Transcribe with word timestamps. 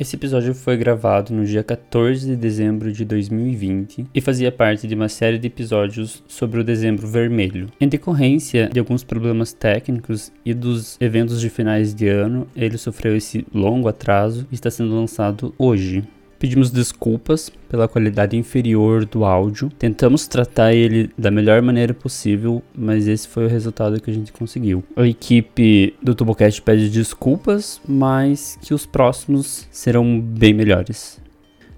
Esse 0.00 0.16
episódio 0.16 0.54
foi 0.54 0.78
gravado 0.78 1.34
no 1.34 1.44
dia 1.44 1.62
14 1.62 2.26
de 2.26 2.34
dezembro 2.34 2.90
de 2.90 3.04
2020 3.04 4.06
e 4.14 4.20
fazia 4.22 4.50
parte 4.50 4.88
de 4.88 4.94
uma 4.94 5.10
série 5.10 5.38
de 5.38 5.46
episódios 5.46 6.24
sobre 6.26 6.58
o 6.58 6.64
Dezembro 6.64 7.06
Vermelho. 7.06 7.68
Em 7.78 7.86
decorrência 7.86 8.70
de 8.72 8.78
alguns 8.78 9.04
problemas 9.04 9.52
técnicos 9.52 10.32
e 10.42 10.54
dos 10.54 10.96
eventos 11.02 11.38
de 11.38 11.50
finais 11.50 11.94
de 11.94 12.08
ano, 12.08 12.46
ele 12.56 12.78
sofreu 12.78 13.14
esse 13.14 13.46
longo 13.52 13.88
atraso 13.88 14.46
e 14.50 14.54
está 14.54 14.70
sendo 14.70 14.94
lançado 14.94 15.54
hoje. 15.58 16.02
Pedimos 16.40 16.70
desculpas 16.70 17.52
pela 17.68 17.86
qualidade 17.86 18.34
inferior 18.34 19.04
do 19.04 19.26
áudio. 19.26 19.70
Tentamos 19.78 20.26
tratar 20.26 20.72
ele 20.72 21.10
da 21.16 21.30
melhor 21.30 21.60
maneira 21.60 21.92
possível, 21.92 22.62
mas 22.74 23.06
esse 23.06 23.28
foi 23.28 23.44
o 23.44 23.48
resultado 23.48 24.00
que 24.00 24.10
a 24.10 24.14
gente 24.14 24.32
conseguiu. 24.32 24.82
A 24.96 25.06
equipe 25.06 25.94
do 26.02 26.14
Tubocast 26.14 26.62
pede 26.62 26.88
desculpas, 26.88 27.78
mas 27.86 28.58
que 28.62 28.72
os 28.72 28.86
próximos 28.86 29.68
serão 29.70 30.18
bem 30.18 30.54
melhores. 30.54 31.20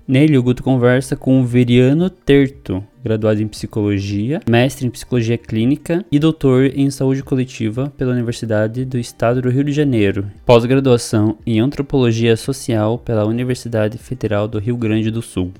Nele, 0.06 0.38
o 0.38 0.42
Guto 0.44 0.62
conversa 0.62 1.16
com 1.16 1.40
o 1.40 1.44
Veriano 1.44 2.08
Terto, 2.08 2.84
graduado 3.02 3.42
em 3.42 3.48
psicologia, 3.48 4.40
mestre 4.48 4.86
em 4.86 4.90
psicologia 4.90 5.36
clínica 5.36 6.04
e 6.10 6.18
doutor 6.18 6.66
em 6.74 6.90
saúde 6.90 7.22
coletiva 7.22 7.92
pela 7.96 8.12
Universidade 8.12 8.84
do 8.84 8.98
Estado 8.98 9.42
do 9.42 9.50
Rio 9.50 9.64
de 9.64 9.72
Janeiro, 9.72 10.30
pós-graduação 10.46 11.38
em 11.46 11.60
antropologia 11.60 12.36
social 12.36 12.98
pela 12.98 13.24
Universidade 13.24 13.98
Federal 13.98 14.46
do 14.46 14.58
Rio 14.58 14.76
Grande 14.76 15.10
do 15.10 15.22
Sul. 15.22 15.52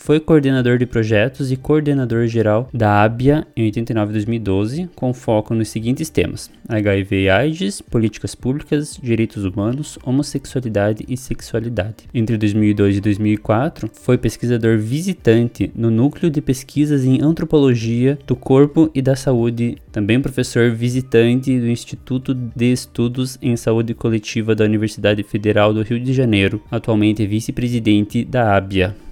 Foi 0.00 0.20
coordenador 0.20 0.78
de 0.78 0.86
projetos 0.86 1.52
e 1.52 1.56
coordenador 1.56 2.28
geral 2.28 2.70
da 2.72 3.02
ABIA 3.02 3.46
em 3.54 3.64
89 3.64 4.10
e 4.10 4.14
2012, 4.14 4.88
com 4.94 5.12
foco 5.12 5.52
nos 5.54 5.68
seguintes 5.68 6.08
temas: 6.08 6.50
HIV 6.66 7.24
e 7.24 7.28
AIDS, 7.28 7.82
políticas 7.82 8.34
públicas, 8.34 8.98
direitos 9.02 9.44
humanos, 9.44 9.98
homossexualidade 10.02 11.04
e 11.06 11.16
sexualidade. 11.16 12.06
Entre 12.14 12.38
2002 12.38 12.96
e 12.96 13.00
2004, 13.02 13.90
foi 13.92 14.16
pesquisador 14.16 14.78
visitante 14.78 15.70
no 15.74 15.90
Núcleo 15.90 16.30
de 16.30 16.40
Pesquisas 16.40 17.04
em 17.04 17.20
Antropologia 17.20 18.16
do 18.26 18.36
Corpo 18.36 18.90
e 18.94 19.02
da 19.02 19.16
Saúde, 19.16 19.76
também 19.92 20.22
professor 20.22 20.70
visitante 20.70 21.58
do 21.58 21.66
Instituto 21.66 22.32
de 22.32 22.72
Estudos 22.72 23.36
em 23.42 23.56
Saúde 23.56 23.92
Coletiva 23.92 24.54
da 24.54 24.64
Universidade 24.64 25.22
Federal 25.24 25.74
do 25.74 25.82
Rio 25.82 26.00
de 26.00 26.14
Janeiro, 26.14 26.62
atualmente 26.70 27.26
vice-presidente 27.26 28.24
da 28.24 28.56
ABIA. 28.56 29.07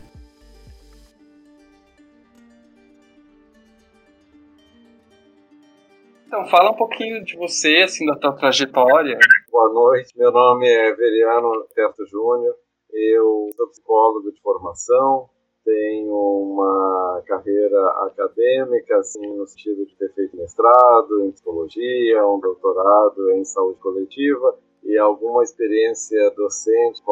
Então, 6.37 6.49
fala 6.49 6.71
um 6.71 6.77
pouquinho 6.77 7.25
de 7.25 7.35
você, 7.35 7.79
assim, 7.79 8.05
da 8.05 8.15
tua 8.15 8.37
trajetória. 8.37 9.19
Boa 9.51 9.73
noite, 9.73 10.13
meu 10.19 10.31
nome 10.31 10.69
é 10.69 10.95
Veriano 10.95 11.67
Terto 11.75 12.05
Júnior, 12.05 12.55
eu 12.93 13.49
sou 13.57 13.67
psicólogo 13.69 14.31
de 14.31 14.39
formação, 14.43 15.31
tenho 15.65 16.13
uma 16.13 17.23
carreira 17.27 17.81
acadêmica, 18.07 18.99
assim, 18.99 19.27
no 19.35 19.47
sentido 19.47 19.87
de 19.87 19.97
ter 19.97 20.13
feito 20.13 20.37
mestrado 20.37 21.25
em 21.25 21.31
psicologia, 21.31 22.27
um 22.27 22.39
doutorado 22.39 23.31
em 23.31 23.43
saúde 23.43 23.81
coletiva 23.81 24.59
e 24.87 24.99
alguma 24.99 25.43
experiência 25.43 26.31
docente 26.37 27.03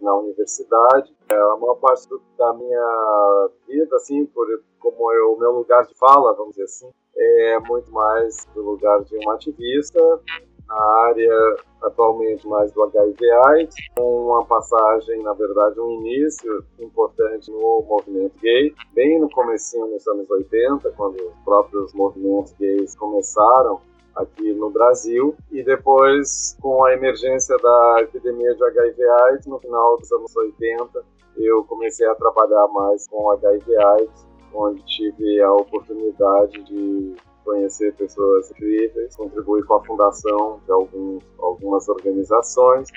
na 0.00 0.16
universidade. 0.16 1.14
É, 1.30 1.34
a 1.34 1.56
maior 1.56 1.74
parte 1.76 2.08
da 2.38 2.54
minha 2.54 3.48
vida, 3.66 3.96
assim, 3.96 4.24
por, 4.26 4.46
como 4.78 5.12
é 5.12 5.20
o 5.24 5.36
meu 5.36 5.52
lugar 5.52 5.84
de 5.86 5.94
fala, 5.96 6.34
vamos 6.34 6.50
dizer 6.50 6.64
assim, 6.64 6.90
é 7.16 7.58
muito 7.60 7.90
mais 7.92 8.46
do 8.54 8.62
lugar 8.62 9.02
de 9.02 9.16
um 9.16 9.30
ativista, 9.30 10.00
na 10.68 10.84
área 11.06 11.56
atualmente 11.82 12.46
mais 12.46 12.70
do 12.72 12.82
HIV/AIDS, 12.84 13.74
com 13.96 14.26
uma 14.26 14.44
passagem, 14.44 15.22
na 15.22 15.32
verdade, 15.32 15.80
um 15.80 15.90
início 16.00 16.64
importante 16.78 17.50
no 17.50 17.82
movimento 17.82 18.38
gay, 18.40 18.72
bem 18.92 19.18
no 19.18 19.30
comecinho 19.30 19.86
nos 19.86 20.06
anos 20.06 20.30
80, 20.30 20.90
quando 20.96 21.16
os 21.16 21.34
próprios 21.44 21.92
movimentos 21.94 22.52
gays 22.52 22.94
começaram 22.96 23.80
aqui 24.18 24.52
no 24.52 24.70
Brasil 24.70 25.34
e 25.50 25.62
depois 25.62 26.56
com 26.60 26.84
a 26.84 26.92
emergência 26.92 27.56
da 27.58 28.02
epidemia 28.02 28.54
de 28.54 28.64
HIV/AIDS 28.64 29.46
no 29.46 29.58
final 29.58 29.96
dos 29.96 30.10
anos 30.12 30.36
80, 30.36 31.04
eu 31.36 31.64
comecei 31.64 32.06
a 32.06 32.14
trabalhar 32.14 32.66
mais 32.68 33.06
com 33.08 33.30
HIV/AIDS 33.30 34.28
onde 34.54 34.82
tive 34.84 35.40
a 35.42 35.52
oportunidade 35.52 36.62
de 36.64 37.14
conhecer 37.44 37.94
pessoas 37.94 38.50
incríveis, 38.50 39.16
contribuir 39.16 39.64
com 39.64 39.74
a 39.74 39.84
fundação 39.84 40.60
de 40.64 40.72
alguns, 40.72 41.24
algumas 41.38 41.88
organizações, 41.88 42.88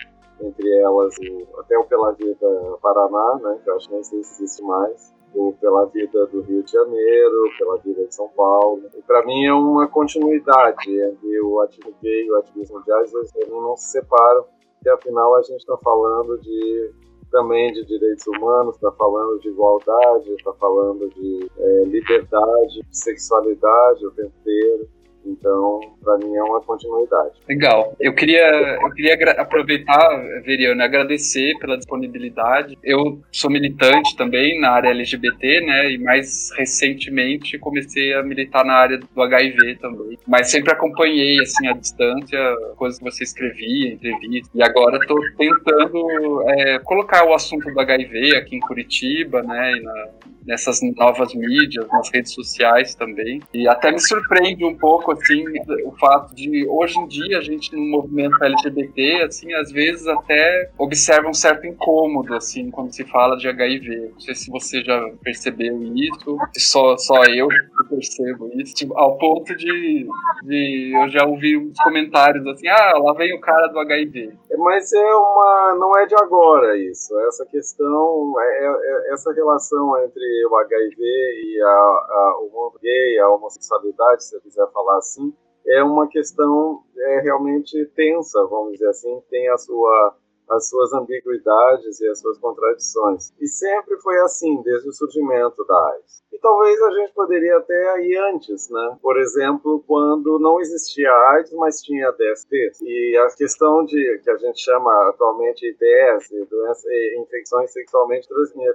entre 0.41 0.77
elas 0.79 1.15
o, 1.17 1.59
o 1.59 1.85
Pela 1.85 2.11
Vida 2.13 2.77
Paraná, 2.81 3.39
né, 3.41 3.59
que 3.63 3.69
eu 3.69 3.75
acho 3.75 3.88
que 3.88 3.93
nem 3.93 4.03
sei 4.03 4.23
se 4.23 4.43
existe 4.43 4.63
mais, 4.63 5.13
Pela 5.59 5.86
Vida 5.86 6.25
do 6.28 6.42
Rio 6.42 6.64
de 6.64 6.72
Janeiro, 6.72 7.52
Pela 7.58 7.78
Vida 7.78 8.06
de 8.06 8.14
São 8.14 8.30
Paulo. 8.30 8.84
E 8.97 9.02
para 9.02 9.25
mim 9.25 9.46
é 9.46 9.53
uma 9.53 9.88
continuidade 9.88 10.90
entre 10.90 11.42
o 11.42 11.59
ativismo 11.62 11.96
gay 12.02 12.25
e 12.25 12.31
o 12.31 12.38
ativismo 12.38 12.80
mundial, 12.80 13.00
eles 13.02 13.31
não 13.50 13.75
se 13.78 13.92
separam, 13.92 14.46
e 14.86 14.90
afinal 14.90 15.36
a 15.36 15.42
gente 15.42 15.59
está 15.59 15.78
falando 15.78 16.40
de 16.40 16.92
também 17.31 17.72
de 17.72 17.86
direitos 17.86 18.28
humanos, 18.28 18.75
está 18.75 18.92
falando 18.92 19.40
de 19.40 19.47
igualdade, 19.47 20.34
está 20.34 20.53
falando 20.53 21.09
de 21.09 21.50
é, 21.58 21.84
liberdade, 21.86 22.81
de 22.81 22.98
sexualidade 22.98 24.06
o 24.06 24.12
tempo 24.12 24.34
inteiro. 24.42 24.90
Então, 25.25 25.79
para 26.03 26.17
mim 26.17 26.35
é 26.35 26.43
uma 26.43 26.61
continuidade. 26.61 27.31
Legal. 27.47 27.95
Eu 27.99 28.13
queria, 28.13 28.47
eu 28.81 28.91
queria 28.91 29.13
aproveitar, 29.37 30.41
Veriano, 30.43 30.81
agradecer 30.81 31.57
pela 31.59 31.77
disponibilidade. 31.77 32.77
Eu 32.83 33.19
sou 33.31 33.49
militante 33.49 34.15
também 34.15 34.59
na 34.59 34.71
área 34.71 34.89
LGBT, 34.89 35.61
né? 35.61 35.91
E 35.91 35.97
mais 35.97 36.51
recentemente 36.57 37.57
comecei 37.59 38.13
a 38.13 38.23
militar 38.23 38.65
na 38.65 38.73
área 38.73 38.97
do 38.97 39.21
HIV 39.21 39.75
também. 39.75 40.17
Mas 40.27 40.49
sempre 40.49 40.71
acompanhei, 40.71 41.39
assim, 41.39 41.67
à 41.67 41.73
distância, 41.73 42.39
coisas 42.75 42.99
que 42.99 43.05
você 43.05 43.23
escrevia, 43.23 43.93
entrevistas. 43.93 44.51
E 44.53 44.63
agora 44.63 44.97
estou 44.97 45.19
tentando 45.38 46.43
é, 46.49 46.79
colocar 46.79 47.25
o 47.25 47.33
assunto 47.33 47.71
do 47.71 47.79
HIV 47.79 48.38
aqui 48.38 48.55
em 48.55 48.59
Curitiba, 48.59 49.41
né? 49.43 49.73
E 49.77 49.81
na, 49.81 50.07
nessas 50.46 50.79
novas 50.96 51.34
mídias, 51.34 51.88
nas 51.88 52.09
redes 52.13 52.34
sociais 52.34 52.96
também. 52.96 53.41
E 53.53 53.68
até 53.68 53.91
me 53.91 54.00
surpreende 54.00 54.66
um 54.66 54.75
pouco, 54.78 55.12
assim, 55.12 55.44
o 55.85 55.91
fato 55.97 56.34
de 56.35 56.68
hoje 56.68 57.00
em 57.00 57.07
dia 57.07 57.38
a 57.38 57.41
gente 57.41 57.75
no 57.75 57.81
movimento 57.81 58.44
LGBT, 58.44 59.24
assim, 59.24 59.53
às 59.53 59.72
vezes 59.72 60.07
até 60.07 60.69
observa 60.78 61.30
um 61.30 61.34
certo 61.34 61.66
incômodo, 61.68 62.34
assim, 62.35 62.69
quando 62.72 62.91
se 62.91 63.03
fala 63.06 63.38
de 63.38 63.47
HIV. 63.47 64.12
Não 64.13 64.19
sei 64.19 64.35
se 64.35 64.50
você 64.50 64.84
já 64.84 65.09
percebeu 65.24 65.81
isso, 65.96 66.38
se 66.53 66.62
só, 66.62 66.97
só 66.97 67.24
eu 67.25 67.47
percebo 67.90 68.50
isso, 68.56 68.74
tipo, 68.74 68.97
ao 68.97 69.18
ponto 69.18 69.56
de, 69.56 70.07
de 70.44 70.91
eu 70.96 71.09
já 71.09 71.25
ouvi 71.25 71.57
uns 71.57 71.78
comentários 71.84 72.46
assim, 72.47 72.68
ah, 72.68 72.94
lá 72.97 73.13
vem 73.13 73.35
o 73.35 73.41
cara 73.41 73.68
do 73.68 73.80
HIV. 73.80 74.34
Mas 74.57 74.91
é 74.94 75.16
uma, 75.16 75.75
não 75.80 75.97
é 75.97 76.06
de 76.06 76.16
agora 76.16 76.78
isso, 76.78 77.18
essa 77.28 77.46
questão, 77.46 78.34
é, 78.40 78.66
é, 78.66 79.13
essa 79.13 79.34
relação 79.34 79.97
entre 80.03 80.31
o 80.50 80.56
HIV 80.58 81.02
e 81.02 81.62
a, 81.62 81.68
a, 81.68 82.40
o 82.42 82.50
mundo 82.52 82.80
gay, 82.81 83.19
a 83.19 83.30
homossexualidade, 83.30 84.24
se 84.24 84.36
eu 84.36 84.42
quiser 84.42 84.68
falar 84.72 84.97
assim, 84.97 85.34
é 85.68 85.84
uma 85.84 86.08
questão 86.08 86.83
é, 86.98 87.22
realmente 87.22 87.86
tensa, 87.95 88.45
vamos 88.48 88.74
dizer 88.74 88.89
assim, 88.89 89.22
tem 89.30 89.50
a 89.50 89.57
sua 89.57 90.16
as 90.51 90.69
suas 90.69 90.94
ambiguidades 90.94 92.00
e 92.01 92.07
as 92.07 92.19
suas 92.19 92.38
contradições. 92.38 93.33
E 93.39 93.48
sempre 93.48 93.98
foi 94.01 94.18
assim, 94.19 94.62
desde 94.62 94.89
o 94.89 94.94
surgimento 94.94 95.65
da 95.65 95.92
AIDS. 95.92 96.21
E 96.31 96.39
talvez 96.39 96.81
a 96.81 96.92
gente 96.92 97.13
poderia 97.13 97.57
até 97.57 98.01
ir 98.01 98.18
antes, 98.33 98.69
né? 98.69 98.98
Por 99.01 99.19
exemplo, 99.19 99.83
quando 99.86 100.39
não 100.39 100.59
existia 100.59 101.12
AIDS, 101.12 101.51
mas 101.53 101.81
tinha 101.81 102.12
DST. 102.12 102.71
E 102.81 103.18
a 103.18 103.36
questão 103.36 103.83
de 103.86 104.19
que 104.24 104.30
a 104.30 104.38
gente 104.38 104.62
chama 104.62 104.92
atualmente 105.09 105.68
IDS, 105.68 106.30
doença, 106.50 106.88
infecções 107.18 107.71
sexualmente 107.71 108.27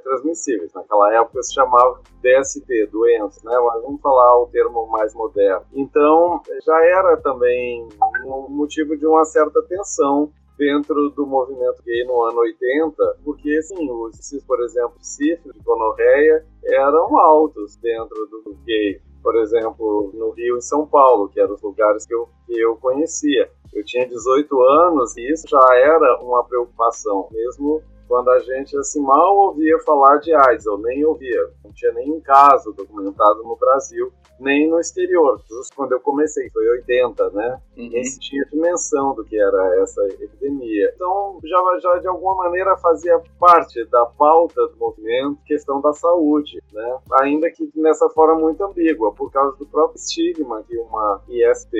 transmissíveis. 0.03 0.73
Naquela 0.75 1.15
época 1.15 1.43
se 1.43 1.55
chamava 1.55 2.01
DST, 2.21 2.87
doença, 2.87 3.41
né? 3.45 3.59
Mas 3.59 3.83
vamos 3.83 4.01
falar 4.01 4.43
o 4.43 4.49
termo 4.49 4.87
mais 4.89 5.15
moderno. 5.15 5.65
Então, 5.73 6.41
já 6.65 6.85
era 6.85 7.17
também 7.19 7.89
um 8.25 8.49
motivo 8.51 8.97
de 8.97 9.07
uma 9.07 9.25
certa 9.25 9.63
tensão 9.63 10.31
dentro 10.59 11.11
do 11.11 11.27
movimento 11.27 11.83
gay 11.85 12.05
no 12.05 12.23
ano 12.23 12.39
80, 12.39 13.19
porque 13.25 13.57
assim, 13.57 13.91
os 13.91 14.45
por 14.47 14.63
exemplo, 14.63 14.97
sífilis, 15.01 15.63
gonorreia, 15.63 16.45
eram 16.65 17.19
altos 17.19 17.77
dentro 17.77 18.27
do 18.27 18.57
gay. 18.65 19.01
por 19.23 19.37
exemplo, 19.37 20.13
no 20.15 20.31
Rio 20.31 20.57
e 20.57 20.63
São 20.63 20.87
Paulo, 20.87 21.29
que 21.29 21.41
eram 21.41 21.55
os 21.55 21.63
lugares 21.63 22.07
que 22.07 22.15
eu, 22.15 22.29
que 22.47 22.59
eu 22.59 22.77
conhecia. 22.77 23.51
Eu 23.75 23.85
tinha 23.85 24.07
18 24.07 24.63
anos 24.63 25.17
e 25.17 25.33
isso 25.33 25.49
já 25.49 25.67
era 25.75 26.23
uma 26.23 26.45
preocupação, 26.45 27.29
mesmo 27.33 27.83
quando 28.09 28.31
a 28.31 28.39
gente 28.39 28.77
assim 28.79 29.03
mal 29.03 29.37
ouvia 29.37 29.79
falar 29.81 30.19
de 30.19 30.33
AIDS, 30.33 30.67
ou 30.67 30.79
nem 30.79 31.05
ouvia, 31.05 31.51
não 31.65 31.73
tinha 31.73 31.93
nenhum 31.93 32.21
caso 32.21 32.73
documentado 32.73 33.43
no 33.43 33.57
Brasil, 33.57 34.13
nem 34.39 34.69
no 34.69 34.79
exterior. 34.79 35.41
Justo 35.49 35.75
quando 35.75 35.93
eu 35.93 36.01
comecei, 36.01 36.49
foi 36.51 36.69
80, 36.69 37.31
né? 37.31 37.61
Uhum. 37.77 37.89
Nem 37.91 38.05
se 38.05 38.19
tinha 38.19 38.45
dimensão 38.47 39.15
do 39.15 39.25
que 39.25 39.39
era 39.39 39.83
essa 39.83 40.03
epidemia. 40.07 40.93
Então, 40.95 41.39
já, 41.45 41.79
já 41.81 41.99
de 41.99 42.09
alguma 42.09 42.35
maneira 42.35 42.77
fazia 42.79 43.21
parte 43.39 43.85
da 43.87 44.07
pauta 44.07 44.67
do 44.69 44.77
movimento 44.77 45.39
questão 45.45 45.81
da 45.81 45.93
saúde, 45.93 46.63
né? 46.73 46.99
Ainda 47.21 47.51
que 47.51 47.71
nessa 47.75 48.09
forma 48.11 48.41
muito 48.41 48.63
ambígua, 48.65 49.13
por 49.13 49.31
causa 49.31 49.57
do 49.57 49.67
próprio 49.67 49.97
estigma 49.97 50.63
que 50.67 50.77
uma 50.79 51.23
IST 51.29 51.71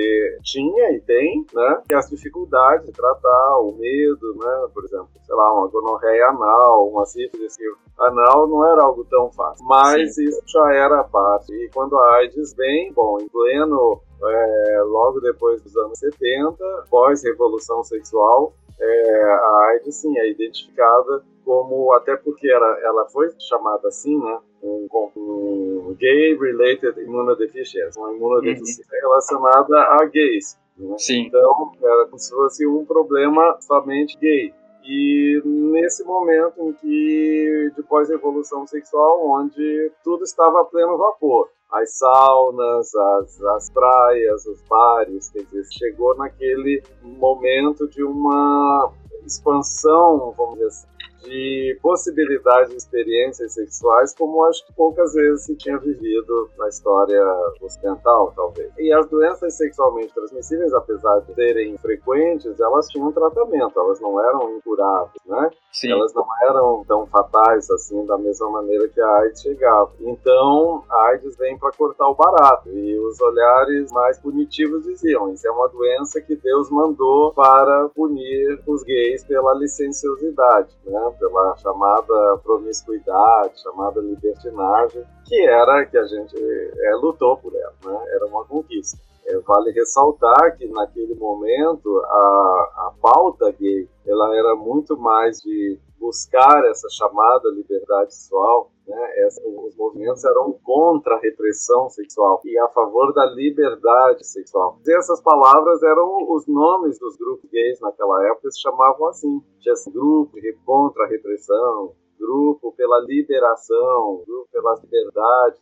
tinha 0.43 0.91
e 0.91 1.01
tem, 1.01 1.45
né? 1.53 1.81
Que 1.87 1.95
as 1.95 2.09
dificuldades 2.09 2.85
de 2.85 2.91
tratar, 2.91 3.59
o 3.59 3.73
medo, 3.73 4.35
né? 4.39 4.67
Por 4.73 4.83
exemplo, 4.85 5.09
sei 5.23 5.35
lá, 5.35 5.53
uma 5.53 5.67
gonorreia 5.67 6.27
anal, 6.27 6.89
uma 6.89 7.05
sífilis 7.05 7.57
anal 7.97 8.47
não 8.47 8.65
era 8.65 8.83
algo 8.83 9.03
tão 9.05 9.31
fácil. 9.31 9.65
Mas 9.65 10.15
Sim. 10.15 10.25
isso 10.25 10.41
já 10.47 10.73
era 10.73 11.03
parte. 11.03 11.51
E 11.53 11.69
quando 11.73 11.97
a 11.97 12.15
AIDS 12.17 12.53
vem, 12.55 12.91
bom, 12.93 13.19
em 13.19 13.27
pleno, 13.27 14.01
é, 14.23 14.81
logo 14.81 15.19
depois 15.19 15.61
dos 15.61 15.75
anos 15.77 15.99
70, 15.99 16.85
pós-revolução 16.89 17.83
sexual, 17.83 18.53
é, 18.79 19.23
a 19.23 19.71
AIDS, 19.71 19.95
sim, 19.95 20.17
é 20.17 20.29
identificada 20.29 21.23
como, 21.43 21.93
até 21.93 22.15
porque 22.17 22.51
era, 22.51 22.79
ela 22.83 23.07
foi 23.09 23.29
chamada 23.39 23.87
assim, 23.87 24.17
né? 24.21 24.39
Um, 24.61 24.87
um 25.15 25.95
gay-related 25.97 26.99
immunodeficiency, 26.99 27.97
uma 27.97 28.11
imunodeficiência 28.13 28.83
uhum. 28.91 29.09
relacionada 29.09 29.77
a 29.77 30.05
gays. 30.05 30.59
Né? 30.77 30.95
Então, 31.09 31.71
era 31.81 32.05
como 32.05 32.19
se 32.19 32.29
fosse 32.29 32.67
um 32.67 32.85
problema 32.85 33.57
somente 33.61 34.17
gay. 34.19 34.53
E 34.89 35.41
nesse 35.43 36.01
momento 36.05 36.61
em 36.61 36.71
que, 36.71 37.71
de 37.75 37.83
pós-revolução 37.83 38.65
sexual, 38.65 39.21
onde 39.27 39.91
tudo 40.01 40.23
estava 40.23 40.61
a 40.61 40.65
pleno 40.65 40.97
vapor, 40.97 41.49
as 41.69 41.97
saunas, 41.97 42.95
as, 42.95 43.41
as 43.41 43.69
praias, 43.69 44.45
os 44.45 44.61
bares, 44.61 45.29
quer 45.29 45.43
dizer, 45.43 45.65
chegou 45.71 46.15
naquele 46.15 46.81
momento 47.01 47.85
de 47.89 48.01
uma 48.01 48.89
expansão, 49.25 50.33
vamos 50.37 50.53
dizer 50.53 50.67
assim, 50.67 50.87
de 51.23 51.77
possibilidades 51.81 52.71
de 52.71 52.77
experiências 52.77 53.53
sexuais 53.53 54.13
como 54.15 54.43
acho 54.45 54.65
que 54.65 54.73
poucas 54.73 55.13
vezes 55.13 55.45
se 55.45 55.55
tinha 55.55 55.77
vivido 55.77 56.49
na 56.57 56.67
história 56.67 57.21
ocidental, 57.61 58.33
talvez. 58.35 58.71
E 58.77 58.91
as 58.91 59.07
doenças 59.07 59.55
sexualmente 59.55 60.13
transmissíveis, 60.13 60.73
apesar 60.73 61.19
de 61.21 61.33
serem 61.33 61.77
frequentes, 61.77 62.59
elas 62.59 62.87
tinham 62.87 63.11
tratamento, 63.11 63.79
elas 63.79 63.99
não 63.99 64.19
eram 64.23 64.57
incuráveis, 64.57 65.21
né? 65.25 65.49
Sim. 65.71 65.91
Elas 65.91 66.13
não 66.13 66.25
eram 66.43 66.83
tão 66.87 67.05
fatais 67.07 67.69
assim, 67.69 68.05
da 68.05 68.17
mesma 68.17 68.49
maneira 68.49 68.87
que 68.87 68.99
a 68.99 69.17
AIDS 69.17 69.41
chegava. 69.41 69.91
Então, 69.99 70.83
a 70.89 71.07
AIDS 71.09 71.35
vem 71.37 71.57
para 71.57 71.71
cortar 71.71 72.07
o 72.07 72.15
barato. 72.15 72.69
E 72.69 72.97
os 72.99 73.19
olhares 73.21 73.91
mais 73.91 74.19
punitivos 74.19 74.83
diziam: 74.83 75.31
isso 75.31 75.47
é 75.47 75.51
uma 75.51 75.67
doença 75.67 76.21
que 76.21 76.35
Deus 76.35 76.69
mandou 76.71 77.33
para 77.33 77.89
punir 77.89 78.59
os 78.67 78.83
gays 78.83 79.23
pela 79.23 79.53
licenciosidade, 79.53 80.75
né? 80.85 81.13
Pela 81.19 81.55
chamada 81.57 82.37
promiscuidade, 82.43 83.61
chamada 83.61 83.99
libertinagem, 84.01 85.03
que 85.25 85.47
era 85.47 85.85
que 85.85 85.97
a 85.97 86.05
gente 86.05 86.35
é, 86.35 86.95
lutou 86.95 87.37
por 87.37 87.53
ela, 87.55 87.73
né? 87.83 88.05
era 88.13 88.25
uma 88.27 88.45
conquista. 88.45 88.97
É, 89.25 89.37
vale 89.39 89.71
ressaltar 89.71 90.57
que 90.57 90.65
naquele 90.67 91.13
momento 91.15 91.99
a, 92.05 92.87
a 92.87 92.93
pauta 93.01 93.51
gay 93.51 93.87
ela 94.05 94.37
era 94.37 94.55
muito 94.55 94.97
mais 94.97 95.41
de 95.41 95.77
buscar 95.99 96.63
essa 96.65 96.87
chamada 96.89 97.49
liberdade 97.49 98.15
sexual, 98.15 98.71
né? 98.87 99.25
Essa, 99.25 99.41
os 99.45 99.75
movimentos 99.75 100.23
eram 100.23 100.53
contra 100.63 101.15
a 101.15 101.19
repressão 101.19 101.89
sexual 101.89 102.41
e 102.45 102.57
a 102.57 102.67
favor 102.69 103.13
da 103.13 103.25
liberdade 103.25 104.25
sexual. 104.25 104.79
E 104.85 104.97
essas 104.97 105.21
palavras 105.21 105.83
eram 105.83 106.31
os 106.31 106.47
nomes 106.47 106.97
dos 106.99 107.17
grupos 107.17 107.49
gays 107.49 107.79
naquela 107.81 108.25
época, 108.29 108.49
se 108.51 108.61
chamavam 108.61 109.07
assim. 109.07 109.41
Tinha 109.59 109.73
esse 109.73 109.91
grupo 109.91 110.37
contra 110.65 111.03
a 111.03 111.07
repressão, 111.07 111.93
grupo 112.19 112.73
pela 112.73 112.99
liberação, 113.01 114.23
grupo 114.25 114.49
pelas 114.51 114.81
liberdades. 114.81 115.61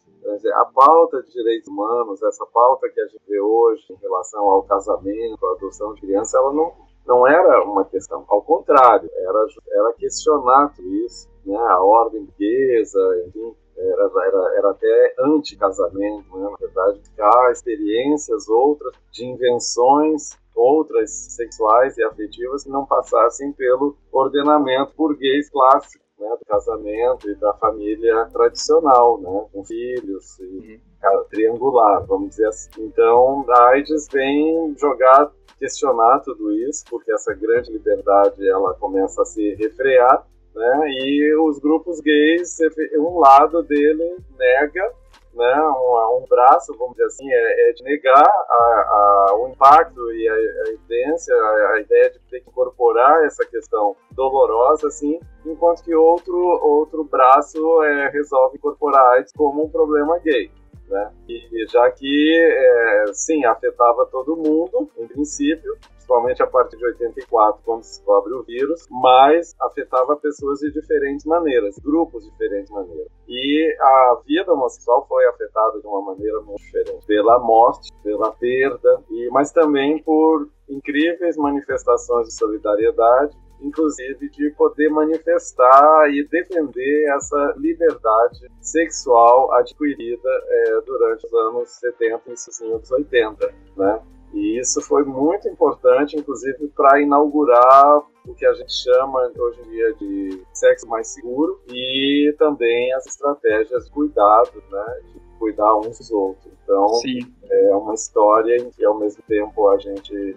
A 0.53 0.65
pauta 0.65 1.21
de 1.21 1.31
direitos 1.31 1.67
humanos, 1.67 2.21
essa 2.23 2.45
pauta 2.47 2.89
que 2.89 2.99
a 2.99 3.07
gente 3.07 3.21
vê 3.27 3.39
hoje 3.39 3.85
em 3.91 3.95
relação 4.01 4.43
ao 4.43 4.63
casamento, 4.63 5.45
à 5.45 5.51
adoção 5.51 5.93
de 5.93 6.01
criança, 6.01 6.37
ela 6.37 6.51
não, 6.51 6.73
não 7.05 7.27
era 7.27 7.63
uma 7.63 7.85
questão, 7.85 8.25
ao 8.27 8.41
contrário, 8.41 9.09
era, 9.13 9.45
era 9.69 9.93
questionar 9.93 10.73
tudo 10.75 10.87
isso, 10.95 11.29
né? 11.45 11.57
a 11.57 11.81
ordem 11.81 12.23
burguesa, 12.23 12.99
enfim, 13.27 13.55
era, 13.77 14.09
era, 14.25 14.57
era 14.57 14.69
até 14.71 15.15
anti-casamento, 15.19 16.37
né? 16.37 16.49
na 16.49 16.57
verdade, 16.57 17.01
há 17.19 17.51
experiências 17.51 18.47
outras 18.47 18.93
de 19.11 19.25
invenções 19.25 20.37
outras 20.55 21.11
sexuais 21.11 21.97
e 21.97 22.03
afetivas 22.03 22.63
que 22.63 22.69
não 22.69 22.85
passassem 22.85 23.51
pelo 23.51 23.97
ordenamento 24.11 24.93
burguês 24.95 25.49
clássico 25.49 26.03
né, 26.17 26.29
do 26.39 26.45
casamento 26.45 27.29
e 27.29 27.35
da 27.35 27.53
família 27.55 28.25
tradicional, 28.31 29.19
né, 29.19 29.45
com 29.51 29.65
filhos 29.65 30.39
e 30.39 30.79
uhum. 31.03 31.23
triangular, 31.29 32.05
vamos 32.05 32.29
dizer 32.29 32.47
assim. 32.47 32.69
Então, 32.79 33.45
a 33.49 33.69
AIDS 33.69 34.07
vem 34.11 34.73
jogar, 34.77 35.31
questionar 35.59 36.19
tudo 36.19 36.53
isso, 36.53 36.85
porque 36.89 37.11
essa 37.11 37.33
grande 37.33 37.71
liberdade 37.71 38.47
ela 38.47 38.73
começa 38.75 39.21
a 39.21 39.25
se 39.25 39.55
refrear, 39.55 40.25
né, 40.55 40.87
e 40.87 41.35
os 41.37 41.59
grupos 41.59 41.99
gays, 41.99 42.57
um 42.97 43.19
lado 43.19 43.61
dele 43.63 44.17
nega 44.37 44.93
né, 45.35 45.61
um, 45.61 46.21
um, 46.21 46.25
braço, 46.29 46.73
vamos 46.77 46.93
dizer 46.93 47.05
assim, 47.07 47.29
é, 47.29 47.69
é 47.69 47.73
de 47.73 47.83
negar 47.83 48.23
a, 48.23 48.53
a, 48.53 49.35
o 49.37 49.49
impacto 49.49 50.13
e 50.13 50.27
a, 50.29 50.33
a 50.33 50.69
evidência, 50.71 51.35
a, 51.35 51.73
a, 51.73 51.81
ideia 51.81 52.09
de 52.09 52.19
ter 52.29 52.39
que 52.39 52.49
incorporar 52.49 53.25
essa 53.25 53.45
questão 53.45 53.97
dolorosa, 54.11 54.87
assim, 54.87 55.19
enquanto 55.45 55.83
que 55.83 55.93
outro, 55.93 56.37
outro 56.37 57.03
braço 57.03 57.83
é, 57.83 58.09
resolve 58.11 58.57
incorporar 58.57 59.05
AIDS 59.15 59.33
como 59.35 59.65
um 59.65 59.69
problema 59.69 60.17
gay. 60.19 60.49
Né? 60.89 61.11
E 61.27 61.65
já 61.67 61.89
que, 61.91 62.35
é, 62.37 63.05
sim, 63.13 63.43
afetava 63.45 64.05
todo 64.11 64.35
mundo, 64.35 64.89
em 64.97 65.07
princípio, 65.07 65.75
principalmente 66.05 66.43
a 66.43 66.47
partir 66.47 66.77
de 66.77 66.85
84, 66.85 67.61
quando 67.65 67.83
se 67.83 67.97
descobre 67.97 68.33
o 68.33 68.43
vírus, 68.43 68.87
mas 68.91 69.55
afetava 69.59 70.15
pessoas 70.17 70.59
de 70.59 70.71
diferentes 70.71 71.25
maneiras, 71.25 71.79
grupos 71.79 72.23
de 72.23 72.31
diferentes 72.31 72.69
maneiras. 72.71 73.07
E 73.27 73.77
a 73.81 74.21
vida 74.25 74.53
homossexual 74.53 75.05
foi 75.07 75.25
afetada 75.25 75.79
de 75.79 75.87
uma 75.87 76.01
maneira 76.01 76.39
muito 76.41 76.61
diferente, 76.61 77.05
pela 77.07 77.39
morte, 77.39 77.89
pela 78.03 78.31
perda, 78.31 79.03
e, 79.09 79.29
mas 79.31 79.51
também 79.51 80.01
por 80.03 80.47
incríveis 80.69 81.35
manifestações 81.37 82.27
de 82.27 82.33
solidariedade 82.35 83.35
inclusive 83.61 84.29
de 84.29 84.51
poder 84.51 84.89
manifestar 84.89 86.09
e 86.09 86.27
defender 86.27 87.09
essa 87.15 87.53
liberdade 87.57 88.49
sexual 88.61 89.51
adquirida 89.53 90.29
é, 90.47 90.81
durante 90.85 91.25
os 91.25 91.33
anos 91.33 91.69
70 91.69 92.21
e 92.27 92.33
os 92.33 92.61
anos 92.61 92.91
80, 92.91 93.53
né? 93.77 94.01
E 94.33 94.59
isso 94.59 94.81
foi 94.81 95.05
muito 95.05 95.47
importante, 95.47 96.17
inclusive, 96.17 96.67
para 96.75 97.01
inaugurar 97.01 97.99
o 98.27 98.33
que 98.33 98.45
a 98.45 98.53
gente 98.53 98.73
chama 98.73 99.31
hoje 99.37 99.61
em 99.61 99.69
dia 99.69 99.93
de 99.93 100.43
sexo 100.53 100.87
mais 100.87 101.07
seguro 101.07 101.61
e 101.71 102.35
também 102.37 102.91
as 102.93 103.05
estratégias 103.05 103.85
de 103.85 103.91
cuidado, 103.91 104.61
né? 104.69 105.01
De 105.05 105.25
cuidar 105.39 105.77
uns 105.77 105.99
dos 105.99 106.11
outros. 106.11 106.51
Então, 106.63 106.87
Sim. 106.95 107.19
é 107.49 107.75
uma 107.75 107.93
história 107.93 108.57
em 108.57 108.69
que, 108.71 108.83
ao 108.83 108.97
mesmo 108.97 109.23
tempo, 109.27 109.69
a 109.69 109.77
gente 109.77 110.35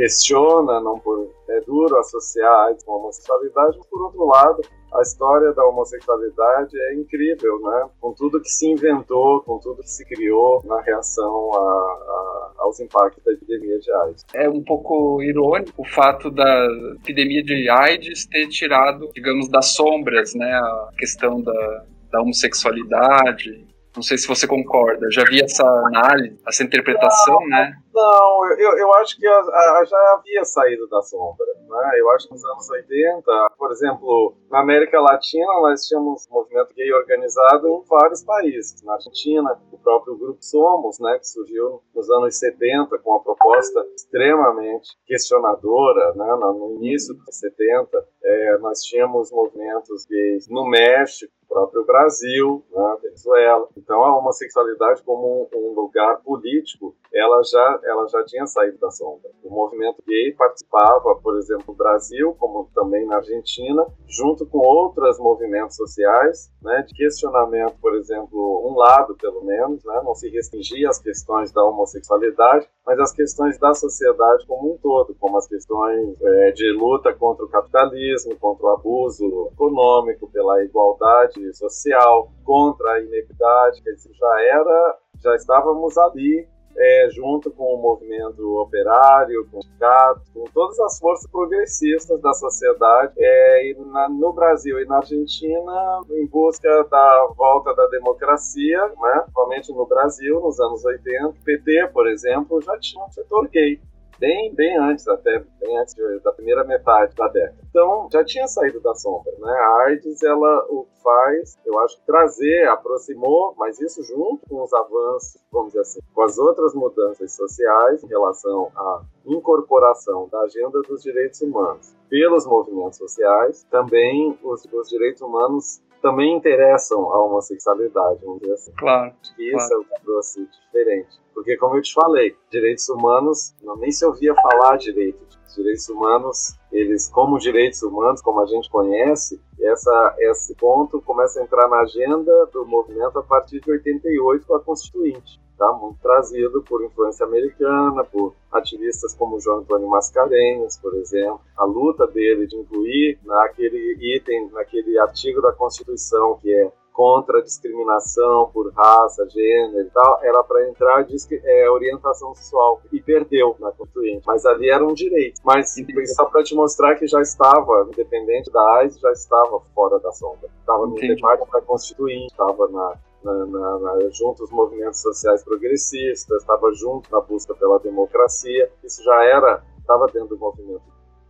questiona, 0.00 0.80
não 0.80 0.98
por, 0.98 1.30
é 1.50 1.60
duro 1.60 1.94
associar 1.98 2.68
AIDS 2.68 2.82
com 2.84 2.94
a 2.94 2.96
homossexualidade, 2.96 3.76
mas 3.76 3.86
por 3.86 4.02
outro 4.02 4.24
lado, 4.24 4.62
a 4.94 5.02
história 5.02 5.52
da 5.52 5.62
homossexualidade 5.66 6.74
é 6.74 6.94
incrível, 6.94 7.60
né? 7.60 7.86
Com 8.00 8.14
tudo 8.14 8.40
que 8.40 8.48
se 8.48 8.66
inventou, 8.66 9.42
com 9.42 9.58
tudo 9.58 9.82
que 9.82 9.90
se 9.90 10.02
criou 10.06 10.62
na 10.64 10.80
reação 10.80 11.50
a, 11.54 11.58
a, 11.58 12.52
aos 12.60 12.80
impactos 12.80 13.22
da 13.22 13.32
epidemia 13.32 13.78
de 13.78 13.92
AIDS. 13.92 14.24
É 14.32 14.48
um 14.48 14.64
pouco 14.64 15.22
irônico 15.22 15.82
o 15.82 15.84
fato 15.84 16.30
da 16.30 16.66
epidemia 17.02 17.42
de 17.42 17.68
AIDS 17.68 18.24
ter 18.24 18.48
tirado, 18.48 19.10
digamos, 19.14 19.50
das 19.50 19.74
sombras, 19.74 20.34
né? 20.34 20.50
A 20.50 20.90
questão 20.96 21.42
da, 21.42 21.84
da 22.10 22.22
homossexualidade, 22.22 23.68
não 23.94 24.02
sei 24.02 24.16
se 24.16 24.26
você 24.26 24.46
concorda. 24.46 25.10
Já 25.10 25.24
vi 25.24 25.42
essa 25.42 25.64
análise, 25.64 26.38
essa 26.46 26.62
interpretação, 26.62 27.46
né? 27.48 27.76
Não, 28.00 28.52
eu, 28.58 28.78
eu 28.78 28.94
acho 28.94 29.18
que 29.18 29.26
a, 29.26 29.38
a, 29.38 29.84
já 29.84 30.14
havia 30.14 30.42
saído 30.42 30.88
da 30.88 31.02
sombra. 31.02 31.44
Né? 31.68 32.00
Eu 32.00 32.10
acho 32.12 32.26
que 32.26 32.32
nos 32.32 32.44
anos 32.44 32.70
80, 32.70 33.52
por 33.58 33.70
exemplo, 33.70 34.34
na 34.50 34.60
América 34.60 34.98
Latina, 34.98 35.46
nós 35.60 35.86
tínhamos 35.86 36.26
movimento 36.30 36.74
gay 36.74 36.90
organizado 36.92 37.68
em 37.68 37.82
vários 37.86 38.24
países. 38.24 38.82
Na 38.82 38.94
Argentina, 38.94 39.60
o 39.70 39.78
próprio 39.78 40.16
Grupo 40.16 40.42
Somos, 40.42 40.98
né, 40.98 41.18
que 41.18 41.28
surgiu 41.28 41.82
nos 41.94 42.10
anos 42.10 42.38
70 42.38 42.98
com 42.98 43.10
uma 43.10 43.22
proposta 43.22 43.86
extremamente 43.94 44.96
questionadora, 45.06 46.14
né, 46.14 46.26
no 46.40 46.76
início 46.76 47.14
dos 47.14 47.36
70, 47.36 48.04
é, 48.24 48.58
nós 48.58 48.80
tínhamos 48.82 49.30
movimentos 49.30 50.06
gays 50.06 50.48
no 50.48 50.66
México, 50.66 51.32
próprio 51.50 51.84
Brasil, 51.84 52.64
né, 52.70 52.96
Venezuela. 53.02 53.68
Então 53.76 54.02
a 54.04 54.16
homossexualidade 54.16 55.02
como 55.02 55.48
um, 55.52 55.58
um, 55.58 55.74
lugar 55.74 56.22
político, 56.22 56.94
ela 57.12 57.42
já 57.42 57.80
ela 57.90 58.06
já 58.08 58.24
tinha 58.24 58.46
saído 58.46 58.78
da 58.78 58.90
sombra. 58.90 59.30
O 59.42 59.50
movimento 59.50 60.02
gay 60.06 60.32
participava, 60.32 61.16
por 61.22 61.36
exemplo, 61.36 61.64
no 61.68 61.74
Brasil, 61.74 62.34
como 62.38 62.68
também 62.74 63.06
na 63.06 63.16
Argentina, 63.16 63.86
junto 64.08 64.46
com 64.46 64.58
outros 64.58 65.18
movimentos 65.18 65.76
sociais, 65.76 66.50
né, 66.62 66.82
de 66.86 66.94
questionamento, 66.94 67.74
por 67.80 67.94
exemplo, 67.94 68.68
um 68.68 68.76
lado 68.76 69.14
pelo 69.16 69.44
menos, 69.44 69.84
né, 69.84 70.00
não 70.04 70.14
se 70.14 70.28
restringia 70.28 70.88
às 70.88 70.98
questões 70.98 71.52
da 71.52 71.64
homossexualidade, 71.64 72.68
mas 72.86 72.98
as 72.98 73.12
questões 73.12 73.58
da 73.58 73.74
sociedade 73.74 74.46
como 74.46 74.74
um 74.74 74.78
todo, 74.78 75.14
como 75.18 75.36
as 75.38 75.46
questões 75.46 76.20
é, 76.20 76.52
de 76.52 76.72
luta 76.72 77.12
contra 77.14 77.44
o 77.44 77.48
capitalismo, 77.48 78.36
contra 78.38 78.66
o 78.66 78.70
abuso 78.70 79.50
econômico, 79.52 80.30
pela 80.30 80.62
igualdade 80.64 81.54
social, 81.56 82.30
contra 82.44 82.92
a 82.92 83.00
inequidade, 83.00 83.82
quer 83.82 83.92
dizer, 83.92 84.12
já 84.14 84.42
era, 84.52 84.98
já 85.22 85.34
estávamos 85.36 85.96
ali 85.98 86.48
é, 86.76 87.08
junto 87.10 87.50
com 87.50 87.74
o 87.74 87.80
movimento 87.80 88.58
operário, 88.58 89.46
com 89.50 89.58
o 89.58 89.62
sindicato, 89.62 90.22
com 90.32 90.44
todas 90.52 90.78
as 90.80 90.98
forças 90.98 91.30
progressistas 91.30 92.20
da 92.20 92.32
sociedade, 92.32 93.12
é, 93.18 93.74
na, 93.86 94.08
no 94.08 94.32
Brasil 94.32 94.80
e 94.80 94.84
na 94.86 94.96
Argentina, 94.96 96.02
em 96.10 96.26
busca 96.26 96.84
da 96.84 97.28
volta 97.36 97.74
da 97.74 97.86
democracia, 97.88 98.78
né, 98.86 99.20
principalmente 99.20 99.72
no 99.72 99.86
Brasil, 99.86 100.40
nos 100.40 100.58
anos 100.60 100.84
80. 100.84 101.28
O 101.28 101.34
PT, 101.44 101.88
por 101.92 102.08
exemplo, 102.08 102.60
já 102.62 102.78
tinha 102.78 103.04
um 103.04 103.10
setor 103.10 103.48
gay 103.48 103.80
bem, 104.20 104.54
bem 104.54 104.76
antes 104.76 105.08
até, 105.08 105.42
bem 105.58 105.78
antes 105.78 105.96
da 106.22 106.30
primeira 106.30 106.62
metade 106.62 107.14
da 107.16 107.26
década. 107.26 107.56
Então, 107.70 108.08
já 108.12 108.22
tinha 108.22 108.46
saído 108.46 108.78
da 108.80 108.94
sombra, 108.94 109.32
né? 109.38 109.50
A 109.50 109.84
AIDS, 109.86 110.22
ela 110.22 110.66
o 110.68 110.86
faz, 111.02 111.58
eu 111.64 111.78
acho, 111.80 111.98
trazer, 112.06 112.68
aproximou, 112.68 113.54
mas 113.56 113.80
isso 113.80 114.02
junto 114.02 114.46
com 114.46 114.62
os 114.62 114.72
avanços, 114.74 115.40
vamos 115.50 115.68
dizer 115.68 115.80
assim, 115.80 116.00
com 116.12 116.22
as 116.22 116.36
outras 116.36 116.74
mudanças 116.74 117.32
sociais 117.32 118.04
em 118.04 118.06
relação 118.06 118.70
à 118.76 119.02
incorporação 119.24 120.28
da 120.30 120.40
agenda 120.42 120.82
dos 120.82 121.02
direitos 121.02 121.40
humanos 121.40 121.94
pelos 122.10 122.44
movimentos 122.46 122.98
sociais, 122.98 123.66
também 123.70 124.38
os, 124.42 124.64
os 124.70 124.88
direitos 124.88 125.22
humanos 125.22 125.80
também 126.00 126.36
interessam 126.36 127.12
a 127.12 127.24
homossexualidade, 127.24 128.20
vamos 128.24 128.40
dizer 128.40 128.54
assim. 128.54 128.72
Claro. 128.78 129.14
Acho 129.20 129.36
que 129.36 129.42
isso 129.42 129.68
claro. 129.68 129.74
é 129.74 129.76
o 129.78 129.84
que 129.84 130.04
trouxe 130.04 130.46
diferente. 130.46 131.20
Porque, 131.34 131.56
como 131.56 131.76
eu 131.76 131.82
te 131.82 131.94
falei, 131.94 132.36
direitos 132.50 132.88
humanos, 132.88 133.54
não, 133.62 133.76
nem 133.76 133.90
se 133.90 134.04
ouvia 134.04 134.34
falar 134.34 134.76
direito. 134.76 135.18
Direitos 135.54 135.88
humanos, 135.88 136.56
eles, 136.70 137.08
como 137.08 137.38
direitos 137.38 137.82
humanos, 137.82 138.22
como 138.22 138.40
a 138.40 138.46
gente 138.46 138.70
conhece, 138.70 139.40
essa, 139.60 140.14
esse 140.18 140.54
ponto 140.54 141.00
começa 141.02 141.40
a 141.40 141.42
entrar 141.42 141.68
na 141.68 141.80
agenda 141.80 142.46
do 142.52 142.64
movimento 142.64 143.18
a 143.18 143.22
partir 143.22 143.60
de 143.60 143.70
88 143.70 144.46
com 144.46 144.54
a 144.54 144.60
Constituinte. 144.60 145.40
Tá? 145.60 145.70
Muito 145.74 145.98
trazido 146.00 146.62
por 146.62 146.82
influência 146.82 147.26
americana, 147.26 148.02
por 148.02 148.34
ativistas 148.50 149.12
como 149.12 149.38
João 149.38 149.58
Antônio 149.58 149.88
Mascarenhas, 149.88 150.78
por 150.78 150.94
exemplo. 150.94 151.38
A 151.54 151.66
luta 151.66 152.06
dele 152.06 152.46
de 152.46 152.56
incluir 152.56 153.18
naquele 153.26 153.94
item, 154.16 154.48
naquele 154.52 154.98
artigo 154.98 155.42
da 155.42 155.52
Constituição 155.52 156.38
que 156.40 156.50
é 156.50 156.72
contra 156.94 157.40
a 157.40 157.42
discriminação 157.42 158.50
por 158.54 158.72
raça, 158.72 159.28
gênero 159.28 159.86
e 159.86 159.90
tal, 159.90 160.20
era 160.22 160.42
para 160.42 160.66
entrar 160.66 161.02
de 161.04 161.16
é, 161.44 161.70
orientação 161.70 162.34
sexual 162.34 162.80
e 162.90 162.98
perdeu 162.98 163.54
na 163.60 163.70
Constituinte. 163.70 164.22
Mas 164.26 164.46
ali 164.46 164.70
era 164.70 164.82
um 164.82 164.94
direito. 164.94 165.42
Mas 165.44 165.74
só 166.14 166.24
para 166.24 166.42
te 166.42 166.54
mostrar 166.54 166.94
que 166.96 167.06
já 167.06 167.20
estava, 167.20 167.86
independente 167.92 168.50
da 168.50 168.62
AIDS, 168.76 168.98
já 168.98 169.12
estava 169.12 169.60
fora 169.74 169.98
da 170.00 170.10
sombra. 170.10 170.48
Estava 170.58 170.86
no 170.86 170.94
debate 170.94 171.50
da 171.50 171.60
Constituinte, 171.60 172.32
estava 172.32 172.66
na, 172.68 172.98
na, 173.22 173.46
na, 173.46 173.78
na, 173.78 174.10
junto 174.10 174.42
aos 174.42 174.50
movimentos 174.50 175.00
sociais 175.00 175.44
progressistas, 175.44 176.40
estava 176.40 176.72
junto 176.72 177.10
na 177.10 177.20
busca 177.20 177.54
pela 177.54 177.78
democracia. 177.78 178.70
Isso 178.84 179.02
já 179.02 179.24
era, 179.24 179.62
estava 179.78 180.06
dentro 180.06 180.28
do 180.28 180.38
movimento. 180.38 180.82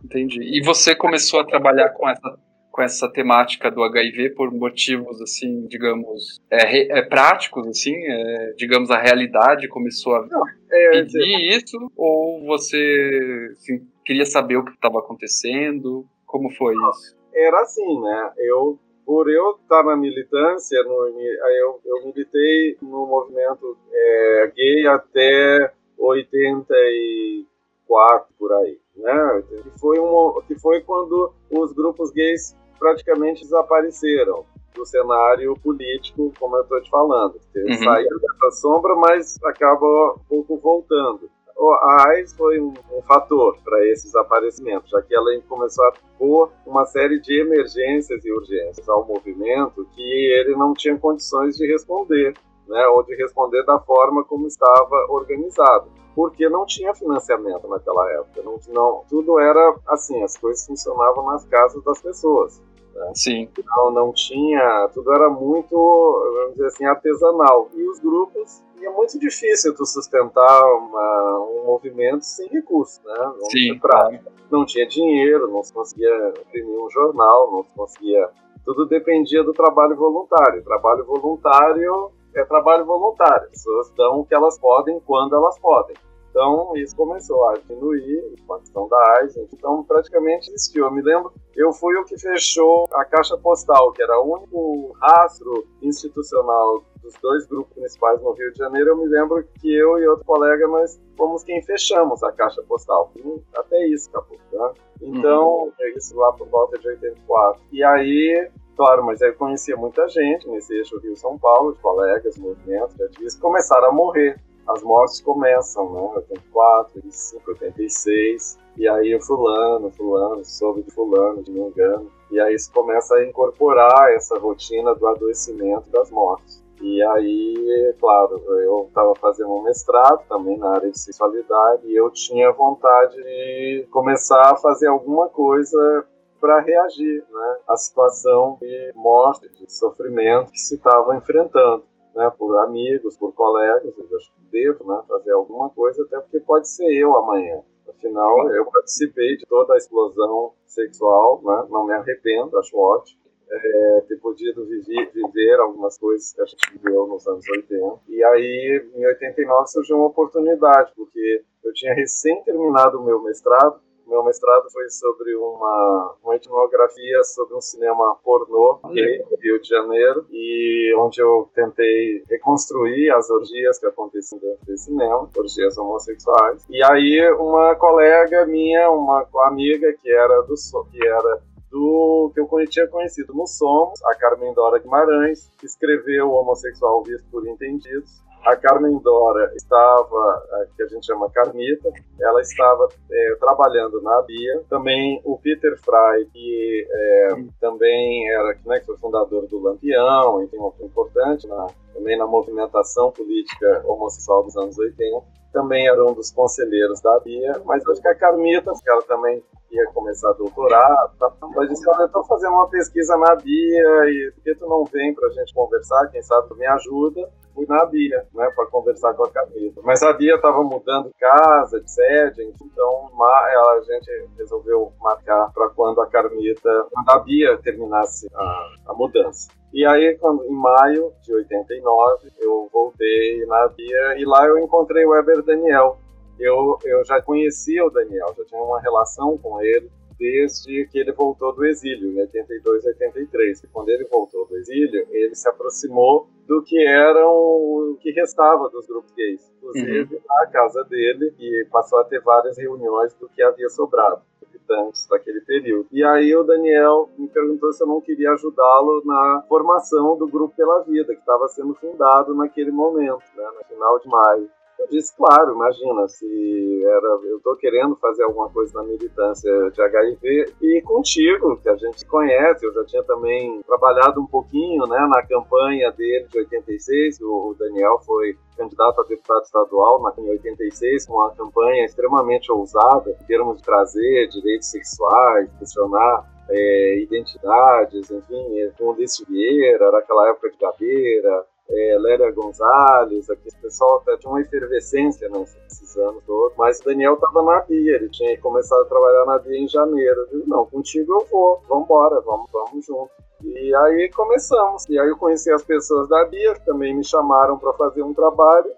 Entendi. 0.03 0.39
E 0.41 0.63
você 0.63 0.95
começou 0.95 1.39
a 1.39 1.45
trabalhar 1.45 1.89
com 1.89 2.09
essa 2.09 2.37
com 2.71 2.81
essa 2.81 3.11
temática 3.11 3.69
do 3.69 3.83
HIV 3.83 4.29
por 4.29 4.49
motivos 4.49 5.21
assim, 5.21 5.67
digamos, 5.67 6.39
é, 6.49 6.99
é 6.99 7.01
práticos 7.01 7.67
assim, 7.67 7.93
é, 7.93 8.53
digamos 8.55 8.89
a 8.89 8.97
realidade 8.97 9.67
começou 9.67 10.15
a 10.15 10.25
Não, 10.25 10.41
é, 10.71 10.91
pedir 10.91 11.49
isso 11.49 11.77
ou 11.97 12.45
você 12.45 13.49
assim, 13.51 13.85
queria 14.05 14.25
saber 14.25 14.55
o 14.55 14.63
que 14.63 14.71
estava 14.71 14.99
acontecendo? 14.99 16.05
Como 16.25 16.49
foi 16.51 16.73
Não, 16.73 16.89
isso? 16.91 17.15
Era 17.33 17.61
assim, 17.61 18.01
né? 18.01 18.31
Eu 18.37 18.79
por 19.11 19.29
eu 19.29 19.59
estar 19.61 19.83
na 19.83 19.97
militância, 19.97 20.81
no, 20.85 21.09
eu, 21.09 21.81
eu 21.83 22.05
militei 22.05 22.77
no 22.81 23.05
movimento 23.05 23.77
é, 23.91 24.53
gay 24.55 24.87
até 24.87 25.73
84 25.97 28.27
por 28.39 28.53
aí, 28.53 28.79
né? 28.95 29.43
Que 29.49 29.77
foi 29.77 29.99
um, 29.99 30.41
que 30.47 30.57
foi 30.57 30.79
quando 30.79 31.33
os 31.49 31.73
grupos 31.73 32.09
gays 32.11 32.55
praticamente 32.79 33.41
desapareceram 33.41 34.45
do 34.73 34.85
cenário 34.85 35.55
político, 35.61 36.31
como 36.39 36.55
eu 36.55 36.61
estou 36.61 36.81
te 36.81 36.89
falando. 36.89 37.37
Uhum. 37.53 37.83
Saíram 37.83 38.17
dessa 38.17 38.51
sombra, 38.61 38.95
mas 38.95 39.37
acaba 39.43 40.15
um 40.31 40.41
pouco 40.41 40.55
voltando. 40.55 41.29
A 41.69 42.09
AIDS 42.09 42.33
foi 42.33 42.59
um, 42.59 42.73
um 42.91 43.01
fator 43.03 43.57
para 43.63 43.85
esse 43.87 44.05
desaparecimento, 44.05 44.89
já 44.89 45.01
que 45.01 45.13
ela 45.13 45.29
começou 45.47 45.85
a 45.85 45.93
pôr 46.17 46.51
uma 46.65 46.85
série 46.85 47.19
de 47.19 47.39
emergências 47.39 48.25
e 48.25 48.31
urgências 48.31 48.87
ao 48.89 49.05
movimento 49.05 49.87
que 49.93 50.01
ele 50.01 50.55
não 50.55 50.73
tinha 50.73 50.97
condições 50.97 51.57
de 51.57 51.67
responder, 51.67 52.33
né, 52.67 52.87
ou 52.87 53.03
de 53.03 53.15
responder 53.15 53.63
da 53.65 53.79
forma 53.79 54.23
como 54.23 54.47
estava 54.47 55.05
organizado 55.09 55.89
porque 56.15 56.49
não 56.49 56.65
tinha 56.65 56.93
financiamento 56.93 57.67
naquela 57.67 58.11
época. 58.11 58.41
Não, 58.43 58.59
não, 58.69 59.03
tudo 59.09 59.39
era 59.39 59.75
assim, 59.87 60.21
as 60.23 60.37
coisas 60.37 60.65
funcionavam 60.65 61.25
nas 61.25 61.45
casas 61.45 61.83
das 61.83 62.01
pessoas. 62.01 62.61
Né? 62.93 63.11
Sim. 63.15 63.49
Não, 63.65 63.91
não 63.91 64.13
tinha, 64.13 64.89
tudo 64.93 65.11
era 65.13 65.29
muito, 65.29 65.75
vamos 65.75 66.55
dizer 66.55 66.67
assim, 66.67 66.85
artesanal. 66.85 67.69
E 67.73 67.87
os 67.87 67.99
grupos, 67.99 68.61
e 68.81 68.85
é 68.85 68.89
muito 68.89 69.19
difícil 69.19 69.75
tu 69.75 69.85
sustentar 69.85 70.63
uma, 70.73 71.39
um 71.39 71.65
movimento 71.67 72.23
sem 72.23 72.47
recursos, 72.49 72.99
né? 73.03 73.13
Vamos 73.17 73.51
Sim, 73.51 73.77
claro. 73.79 74.19
Não 74.49 74.65
tinha 74.65 74.87
dinheiro, 74.87 75.47
não 75.49 75.63
se 75.63 75.71
conseguia 75.71 76.33
imprimir 76.45 76.79
um 76.79 76.89
jornal, 76.89 77.51
não 77.51 77.63
se 77.63 77.69
conseguia. 77.75 78.29
Tudo 78.65 78.87
dependia 78.87 79.43
do 79.43 79.53
trabalho 79.53 79.95
voluntário. 79.95 80.63
Trabalho 80.63 81.05
voluntário 81.05 82.11
é 82.35 82.43
trabalho 82.43 82.85
voluntário. 82.85 83.43
As 83.43 83.49
pessoas 83.49 83.91
dão 83.91 84.19
o 84.19 84.25
que 84.25 84.33
elas 84.33 84.59
podem 84.59 84.99
quando 85.01 85.35
elas 85.35 85.57
podem. 85.59 85.95
Então, 86.31 86.71
isso 86.77 86.95
começou 86.95 87.49
a 87.49 87.55
diminuir 87.55 88.35
com 88.47 88.53
a 88.53 88.59
questão 88.59 88.87
da 88.87 89.17
AIDS. 89.19 89.35
Então, 89.53 89.83
praticamente 89.83 90.49
existiu. 90.49 90.85
Eu 90.85 90.91
me 90.91 91.01
lembro, 91.01 91.31
eu 91.53 91.73
fui 91.73 91.93
o 91.97 92.05
que 92.05 92.17
fechou 92.17 92.87
a 92.93 93.03
caixa 93.03 93.37
postal, 93.37 93.91
que 93.91 94.01
era 94.01 94.17
o 94.19 94.37
único 94.37 94.95
rastro 95.01 95.67
institucional 95.81 96.81
dos 97.03 97.13
dois 97.21 97.45
grupos 97.47 97.73
principais 97.73 98.21
no 98.21 98.31
Rio 98.31 98.51
de 98.53 98.57
Janeiro. 98.57 98.91
Eu 98.91 98.97
me 98.97 99.07
lembro 99.07 99.43
que 99.59 99.73
eu 99.75 99.99
e 99.99 100.07
outro 100.07 100.25
colega, 100.25 100.65
nós 100.67 100.99
fomos 101.17 101.43
quem 101.43 101.61
fechamos 101.61 102.23
a 102.23 102.31
caixa 102.31 102.63
postal. 102.63 103.11
Até 103.53 103.85
isso 103.87 104.09
acabou, 104.09 104.39
né? 104.53 104.73
Então, 105.01 105.63
uhum. 105.63 105.71
isso 105.97 106.15
lá 106.15 106.31
por 106.31 106.47
volta 106.47 106.79
de 106.79 106.87
84. 106.87 107.61
E 107.73 107.83
aí, 107.83 108.49
claro, 108.77 109.03
mas 109.03 109.19
eu 109.19 109.33
conhecia 109.33 109.75
muita 109.75 110.07
gente 110.07 110.47
nesse 110.47 110.73
eixo 110.73 110.97
Rio-São 110.99 111.37
Paulo, 111.37 111.73
de 111.73 111.79
colegas, 111.79 112.37
movimentos, 112.37 112.95
de 112.95 113.03
ativistas, 113.03 113.41
começaram 113.41 113.89
a 113.89 113.91
morrer 113.91 114.39
as 114.71 114.83
mortes 114.83 115.21
começam, 115.21 115.91
né? 115.91 116.01
84, 116.15 116.95
85, 116.95 117.51
86, 117.51 118.59
e 118.77 118.87
aí 118.87 119.15
o 119.15 119.21
fulano, 119.21 119.91
fulano, 119.91 120.43
soube 120.45 120.83
de 120.83 120.91
fulano, 120.91 121.43
de 121.43 121.51
me 121.51 121.59
engano, 121.59 122.09
e 122.31 122.39
aí 122.39 122.55
isso 122.55 122.71
começa 122.71 123.15
a 123.15 123.25
incorporar 123.27 124.13
essa 124.13 124.37
rotina 124.37 124.95
do 124.95 125.07
adoecimento 125.07 125.89
das 125.89 126.09
mortes. 126.09 126.61
E 126.81 127.01
aí, 127.03 127.95
claro, 127.99 128.41
eu 128.61 128.85
estava 128.87 129.13
fazendo 129.15 129.51
um 129.51 129.61
mestrado 129.61 130.23
também 130.27 130.57
na 130.57 130.71
área 130.71 130.89
de 130.89 130.97
sexualidade 130.97 131.85
e 131.85 131.95
eu 131.95 132.09
tinha 132.09 132.51
vontade 132.51 133.17
de 133.17 133.87
começar 133.91 134.51
a 134.51 134.55
fazer 134.55 134.87
alguma 134.87 135.29
coisa 135.29 136.05
para 136.39 136.59
reagir 136.59 137.23
né, 137.31 137.57
à 137.67 137.77
situação 137.77 138.57
de 138.59 138.91
morte, 138.95 139.47
de 139.49 139.71
sofrimento 139.71 140.51
que 140.51 140.59
se 140.59 140.73
estava 140.73 141.15
enfrentando 141.15 141.83
né, 142.15 142.31
por 142.37 142.57
amigos, 142.59 143.17
por 143.17 143.33
colegas, 143.33 143.93
eu 143.97 144.17
acho 144.17 144.31
que 144.33 144.41
devo 144.51 144.85
né, 144.85 145.01
fazer 145.07 145.31
alguma 145.31 145.69
coisa, 145.69 146.03
até 146.03 146.19
porque 146.19 146.39
pode 146.39 146.69
ser 146.69 146.91
eu 146.93 147.15
amanhã. 147.17 147.61
Afinal, 147.89 148.51
eu 148.51 148.65
participei 148.65 149.37
de 149.37 149.45
toda 149.45 149.73
a 149.73 149.77
explosão 149.77 150.53
sexual, 150.65 151.41
né? 151.43 151.67
não 151.69 151.85
me 151.85 151.93
arrependo, 151.93 152.57
acho 152.57 152.77
ótimo. 152.77 153.19
É, 153.53 154.03
ter 154.07 154.15
podido 154.21 154.65
viver, 154.65 155.11
viver 155.11 155.59
algumas 155.59 155.97
coisas 155.97 156.31
que 156.31 156.41
a 156.41 156.45
gente 156.45 156.71
viveu 156.71 157.05
nos 157.05 157.27
anos 157.27 157.45
80. 157.49 157.99
E 158.07 158.23
aí, 158.23 158.89
em 158.95 159.05
89, 159.05 159.67
surgiu 159.67 159.97
uma 159.97 160.07
oportunidade, 160.07 160.93
porque 160.95 161.43
eu 161.61 161.73
tinha 161.73 161.93
recém 161.93 162.41
terminado 162.43 162.97
o 162.97 163.03
meu 163.03 163.21
mestrado, 163.21 163.81
meu 164.11 164.23
mestrado 164.23 164.69
foi 164.69 164.89
sobre 164.89 165.33
uma, 165.35 166.15
uma 166.21 166.35
etnografia 166.35 167.23
sobre 167.23 167.55
um 167.55 167.61
cinema 167.61 168.17
pornô 168.23 168.79
gay 168.93 169.19
no 169.19 169.37
Rio 169.37 169.61
de 169.61 169.69
Janeiro 169.69 170.25
e 170.29 170.93
onde 170.97 171.21
eu 171.21 171.49
tentei 171.55 172.21
reconstruir 172.29 173.09
as 173.11 173.29
orgias 173.29 173.79
que 173.79 173.85
aconteciam 173.85 174.39
dentro 174.39 174.65
desse 174.65 174.85
cinema, 174.85 175.29
orgias 175.35 175.77
homossexuais. 175.77 176.65
E 176.69 176.83
aí 176.83 177.31
uma 177.39 177.73
colega 177.75 178.45
minha, 178.45 178.91
uma 178.91 179.25
amiga 179.45 179.93
que 179.93 180.11
era 180.11 180.41
do 180.41 180.55
que 180.91 181.07
era 181.07 181.41
do 181.71 182.31
que 182.33 182.41
eu 182.41 182.67
tinha 182.67 182.87
conhecido 182.87 183.33
no 183.33 183.47
Somos, 183.47 184.03
a 184.03 184.13
Carmen 184.15 184.53
Dora 184.53 184.77
Guimarães, 184.77 185.49
que 185.57 185.65
escreveu 185.65 186.27
o 186.27 186.33
Homossexual 186.33 187.01
Visto 187.01 187.25
por 187.31 187.47
Entendidos, 187.47 188.21
a 188.45 188.55
Carmen 188.55 188.97
Dora 188.99 189.51
estava, 189.55 190.43
que 190.75 190.83
a 190.83 190.87
gente 190.87 191.05
chama 191.05 191.29
Carmita, 191.29 191.91
ela 192.19 192.41
estava 192.41 192.89
é, 193.11 193.35
trabalhando 193.39 194.01
na 194.01 194.21
Bia. 194.23 194.63
Também 194.69 195.21
o 195.23 195.37
Peter 195.37 195.77
Fry, 195.79 196.25
que 196.31 196.87
é, 196.89 197.27
também 197.59 198.29
era, 198.31 198.57
né, 198.65 198.79
que 198.79 198.85
foi 198.85 198.97
fundador 198.97 199.47
do 199.47 199.59
Lampião, 199.59 200.43
enfim, 200.43 200.57
uma 200.57 200.73
importante 200.81 201.47
na, 201.47 201.67
também 201.93 202.17
na 202.17 202.25
movimentação 202.25 203.11
política 203.11 203.83
homossexual 203.85 204.43
dos 204.43 204.55
anos 204.57 204.77
80. 204.77 205.41
Também 205.51 205.87
era 205.87 206.01
um 206.05 206.13
dos 206.13 206.31
conselheiros 206.31 207.01
da 207.01 207.19
Bia, 207.19 207.61
mas 207.65 207.85
acho 207.87 208.01
que 208.01 208.07
a 208.07 208.15
Carmita, 208.15 208.71
ela 208.87 209.01
também 209.01 209.43
ia 209.69 209.85
começar 209.93 210.31
doutorado, 210.33 211.13
tá? 211.17 211.31
ela 211.41 211.67
disse, 211.67 211.89
olha, 211.89 212.01
eu 212.01 212.05
estou 212.05 212.23
fazendo 212.25 212.53
uma 212.53 212.69
pesquisa 212.69 213.17
na 213.17 213.35
Bia 213.35 214.09
e 214.09 214.31
por 214.33 214.43
que 214.43 214.55
tu 214.55 214.67
não 214.67 214.85
vem 214.85 215.13
para 215.13 215.27
a 215.27 215.31
gente 215.31 215.53
conversar, 215.53 216.07
quem 216.07 216.21
sabe 216.21 216.47
tu 216.47 216.55
me 216.55 216.65
ajuda? 216.67 217.29
Fui 217.53 217.65
na 217.67 217.85
Bia, 217.85 218.25
né, 218.33 218.49
para 218.55 218.65
conversar 218.67 219.13
com 219.13 219.25
a 219.25 219.29
Carmita. 219.29 219.81
Mas 219.83 220.01
a 220.01 220.13
Bia 220.13 220.35
estava 220.35 220.63
mudando 220.63 221.09
de 221.09 221.13
casa, 221.19 221.81
de 221.81 221.91
sede, 221.91 222.43
então 222.43 223.09
ela, 223.19 223.73
a 223.73 223.81
gente 223.81 224.09
resolveu 224.37 224.93
marcar 225.01 225.51
para 225.53 225.69
quando 225.69 225.99
a 225.99 226.07
Carmita, 226.07 226.87
quando 226.91 227.09
a 227.09 227.19
Bia 227.19 227.57
terminasse 227.61 228.29
a, 228.33 228.69
a 228.87 228.93
mudança. 228.93 229.49
E 229.73 229.85
aí, 229.85 230.17
quando, 230.17 230.43
em 230.45 230.53
maio 230.53 231.13
de 231.21 231.33
89, 231.33 232.29
eu 232.39 232.69
voltei 232.71 233.45
na 233.45 233.67
Bia 233.69 234.17
e 234.17 234.25
lá 234.25 234.45
eu 234.45 234.59
encontrei 234.59 235.05
o 235.05 235.11
Weber 235.11 235.41
Daniel. 235.43 235.97
Eu, 236.39 236.77
eu 236.83 237.05
já 237.05 237.21
conhecia 237.21 237.85
o 237.85 237.89
Daniel, 237.89 238.33
já 238.37 238.43
tinha 238.45 238.61
uma 238.61 238.81
relação 238.81 239.37
com 239.37 239.61
ele 239.61 239.89
desde 240.21 240.85
que 240.85 240.99
ele 240.99 241.11
voltou 241.11 241.51
do 241.51 241.65
exílio, 241.65 242.11
em 242.11 242.21
82, 242.21 242.85
83. 242.85 243.63
E 243.63 243.67
quando 243.69 243.89
ele 243.89 244.05
voltou 244.05 244.45
do 244.45 244.55
exílio, 244.55 245.07
ele 245.09 245.33
se 245.33 245.49
aproximou 245.49 246.29
do 246.47 246.61
que 246.61 246.77
eram 246.85 247.31
o 247.31 247.97
que 247.99 248.11
restava 248.11 248.69
dos 248.69 248.85
grupos 248.85 249.11
gays, 249.13 249.51
inclusive 249.57 250.15
uhum. 250.15 250.21
na 250.29 250.45
casa 250.51 250.83
dele, 250.83 251.33
e 251.39 251.65
passou 251.71 251.97
a 251.97 252.03
ter 252.03 252.21
várias 252.21 252.55
reuniões 252.55 253.15
do 253.15 253.27
que 253.29 253.41
havia 253.41 253.67
sobrado 253.69 254.21
habitantes 254.43 255.07
daquele 255.07 255.41
período. 255.41 255.87
E 255.91 256.03
aí 256.03 256.35
o 256.35 256.43
Daniel 256.43 257.09
me 257.17 257.27
perguntou 257.27 257.73
se 257.73 257.81
eu 257.83 257.87
não 257.87 257.99
queria 257.99 258.31
ajudá-lo 258.33 259.01
na 259.03 259.43
formação 259.49 260.15
do 260.17 260.27
Grupo 260.27 260.55
Pela 260.55 260.83
Vida, 260.83 261.15
que 261.15 261.19
estava 261.19 261.47
sendo 261.47 261.73
fundado 261.73 262.35
naquele 262.35 262.71
momento, 262.71 263.23
né, 263.35 263.43
no 263.57 263.65
final 263.65 263.99
de 263.99 264.07
maio. 264.07 264.49
Eu 264.81 264.87
disse, 264.87 265.15
claro, 265.15 265.53
imagina, 265.53 266.07
se 266.07 266.83
era, 266.83 267.19
eu 267.25 267.37
estou 267.37 267.55
querendo 267.55 267.95
fazer 267.97 268.23
alguma 268.23 268.49
coisa 268.49 268.73
na 268.81 268.83
militância 268.83 269.69
de 269.69 269.79
HIV 269.79 270.55
e 270.59 270.81
contigo, 270.81 271.55
que 271.61 271.69
a 271.69 271.75
gente 271.75 272.03
conhece, 272.07 272.65
eu 272.65 272.73
já 272.73 272.83
tinha 272.85 273.03
também 273.03 273.61
trabalhado 273.61 274.19
um 274.19 274.25
pouquinho 274.25 274.87
né, 274.87 275.07
na 275.07 275.21
campanha 275.27 275.91
dele 275.91 276.25
de 276.29 276.39
86, 276.39 277.21
o, 277.21 277.55
Daniel 277.59 277.99
foi 278.03 278.35
candidato 278.57 279.01
a 279.01 279.03
deputado 279.03 279.43
estadual 279.43 280.01
em 280.17 280.29
86, 280.31 281.05
com 281.05 281.13
uma 281.13 281.31
campanha 281.35 281.85
extremamente 281.85 282.51
ousada 282.51 283.11
em 283.11 283.25
termos 283.25 283.57
de 283.57 283.63
trazer 283.63 284.27
direitos 284.29 284.71
sexuais, 284.71 285.47
questionar 285.59 286.25
é, 286.49 286.99
identidades, 287.03 288.09
enfim, 288.09 288.71
com 288.77 288.85
o 288.85 288.91
Ulisses 288.93 289.25
Vieira, 289.27 289.85
era 289.85 289.99
aquela 289.99 290.27
época 290.29 290.49
de 290.49 290.57
Gabeira, 290.57 291.45
é, 291.71 291.97
Lélia 291.97 292.31
Gonzalez, 292.31 293.29
aqui 293.29 293.47
o 293.47 293.61
pessoal 293.61 293.97
até 293.97 294.17
tinha 294.17 294.31
uma 294.31 294.41
efervescência 294.41 295.29
nesses 295.29 295.97
anos 295.97 296.21
todos, 296.25 296.55
mas 296.57 296.79
o 296.79 296.83
Daniel 296.83 297.13
estava 297.13 297.41
na 297.43 297.61
BIA, 297.61 297.95
ele 297.95 298.09
tinha 298.09 298.37
começado 298.39 298.81
a 298.81 298.85
trabalhar 298.85 299.25
na 299.25 299.39
BIA 299.39 299.59
em 299.59 299.67
janeiro. 299.67 300.21
Eu 300.21 300.39
disse, 300.39 300.49
não, 300.49 300.65
contigo 300.65 301.13
eu 301.13 301.25
vou, 301.31 301.61
vamos 301.69 301.85
embora, 301.85 302.19
vamos, 302.21 302.49
vamos 302.51 302.85
junto. 302.85 303.09
E 303.43 303.73
aí 303.73 304.09
começamos. 304.13 304.87
E 304.89 304.99
aí 304.99 305.07
eu 305.07 305.17
conheci 305.17 305.51
as 305.51 305.63
pessoas 305.63 306.09
da 306.09 306.25
BIA, 306.25 306.55
que 306.55 306.65
também 306.65 306.93
me 306.93 307.03
chamaram 307.03 307.57
para 307.57 307.71
fazer 307.73 308.03
um 308.03 308.13
trabalho, 308.13 308.69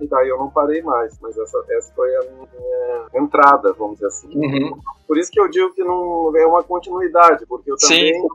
e 0.00 0.06
daí 0.06 0.28
eu 0.28 0.38
não 0.38 0.48
parei 0.48 0.80
mais. 0.80 1.18
Mas 1.20 1.36
essa, 1.36 1.62
essa 1.68 1.92
foi 1.94 2.16
a 2.16 2.20
minha 2.20 3.22
entrada, 3.22 3.74
vamos 3.74 3.94
dizer 3.94 4.06
assim. 4.06 4.28
Uhum. 4.34 4.78
Por 5.06 5.18
isso 5.18 5.30
que 5.30 5.40
eu 5.40 5.48
digo 5.48 5.72
que 5.74 5.84
não 5.84 6.34
é 6.34 6.46
uma 6.46 6.62
continuidade, 6.62 7.44
porque 7.46 7.70
eu 7.70 7.76
também 7.76 8.14
Sim. 8.14 8.28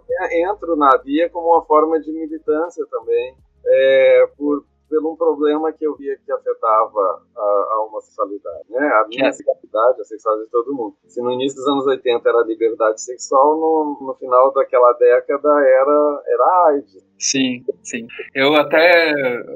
entro 0.45 0.75
na 0.75 0.95
BIA 0.97 1.29
como 1.31 1.47
uma 1.47 1.63
forma 1.63 1.99
de 1.99 2.11
militância 2.11 2.85
também 2.91 3.35
é, 3.65 4.27
por 4.37 4.65
pelo 4.93 5.13
um 5.13 5.15
problema 5.15 5.73
que 5.73 5.83
eu 5.83 5.97
via 5.97 6.15
que 6.23 6.31
afetava 6.31 7.23
a, 7.35 7.41
a 7.41 7.85
homossexualidade, 7.87 8.69
né? 8.69 8.79
A 8.79 9.07
minha 9.07 9.27
é. 9.27 9.31
sexualidade, 9.31 10.01
a 10.01 10.03
sexualidade 10.03 10.45
de 10.45 10.51
todo 10.51 10.75
mundo. 10.75 10.95
Se 11.07 11.19
no 11.19 11.31
início 11.31 11.57
dos 11.57 11.67
anos 11.67 11.87
80 11.87 12.29
era 12.29 12.43
liberdade 12.43 13.01
sexual, 13.01 13.55
no, 13.59 14.05
no 14.05 14.13
final 14.19 14.53
daquela 14.53 14.93
década 14.93 15.49
era, 15.49 16.23
era 16.27 16.67
AIDS. 16.67 17.03
Sim, 17.17 17.65
sim. 17.81 18.05
Eu 18.35 18.53
até, 18.53 19.15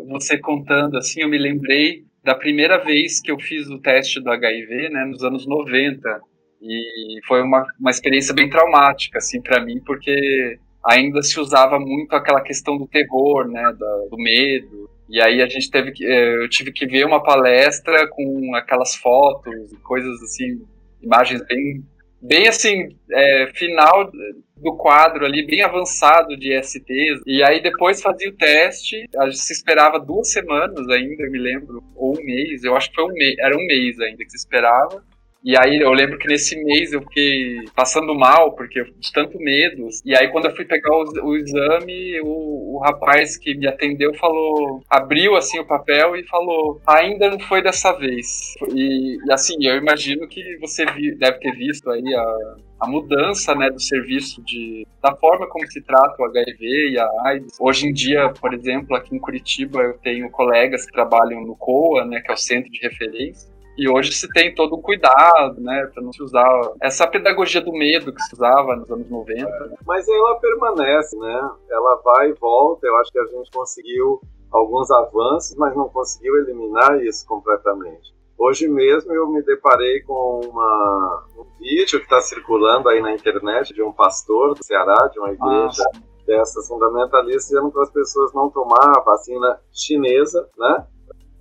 você 0.10 0.39
contando 0.39 0.98
assim, 0.98 1.22
eu 1.22 1.30
me 1.30 1.38
lembrei 1.38 2.04
da 2.24 2.34
primeira 2.34 2.84
vez 2.84 3.22
que 3.22 3.32
eu 3.32 3.39
fiz 3.39 3.70
o 3.70 3.80
teste 3.80 4.20
do 4.20 4.32
HIV, 4.32 4.89
né, 4.89 5.06
nos 5.06 5.24
anos 5.24 5.46
90. 5.46 6.20
E 6.60 7.20
foi 7.28 7.43
uma, 7.43 7.63
uma 7.80 7.91
experiência 7.91 8.34
bem 8.34 8.50
traumática, 8.50 9.20
assim, 9.20 9.39
para 9.39 9.63
mim, 9.63 9.80
porque 9.86 10.60
ainda 10.88 11.21
se 11.21 11.39
usava 11.39 11.80
muito 11.80 12.15
aquela 12.15 12.41
questão 12.41 12.78
do 12.78 12.88
terror, 12.88 13.47
né, 13.47 13.73
do, 13.78 14.10
do 14.10 14.17
medo. 14.17 14.89
E 15.10 15.21
aí 15.21 15.41
a 15.41 15.47
gente 15.47 15.69
teve 15.69 15.91
que, 15.91 16.06
eh, 16.06 16.43
eu 16.43 16.50
tive 16.50 16.71
que 16.71 16.86
ver 16.86 17.06
uma 17.06 17.23
palestra 17.23 18.08
com 18.10 18.56
aquelas 18.56 18.95
fotos 18.95 19.71
e 19.71 19.78
coisas 19.78 20.21
assim, 20.21 20.62
imagens 21.02 21.41
bem, 21.47 21.84
bem 22.21 22.47
assim, 22.47 22.89
é, 23.12 23.47
final 23.54 24.12
do 24.58 24.76
quadro 24.76 25.26
ali, 25.26 25.45
bem 25.45 25.62
avançado 25.62 26.36
de 26.36 26.54
STs. 26.62 27.21
E 27.26 27.43
aí 27.43 27.62
depois 27.62 28.02
fazia 28.02 28.30
o 28.30 28.36
teste, 28.36 29.06
a 29.17 29.26
gente 29.26 29.39
se 29.39 29.54
esperava 29.54 30.00
duas 30.00 30.32
semanas 30.32 30.89
ainda, 30.89 31.23
eu 31.23 31.32
me 31.32 31.39
lembro, 31.39 31.84
ou 31.95 32.17
um 32.17 32.23
mês, 32.23 32.63
eu 32.63 32.76
acho 32.76 32.89
que 32.89 32.95
foi 32.95 33.06
um 33.06 33.13
mês, 33.13 33.36
era 33.39 33.56
um 33.56 33.65
mês 33.65 34.00
ainda 34.00 34.23
que 34.23 34.32
se 34.32 34.38
esperava. 34.38 35.04
E 35.43 35.58
aí 35.58 35.80
eu 35.80 35.91
lembro 35.91 36.17
que 36.17 36.28
nesse 36.28 36.62
mês 36.63 36.91
eu 36.91 37.02
fiquei 37.02 37.58
passando 37.76 38.13
mal, 38.15 38.54
porque 38.54 38.84
de 38.84 39.13
tanto 39.13 39.38
medo. 39.39 39.88
E 40.06 40.15
aí 40.15 40.28
quando 40.30 40.45
eu 40.45 40.56
fui 40.56 40.65
pegar 40.65 40.91
o, 40.91 41.04
o 41.23 41.38
exame, 41.38 42.19
o, 42.21 42.76
o, 42.76 42.80
rapaz 42.80 43.38
que 43.38 43.56
me 43.56 43.67
atendeu 43.67 44.13
falou, 44.15 44.82
abriu 44.89 45.36
assim 45.36 45.60
o 45.60 45.65
papel 45.65 46.15
e 46.15 46.28
falou, 46.28 46.82
ainda 46.86 47.30
não 47.30 47.39
foi 47.39 47.62
dessa 47.62 47.93
vez. 47.93 48.56
E, 48.73 49.17
e 49.26 49.32
assim, 49.32 49.56
eu 49.62 49.78
imagino 49.78 50.28
que 50.28 50.58
você 50.60 50.86
vi, 50.86 51.15
deve 51.15 51.39
ter 51.39 51.52
visto 51.54 51.89
aí 51.89 52.15
a, 52.15 52.56
a 52.82 52.88
mudança 52.88 53.56
né, 53.56 53.69
do 53.69 53.82
serviço 53.82 54.41
de, 54.43 54.86
da 55.02 55.15
forma 55.15 55.47
como 55.47 55.65
se 55.67 55.82
trata 55.82 56.21
o 56.21 56.26
HIV 56.26 56.91
e 56.91 57.00
a 57.00 57.10
AIDS. 57.26 57.58
Hoje 57.60 57.88
em 57.88 57.93
dia, 57.93 58.30
por 58.39 58.54
exemplo, 58.54 58.95
aqui 58.95 59.15
em 59.15 59.19
Curitiba 59.19 59.82
eu 59.82 59.97
tenho 59.97 60.30
colegas 60.30 60.86
que 60.86 60.91
trabalham 60.91 61.41
no 61.41 61.56
COA, 61.56 62.06
né, 62.06 62.21
que 62.21 62.32
é 62.32 62.34
o 62.34 62.38
Centro 62.38 62.71
de 62.71 62.80
Referência, 62.80 63.50
e 63.78 63.88
hoje 63.88 64.12
se 64.12 64.28
tem 64.30 64.54
todo 64.56 64.76
um 64.76 64.82
cuidado, 64.82 65.62
né, 65.62 65.90
para 65.94 66.02
não 66.02 66.12
se 66.12 66.24
usar 66.24 66.48
essa 66.82 67.08
pedagogia 67.08 67.62
do 67.62 67.72
medo 67.72 68.12
que 68.12 68.22
se 68.24 68.34
usava 68.34 68.76
nos 68.76 68.90
anos 68.90 69.10
90. 69.10 69.46
Né? 69.46 69.78
Mas 69.86 70.08
ela 70.08 70.40
permanece, 70.40 71.16
né? 71.18 71.50
Ela 71.70 72.02
vai 72.04 72.30
e 72.30 72.34
volta. 72.34 72.88
Eu 72.88 72.98
acho 72.98 73.12
que 73.12 73.20
a 73.20 73.26
gente 73.26 73.52
conseguiu 73.52 74.20
alguns 74.52 74.90
avanços, 74.90 75.56
mas 75.58 75.76
não 75.76 75.90
conseguiu 75.90 76.38
eliminar 76.38 77.04
isso 77.04 77.26
completamente. 77.28 78.16
Hoje 78.38 78.68
mesmo 78.68 79.12
eu 79.13 79.28
me 79.28 79.42
deparei 79.42 80.02
com 80.02 80.42
uma, 80.44 81.26
um 81.38 81.46
vídeo 81.60 82.00
que 82.00 82.06
está 82.06 82.22
circulando 82.22 82.88
aí 82.88 83.02
na 83.02 83.12
internet 83.12 83.74
de 83.74 83.82
um 83.82 83.92
pastor 83.92 84.54
do 84.54 84.63
Ceará, 84.63 85.08
de 85.12 85.20
uma 85.20 85.32
igreja 85.32 85.84
ah, 85.84 86.00
dessas 86.26 86.68
fundamentalistas, 86.68 87.48
dizendo 87.48 87.72
para 87.72 87.84
as 87.84 87.92
pessoas 87.92 88.34
não 88.34 88.50
tomar 88.50 88.98
a 88.98 89.02
vacina 89.02 89.60
chinesa, 89.72 90.48
né? 90.58 90.86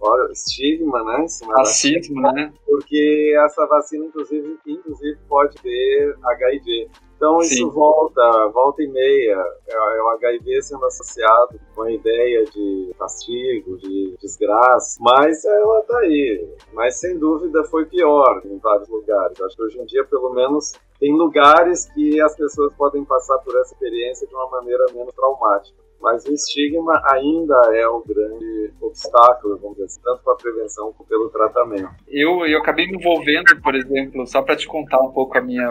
Olha, 0.00 0.30
estigma, 0.30 1.02
né? 1.04 1.26
Racismo, 1.56 2.20
né? 2.20 2.52
Porque 2.66 3.34
essa 3.44 3.66
vacina, 3.66 4.04
inclusive, 4.04 4.58
inclusive 4.66 5.18
pode 5.28 5.56
ter 5.62 6.16
HIV. 6.22 6.90
Então 7.16 7.40
Sim. 7.40 7.54
isso 7.54 7.70
volta, 7.70 8.48
volta 8.48 8.82
e 8.82 8.88
meia, 8.88 9.42
é, 9.66 9.74
é 9.74 10.02
o 10.02 10.08
HIV 10.08 10.62
sendo 10.62 10.84
associado 10.84 11.58
com 11.74 11.82
a 11.82 11.90
ideia 11.90 12.44
de 12.44 12.94
castigo, 12.98 13.78
de 13.78 14.14
desgraça, 14.20 14.98
mas 15.00 15.42
ela 15.44 15.82
tá 15.84 15.98
aí. 16.00 16.46
Mas 16.74 17.00
sem 17.00 17.18
dúvida 17.18 17.64
foi 17.64 17.86
pior 17.86 18.42
em 18.44 18.58
vários 18.58 18.88
lugares. 18.88 19.40
Acho 19.40 19.56
que 19.56 19.62
hoje 19.62 19.80
em 19.80 19.86
dia, 19.86 20.04
pelo 20.04 20.30
menos, 20.34 20.72
tem 21.00 21.16
lugares 21.16 21.86
que 21.94 22.20
as 22.20 22.36
pessoas 22.36 22.72
podem 22.74 23.02
passar 23.04 23.38
por 23.38 23.58
essa 23.60 23.72
experiência 23.72 24.26
de 24.26 24.34
uma 24.34 24.50
maneira 24.50 24.84
menos 24.92 25.14
traumática. 25.14 25.85
Mas 26.06 26.24
o 26.24 26.32
estigma 26.32 27.02
ainda 27.04 27.56
é 27.74 27.88
o 27.88 28.00
grande 28.06 28.70
obstáculo, 28.80 29.58
vamos 29.58 29.74
dizer 29.74 29.86
assim, 29.86 30.00
tanto 30.04 30.22
para 30.22 30.34
a 30.34 30.36
prevenção 30.36 30.92
como 30.92 31.08
pelo 31.08 31.28
tratamento. 31.30 31.90
Eu, 32.06 32.46
eu 32.46 32.60
acabei 32.60 32.86
me 32.86 32.96
envolvendo, 32.96 33.60
por 33.60 33.74
exemplo, 33.74 34.24
só 34.24 34.40
para 34.40 34.54
te 34.54 34.68
contar 34.68 35.00
um 35.00 35.10
pouco 35.10 35.36
a 35.36 35.40
minha, 35.40 35.68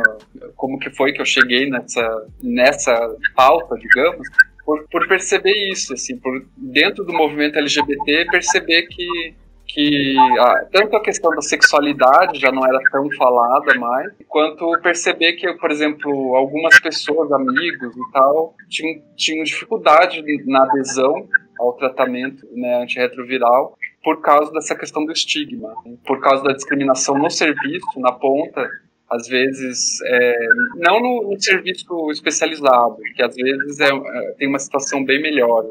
como 0.57 0.77
que 0.77 0.89
foi 0.89 1.13
que 1.13 1.21
eu 1.21 1.25
cheguei 1.25 1.69
nessa, 1.69 2.27
nessa 2.43 3.15
pauta, 3.33 3.75
digamos, 3.75 4.27
por, 4.65 4.85
por 4.91 5.07
perceber 5.07 5.71
isso, 5.71 5.93
assim, 5.93 6.17
por 6.17 6.45
dentro 6.57 7.05
do 7.05 7.13
movimento 7.13 7.57
LGBT 7.57 8.25
perceber 8.25 8.87
que 8.87 9.35
que 9.75 10.15
ah, 10.39 10.65
tanto 10.71 10.95
a 10.95 11.01
questão 11.01 11.29
da 11.31 11.41
sexualidade 11.41 12.39
já 12.39 12.49
não 12.49 12.65
era 12.65 12.79
tão 12.89 13.11
falada 13.11 13.77
mais, 13.77 14.13
quanto 14.29 14.71
perceber 14.81 15.33
que, 15.33 15.53
por 15.55 15.69
exemplo, 15.69 16.33
algumas 16.33 16.79
pessoas, 16.79 17.29
amigos 17.33 17.93
e 17.93 18.11
tal, 18.13 18.55
tinham, 18.69 19.03
tinham 19.17 19.43
dificuldade 19.43 20.23
na 20.45 20.63
adesão 20.63 21.27
ao 21.59 21.73
tratamento 21.73 22.47
né, 22.53 22.83
antirretroviral 22.83 23.77
por 24.01 24.21
causa 24.21 24.49
dessa 24.53 24.75
questão 24.75 25.05
do 25.05 25.11
estigma, 25.11 25.73
por 26.05 26.21
causa 26.21 26.41
da 26.43 26.53
discriminação 26.53 27.17
no 27.17 27.29
serviço, 27.29 27.99
na 27.99 28.13
ponta, 28.13 28.65
às 29.09 29.27
vezes, 29.27 29.99
é, 30.05 30.47
não 30.77 31.01
no, 31.01 31.31
no, 31.31 31.41
serviço 31.41 31.85
especializado, 32.11 32.95
que 33.13 33.21
às 33.21 33.35
vezes 33.35 33.79
é, 33.81 33.89
é, 33.89 34.31
tem 34.37 34.47
uma 34.47 34.59
situação 34.59 35.03
bem 35.03 35.21
melhor, 35.21 35.65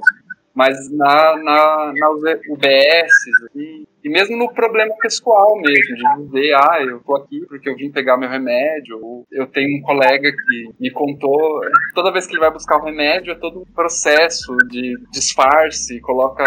mas 0.54 0.90
na, 0.90 1.36
na, 1.36 1.92
na 1.96 2.10
UBS 2.10 3.12
e, 3.56 3.86
e 4.04 4.10
mesmo 4.10 4.36
no 4.36 4.52
problema 4.52 4.94
pessoal 5.00 5.56
mesmo, 5.56 5.96
de 5.96 6.24
dizer, 6.24 6.54
ah, 6.54 6.78
eu 6.80 7.00
tô 7.00 7.16
aqui 7.16 7.40
porque 7.48 7.68
eu 7.68 7.76
vim 7.76 7.90
pegar 7.90 8.18
meu 8.18 8.28
remédio, 8.28 8.98
ou 9.02 9.26
eu 9.32 9.46
tenho 9.46 9.78
um 9.78 9.82
colega 9.82 10.30
que 10.30 10.68
me 10.78 10.90
contou, 10.90 11.60
toda 11.94 12.12
vez 12.12 12.26
que 12.26 12.34
ele 12.34 12.40
vai 12.40 12.52
buscar 12.52 12.76
o 12.76 12.84
remédio 12.84 13.32
é 13.32 13.36
todo 13.36 13.60
um 13.60 13.74
processo 13.74 14.54
de 14.68 14.94
disfarce, 15.10 16.00
coloca 16.00 16.44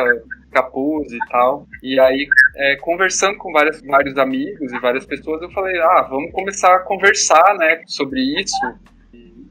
capuz 0.52 1.12
e 1.12 1.20
tal. 1.30 1.66
E 1.84 2.00
aí, 2.00 2.28
é, 2.56 2.76
conversando 2.78 3.38
com 3.38 3.52
vários, 3.52 3.82
vários 3.82 4.18
amigos 4.18 4.72
e 4.72 4.80
várias 4.80 5.06
pessoas, 5.06 5.42
eu 5.42 5.52
falei, 5.52 5.78
ah, 5.80 6.08
vamos 6.10 6.32
começar 6.32 6.76
a 6.76 6.80
conversar, 6.80 7.56
né, 7.58 7.82
sobre 7.88 8.22
isso 8.40 8.56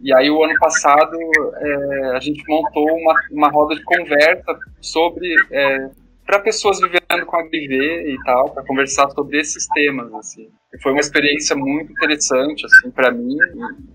e 0.07 0.15
aí, 0.15 0.31
o 0.31 0.45
ano 0.45 0.55
passado, 0.61 1.17
é, 1.57 2.17
a 2.17 2.21
gente 2.21 2.41
montou 2.49 2.87
uma, 2.97 3.15
uma 3.33 3.49
roda 3.49 3.75
de 3.75 3.83
conversa 3.83 4.57
sobre. 4.81 5.35
É, 5.51 5.91
para 6.27 6.41
pessoas 6.41 6.81
vivendo 6.81 7.25
com 7.25 7.37
HIV 7.37 8.11
e 8.11 8.17
tal, 8.25 8.51
para 8.51 8.65
conversar 8.65 9.09
sobre 9.11 9.39
esses 9.39 9.67
temas, 9.69 10.13
assim. 10.13 10.49
E 10.75 10.83
foi 10.83 10.93
uma 10.93 11.01
experiência 11.01 11.55
muito 11.55 11.93
interessante, 11.93 12.67
assim, 12.67 12.91
para 12.91 13.13
mim, 13.13 13.37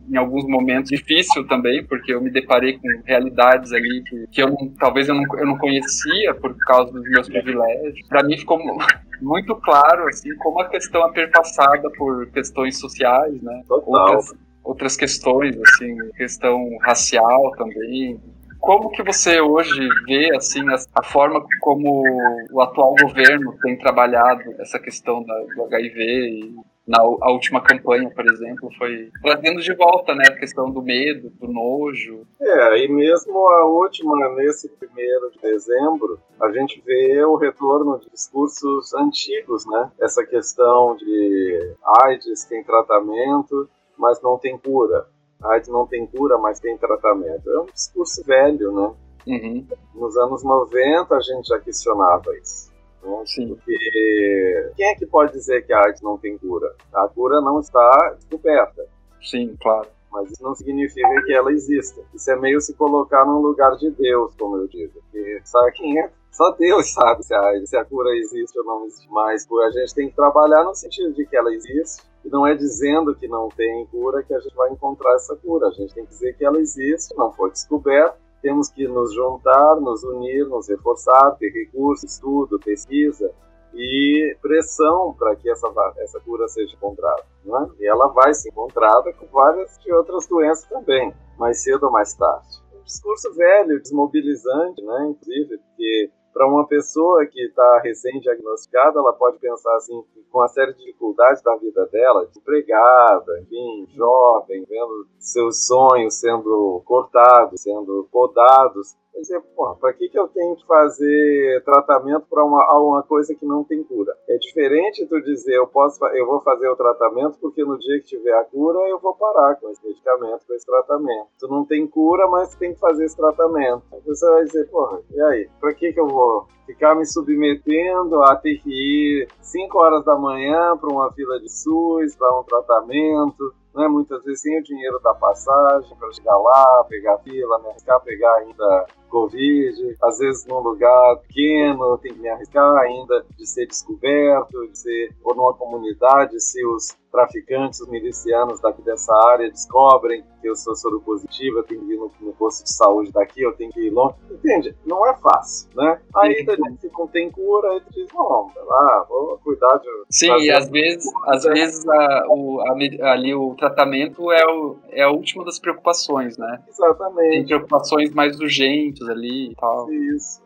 em, 0.10 0.16
alguns 0.16 0.48
momentos 0.48 0.90
difícil 0.90 1.46
também, 1.48 1.86
porque 1.86 2.14
eu 2.14 2.22
me 2.22 2.32
deparei 2.32 2.80
com 2.80 2.88
realidades 3.06 3.74
ali 3.74 4.02
que, 4.04 4.26
que 4.32 4.42
eu 4.42 4.48
não, 4.48 4.70
talvez 4.80 5.10
eu 5.10 5.16
não, 5.16 5.24
eu 5.38 5.46
não 5.46 5.58
conhecia 5.58 6.34
por 6.36 6.56
causa 6.66 6.92
dos 6.94 7.04
meus 7.04 7.28
privilégios. 7.28 8.08
Para 8.08 8.24
mim 8.24 8.38
ficou 8.38 8.58
muito 9.22 9.56
claro, 9.58 10.08
assim, 10.08 10.34
como 10.38 10.62
a 10.62 10.70
questão 10.70 11.06
é 11.10 11.12
perpassada 11.12 11.90
por 11.98 12.28
questões 12.32 12.80
sociais, 12.80 13.42
né? 13.42 13.62
Total. 13.68 14.16
Outras, 14.16 14.34
outras 14.64 14.96
questões, 14.96 15.58
assim, 15.58 15.98
questão 16.16 16.78
racial 16.82 17.52
também. 17.58 18.20
Como 18.62 18.92
que 18.92 19.02
você 19.02 19.42
hoje 19.42 19.90
vê 20.06 20.36
assim 20.36 20.62
a, 20.94 21.04
forma 21.04 21.44
como 21.60 22.04
o 22.52 22.62
atual 22.62 22.94
governo 23.02 23.58
tem 23.60 23.76
trabalhado 23.76 24.44
essa 24.60 24.78
questão 24.78 25.24
da, 25.24 25.34
do 25.56 25.64
HIV 25.64 26.00
e 26.00 26.56
na 26.88 27.00
a 27.00 27.32
última 27.32 27.62
campanha, 27.62 28.10
por 28.10 28.26
exemplo, 28.26 28.70
foi 28.78 29.10
trazendo 29.22 29.62
de 29.62 29.74
volta, 29.74 30.14
né, 30.14 30.26
a 30.28 30.36
questão 30.36 30.70
do 30.70 30.82
medo, 30.82 31.30
do 31.30 31.48
nojo. 31.48 32.26
É, 32.40 32.84
e 32.84 32.88
mesmo 32.88 33.38
a 33.50 33.66
última, 33.66 34.30
nesse 34.36 34.70
primeiro 34.70 35.32
de 35.32 35.40
dezembro, 35.40 36.20
a 36.40 36.52
gente 36.52 36.82
vê 36.86 37.24
o 37.24 37.38
retorno 37.38 38.00
de 38.00 38.10
discursos 38.10 38.94
antigos, 38.94 39.66
né? 39.66 39.92
Essa 40.00 40.26
questão 40.26 40.96
de 40.98 41.76
AIDS 42.04 42.46
tem 42.46 42.64
tratamento, 42.64 43.70
mas 43.98 44.22
não 44.22 44.38
tem 44.38 44.58
cura. 44.58 45.08
A 45.42 45.54
AIDS 45.54 45.70
não 45.70 45.88
tem 45.88 46.06
cura, 46.06 46.38
mas 46.38 46.60
tem 46.60 46.78
tratamento. 46.78 47.50
É 47.50 47.60
um 47.62 47.66
discurso 47.66 48.24
velho, 48.24 48.72
né? 48.72 48.94
Uhum. 49.28 49.68
Nos 49.96 50.18
anos 50.18 50.44
90 50.44 51.16
a 51.16 51.22
gente 51.22 51.48
já 51.48 51.60
questionava 51.60 52.36
isso. 52.38 52.72
Né? 53.04 53.24
Porque 53.48 54.72
quem 54.76 54.88
é 54.88 54.96
que 54.96 55.06
pode 55.06 55.34
dizer 55.34 55.66
que 55.66 55.74
a 55.74 55.86
AIDS 55.86 56.02
não 56.02 56.18
tem 56.18 56.38
cura? 56.38 56.74
A 56.94 57.08
cura 57.08 57.42
não 57.42 57.60
está 57.60 58.16
descoberta. 58.18 58.86
Sim, 59.22 59.56
claro. 59.62 59.88
Mas 60.12 60.30
isso 60.30 60.44
não 60.44 60.54
significa 60.54 61.24
que 61.24 61.34
ela 61.34 61.52
exista. 61.52 62.02
Isso 62.14 62.30
é 62.30 62.36
meio 62.36 62.60
se 62.60 62.74
colocar 62.76 63.26
no 63.26 63.42
lugar 63.42 63.78
de 63.78 63.90
Deus, 63.92 64.34
como 64.38 64.58
eu 64.58 64.68
digo. 64.68 64.92
Porque 64.94 65.42
sabe 65.46 65.72
quem 65.72 66.00
é? 66.00 66.12
Só 66.32 66.52
Deus 66.52 66.92
sabe 66.94 67.24
se 67.24 67.34
a, 67.34 67.66
se 67.66 67.78
a 67.78 67.86
cura 67.86 68.10
existe 68.18 68.58
ou 68.60 68.66
não 68.66 68.86
existe. 68.86 69.08
Mas 69.10 69.48
a 69.50 69.72
gente 69.72 69.96
tem 69.96 70.10
que 70.10 70.16
trabalhar 70.16 70.64
no 70.64 70.76
sentido 70.76 71.14
de 71.14 71.26
que 71.26 71.36
ela 71.36 71.54
existe 71.54 72.04
e 72.24 72.30
não 72.30 72.46
é 72.46 72.54
dizendo 72.56 73.16
que 73.16 73.28
não 73.28 73.50
tem 73.50 73.86
cura 73.88 74.24
que 74.24 74.34
a 74.34 74.40
gente 74.40 74.56
vai 74.56 74.72
encontrar 74.72 75.16
essa 75.16 75.36
cura. 75.36 75.68
A 75.68 75.72
gente 75.72 75.94
tem 75.94 76.04
que 76.06 76.12
dizer 76.12 76.36
que 76.38 76.46
ela 76.46 76.60
existe, 76.60 77.16
não 77.18 77.32
foi 77.32 77.50
descoberta. 77.52 78.18
Temos 78.42 78.70
que 78.70 78.88
nos 78.88 79.14
juntar, 79.14 79.76
nos 79.80 80.04
unir, 80.04 80.48
nos 80.48 80.68
reforçar, 80.68 81.36
ter 81.38 81.50
recursos, 81.50 82.12
estudo, 82.12 82.60
pesquisa 82.60 83.32
e 83.74 84.36
pressão 84.42 85.16
para 85.18 85.36
que 85.36 85.50
essa, 85.50 85.68
essa 85.98 86.20
cura 86.20 86.48
seja 86.48 86.76
encontrada. 86.76 87.24
Né? 87.46 87.70
E 87.80 87.88
ela 87.88 88.08
vai 88.08 88.34
ser 88.34 88.50
encontrada 88.50 89.14
com 89.14 89.28
várias 89.28 89.78
de 89.80 89.92
outras 89.94 90.28
doenças 90.28 90.68
também, 90.68 91.14
mais 91.38 91.64
cedo 91.64 91.86
ou 91.86 91.92
mais 91.92 92.14
tarde. 92.14 92.48
Um 92.76 92.84
discurso 92.84 93.34
velho, 93.34 93.82
desmobilizante, 93.82 94.82
né? 94.84 95.08
inclusive, 95.10 95.58
porque 95.58 96.12
para 96.34 96.48
uma 96.48 96.68
pessoa 96.68 97.26
que 97.26 97.42
está 97.46 97.80
recém-diagnosticada, 97.84 99.00
ela 99.00 99.14
pode 99.14 99.38
pensar 99.40 99.76
assim, 99.76 100.04
com 100.32 100.40
uma 100.40 100.48
série 100.48 100.74
de 100.74 100.80
dificuldades 100.80 101.42
da 101.42 101.56
vida 101.58 101.86
dela, 101.88 102.26
desempregada, 102.26 103.40
enfim, 103.42 103.88
jovem, 103.90 104.66
vendo 104.68 105.08
seus 105.20 105.66
sonhos 105.68 106.20
sendo 106.20 106.82
cortados, 106.86 107.62
sendo 107.62 108.08
podados, 108.12 108.96
Quer 109.12 109.20
dizer, 109.20 109.42
porra, 109.56 109.76
para 109.76 109.94
que, 109.94 110.10
que 110.10 110.18
eu 110.18 110.28
tenho 110.28 110.56
que 110.56 110.66
fazer 110.66 111.64
tratamento 111.64 112.26
para 112.30 112.44
uma, 112.44 112.80
uma 112.80 113.04
coisa 113.04 113.36
que 113.36 113.46
não 113.46 113.64
tem 113.64 113.84
cura? 113.84 114.16
É 114.28 114.38
diferente 114.38 115.06
tu 115.06 115.22
dizer, 115.22 115.56
eu, 115.56 115.68
posso, 115.68 116.04
eu 116.08 116.26
vou 116.26 116.40
fazer 116.42 116.68
o 116.70 116.76
tratamento 116.76 117.38
porque 117.40 117.64
no 117.64 117.78
dia 117.78 118.00
que 118.00 118.06
tiver 118.06 118.34
a 118.34 118.44
cura 118.44 118.80
eu 118.88 119.00
vou 119.00 119.14
parar 119.16 119.56
com 119.56 119.70
esse 119.70 119.86
medicamento, 119.86 120.46
com 120.48 120.54
esse 120.54 120.66
tratamento. 120.66 121.28
Tu 121.40 121.48
não 121.48 121.66
tem 121.66 121.86
cura, 121.88 122.28
mas 122.28 122.56
tem 122.56 122.74
que 122.74 122.80
fazer 122.80 123.06
esse 123.06 123.18
tratamento. 123.18 123.84
Aí 123.92 124.02
você 124.06 124.26
vai 124.30 124.44
dizer, 124.46 124.70
porra, 124.70 125.02
e 125.12 125.22
aí? 125.22 125.50
Para 125.60 125.74
que, 125.74 125.92
que 125.92 126.00
eu 126.00 126.08
vou 126.08 126.48
ficar 126.66 126.96
me 126.96 127.06
submetendo 127.06 128.22
a 128.24 128.36
ter 128.36 128.60
que 128.62 128.70
ir 128.70 129.28
5 129.42 129.78
horas 129.78 130.06
da 130.06 130.16
manhã 130.16 130.78
para 130.78 130.90
uma 130.90 131.12
fila 131.12 131.40
de 131.40 131.50
SUS, 131.50 132.16
para 132.16 132.40
um 132.40 132.44
tratamento? 132.44 133.54
né? 133.76 133.88
Muitas 133.88 134.24
vezes 134.24 134.42
sem 134.42 134.60
o 134.60 134.64
dinheiro 134.64 135.00
da 135.00 135.14
passagem 135.14 135.96
para 135.98 136.12
chegar 136.12 136.38
lá, 136.38 136.84
pegar 136.90 137.18
fila, 137.20 137.60
me 137.60 137.70
arriscar 137.70 138.02
pegar 138.02 138.36
ainda 138.36 138.86
Covid, 139.12 139.98
às 140.02 140.18
vezes 140.18 140.46
num 140.48 140.60
lugar 140.60 141.18
pequeno, 141.28 141.98
tem 141.98 142.14
que 142.14 142.20
me 142.20 142.30
arriscar 142.30 142.78
ainda 142.78 143.26
de 143.38 143.46
ser 143.46 143.68
descoberto, 143.68 144.68
de 144.68 144.78
ser, 144.78 145.14
ou 145.22 145.36
numa 145.36 145.54
comunidade, 145.54 146.40
se 146.40 146.66
os 146.66 146.98
traficantes, 147.12 147.82
os 147.82 147.90
milicianos 147.90 148.62
daqui 148.62 148.82
dessa 148.82 149.14
área 149.28 149.52
descobrem 149.52 150.24
que 150.42 150.48
eu 150.50 150.56
sou 150.56 150.76
soro 150.76 151.00
positivo, 151.02 151.60
eu 151.60 151.64
tenho 151.64 151.86
que 151.86 151.94
ir 151.94 151.98
no, 151.98 152.12
no, 152.20 152.34
posto 152.34 152.64
de 152.64 152.74
saúde 152.74 153.12
daqui, 153.12 153.42
eu 153.42 153.54
tenho 153.54 153.72
que 153.72 153.80
ir 153.80 153.90
longe. 153.92 154.16
Entende? 154.32 154.76
Não 154.86 155.06
é 155.06 155.16
fácil, 155.18 155.70
né? 155.76 156.02
Aí 156.16 156.46
a 156.48 156.70
gente 156.70 156.90
não 156.98 157.08
tem 157.08 157.30
cura, 157.30 157.74
aí 157.74 157.82
tu 157.82 157.92
diz, 157.92 158.08
não, 158.14 158.50
lá, 158.66 159.06
vou 159.08 159.38
cuidar 159.44 159.78
de. 159.78 159.88
Sim, 160.10 160.36
e 160.40 160.50
às 160.50 160.70
vezes, 160.70 161.06
às 161.28 161.44
vezes 161.44 161.88
a, 161.88 162.26
o, 162.30 162.60
a, 162.62 162.72
ali 163.12 163.36
o 163.36 163.54
tratamento 163.56 164.32
é, 164.32 164.44
o, 164.46 164.78
é 164.90 165.04
a 165.04 165.12
última 165.12 165.46
das 165.46 165.60
preocupações, 165.60 166.38
né? 166.38 166.64
Exatamente. 166.68 167.30
Tem 167.30 167.46
preocupações 167.46 168.12
mais 168.14 168.40
urgentes 168.40 169.01
ali 169.10 169.52
e 169.52 169.56
tal. 169.56 169.92
Isso. 169.92 170.42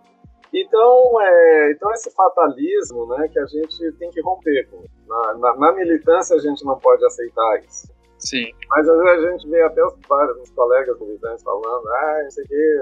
Então, 0.53 1.21
é, 1.21 1.71
então 1.71 1.91
esse 1.91 2.09
fatalismo 2.11 3.07
né, 3.07 3.27
que 3.27 3.37
a 3.37 3.45
gente 3.45 3.91
tem 3.99 4.09
que 4.09 4.21
romper. 4.21 4.69
Na, 5.05 5.33
na, 5.33 5.55
na, 5.57 5.71
militância 5.73 6.35
a 6.35 6.39
gente 6.39 6.63
não 6.63 6.79
pode 6.79 7.05
aceitar 7.05 7.61
isso. 7.67 7.93
Sim. 8.17 8.45
Mas 8.69 8.87
às 8.87 8.97
vezes 8.97 9.25
a 9.25 9.31
gente 9.31 9.49
vê 9.49 9.61
até 9.61 9.83
os, 9.83 9.93
os 10.41 10.49
colegas 10.51 10.97
militantes 10.99 11.43
falando, 11.43 11.87
ah, 11.89 12.25
isso 12.27 12.39
aqui, 12.39 12.79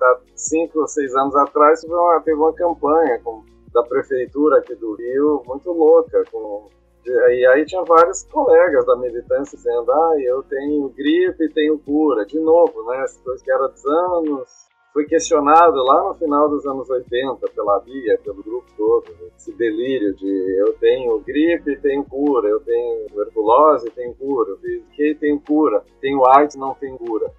há 0.00 0.20
cinco 0.36 0.80
ou 0.80 0.86
seis 0.86 1.14
anos 1.16 1.34
atrás 1.34 1.80
teve 1.80 1.92
uma, 1.92 2.20
teve 2.20 2.38
uma 2.38 2.54
campanha 2.54 3.20
com, 3.24 3.42
da 3.72 3.82
prefeitura 3.82 4.58
aqui 4.58 4.76
do 4.76 4.94
Rio, 4.94 5.42
muito 5.44 5.72
louca, 5.72 6.22
com 6.30 6.68
E 7.04 7.46
aí 7.46 7.66
tinha 7.66 7.82
vários 7.82 8.22
colegas 8.22 8.86
da 8.86 8.96
militância 8.96 9.58
dizendo, 9.58 9.90
ah, 9.90 10.14
eu 10.20 10.42
tenho 10.44 10.88
gripe 10.90 11.44
e 11.44 11.52
tenho 11.52 11.80
cura. 11.80 12.24
De 12.24 12.38
novo, 12.38 12.84
né? 12.84 13.02
Essa 13.02 13.20
coisa 13.24 13.42
que 13.42 13.50
era 13.50 13.66
dos 13.66 13.84
anos 13.84 14.67
foi 14.98 15.06
questionado 15.06 15.76
lá 15.84 16.08
no 16.08 16.14
final 16.14 16.48
dos 16.48 16.66
anos 16.66 16.90
80 16.90 17.48
pela 17.54 17.78
Bia, 17.78 18.18
pelo 18.18 18.42
grupo 18.42 18.66
todo, 18.76 19.04
esse 19.36 19.52
delírio 19.52 20.12
de 20.16 20.56
eu 20.58 20.72
tenho 20.74 21.20
gripe 21.20 21.76
tenho 21.76 22.02
cura, 22.02 22.48
eu 22.48 22.58
tenho 22.58 23.06
tuberculose 23.06 23.88
tenho 23.90 24.12
cura, 24.14 24.50
eu 24.50 24.58
fiquei 24.58 25.14
tenho 25.14 25.38
cura, 25.38 25.84
tenho 26.00 26.20
AIDS 26.30 26.56
não 26.56 26.74
tem 26.74 26.96
cura. 26.96 27.30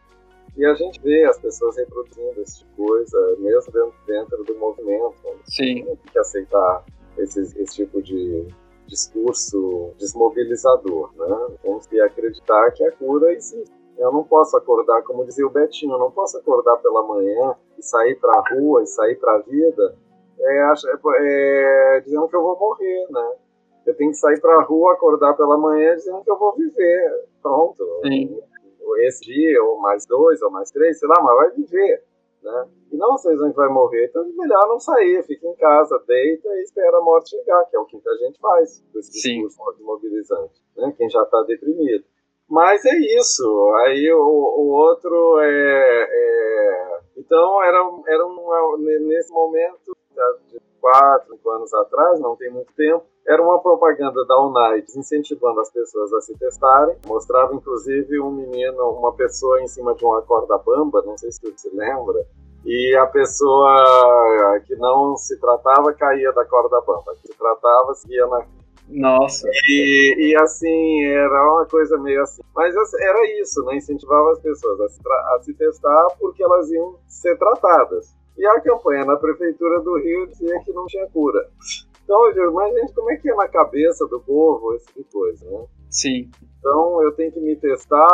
E 0.56 0.66
a 0.66 0.74
gente 0.74 1.02
vê 1.02 1.26
as 1.26 1.38
pessoas 1.38 1.76
reproduzindo 1.76 2.42
esse 2.42 2.60
tipo 2.60 2.70
de 2.70 2.76
coisa, 2.78 3.36
mesmo 3.40 3.74
dentro, 3.74 3.94
dentro 4.08 4.44
do 4.46 4.56
movimento. 4.58 5.16
Sim. 5.44 5.84
Tem 5.84 5.98
que 6.14 6.20
aceitar 6.20 6.86
esse, 7.18 7.42
esse 7.42 7.76
tipo 7.76 8.02
de 8.02 8.48
discurso 8.88 9.94
desmobilizador, 9.98 11.12
né? 11.18 11.58
Temos 11.62 11.86
que 11.88 12.00
acreditar 12.00 12.72
que 12.72 12.86
a 12.86 12.92
cura 12.94 13.34
existe. 13.34 13.79
Eu 14.00 14.14
não 14.14 14.24
posso 14.24 14.56
acordar, 14.56 15.04
como 15.04 15.26
dizia 15.26 15.46
o 15.46 15.50
Betinho, 15.50 15.94
eu 15.94 16.00
não 16.00 16.10
posso 16.10 16.38
acordar 16.38 16.78
pela 16.78 17.04
manhã 17.04 17.56
e 17.78 17.84
sair 17.84 18.16
para 18.16 18.32
a 18.32 18.44
rua 18.50 18.82
e 18.82 18.88
sair 18.88 19.16
para 19.18 19.36
a 19.36 19.40
vida 19.40 19.96
é, 20.40 20.72
é, 20.72 21.98
é, 21.98 22.00
dizendo 22.00 22.28
que 22.30 22.36
eu 22.36 22.42
vou 22.42 22.58
morrer, 22.58 23.06
né? 23.10 23.36
Eu 23.86 23.96
tenho 23.96 24.12
que 24.12 24.18
sair 24.18 24.40
para 24.40 24.56
a 24.56 24.64
rua, 24.64 24.94
acordar 24.94 25.36
pela 25.36 25.58
manhã 25.58 25.96
dizendo 25.96 26.24
que 26.24 26.32
eu 26.32 26.38
vou 26.38 26.56
viver. 26.56 27.26
Pronto. 27.42 27.84
Sim. 28.06 28.40
Esse 29.00 29.26
dia, 29.26 29.64
ou 29.64 29.78
mais 29.80 30.06
dois, 30.06 30.42
ou 30.42 30.50
mais 30.50 30.72
três, 30.72 30.98
sei 30.98 31.08
lá, 31.08 31.16
mas 31.22 31.36
vai 31.36 31.52
viver. 31.52 32.04
Né? 32.42 32.68
E 32.92 32.98
não 32.98 33.18
sei 33.18 33.36
se 33.38 33.52
vai 33.52 33.68
morrer, 33.68 34.06
então 34.06 34.24
é 34.24 34.28
melhor 34.28 34.68
não 34.68 34.80
sair, 34.80 35.22
fica 35.24 35.46
em 35.46 35.56
casa, 35.56 36.02
deita 36.08 36.48
e 36.56 36.64
espera 36.64 36.98
a 36.98 37.02
morte 37.02 37.32
chegar, 37.32 37.66
que 37.66 37.76
é 37.76 37.80
o 37.80 37.86
que 37.86 37.98
a 37.98 38.16
gente 38.16 38.40
faz 38.40 38.82
com 38.92 39.00
esse 39.00 39.12
discurso 39.12 39.84
mobilizante, 39.84 40.62
né? 40.78 40.94
quem 40.98 41.10
já 41.10 41.22
está 41.22 41.44
deprimido. 41.44 42.06
Mas 42.50 42.84
é 42.86 42.98
isso. 43.20 43.44
Aí 43.86 44.12
o, 44.12 44.20
o 44.20 44.70
outro 44.70 45.40
é, 45.40 46.08
é, 46.10 47.00
Então, 47.18 47.64
era, 47.64 47.78
era 48.08 48.26
uma, 48.26 48.78
nesse 48.78 49.32
momento, 49.32 49.96
de 50.52 50.60
quatro, 50.82 51.36
cinco 51.36 51.50
anos 51.52 51.74
atrás, 51.74 52.20
não 52.20 52.36
tem 52.36 52.50
muito 52.52 52.74
tempo, 52.74 53.04
era 53.28 53.42
uma 53.42 53.62
propaganda 53.62 54.26
da 54.26 54.42
Unite 54.42 54.98
incentivando 54.98 55.60
as 55.62 55.72
pessoas 55.72 56.12
a 56.14 56.22
se 56.22 56.38
testarem. 56.38 56.96
Mostrava, 57.06 57.54
inclusive, 57.54 58.20
um 58.20 58.32
menino, 58.32 58.90
uma 58.92 59.14
pessoa 59.14 59.62
em 59.62 59.68
cima 59.68 59.94
de 59.94 60.04
uma 60.04 60.22
corda 60.22 60.58
bamba, 60.58 61.04
não 61.06 61.18
sei 61.18 61.32
se 61.32 61.40
você 61.42 61.58
se 61.58 61.76
lembra, 61.76 62.26
e 62.66 62.96
a 62.96 63.06
pessoa 63.06 64.60
que 64.66 64.76
não 64.76 65.16
se 65.16 65.40
tratava 65.40 65.94
caía 65.94 66.32
da 66.34 66.46
corda 66.46 66.82
bamba, 66.82 67.16
que 67.22 67.28
se 67.28 67.38
tratava 67.38 67.94
seguia 67.94 68.26
na 68.28 68.46
nossa. 68.90 69.48
E, 69.68 70.16
e 70.30 70.36
assim, 70.42 71.04
era 71.04 71.54
uma 71.54 71.66
coisa 71.66 71.98
meio 71.98 72.22
assim. 72.22 72.42
Mas 72.56 72.74
era 73.00 73.42
isso, 73.42 73.64
né? 73.66 73.78
Incentivava 73.78 74.32
as 74.32 74.40
pessoas 74.40 74.80
a 74.82 74.90
se, 74.90 75.00
a 75.08 75.40
se 75.42 75.54
testar 75.54 76.08
porque 76.20 76.44
elas 76.44 76.70
iam 76.72 76.98
ser 77.08 77.38
tratadas. 77.38 78.16
E 78.38 78.46
a 78.46 78.62
campanha 78.62 79.06
na 79.06 79.18
Prefeitura 79.18 79.82
do 79.82 79.98
Rio 79.98 80.28
dizia 80.28 80.60
que 80.64 80.72
não 80.72 80.86
tinha 80.86 81.06
cura. 81.08 81.50
Então, 82.04 82.26
eu 82.26 82.34
digo, 82.34 82.54
mas 82.54 82.74
gente, 82.74 82.94
como 82.94 83.12
é 83.12 83.18
que 83.18 83.30
é 83.30 83.36
na 83.36 83.48
cabeça 83.48 84.08
do 84.08 84.20
povo 84.20 84.74
esse 84.74 84.88
tipo 84.88 85.04
de 85.04 85.12
coisa, 85.12 85.46
né? 85.46 85.66
Sim. 85.90 86.32
Então, 86.58 87.04
eu 87.04 87.12
tenho 87.12 87.32
que 87.32 87.40
me 87.40 87.56
testar 87.56 88.08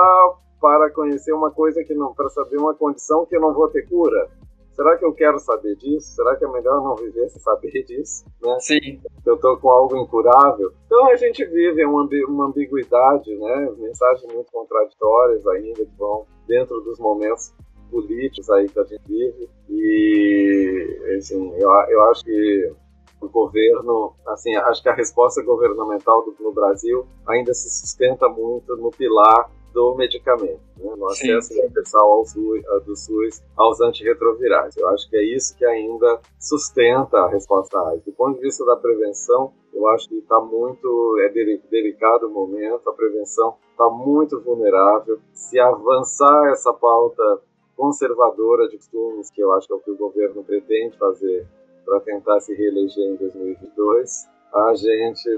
para 0.59 0.89
conhecer 0.89 1.31
uma 1.31 1.51
coisa 1.51 1.83
que 1.83 1.93
não, 1.93 2.13
para 2.13 2.27
saber 2.29 2.57
uma 2.57 2.73
condição 2.73 3.25
que 3.25 3.38
eu 3.38 3.41
não 3.41 3.53
vou 3.53 3.69
ter 3.69 3.88
cura. 3.88 4.29
Será 4.75 4.97
que 4.97 5.05
eu 5.05 5.13
quero 5.13 5.39
saber 5.39 5.75
disso? 5.77 6.15
Será 6.15 6.35
que 6.35 6.43
é 6.43 6.47
melhor 6.49 6.83
não 6.83 6.95
viver 6.95 7.29
sem 7.29 7.41
saber 7.41 7.83
disso? 7.85 8.25
Né? 8.41 8.57
Sim. 8.59 9.01
Eu 9.25 9.35
estou 9.35 9.57
com 9.57 9.69
algo 9.69 9.95
incurável. 9.95 10.73
Então 10.85 11.09
a 11.09 11.15
gente 11.15 11.45
vive 11.45 11.85
uma, 11.85 12.07
uma 12.27 12.47
ambiguidade, 12.47 13.33
né? 13.35 13.71
mensagens 13.77 14.31
muito 14.33 14.51
contraditórias 14.51 15.47
ainda 15.47 15.85
que 15.85 15.97
vão 15.97 16.25
dentro 16.45 16.81
dos 16.81 16.99
momentos 16.99 17.53
políticos 17.89 18.49
aí 18.49 18.67
que 18.67 18.79
a 18.79 18.83
gente 18.83 19.01
vive. 19.07 19.49
E, 19.69 21.15
assim, 21.17 21.53
eu, 21.57 21.69
eu 21.88 22.03
acho 22.09 22.25
que 22.25 22.73
o 23.21 23.29
governo, 23.29 24.13
assim, 24.27 24.55
acho 24.55 24.83
que 24.83 24.89
a 24.89 24.93
resposta 24.93 25.41
governamental 25.41 26.23
do, 26.23 26.35
no 26.43 26.51
Brasil 26.51 27.05
ainda 27.27 27.53
se 27.53 27.69
sustenta 27.69 28.27
muito 28.27 28.75
no 28.75 28.91
pilar 28.91 29.49
do 29.75 29.93
medicamento, 29.93 30.61
né? 30.77 30.95
no 30.95 31.05
acesso 31.07 31.49
sim, 31.49 31.59
universal 31.59 32.09
ao 32.09 32.25
SUS, 32.25 32.63
do 32.85 32.95
SUS 32.95 33.43
aos 33.57 33.81
antirretrovirais. 33.81 34.75
Eu 34.77 34.88
acho 34.88 35.09
que 35.09 35.17
é 35.17 35.35
isso 35.35 35.55
que 35.57 35.65
ainda 35.65 36.21
sustenta 36.39 37.17
a 37.17 37.27
resposta 37.27 37.77
à 37.77 37.89
AIDS. 37.89 38.05
Do 38.05 38.13
ponto 38.13 38.38
de 38.38 38.41
vista 38.41 38.65
da 38.65 38.77
prevenção, 38.77 39.51
eu 39.73 39.85
acho 39.89 40.07
que 40.07 40.17
está 40.17 40.39
muito 40.39 41.19
é 41.19 41.29
delicado 41.29 42.27
o 42.27 42.31
momento, 42.31 42.89
a 42.89 42.93
prevenção 42.93 43.57
está 43.71 43.89
muito 43.89 44.39
vulnerável. 44.39 45.19
Se 45.33 45.59
avançar 45.59 46.51
essa 46.53 46.71
pauta 46.71 47.41
conservadora 47.75 48.69
de 48.69 48.77
costumes, 48.77 49.29
que 49.29 49.41
eu 49.41 49.51
acho 49.51 49.67
que 49.67 49.73
é 49.73 49.75
o 49.75 49.79
que 49.81 49.91
o 49.91 49.97
governo 49.97 50.41
pretende 50.41 50.97
fazer 50.97 51.45
para 51.83 51.99
tentar 51.99 52.39
se 52.39 52.55
reeleger 52.55 53.09
em 53.09 53.15
2022, 53.17 54.25
a 54.55 54.73
gente, 54.73 55.29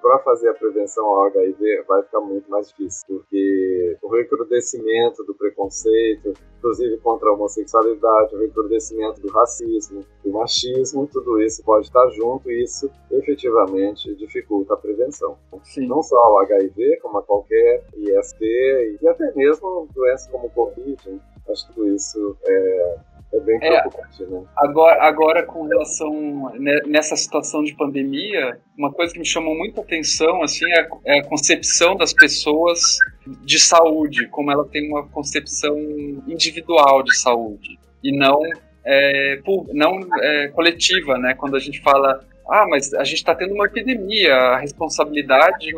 para 0.00 0.18
fazer 0.20 0.48
a 0.48 0.54
prevenção 0.54 1.04
ao 1.04 1.26
HIV, 1.26 1.82
vai 1.86 2.02
ficar 2.02 2.20
muito 2.20 2.50
mais 2.50 2.68
difícil, 2.68 3.04
porque 3.06 3.98
o 4.02 4.08
recrudescimento 4.08 5.22
do 5.24 5.34
preconceito, 5.34 6.32
inclusive 6.56 6.96
contra 6.98 7.28
a 7.28 7.32
homossexualidade, 7.34 8.34
o 8.34 8.38
recrudescimento 8.38 9.20
do 9.20 9.28
racismo, 9.28 10.00
do 10.24 10.32
machismo, 10.32 11.06
tudo 11.06 11.42
isso 11.42 11.62
pode 11.62 11.86
estar 11.86 12.08
junto 12.10 12.50
e 12.50 12.62
isso 12.62 12.90
efetivamente 13.10 14.14
dificulta 14.14 14.72
a 14.72 14.78
prevenção. 14.78 15.36
Sim. 15.62 15.86
Não 15.86 16.02
só 16.02 16.16
o 16.16 16.38
HIV, 16.38 17.00
como 17.02 17.18
a 17.18 17.22
qualquer 17.22 17.84
IST 17.94 18.42
e 18.42 19.08
até 19.08 19.30
mesmo 19.34 19.86
doenças 19.94 20.26
como 20.28 20.46
o 20.46 20.50
Covid. 20.50 20.96
Né? 21.06 21.20
Acho 21.50 21.68
que 21.68 21.74
tudo 21.74 21.94
isso 21.94 22.34
é 22.46 22.96
é 23.32 23.40
bem 23.40 23.56
é, 23.56 23.80
preocupante, 23.80 24.22
é, 24.22 24.26
né? 24.26 24.42
Agora, 24.56 25.02
agora, 25.02 25.42
com 25.44 25.66
relação 25.66 26.52
nessa 26.86 27.16
situação 27.16 27.62
de 27.62 27.74
pandemia, 27.74 28.58
uma 28.76 28.92
coisa 28.92 29.12
que 29.12 29.18
me 29.18 29.24
chamou 29.24 29.56
muita 29.56 29.80
atenção 29.80 30.42
assim 30.42 30.66
é, 30.72 30.88
é 31.06 31.18
a 31.20 31.24
concepção 31.24 31.96
das 31.96 32.12
pessoas 32.12 32.80
de 33.26 33.58
saúde, 33.58 34.28
como 34.28 34.50
ela 34.50 34.66
tem 34.68 34.88
uma 34.88 35.06
concepção 35.08 35.78
individual 36.26 37.02
de 37.02 37.16
saúde 37.16 37.78
e 38.02 38.16
não 38.16 38.40
é, 38.84 39.40
não 39.72 40.00
é, 40.20 40.48
coletiva, 40.48 41.16
né? 41.18 41.34
Quando 41.34 41.56
a 41.56 41.60
gente 41.60 41.80
fala, 41.80 42.20
ah, 42.48 42.66
mas 42.68 42.92
a 42.94 43.04
gente 43.04 43.18
está 43.18 43.34
tendo 43.34 43.54
uma 43.54 43.66
epidemia, 43.66 44.34
a 44.34 44.58
responsabilidade, 44.58 45.72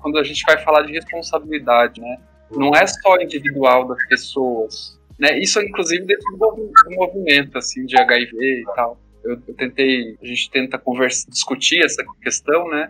quando 0.00 0.18
a 0.18 0.24
gente 0.24 0.42
vai 0.44 0.58
falar 0.58 0.82
de 0.82 0.92
responsabilidade, 0.92 2.00
né? 2.00 2.18
Não 2.50 2.74
é 2.74 2.86
só 2.86 3.16
individual 3.20 3.86
das 3.88 4.06
pessoas, 4.08 4.95
né? 5.18 5.38
Isso, 5.38 5.60
inclusive, 5.60 6.04
dentro 6.04 6.36
do 6.36 6.96
movimento 6.96 7.58
assim, 7.58 7.84
de 7.84 7.98
HIV 7.98 8.32
e 8.32 8.64
tal. 8.74 8.98
Eu, 9.24 9.38
eu 9.46 9.54
tentei, 9.54 10.16
a 10.22 10.26
gente 10.26 10.50
tenta 10.50 10.78
conversar, 10.78 11.28
discutir 11.30 11.84
essa 11.84 12.04
questão, 12.22 12.68
né? 12.68 12.86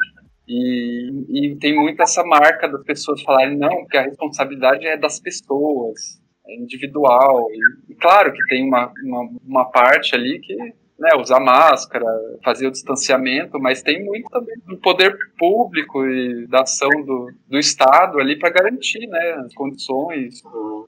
E, 0.48 1.24
e 1.28 1.56
tem 1.56 1.74
muito 1.74 2.00
essa 2.02 2.24
marca 2.24 2.68
das 2.68 2.82
pessoas 2.84 3.22
falarem, 3.22 3.56
não, 3.56 3.84
que 3.86 3.96
a 3.96 4.02
responsabilidade 4.02 4.86
é 4.86 4.96
das 4.96 5.18
pessoas, 5.18 6.20
é 6.46 6.54
individual. 6.56 7.48
E, 7.50 7.92
e 7.92 7.94
claro 7.96 8.32
que 8.32 8.44
tem 8.48 8.64
uma, 8.64 8.92
uma, 9.04 9.30
uma 9.44 9.70
parte 9.70 10.14
ali 10.14 10.38
que 10.40 10.54
né, 10.98 11.10
usar 11.20 11.40
máscara, 11.40 12.06
fazer 12.42 12.68
o 12.68 12.70
distanciamento, 12.70 13.58
mas 13.58 13.82
tem 13.82 14.02
muito 14.04 14.28
também 14.30 14.56
do 14.66 14.78
poder 14.78 15.16
público 15.38 16.06
e 16.06 16.46
da 16.46 16.62
ação 16.62 16.88
do, 17.04 17.30
do 17.46 17.58
Estado 17.58 18.18
ali 18.18 18.38
para 18.38 18.50
garantir 18.50 19.06
né, 19.06 19.32
as 19.44 19.54
condições. 19.54 20.42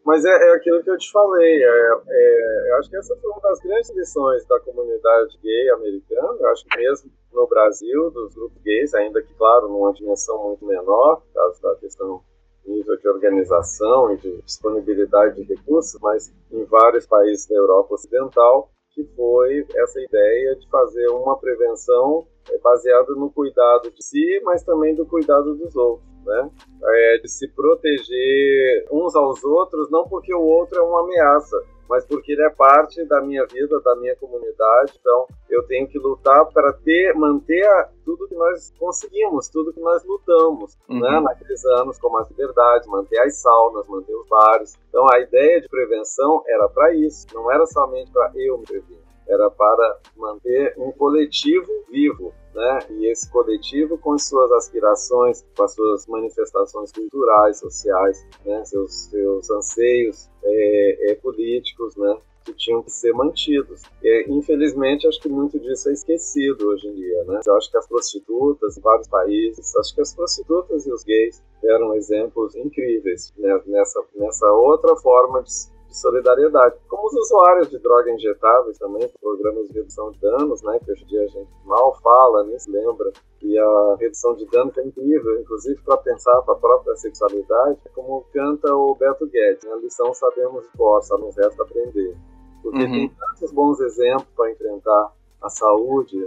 Mas 0.04 0.24
é, 0.24 0.30
é, 0.30 0.54
aquilo 0.54 0.82
que 0.82 0.90
eu 0.90 0.96
te 0.96 1.10
falei, 1.10 1.62
é, 1.62 1.92
é, 2.08 2.70
eu 2.70 2.76
acho 2.78 2.88
que 2.88 2.96
essa 2.96 3.14
foi 3.16 3.30
uma 3.30 3.40
das 3.40 3.60
grandes 3.60 3.90
lições 3.94 4.46
da 4.46 4.58
comunidade 4.60 5.38
gay 5.42 5.70
americana, 5.70 6.38
eu 6.40 6.48
acho 6.48 6.64
que 6.64 6.78
mesmo 6.78 7.10
no 7.32 7.46
Brasil, 7.46 8.10
dos 8.10 8.34
grupos 8.34 8.62
gays, 8.62 8.94
ainda 8.94 9.22
que, 9.22 9.34
claro, 9.34 9.68
numa 9.68 9.92
dimensão 9.92 10.42
muito 10.48 10.64
menor, 10.64 11.20
por 11.20 11.34
causa 11.34 11.62
da 11.62 11.76
questão 11.76 12.22
nível 12.68 12.96
de 12.96 13.08
organização 13.08 14.12
e 14.12 14.18
de 14.18 14.42
disponibilidade 14.42 15.36
de 15.36 15.54
recursos, 15.54 15.98
mas 16.02 16.32
em 16.52 16.64
vários 16.64 17.06
países 17.06 17.46
da 17.46 17.56
Europa 17.56 17.94
Ocidental, 17.94 18.70
que 18.98 19.04
foi 19.14 19.64
essa 19.76 20.00
ideia 20.00 20.56
de 20.56 20.68
fazer 20.68 21.06
uma 21.10 21.38
prevenção 21.38 22.26
é, 22.50 22.58
baseada 22.58 23.14
no 23.14 23.30
cuidado 23.30 23.92
de 23.92 24.04
si, 24.04 24.40
mas 24.42 24.64
também 24.64 24.92
do 24.96 25.06
cuidado 25.06 25.54
dos 25.54 25.76
outros, 25.76 26.08
né? 26.26 26.50
É, 26.82 27.18
de 27.18 27.28
se 27.28 27.46
proteger 27.48 28.88
uns 28.90 29.14
aos 29.14 29.44
outros, 29.44 29.88
não 29.88 30.08
porque 30.08 30.34
o 30.34 30.42
outro 30.42 30.80
é 30.80 30.82
uma 30.82 31.02
ameaça, 31.02 31.56
mas 31.88 32.04
porque 32.04 32.32
ele 32.32 32.42
é 32.42 32.50
parte 32.50 33.04
da 33.06 33.20
minha 33.20 33.44
vida, 33.46 33.80
da 33.80 33.96
minha 33.96 34.14
comunidade. 34.16 34.92
Então, 35.00 35.26
eu 35.48 35.62
tenho 35.66 35.88
que 35.88 35.98
lutar 35.98 36.44
para 36.46 36.72
ter, 36.72 37.14
manter 37.14 37.66
tudo 38.04 38.28
que 38.28 38.34
nós 38.34 38.72
conseguimos, 38.78 39.48
tudo 39.48 39.72
que 39.72 39.80
nós 39.80 40.04
lutamos, 40.04 40.76
uhum. 40.88 41.00
né? 41.00 41.20
Naqueles 41.20 41.64
anos, 41.64 41.98
como 41.98 42.18
as 42.18 42.28
liberdades, 42.30 42.88
manter 42.88 43.18
as 43.20 43.36
saunas, 43.36 43.88
manter 43.88 44.14
os 44.14 44.26
bares. 44.28 44.78
Então, 44.88 45.06
a 45.12 45.18
ideia 45.20 45.60
de 45.60 45.68
prevenção 45.68 46.42
era 46.46 46.68
para 46.68 46.94
isso, 46.94 47.26
não 47.32 47.50
era 47.50 47.66
somente 47.66 48.10
para 48.12 48.30
eu 48.36 48.58
me 48.58 48.66
prevenir, 48.66 48.98
era 49.26 49.50
para 49.50 49.98
manter 50.16 50.74
um 50.78 50.92
coletivo 50.92 51.70
vivo, 51.90 52.32
né? 52.58 52.78
E 52.90 53.06
esse 53.06 53.30
coletivo, 53.30 53.96
com 53.98 54.14
as 54.14 54.26
suas 54.26 54.50
aspirações, 54.52 55.44
com 55.56 55.62
as 55.62 55.72
suas 55.72 56.06
manifestações 56.06 56.90
culturais, 56.90 57.58
sociais, 57.58 58.26
né? 58.44 58.64
Seus, 58.64 59.04
seus 59.04 59.48
anseios 59.50 60.28
é, 60.42 61.12
é, 61.12 61.14
políticos, 61.14 61.96
né? 61.96 62.18
que 62.44 62.54
tinham 62.54 62.82
que 62.82 62.90
ser 62.90 63.12
mantidos. 63.12 63.82
Infelizmente, 64.26 65.06
acho 65.06 65.20
que 65.20 65.28
muito 65.28 65.58
disso 65.58 65.90
é 65.90 65.92
esquecido 65.92 66.68
hoje 66.68 66.88
em 66.88 66.94
dia, 66.94 67.24
né? 67.24 67.40
Eu 67.46 67.56
acho 67.56 67.70
que 67.70 67.76
as 67.76 67.86
prostitutas 67.86 68.78
em 68.78 68.80
vários 68.80 69.06
países, 69.06 69.76
acho 69.76 69.94
que 69.94 70.00
as 70.00 70.14
prostitutas 70.14 70.86
e 70.86 70.92
os 70.92 71.04
gays 71.04 71.42
deram 71.62 71.94
exemplos 71.94 72.56
incríveis 72.56 73.34
né? 73.36 73.60
nessa, 73.66 74.02
nessa 74.14 74.50
outra 74.50 74.96
forma 74.96 75.42
de 75.42 75.52
de 75.88 75.96
solidariedade. 75.96 76.76
Como 76.88 77.06
os 77.06 77.14
usuários 77.14 77.68
de 77.68 77.78
drogas 77.78 78.14
injetáveis 78.14 78.78
também, 78.78 79.08
programas 79.20 79.68
de 79.68 79.74
redução 79.74 80.10
de 80.12 80.20
danos, 80.20 80.62
né, 80.62 80.78
que 80.84 80.92
hoje 80.92 81.04
em 81.04 81.06
dia 81.06 81.24
a 81.24 81.28
gente 81.28 81.50
mal 81.64 81.98
fala, 82.00 82.44
nem 82.44 82.58
se 82.58 82.70
lembra, 82.70 83.10
e 83.42 83.58
a 83.58 83.96
redução 83.98 84.34
de 84.34 84.46
danos 84.46 84.76
é 84.76 84.84
incrível, 84.84 85.40
inclusive 85.40 85.80
para 85.82 85.96
pensar 85.98 86.40
para 86.42 86.54
a 86.54 86.58
própria 86.58 86.96
sexualidade, 86.96 87.78
como 87.94 88.24
canta 88.32 88.74
o 88.74 88.94
Beto 88.94 89.26
Guedes, 89.26 89.64
né, 89.64 89.72
a 89.72 89.76
lição 89.76 90.12
sabemos 90.14 90.62
de 90.64 90.76
cor, 90.76 91.02
só 91.02 91.16
nos 91.16 91.36
resta 91.36 91.62
aprender. 91.62 92.16
Porque 92.62 92.84
uhum. 92.84 92.90
tem 92.90 93.08
tantos 93.08 93.52
bons 93.52 93.80
exemplos 93.80 94.28
para 94.36 94.50
enfrentar 94.50 95.12
a 95.40 95.48
saúde, 95.48 96.18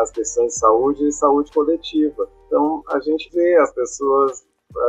as 0.00 0.10
questões 0.10 0.54
de 0.54 0.58
saúde 0.58 1.06
e 1.06 1.12
saúde 1.12 1.52
coletiva. 1.52 2.28
Então, 2.46 2.82
a 2.88 2.98
gente 2.98 3.30
vê 3.32 3.54
as 3.56 3.72
pessoas 3.72 4.44
é, 4.44 4.47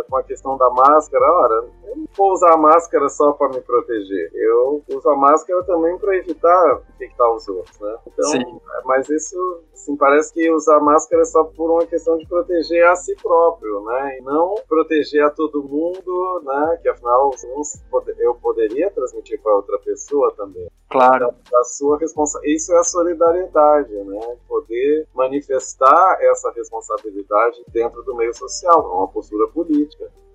com 0.09 0.17
a 0.17 0.23
questão 0.23 0.57
da 0.57 0.69
máscara, 0.69 1.25
ora, 1.25 1.65
eu 1.85 1.95
não 1.95 2.07
vou 2.15 2.33
usar 2.33 2.53
a 2.53 2.57
máscara 2.57 3.07
só 3.09 3.31
para 3.33 3.49
me 3.49 3.61
proteger. 3.61 4.31
Eu 4.33 4.83
uso 4.89 5.09
a 5.09 5.15
máscara 5.15 5.63
também 5.63 5.97
para 5.97 6.17
evitar 6.17 6.81
infectar 6.95 7.33
os 7.33 7.47
outros, 7.47 7.79
né? 7.79 7.97
Então, 8.07 8.29
Sim. 8.29 8.59
É, 8.75 8.81
mas 8.85 9.09
isso, 9.09 9.63
assim, 9.73 9.95
parece 9.95 10.33
que 10.33 10.51
usar 10.51 10.79
máscara 10.79 11.21
é 11.21 11.25
só 11.25 11.43
por 11.43 11.71
uma 11.71 11.85
questão 11.85 12.17
de 12.17 12.27
proteger 12.27 12.85
a 12.87 12.95
si 12.95 13.15
próprio, 13.21 13.81
né? 13.85 14.17
E 14.17 14.21
não 14.21 14.55
proteger 14.67 15.23
a 15.23 15.29
todo 15.29 15.63
mundo, 15.63 16.41
né? 16.43 16.79
Que 16.81 16.89
afinal, 16.89 17.31
eu 18.19 18.35
poderia 18.35 18.91
transmitir 18.91 19.41
para 19.41 19.55
outra 19.55 19.79
pessoa 19.79 20.33
também. 20.35 20.67
Claro. 20.89 21.33
A 21.55 21.63
sua 21.63 21.99
responsabilidade. 21.99 22.55
Isso 22.55 22.73
é 22.73 22.79
a 22.79 22.83
solidariedade, 22.83 23.93
né? 23.93 24.37
Poder 24.47 25.07
manifestar 25.13 26.17
essa 26.19 26.51
responsabilidade 26.51 27.63
dentro 27.71 28.01
do 28.03 28.15
meio 28.15 28.33
social, 28.33 28.91
uma 28.91 29.07
postura 29.07 29.47
política. 29.47 29.68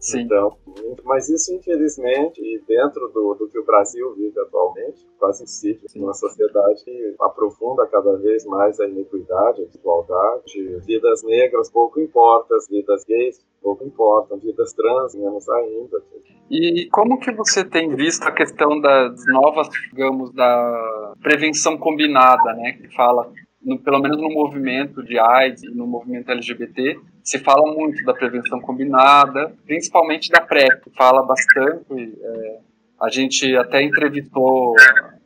Sim. 0.05 0.20
Então, 0.20 0.55
mas 1.03 1.31
isso, 1.31 1.55
infelizmente, 1.55 2.38
e 2.38 2.61
dentro 2.68 3.09
do, 3.09 3.35
do 3.35 3.49
que 3.49 3.59
o 3.59 3.64
Brasil 3.64 4.12
vive 4.14 4.38
atualmente, 4.38 5.07
quase 5.18 5.44
impossível. 5.44 5.81
Uma 5.97 6.12
sociedade 6.12 6.85
que 6.85 7.14
aprofunda 7.18 7.87
cada 7.87 8.14
vez 8.18 8.44
mais 8.44 8.79
a 8.81 8.87
iniquidade, 8.87 9.62
a 9.62 9.64
desigualdade. 9.64 10.77
Vidas 10.85 11.23
negras 11.23 11.70
pouco 11.70 11.99
importam, 11.99 12.59
vidas 12.68 13.03
gays 13.05 13.42
pouco 13.62 13.83
importam, 13.83 14.38
vidas 14.38 14.75
trans 14.75 15.14
menos 15.14 15.49
ainda. 15.49 16.03
E 16.51 16.87
como 16.92 17.18
que 17.18 17.33
você 17.33 17.64
tem 17.64 17.97
visto 17.97 18.25
a 18.25 18.33
questão 18.33 18.79
das 18.79 19.27
novas, 19.29 19.68
digamos, 19.88 20.31
da 20.35 21.14
prevenção 21.23 21.79
combinada, 21.79 22.53
né, 22.53 22.73
que 22.73 22.94
fala 22.94 23.33
no, 23.62 23.79
pelo 23.79 24.01
menos 24.01 24.20
no 24.20 24.29
movimento 24.29 25.03
de 25.03 25.18
AIDS 25.18 25.62
e 25.62 25.75
no 25.75 25.87
movimento 25.87 26.31
LGBT, 26.31 27.01
se 27.24 27.38
fala 27.38 27.74
muito 27.74 28.04
da 28.04 28.12
prevenção 28.12 28.60
combinada, 28.60 29.50
principalmente 29.64 30.30
da 30.30 30.42
PrEP, 30.42 30.82
fala 30.94 31.22
bastante. 31.22 32.18
É, 32.22 32.58
a 33.00 33.08
gente 33.08 33.56
até 33.56 33.82
entrevistou 33.82 34.74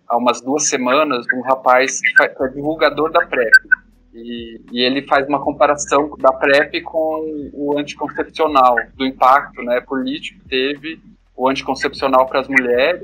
há 0.08 0.16
umas 0.16 0.40
duas 0.40 0.68
semanas 0.68 1.26
um 1.34 1.40
rapaz 1.42 2.00
que 2.00 2.22
é 2.22 2.48
divulgador 2.48 3.10
da 3.10 3.26
PrEP. 3.26 3.52
E, 4.14 4.60
e, 4.72 4.80
ele 4.80 5.02
faz 5.02 5.28
uma 5.28 5.42
comparação 5.42 6.16
da 6.18 6.32
PrEP 6.32 6.80
com 6.82 7.50
o 7.52 7.78
anticoncepcional, 7.78 8.76
do 8.96 9.04
impacto 9.04 9.62
né, 9.62 9.80
político 9.80 10.40
que 10.40 10.48
teve 10.48 11.00
o 11.36 11.48
anticoncepcional 11.48 12.26
para 12.26 12.40
as 12.40 12.48
mulheres 12.48 13.02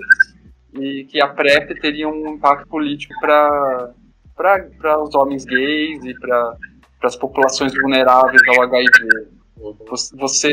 e 0.73 1.05
que 1.05 1.21
a 1.21 1.29
PrEP 1.29 1.81
teria 1.81 2.09
um 2.09 2.29
impacto 2.35 2.69
político 2.69 3.15
para 3.21 3.93
os 5.03 5.15
homens 5.15 5.45
gays 5.45 6.05
e 6.05 6.15
para 6.15 6.57
as 7.07 7.17
populações 7.17 7.73
vulneráveis 7.75 8.41
ao 8.49 8.63
HIV. 8.65 9.29
Você 10.19 10.51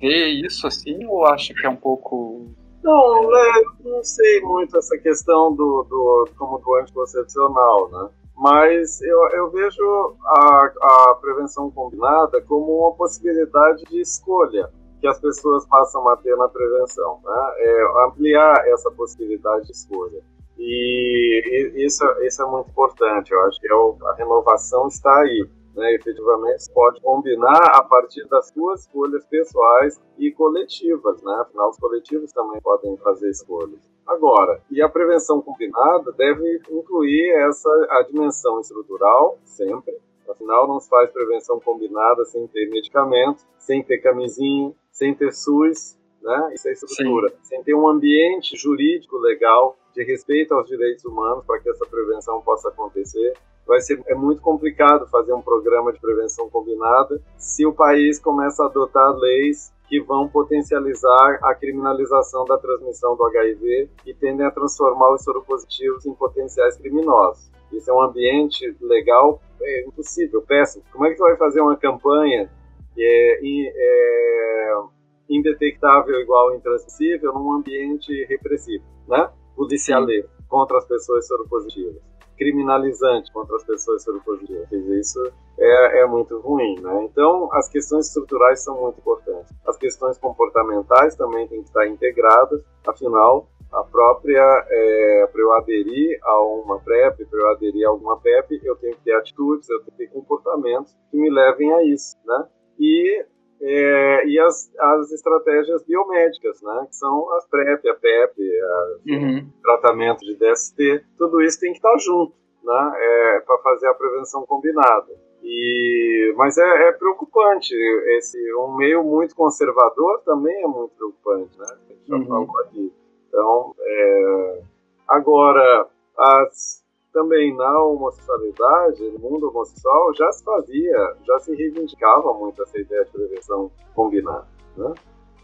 vê 0.00 0.26
isso 0.44 0.66
assim 0.66 1.04
ou 1.06 1.24
acha 1.24 1.54
que 1.54 1.66
é 1.66 1.70
um 1.70 1.76
pouco 1.76 2.48
não, 2.84 3.34
é, 3.34 3.62
não 3.82 4.04
sei 4.04 4.42
muito 4.42 4.76
essa 4.76 4.98
questão 4.98 5.54
do, 5.54 5.86
do 5.88 6.28
como 6.36 6.58
do 6.58 6.74
anticoncepcional, 6.74 7.88
né? 7.90 8.10
Mas 8.36 9.00
eu, 9.00 9.28
eu 9.30 9.50
vejo 9.50 10.16
a, 10.22 10.72
a 10.82 11.14
prevenção 11.18 11.70
combinada 11.70 12.42
como 12.42 12.80
uma 12.80 12.92
possibilidade 12.92 13.84
de 13.84 14.00
escolha 14.02 14.68
que 15.00 15.06
as 15.06 15.18
pessoas 15.18 15.66
passam 15.66 16.06
a 16.10 16.16
ter 16.18 16.36
na 16.36 16.46
prevenção, 16.48 17.20
né? 17.24 17.54
É 17.58 18.06
ampliar 18.06 18.68
essa 18.68 18.90
possibilidade 18.90 19.64
de 19.66 19.72
escolha. 19.72 20.20
E 20.58 21.72
isso, 21.86 22.04
isso 22.22 22.42
é 22.42 22.46
muito 22.46 22.68
importante, 22.68 23.32
eu 23.32 23.42
acho 23.44 23.58
que 23.60 23.66
é 23.66 24.08
a 24.08 24.14
renovação 24.14 24.88
está 24.88 25.20
aí. 25.20 25.48
Né, 25.74 25.92
efetivamente 25.94 26.70
pode 26.72 27.00
combinar 27.00 27.72
a 27.74 27.82
partir 27.82 28.24
das 28.28 28.48
suas 28.50 28.82
escolhas 28.82 29.24
pessoais 29.26 30.00
e 30.16 30.30
coletivas, 30.30 31.20
né? 31.20 31.34
Afinal, 31.40 31.70
os 31.70 31.76
coletivos 31.78 32.32
também 32.32 32.60
podem 32.60 32.96
fazer 32.98 33.28
escolhas. 33.28 33.80
Agora, 34.06 34.62
e 34.70 34.80
a 34.80 34.88
prevenção 34.88 35.40
combinada 35.40 36.12
deve 36.12 36.60
incluir 36.70 37.28
essa 37.48 37.68
a 37.90 38.02
dimensão 38.02 38.60
estrutural 38.60 39.36
sempre. 39.44 39.98
Afinal, 40.28 40.68
não 40.68 40.78
se 40.78 40.88
faz 40.88 41.10
prevenção 41.10 41.58
combinada 41.58 42.24
sem 42.24 42.46
ter 42.46 42.68
medicamento, 42.70 43.44
sem 43.58 43.82
ter 43.82 43.98
camisinha, 43.98 44.72
sem 44.92 45.14
ter 45.14 45.32
SUS, 45.32 45.98
né? 46.22 46.52
Isso 46.54 46.68
é 46.68 46.72
estrutura. 46.72 47.30
Sim. 47.30 47.36
Sem 47.42 47.62
ter 47.64 47.74
um 47.74 47.88
ambiente 47.88 48.56
jurídico 48.56 49.18
legal 49.18 49.76
de 49.92 50.02
respeito 50.04 50.54
aos 50.54 50.66
direitos 50.66 51.04
humanos 51.04 51.44
para 51.44 51.60
que 51.60 51.68
essa 51.68 51.84
prevenção 51.86 52.40
possa 52.42 52.68
acontecer. 52.68 53.34
Vai 53.66 53.80
ser 53.80 54.02
é 54.06 54.14
muito 54.14 54.40
complicado 54.42 55.06
fazer 55.08 55.32
um 55.32 55.40
programa 55.40 55.92
de 55.92 56.00
prevenção 56.00 56.48
combinada 56.50 57.20
se 57.38 57.64
o 57.66 57.72
país 57.72 58.18
começa 58.18 58.62
a 58.62 58.66
adotar 58.66 59.14
leis 59.16 59.72
que 59.88 60.00
vão 60.00 60.28
potencializar 60.28 61.38
a 61.42 61.54
criminalização 61.54 62.44
da 62.44 62.58
transmissão 62.58 63.16
do 63.16 63.24
HIV 63.26 63.90
e 64.06 64.14
tendem 64.14 64.46
a 64.46 64.50
transformar 64.50 65.12
os 65.12 65.22
soropositivos 65.22 66.06
em 66.06 66.14
potenciais 66.14 66.76
criminosos. 66.76 67.50
Isso 67.72 67.90
é 67.90 67.94
um 67.94 68.02
ambiente 68.02 68.76
legal 68.80 69.40
é 69.64 69.86
impossível, 69.86 70.42
péssimo. 70.42 70.84
Como 70.92 71.06
é 71.06 71.10
que 71.10 71.16
você 71.16 71.22
vai 71.22 71.36
fazer 71.36 71.60
uma 71.60 71.76
campanha 71.76 72.50
que 72.94 73.02
é, 73.02 73.40
é 73.74 74.82
indetectável 75.28 76.20
igual 76.20 76.54
intransmissível 76.54 77.32
num 77.32 77.52
ambiente 77.52 78.12
repressivo, 78.26 78.84
né? 79.08 79.30
Policialeiro 79.56 80.28
contra 80.48 80.78
as 80.78 80.86
pessoas 80.86 81.26
soropositivas, 81.26 81.96
criminalizante 82.36 83.32
contra 83.32 83.56
as 83.56 83.64
pessoas 83.64 84.02
soropositivas. 84.02 84.70
Isso 84.72 85.32
é, 85.58 86.00
é 86.00 86.06
muito 86.06 86.38
ruim, 86.40 86.80
né? 86.80 87.04
Então, 87.04 87.48
as 87.52 87.68
questões 87.68 88.06
estruturais 88.06 88.62
são 88.62 88.80
muito 88.80 88.98
importantes. 88.98 89.52
As 89.66 89.76
questões 89.76 90.18
comportamentais 90.18 91.16
também 91.16 91.46
têm 91.48 91.62
que 91.62 91.68
estar 91.68 91.86
integradas, 91.86 92.62
afinal, 92.86 93.48
a 93.74 93.82
própria, 93.82 94.66
é, 94.70 95.28
para 95.32 95.40
eu 95.40 95.52
aderir 95.54 96.18
a 96.22 96.42
uma 96.42 96.78
PrEP, 96.78 97.24
para 97.26 97.40
eu 97.40 97.50
aderir 97.50 97.86
a 97.86 97.90
alguma 97.90 98.20
PEP, 98.20 98.60
eu 98.62 98.76
tenho 98.76 98.94
que 98.94 99.02
ter 99.02 99.14
atitudes, 99.16 99.68
eu 99.68 99.80
tenho 99.80 99.90
que 99.90 99.96
ter 99.98 100.12
comportamentos 100.12 100.96
que 101.10 101.16
me 101.16 101.28
levem 101.28 101.72
a 101.72 101.82
isso, 101.82 102.16
né? 102.24 102.46
E 102.78 103.24
é, 103.66 104.26
e 104.26 104.38
as, 104.38 104.70
as 104.78 105.10
estratégias 105.10 105.82
biomédicas, 105.84 106.60
né, 106.60 106.86
que 106.86 106.96
são 106.96 107.32
as 107.34 107.46
PrEP, 107.46 107.88
a 107.88 107.94
PEP, 107.94 108.60
a, 108.60 108.96
uhum. 109.08 109.50
tratamento 109.62 110.20
de 110.20 110.36
DST, 110.36 111.02
tudo 111.16 111.40
isso 111.40 111.58
tem 111.60 111.72
que 111.72 111.78
estar 111.78 111.96
junto, 111.96 112.34
né, 112.62 112.92
é, 112.94 113.40
para 113.40 113.58
fazer 113.58 113.88
a 113.88 113.94
prevenção 113.94 114.44
combinada. 114.44 115.12
E, 115.42 116.34
mas 116.36 116.58
é, 116.58 116.88
é, 116.88 116.92
preocupante, 116.92 117.74
esse 118.18 118.38
um 118.56 118.76
meio 118.76 119.02
muito 119.02 119.34
conservador 119.34 120.20
também 120.26 120.62
é 120.62 120.66
muito 120.66 120.92
preocupante, 120.96 121.58
né, 121.58 121.66
a 121.70 121.92
gente 121.92 122.06
já 122.06 122.16
uhum. 122.16 122.26
falou 122.26 122.60
aqui. 122.60 122.92
Então, 123.28 123.74
é, 123.80 124.62
agora, 125.08 125.88
as 126.18 126.83
também 127.14 127.56
na 127.56 127.82
homossexualidade, 127.84 129.08
no 129.12 129.18
mundo 129.20 129.48
homossexual, 129.48 130.12
já 130.14 130.30
se 130.32 130.44
fazia, 130.44 131.16
já 131.24 131.38
se 131.38 131.54
reivindicava 131.54 132.34
muito 132.34 132.60
essa 132.60 132.78
ideia 132.78 133.04
de 133.04 133.10
prevenção 133.12 133.70
combinada. 133.94 134.46
Né? 134.76 134.92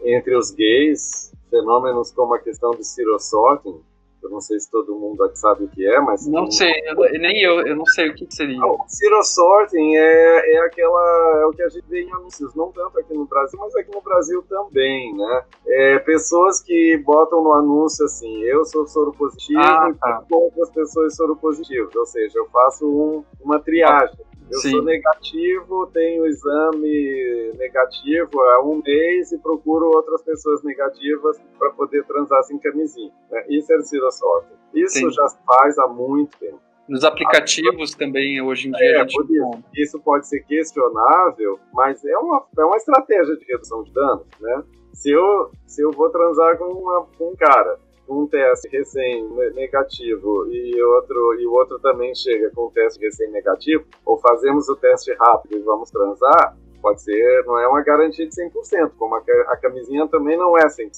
Entre 0.03 0.37
os 0.37 0.51
gays, 0.51 1.33
fenômenos 1.49 2.11
como 2.13 2.35
a 2.35 2.41
questão 2.41 2.73
do 2.73 2.83
sorting, 3.21 3.81
eu 4.23 4.31
não 4.31 4.41
sei 4.41 4.59
se 4.61 4.71
todo 4.71 4.95
mundo 4.95 5.25
aqui 5.25 5.39
sabe 5.39 5.65
o 5.65 5.69
que 5.69 5.87
é, 5.87 6.01
mas. 6.01 6.27
Não 6.27 6.51
sei, 6.51 6.73
eu, 6.87 6.97
nem 7.21 7.43
eu, 7.43 7.67
eu 7.67 7.77
não 7.77 7.87
sei 7.87 8.11
o 8.11 8.15
que 8.15 8.27
seria. 8.31 8.65
O 8.65 8.85
zero 8.89 9.23
sorting 9.23 9.97
é, 9.97 10.55
é 10.55 10.59
aquela. 10.67 11.41
É 11.43 11.47
o 11.47 11.53
que 11.53 11.63
a 11.63 11.69
gente 11.69 11.87
vê 11.89 12.03
em 12.03 12.13
anúncios, 12.13 12.55
não 12.55 12.71
tanto 12.71 12.99
aqui 12.99 13.15
no 13.15 13.25
Brasil, 13.25 13.59
mas 13.59 13.75
aqui 13.77 13.91
no 13.95 14.01
Brasil 14.01 14.45
também, 14.49 15.15
né? 15.17 15.45
É, 15.67 15.99
pessoas 16.01 16.61
que 16.63 16.99
botam 17.05 17.43
no 17.43 17.53
anúncio 17.55 18.05
assim, 18.05 18.43
eu 18.43 18.65
sou 18.65 18.87
soro 18.87 19.13
positivo 19.13 19.61
ah, 19.61 19.93
tá. 19.99 20.25
e 20.31 20.35
outras 20.35 20.71
pessoas 20.71 21.17
soro 21.17 21.37
positivas. 21.37 21.95
Ou 21.95 22.07
seja, 22.07 22.39
eu 22.39 22.47
faço 22.51 22.87
um, 22.87 23.25
uma 23.43 23.59
triagem. 23.59 24.30
Eu 24.51 24.59
Sim. 24.59 24.71
sou 24.71 24.83
negativo, 24.83 25.87
tenho 25.93 26.27
exame 26.27 27.53
negativo 27.57 28.41
há 28.41 28.65
um 28.65 28.83
mês 28.85 29.31
e 29.33 29.39
procuro 29.39 29.87
outras 29.87 30.23
pessoas 30.23 30.63
negativas 30.65 31.41
para 31.59 31.71
poder 31.71 32.05
transar 32.05 32.43
sem 32.43 32.59
camisinha. 32.59 33.13
Né? 33.31 33.45
Isso 33.49 33.73
é 33.73 33.81
sorte. 34.11 34.49
Isso 34.75 34.99
Sim. 34.99 35.11
já 35.11 35.27
faz 35.47 35.79
há 35.79 35.87
muito 35.87 36.37
tempo. 36.39 36.61
Nos 36.89 37.05
aplicativos 37.05 37.95
também, 37.95 38.43
hoje 38.43 38.69
em 38.69 38.73
dia, 38.73 38.97
é, 38.97 39.01
a 39.01 39.07
gente 39.07 39.33
isso. 39.33 39.65
isso 39.77 40.01
pode 40.01 40.27
ser 40.27 40.41
questionável, 40.41 41.61
mas 41.73 42.05
é 42.05 42.19
uma, 42.19 42.45
é 42.59 42.65
uma 42.65 42.77
estratégia 42.77 43.37
de 43.37 43.45
redução 43.45 43.85
de 43.85 43.93
danos, 43.93 44.27
né? 44.41 44.65
Se 44.93 45.13
eu, 45.13 45.53
se 45.69 45.83
eu 45.83 45.93
vou 45.93 46.11
transar 46.11 46.59
com, 46.59 46.65
uma, 46.65 47.07
com 47.17 47.31
um 47.31 47.37
cara 47.37 47.79
um 48.11 48.27
teste 48.27 48.69
recém 48.69 49.29
negativo 49.55 50.47
e 50.51 50.83
outro 50.83 51.35
e 51.39 51.47
o 51.47 51.53
outro 51.53 51.79
também 51.79 52.13
chega 52.15 52.51
com 52.51 52.67
um 52.67 52.71
teste 52.71 53.01
recém 53.01 53.31
negativo, 53.31 53.85
ou 54.05 54.19
fazemos 54.19 54.69
o 54.69 54.77
teste 54.77 55.13
rápido 55.15 55.57
e 55.57 55.63
vamos 55.63 55.91
transar, 55.91 56.57
pode 56.83 57.03
ser, 57.03 57.45
não 57.47 57.59
é 57.59 57.69
uma 57.69 57.83
garantia 57.83 58.27
de 58.27 58.35
100%, 58.35 58.93
como 58.99 59.15
a, 59.15 59.19
a 59.49 59.57
camisinha 59.57 60.09
também 60.09 60.37
não 60.37 60.59
é 60.59 60.67
100%, 60.67 60.91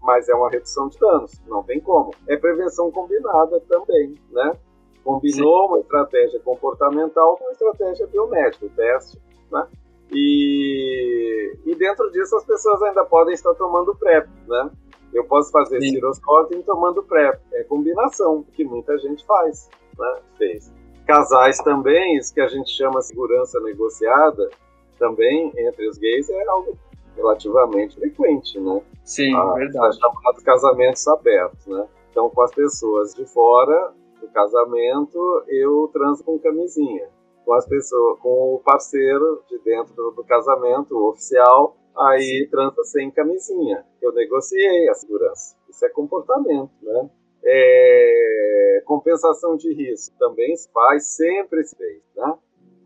mas 0.00 0.28
é 0.28 0.34
uma 0.34 0.48
redução 0.48 0.88
de 0.88 0.98
danos, 0.98 1.32
não 1.46 1.62
tem 1.64 1.80
como. 1.80 2.12
É 2.28 2.36
prevenção 2.36 2.90
combinada 2.92 3.60
também, 3.68 4.14
né? 4.30 4.52
Combinou 5.02 5.62
Sim. 5.62 5.68
uma 5.68 5.80
estratégia 5.80 6.40
comportamental 6.40 7.36
com 7.36 7.44
uma 7.44 7.52
estratégia 7.52 8.06
biomédica, 8.06 8.66
o 8.66 8.70
teste, 8.70 9.18
né? 9.50 9.66
E, 10.12 11.56
e 11.64 11.74
dentro 11.74 12.10
disso 12.10 12.36
as 12.36 12.44
pessoas 12.44 12.82
ainda 12.82 13.04
podem 13.04 13.32
estar 13.32 13.54
tomando 13.54 13.94
PrEP, 13.94 14.28
né? 14.46 14.70
Eu 15.12 15.24
posso 15.24 15.50
fazer 15.50 15.80
Sim. 15.80 16.00
tomando 16.64 17.02
PrEP. 17.02 17.40
É 17.52 17.64
combinação, 17.64 18.44
que 18.52 18.64
muita 18.64 18.96
gente 18.98 19.24
faz, 19.26 19.68
né? 19.98 20.16
Fez. 20.38 20.72
Casais 21.06 21.58
também, 21.58 22.16
isso 22.16 22.32
que 22.32 22.40
a 22.40 22.46
gente 22.46 22.70
chama 22.70 23.02
segurança 23.02 23.58
negociada, 23.60 24.48
também 24.98 25.52
entre 25.56 25.88
os 25.88 25.98
gays 25.98 26.28
é 26.28 26.46
algo 26.46 26.78
relativamente 27.16 27.96
frequente, 27.96 28.60
né? 28.60 28.80
Sim, 29.04 29.34
a, 29.34 29.54
verdade. 29.54 29.98
Chamados 29.98 30.42
casamentos 30.44 31.08
abertos, 31.08 31.66
né? 31.66 31.86
Então, 32.10 32.28
com 32.30 32.42
as 32.42 32.54
pessoas 32.54 33.14
de 33.14 33.24
fora 33.24 33.92
do 34.20 34.28
casamento, 34.28 35.44
eu 35.48 35.88
transo 35.92 36.22
com 36.22 36.38
camisinha. 36.38 37.08
Com 37.44 37.54
as 37.54 37.66
pessoas, 37.66 38.18
com 38.20 38.54
o 38.54 38.60
parceiro 38.64 39.42
de 39.48 39.58
dentro 39.60 39.94
do, 39.94 40.10
do 40.12 40.24
casamento, 40.24 40.96
o 40.96 41.08
oficial, 41.08 41.76
aí 42.00 42.48
transa 42.50 42.82
sem 42.84 43.10
camisinha. 43.10 43.84
Eu 44.00 44.12
negociei 44.12 44.88
a 44.88 44.94
segurança. 44.94 45.56
Isso 45.68 45.84
é 45.84 45.88
comportamento, 45.88 46.70
né? 46.82 47.10
É... 47.42 48.82
compensação 48.84 49.56
de 49.56 49.72
risco 49.72 50.14
também 50.18 50.54
se 50.56 50.70
faz, 50.72 51.06
sempre 51.16 51.64
se 51.64 51.76
fez, 51.76 52.02
né? 52.14 52.34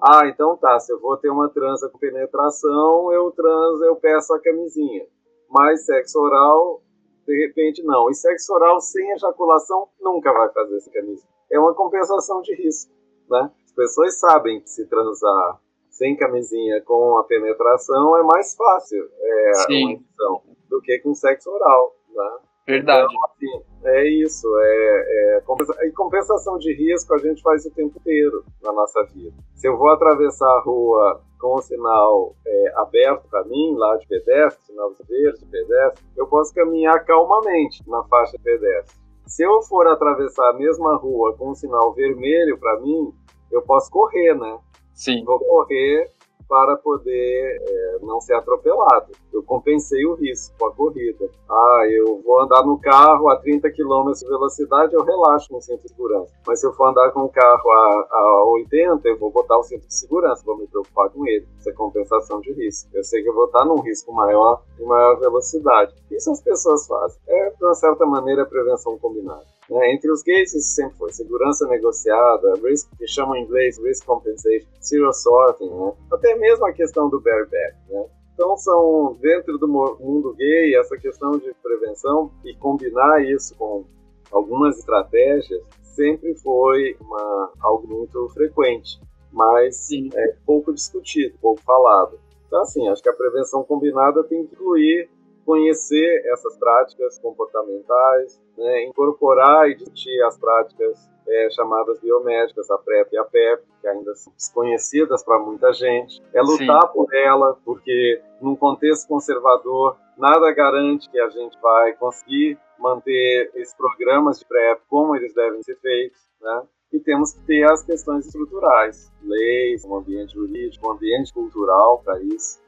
Ah, 0.01 0.29
então 0.29 0.57
tá, 0.57 0.79
se 0.79 0.93
eu 0.93 1.01
vou 1.01 1.17
ter 1.17 1.31
uma 1.31 1.49
transa 1.49 1.89
com 1.89 1.99
penetração, 1.99 3.13
eu 3.13 3.31
transo, 3.31 3.85
eu 3.85 3.97
peço 3.97 4.35
a 4.35 4.41
camisinha. 4.41 5.07
Mas 5.49 5.87
sexo 5.87 6.21
oral, 6.21 6.83
de 7.27 7.47
repente 7.47 7.83
não. 7.83 8.11
E 8.11 8.15
sexo 8.15 8.53
oral 8.53 8.81
sem 8.81 9.11
ejaculação 9.13 9.89
nunca 10.01 10.33
vai 10.33 10.53
fazer 10.53 10.77
essa 10.77 10.91
camisinha. 10.91 11.29
É 11.51 11.59
uma 11.59 11.75
compensação 11.75 12.43
de 12.43 12.55
risco, 12.55 12.93
né? 13.31 13.51
As 13.65 13.73
pessoas 13.73 14.19
sabem 14.19 14.61
que 14.61 14.69
se 14.69 14.87
transar 14.87 15.61
sem 15.95 16.17
camisinha 16.17 16.83
com 16.83 17.19
a 17.19 17.25
penetração 17.25 18.17
é 18.17 18.23
mais 18.23 18.55
fácil 18.55 19.09
é, 19.21 19.55
Sim. 19.67 20.05
uma 20.21 20.41
do 20.69 20.81
que 20.81 20.99
com 20.99 21.15
sexo 21.15 21.51
oral, 21.51 21.95
né? 22.13 22.39
Verdade. 22.67 23.07
Então, 23.07 23.25
assim, 23.27 23.65
é 23.85 24.09
isso. 24.09 24.49
É, 24.59 25.37
é 25.37 25.41
compensa... 25.43 25.87
E 25.87 25.93
compensação 25.93 26.59
de 26.59 26.73
risco 26.75 27.15
a 27.15 27.19
gente 27.19 27.43
faz 27.43 27.65
o 27.67 27.71
tempo 27.71 27.99
inteiro 27.99 28.43
na 28.63 28.73
nossa 28.73 29.05
vida. 29.05 29.37
Se 29.55 29.69
eu 29.69 29.77
vou 29.77 29.91
atravessar 29.91 30.49
a 30.49 30.63
rua 30.63 31.21
com 31.39 31.55
o 31.55 31.63
sinal 31.63 32.35
é, 32.47 32.73
aberto 32.77 33.29
para 33.29 33.45
mim, 33.45 33.75
lá 33.77 33.97
de 33.97 34.07
pedestre, 34.09 34.65
sinal 34.65 34.93
verde 35.07 35.41
de 35.41 35.47
pedestre, 35.47 36.05
eu 36.17 36.27
posso 36.27 36.55
caminhar 36.55 37.05
calmamente 37.05 37.89
na 37.89 38.03
faixa 38.05 38.37
de 38.37 38.43
pedestre. 38.43 38.99
Se 39.27 39.45
eu 39.45 39.63
for 39.63 39.87
atravessar 39.87 40.51
a 40.51 40.55
mesma 40.55 40.97
rua 40.97 41.37
com 41.37 41.51
o 41.51 41.55
sinal 41.55 41.93
vermelho 41.93 42.59
para 42.59 42.81
mim, 42.81 43.13
eu 43.53 43.63
posso 43.63 43.91
correr, 43.91 44.35
né? 44.35 44.59
Sim. 44.95 45.25
Vou 45.25 45.39
correr 45.41 46.11
para 46.49 46.77
poder 46.77 47.63
é, 47.69 47.99
não 48.03 48.21
ser 48.21 48.35
atropelado. 48.35 49.13
Eu 49.33 49.43
compensei 49.43 50.05
o 50.07 50.15
risco 50.15 50.55
com 50.59 50.67
a 50.67 50.73
corrida. 50.73 51.29
Ah, 51.51 51.83
eu 51.91 52.21
vou 52.23 52.41
andar 52.43 52.65
no 52.65 52.79
carro 52.79 53.29
a 53.29 53.37
30 53.37 53.71
km 53.71 54.13
de 54.13 54.29
velocidade, 54.29 54.95
eu 54.95 55.03
relaxo 55.03 55.53
no 55.53 55.61
cinto 55.61 55.83
de 55.83 55.89
segurança. 55.89 56.33
Mas 56.47 56.61
se 56.61 56.67
eu 56.67 56.73
for 56.73 56.89
andar 56.89 57.11
com 57.13 57.23
o 57.23 57.29
carro 57.29 57.71
a, 57.71 58.09
a 58.11 58.45
80, 58.53 59.09
eu 59.09 59.19
vou 59.19 59.31
botar 59.31 59.59
o 59.59 59.63
cinto 59.63 59.87
de 59.87 59.95
segurança, 59.95 60.43
vou 60.45 60.59
me 60.59 60.67
preocupar 60.67 61.11
com 61.11 61.27
ele. 61.27 61.47
Isso 61.59 61.71
é 61.71 61.73
compensação 61.73 62.41
de 62.41 62.53
risco. 62.53 62.91
Eu 62.95 63.05
sei 63.05 63.23
que 63.23 63.29
eu 63.29 63.35
vou 63.35 63.47
estar 63.47 63.65
num 63.65 63.81
risco 63.81 64.13
maior 64.13 64.63
e 64.79 64.85
maior 64.85 65.19
velocidade. 65.19 65.95
Isso 66.11 66.31
as 66.31 66.43
pessoas 66.43 66.87
fazem. 66.87 67.21
É, 67.27 67.51
de 67.51 67.65
uma 67.65 67.75
certa 67.75 68.07
maneira, 68.07 68.47
prevenção 68.47 68.99
combinada. 68.99 69.45
Né? 69.71 69.93
Entre 69.93 70.11
os 70.11 70.23
gays, 70.23 70.55
isso 70.55 70.75
sempre 70.75 70.97
foi 70.97 71.13
segurança 71.13 71.67
negociada, 71.69 72.55
risk, 72.63 72.89
que 72.97 73.07
chamam 73.07 73.37
em 73.37 73.43
inglês 73.43 73.79
risk 73.79 74.05
compensation, 74.05 74.67
zero 74.83 75.13
sorting, 75.13 75.71
né? 75.71 75.93
até 76.13 76.35
mesmo 76.37 76.67
a 76.67 76.73
questão 76.73 77.09
do 77.09 77.21
bareback. 77.21 77.75
Né? 77.89 78.05
Então, 78.35 78.57
são 78.57 79.17
dentro 79.21 79.59
do 79.59 79.69
mundo 79.69 80.35
gay, 80.35 80.77
essa 80.77 80.97
questão 80.97 81.33
de 81.39 81.55
prevenção 81.63 82.33
e 82.45 82.55
combinar 82.57 83.25
isso 83.25 83.55
com 83.57 83.85
algumas 84.31 84.77
estratégias 84.79 85.63
sempre 85.95 86.35
foi 86.35 86.97
uma, 87.01 87.53
algo 87.61 87.87
muito 87.87 88.29
frequente, 88.31 89.01
mas 89.33 89.77
Sim. 89.77 90.11
é 90.13 90.35
pouco 90.45 90.73
discutido, 90.73 91.39
pouco 91.41 91.63
falado. 91.63 92.19
Então, 92.47 92.61
assim, 92.61 92.89
acho 92.89 93.03
que 93.03 93.09
a 93.09 93.15
prevenção 93.15 93.63
combinada 93.63 94.23
tem 94.25 94.45
que 94.45 94.55
incluir 94.55 95.09
conhecer 95.45 96.23
essas 96.27 96.57
práticas 96.57 97.19
comportamentais, 97.19 98.41
né, 98.57 98.85
incorporar 98.85 99.69
e 99.69 99.75
discutir 99.75 100.23
as 100.23 100.39
práticas 100.39 101.11
é, 101.27 101.49
chamadas 101.51 102.01
biomédicas, 102.01 102.71
a 102.71 102.79
PrEP 102.79 103.13
e 103.13 103.19
a 103.19 103.25
PEP, 103.25 103.63
que 103.81 103.89
ainda 103.89 104.15
são 104.15 104.33
desconhecidas 104.35 105.25
para 105.25 105.39
muita 105.39 105.73
gente. 105.73 106.23
É 106.33 106.41
lutar 106.41 106.83
Sim. 106.83 106.93
por 106.93 107.15
ela, 107.15 107.59
porque 107.65 108.21
num 108.41 108.55
contexto 108.55 109.09
conservador, 109.09 109.97
nada 110.17 110.53
garante 110.53 111.09
que 111.11 111.19
a 111.19 111.29
gente 111.29 111.59
vai 111.61 111.95
conseguir 111.95 112.59
manter 112.79 113.51
esses 113.55 113.75
programas 113.75 114.39
de 114.39 114.47
PrEP 114.47 114.81
como 114.89 115.17
eles 115.17 115.35
devem 115.35 115.63
ser 115.63 115.77
feitos, 115.77 116.21
né? 116.41 116.63
E 116.93 117.01
temos 117.01 117.33
que 117.33 117.41
ter 117.41 117.65
as 117.65 117.83
questões 117.83 118.27
estruturais, 118.27 119.11
leis, 119.23 119.85
um 119.85 119.97
ambiente 119.97 120.35
jurídico, 120.35 120.87
um 120.87 120.93
ambiente 120.93 121.33
cultural 121.33 122.01
para 122.05 122.23
isso. 122.23 122.63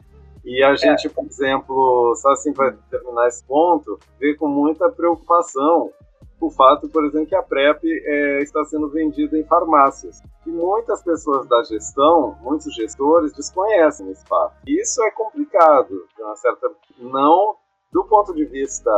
E 0.47 0.63
a 0.63 0.77
gente, 0.77 1.09
é. 1.09 1.11
por 1.11 1.27
exemplo, 1.27 2.15
só 2.15 2.31
assim 2.31 2.53
para 2.53 2.73
terminar 2.89 3.27
esse 3.27 3.45
ponto, 3.45 3.99
vê 4.21 4.33
com 4.37 4.47
muita 4.47 4.89
preocupação 4.89 5.91
o 6.41 6.51
fato, 6.51 6.89
por 6.89 7.05
exemplo, 7.05 7.27
que 7.27 7.35
a 7.35 7.43
PrEP 7.43 7.83
é, 7.85 8.43
está 8.43 8.63
sendo 8.65 8.89
vendida 8.89 9.37
em 9.37 9.43
farmácias. 9.45 10.23
E 10.47 10.51
muitas 10.51 11.03
pessoas 11.03 11.49
da 11.49 11.65
gestão, 11.65 12.37
muitos 12.43 12.73
gestores, 12.73 13.33
desconhecem 13.33 14.09
esse 14.11 14.25
fato. 14.27 14.55
Isso 14.69 15.03
é 15.03 15.11
complicado, 15.11 16.07
de 16.15 16.23
uma 16.23 16.37
certa. 16.37 16.71
Não 16.99 17.57
do 17.93 18.05
ponto 18.05 18.33
de 18.33 18.45
vista, 18.45 18.91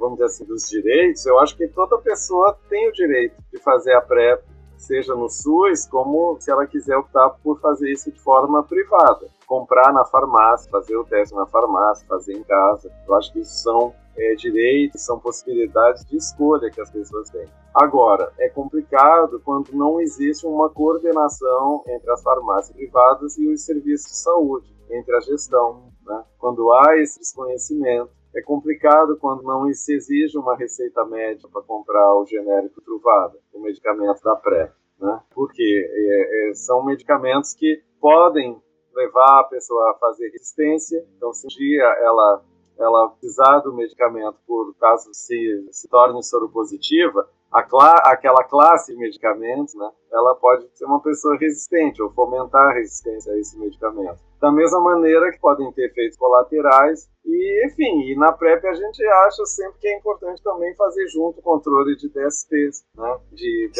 vamos 0.00 0.14
dizer 0.14 0.24
assim, 0.24 0.44
dos 0.46 0.68
direitos, 0.68 1.24
eu 1.26 1.38
acho 1.38 1.56
que 1.56 1.68
toda 1.68 1.98
pessoa 1.98 2.58
tem 2.68 2.88
o 2.88 2.92
direito 2.92 3.36
de 3.52 3.62
fazer 3.62 3.94
a 3.94 4.00
PrEP, 4.00 4.42
seja 4.76 5.14
no 5.14 5.28
SUS, 5.28 5.86
como 5.86 6.36
se 6.40 6.50
ela 6.50 6.66
quiser 6.66 6.96
optar 6.96 7.30
por 7.42 7.60
fazer 7.60 7.92
isso 7.92 8.10
de 8.10 8.18
forma 8.18 8.64
privada 8.64 9.28
comprar 9.48 9.94
na 9.94 10.04
farmácia, 10.04 10.70
fazer 10.70 10.94
o 10.94 11.04
teste 11.04 11.34
na 11.34 11.46
farmácia, 11.46 12.06
fazer 12.06 12.34
em 12.34 12.44
casa. 12.44 12.92
Eu 13.08 13.14
acho 13.14 13.32
que 13.32 13.40
isso 13.40 13.62
são 13.62 13.94
é, 14.14 14.34
direitos, 14.34 15.04
são 15.04 15.18
possibilidades 15.18 16.04
de 16.04 16.18
escolha 16.18 16.70
que 16.70 16.80
as 16.80 16.90
pessoas 16.90 17.30
têm. 17.30 17.48
Agora, 17.74 18.30
é 18.38 18.50
complicado 18.50 19.40
quando 19.42 19.72
não 19.72 20.00
existe 20.00 20.46
uma 20.46 20.68
coordenação 20.68 21.82
entre 21.88 22.10
as 22.12 22.22
farmácias 22.22 22.76
privadas 22.76 23.38
e 23.38 23.48
os 23.48 23.64
serviços 23.64 24.10
de 24.10 24.16
saúde, 24.18 24.76
entre 24.90 25.16
a 25.16 25.20
gestão. 25.20 25.90
Né? 26.04 26.24
Quando 26.38 26.70
há 26.70 26.98
esse 26.98 27.18
desconhecimento, 27.18 28.10
é 28.34 28.42
complicado 28.42 29.16
quando 29.18 29.42
não 29.42 29.72
se 29.72 29.94
exige 29.94 30.36
uma 30.36 30.56
receita 30.56 31.06
médica 31.06 31.48
para 31.50 31.62
comprar 31.62 32.14
o 32.16 32.26
genérico 32.26 32.82
Truvada, 32.82 33.38
o 33.54 33.60
medicamento 33.60 34.22
da 34.22 34.36
pré. 34.36 34.70
Né? 35.00 35.20
Porque 35.34 35.88
é, 35.90 36.50
é, 36.50 36.54
são 36.54 36.84
medicamentos 36.84 37.54
que 37.54 37.82
podem 37.98 38.60
levar 38.98 39.40
a 39.40 39.44
pessoa 39.44 39.90
a 39.90 39.94
fazer 39.94 40.28
resistência. 40.30 41.04
Então, 41.16 41.32
se 41.32 41.46
um 41.46 41.48
dia 41.48 41.84
ela 42.02 42.42
ela 42.78 43.08
precisar 43.08 43.58
do 43.58 43.74
medicamento 43.74 44.36
por 44.46 44.72
caso 44.78 45.12
se 45.12 45.68
se 45.72 45.88
torne 45.88 46.22
soropositiva, 46.22 47.28
cla 47.68 47.94
aquela 48.04 48.44
classe 48.44 48.92
de 48.92 48.98
medicamentos, 48.98 49.74
né, 49.74 49.90
ela 50.12 50.34
pode 50.36 50.68
ser 50.74 50.84
uma 50.84 51.00
pessoa 51.00 51.36
resistente 51.36 52.02
ou 52.02 52.10
fomentar 52.10 52.68
a 52.68 52.74
resistência 52.74 53.32
a 53.32 53.38
esse 53.38 53.58
medicamento. 53.58 54.20
Da 54.40 54.52
mesma 54.52 54.80
maneira 54.80 55.32
que 55.32 55.40
podem 55.40 55.72
ter 55.72 55.86
efeitos 55.86 56.16
colaterais 56.16 57.08
e, 57.24 57.66
enfim, 57.66 58.12
e 58.12 58.16
na 58.16 58.32
PrEP 58.32 58.64
a 58.66 58.74
gente 58.74 59.04
acha 59.04 59.44
sempre 59.46 59.80
que 59.80 59.88
é 59.88 59.98
importante 59.98 60.42
também 60.42 60.74
fazer 60.76 61.08
junto 61.08 61.40
o 61.40 61.42
controle 61.42 61.96
de 61.96 62.08
TSTs, 62.08 62.84
né, 62.94 63.18
de 63.32 63.70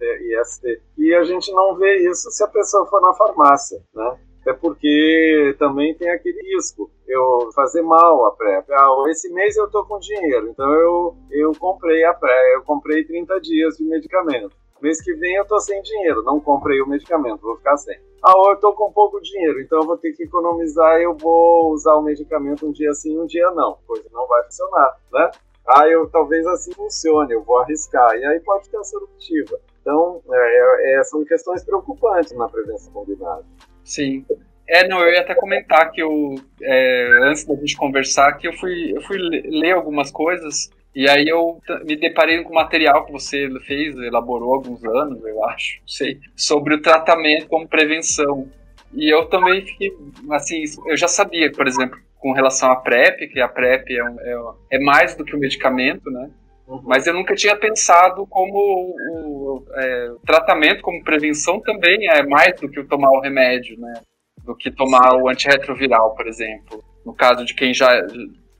é, 0.00 0.40
IST. 0.40 0.82
E 0.98 1.14
a 1.14 1.24
gente 1.24 1.50
não 1.52 1.76
vê 1.76 2.10
isso 2.10 2.30
se 2.30 2.44
a 2.44 2.48
pessoa 2.48 2.84
for 2.86 3.00
na 3.00 3.14
farmácia, 3.14 3.82
né, 3.94 4.18
é 4.48 4.52
porque 4.54 5.54
também 5.58 5.94
tem 5.94 6.10
aquele 6.10 6.40
risco 6.54 6.90
eu 7.06 7.50
fazer 7.54 7.82
mal 7.82 8.26
a 8.26 8.32
PrEP. 8.32 8.70
Ah, 8.72 9.02
esse 9.08 9.32
mês 9.32 9.56
eu 9.56 9.70
tô 9.70 9.84
com 9.84 9.98
dinheiro, 9.98 10.48
então 10.48 10.72
eu, 10.74 11.16
eu 11.30 11.52
comprei 11.58 12.04
a 12.04 12.14
PrEP, 12.14 12.54
eu 12.54 12.62
comprei 12.62 13.04
30 13.04 13.40
dias 13.40 13.76
de 13.76 13.84
medicamento. 13.84 14.56
Mês 14.80 15.02
que 15.02 15.12
vem 15.14 15.34
eu 15.34 15.44
tô 15.44 15.58
sem 15.58 15.82
dinheiro, 15.82 16.22
não 16.22 16.38
comprei 16.38 16.80
o 16.80 16.88
medicamento, 16.88 17.40
vou 17.40 17.56
ficar 17.56 17.76
sem. 17.76 17.98
Ah, 18.22 18.32
eu 18.50 18.56
tô 18.56 18.72
com 18.72 18.92
pouco 18.92 19.20
dinheiro, 19.20 19.60
então 19.60 19.80
eu 19.80 19.86
vou 19.86 19.96
ter 19.96 20.12
que 20.12 20.24
economizar, 20.24 21.00
eu 21.00 21.14
vou 21.14 21.72
usar 21.72 21.94
o 21.94 22.02
medicamento 22.02 22.66
um 22.66 22.72
dia 22.72 22.92
sim, 22.92 23.18
um 23.18 23.26
dia 23.26 23.50
não. 23.50 23.78
Coisa 23.86 24.08
não 24.12 24.26
vai 24.26 24.44
funcionar, 24.44 24.96
né? 25.12 25.30
Ah, 25.66 25.86
eu 25.86 26.08
talvez 26.08 26.46
assim 26.46 26.72
funcione, 26.72 27.32
eu 27.32 27.42
vou 27.42 27.58
arriscar. 27.58 28.16
E 28.16 28.24
aí 28.24 28.40
pode 28.40 28.70
ter 28.70 28.78
a 28.78 28.84
solutiva. 28.84 29.60
Então, 29.82 30.22
é, 30.30 30.98
é, 30.98 31.04
são 31.04 31.24
questões 31.24 31.62
preocupantes 31.64 32.32
na 32.32 32.48
prevenção 32.48 32.92
combinada. 32.92 33.44
Sim. 33.88 34.24
É, 34.68 34.86
não, 34.86 35.00
eu 35.00 35.14
ia 35.14 35.22
até 35.22 35.34
comentar 35.34 35.90
que 35.90 36.02
eu, 36.02 36.34
é, 36.60 37.20
antes 37.22 37.46
da 37.46 37.54
gente 37.54 37.74
conversar, 37.74 38.34
que 38.34 38.46
eu 38.46 38.52
fui, 38.52 38.94
eu 38.94 39.00
fui 39.00 39.16
ler 39.16 39.72
algumas 39.72 40.10
coisas 40.10 40.70
e 40.94 41.08
aí 41.08 41.26
eu 41.26 41.58
me 41.86 41.96
deparei 41.96 42.42
com 42.42 42.52
material 42.52 43.06
que 43.06 43.12
você 43.12 43.48
fez, 43.66 43.96
elaborou 43.96 44.52
há 44.52 44.56
alguns 44.56 44.84
anos, 44.84 45.24
eu 45.24 45.42
acho, 45.46 45.80
não 45.80 45.88
sei, 45.88 46.20
sobre 46.36 46.74
o 46.74 46.82
tratamento 46.82 47.48
como 47.48 47.66
prevenção. 47.66 48.46
E 48.92 49.10
eu 49.10 49.24
também 49.26 49.64
fiquei, 49.64 49.90
assim, 50.32 50.62
eu 50.86 50.96
já 50.96 51.08
sabia, 51.08 51.50
por 51.50 51.66
exemplo, 51.66 51.98
com 52.18 52.32
relação 52.32 52.70
à 52.70 52.76
PrEP, 52.76 53.28
que 53.28 53.40
a 53.40 53.48
PrEP 53.48 53.90
é, 53.90 54.04
um, 54.04 54.20
é, 54.20 54.76
é 54.76 54.78
mais 54.80 55.14
do 55.14 55.24
que 55.24 55.34
o 55.34 55.38
um 55.38 55.40
medicamento, 55.40 56.10
né? 56.10 56.28
Uhum. 56.68 56.82
Mas 56.84 57.06
eu 57.06 57.14
nunca 57.14 57.34
tinha 57.34 57.56
pensado 57.56 58.26
como 58.26 58.58
o, 58.58 59.64
é, 59.74 60.12
tratamento 60.26 60.82
como 60.82 61.02
prevenção 61.02 61.60
também 61.60 62.08
é 62.10 62.22
mais 62.26 62.60
do 62.60 62.68
que 62.68 62.84
tomar 62.84 63.10
o 63.10 63.20
remédio, 63.20 63.78
né? 63.80 64.02
Do 64.44 64.54
que 64.54 64.70
tomar 64.70 65.16
o 65.16 65.28
antirretroviral, 65.28 66.14
por 66.14 66.26
exemplo. 66.26 66.84
No 67.04 67.14
caso 67.14 67.44
de 67.44 67.54
quem 67.54 67.72
já, 67.72 67.88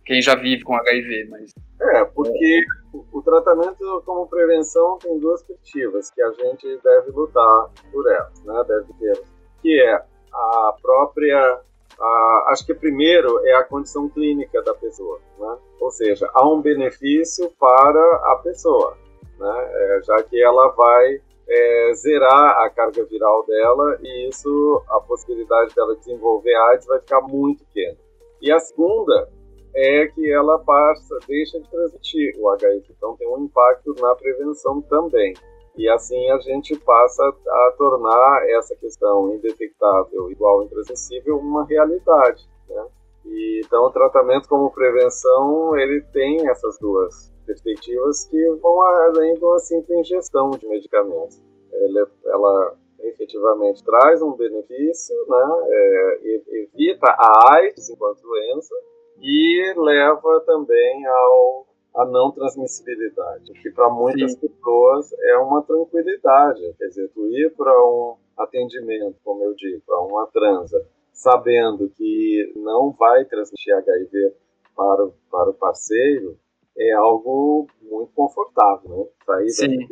quem 0.07 0.23
já 0.23 0.35
vive 0.35 0.65
com 0.65 0.75
HIV. 0.75 1.29
Mas, 1.31 1.53
é, 1.81 2.05
porque 2.07 2.65
o 3.13 3.21
tratamento 3.23 4.03
como 4.07 4.27
prevenção 4.27 4.99
tem 4.99 5.19
duas 5.19 5.43
perspectivas 5.43 6.11
que 6.11 6.23
a 6.23 6.33
gente 6.33 6.81
deve 6.83 7.11
lutar 7.11 7.69
por 7.93 8.11
elas, 8.11 8.45
né? 8.45 8.65
Deve 8.67 8.93
ter. 8.99 9.23
Que 9.61 9.81
é 9.83 9.95
a 10.33 10.75
própria 10.81 11.61
ah, 12.01 12.49
acho 12.51 12.65
que 12.65 12.75
primeiro 12.75 13.41
é 13.47 13.55
a 13.55 13.65
condição 13.65 14.09
clínica 14.09 14.63
da 14.63 14.75
pessoa, 14.75 15.19
né? 15.39 15.59
ou 15.81 15.91
seja, 15.91 16.31
há 16.33 16.47
um 16.49 16.61
benefício 16.61 17.51
para 17.59 18.01
a 18.33 18.41
pessoa, 18.43 18.97
né? 19.39 19.71
É, 19.73 20.01
já 20.05 20.23
que 20.23 20.43
ela 20.43 20.69
vai 20.69 21.21
é, 21.49 21.93
zerar 21.95 22.63
a 22.63 22.71
carga 22.71 23.05
viral 23.05 23.45
dela 23.47 23.99
e 24.03 24.29
isso, 24.29 24.83
a 24.89 25.01
possibilidade 25.01 25.75
dela 25.75 25.97
desenvolver 25.97 26.55
AIDS 26.55 26.87
vai 26.87 27.01
ficar 27.01 27.23
muito 27.23 27.65
pequena. 27.65 27.97
E 28.43 28.53
a 28.53 28.59
segunda 28.61 29.29
é 29.75 30.07
que 30.07 30.31
ela 30.31 30.59
passa, 30.59 31.19
deixa 31.27 31.61
de 31.61 31.69
transmitir 31.71 32.35
o 32.39 32.49
HIV, 32.51 32.85
então 32.91 33.17
tem 33.17 33.29
um 33.29 33.45
impacto 33.45 33.95
na 34.01 34.15
prevenção 34.15 34.81
também. 34.83 35.35
E 35.79 35.89
assim 35.89 36.29
a 36.31 36.39
gente 36.41 36.77
passa 36.81 37.23
a 37.23 37.75
tornar 37.79 38.49
essa 38.49 38.75
questão 38.75 39.33
indetectável 39.33 40.29
igual 40.29 40.65
intransmissível 40.65 41.39
uma 41.39 41.65
realidade. 41.65 42.49
Né? 42.69 42.87
E, 43.25 43.63
então 43.65 43.85
o 43.85 43.93
tratamento 43.93 44.49
como 44.49 44.73
prevenção 44.73 45.79
ele 45.79 46.03
tem 46.13 46.49
essas 46.51 46.77
duas 46.81 47.33
perspectivas 47.47 48.25
que 48.25 48.51
vão 48.61 48.83
além 48.83 49.35
de 49.35 49.45
uma 49.45 49.61
simples 49.61 50.01
ingestão 50.01 50.51
de 50.51 50.67
medicamentos. 50.67 51.41
Ela, 51.73 52.11
ela 52.27 52.77
efetivamente 53.01 53.85
traz 53.85 54.21
um 54.21 54.33
benefício, 54.33 55.17
né? 55.29 55.67
É, 55.69 56.43
evita 56.65 57.07
a 57.07 57.55
AIDS 57.57 57.89
enquanto 57.89 58.21
doença 58.21 58.75
e 59.21 59.75
leva 59.77 60.41
também 60.41 61.07
ao 61.07 61.68
a 61.95 62.05
não 62.05 62.31
transmissibilidade, 62.31 63.53
que 63.55 63.71
para 63.71 63.91
muitas 63.91 64.33
Sim. 64.33 64.41
pessoas 64.41 65.13
é 65.13 65.39
uma 65.39 65.63
tranquilidade. 65.63 66.75
Quer 66.79 66.87
dizer, 66.89 67.11
tu 67.15 67.27
ir 67.29 67.55
para 67.57 67.73
um 67.85 68.17
atendimento, 68.37 69.17
como 69.25 69.45
eu 69.45 69.55
digo, 69.55 69.83
para 69.87 70.01
uma 70.01 70.27
transa, 70.29 70.87
sabendo 71.13 71.89
que 71.91 72.53
não 72.57 72.93
vai 72.93 73.25
transmitir 73.25 73.75
HIV 73.75 74.33
para, 74.77 75.09
para 75.31 75.51
o 75.51 75.55
parceiro, 75.55 76.39
é 76.77 76.93
algo 76.93 77.67
muito 77.83 78.13
confortável, 78.15 78.89
né? 78.91 79.07
Sair 79.27 79.51
Sim. 79.51 79.89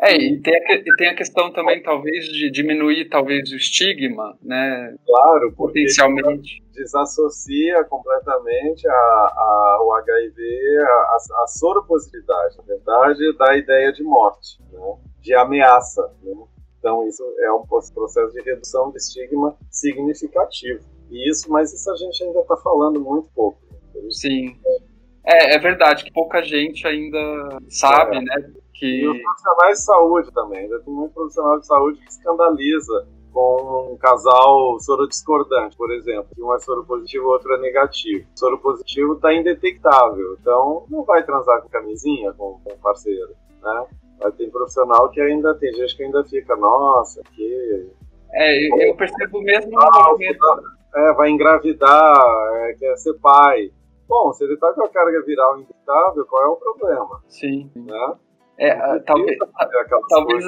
É, 0.00 0.16
e 0.16 0.40
tem, 0.40 0.54
a, 0.54 0.74
e 0.74 0.96
tem 0.96 1.08
a 1.08 1.14
questão 1.14 1.52
também, 1.52 1.82
talvez, 1.82 2.26
de 2.26 2.50
diminuir 2.50 3.08
talvez 3.08 3.50
o 3.52 3.56
estigma, 3.56 4.36
né? 4.42 4.96
Claro, 5.06 5.52
potencialmente. 5.52 6.62
Desassocia 6.72 7.84
completamente 7.84 8.88
a, 8.88 8.92
a, 8.92 9.78
o 9.82 9.92
HIV, 9.92 10.78
a, 10.80 11.16
a 11.42 11.46
soropositividade, 11.46 12.56
na 12.58 12.64
verdade, 12.64 13.36
da 13.36 13.56
ideia 13.56 13.92
de 13.92 14.02
morte, 14.02 14.58
né? 14.72 14.96
de 15.20 15.34
ameaça. 15.34 16.02
Né? 16.22 16.34
Então, 16.78 17.06
isso 17.06 17.22
é 17.40 17.52
um 17.52 17.62
processo 17.66 18.32
de 18.32 18.42
redução 18.42 18.90
do 18.90 18.96
estigma 18.96 19.56
significativo. 19.70 20.80
E 21.10 21.30
isso, 21.30 21.50
mas 21.50 21.72
isso 21.72 21.90
a 21.90 21.96
gente 21.96 22.24
ainda 22.24 22.40
está 22.40 22.56
falando 22.56 23.00
muito 23.00 23.28
pouco. 23.34 23.58
Né? 23.70 24.00
Sim. 24.10 24.56
É, 25.24 25.54
é 25.54 25.58
verdade 25.58 26.04
que 26.04 26.12
pouca 26.12 26.42
gente 26.42 26.86
ainda 26.86 27.58
sabe, 27.68 28.16
é. 28.16 28.20
né? 28.20 28.52
Que... 28.74 29.02
E 29.02 29.08
os 29.08 29.22
profissionais 29.22 29.78
de 29.78 29.84
saúde 29.84 30.32
também. 30.32 30.58
Ainda 30.60 30.80
tem 30.80 30.92
muito 30.92 31.14
profissional 31.14 31.58
de 31.58 31.66
saúde 31.66 32.00
que 32.00 32.08
escandaliza 32.08 33.06
com 33.32 33.92
um 33.92 33.96
casal 33.96 34.78
soro 34.80 35.08
discordante, 35.08 35.76
por 35.76 35.90
exemplo, 35.90 36.28
que 36.34 36.42
um 36.42 36.54
é 36.54 36.58
soro 36.60 36.84
positivo 36.84 37.24
e 37.24 37.26
o 37.26 37.30
outro 37.30 37.54
é 37.54 37.58
negativo. 37.58 38.26
O 38.34 38.38
soro 38.38 38.58
positivo 38.58 39.14
está 39.14 39.32
indetectável, 39.32 40.36
então 40.38 40.84
não 40.90 41.02
vai 41.04 41.24
transar 41.24 41.62
com 41.62 41.68
camisinha 41.68 42.32
com, 42.34 42.60
com 42.62 42.76
parceiro, 42.78 43.30
né? 43.62 43.86
Mas 44.22 44.34
tem 44.36 44.50
profissional 44.50 45.08
que 45.10 45.20
ainda 45.20 45.54
tem 45.54 45.72
gente 45.72 45.96
que 45.96 46.04
ainda 46.04 46.22
fica, 46.24 46.54
nossa, 46.56 47.22
que. 47.34 47.90
É, 48.34 48.88
eu 48.88 48.96
percebo 48.96 49.42
mesmo 49.42 49.72
no 49.72 50.10
momento. 50.10 50.44
É, 50.94 51.12
vai 51.14 51.30
engravidar, 51.30 52.14
é, 52.54 52.74
quer 52.74 52.96
ser 52.96 53.14
pai. 53.14 53.72
Bom, 54.06 54.32
se 54.32 54.44
ele 54.44 54.54
está 54.54 54.72
com 54.74 54.84
a 54.84 54.88
carga 54.90 55.22
viral 55.22 55.58
indetectável, 55.58 56.24
qual 56.26 56.42
é 56.44 56.46
o 56.48 56.56
problema? 56.56 57.22
Sim. 57.28 57.70
Né? 57.74 58.14
É, 58.62 59.00
talvez, 59.00 59.36
talvez 60.08 60.44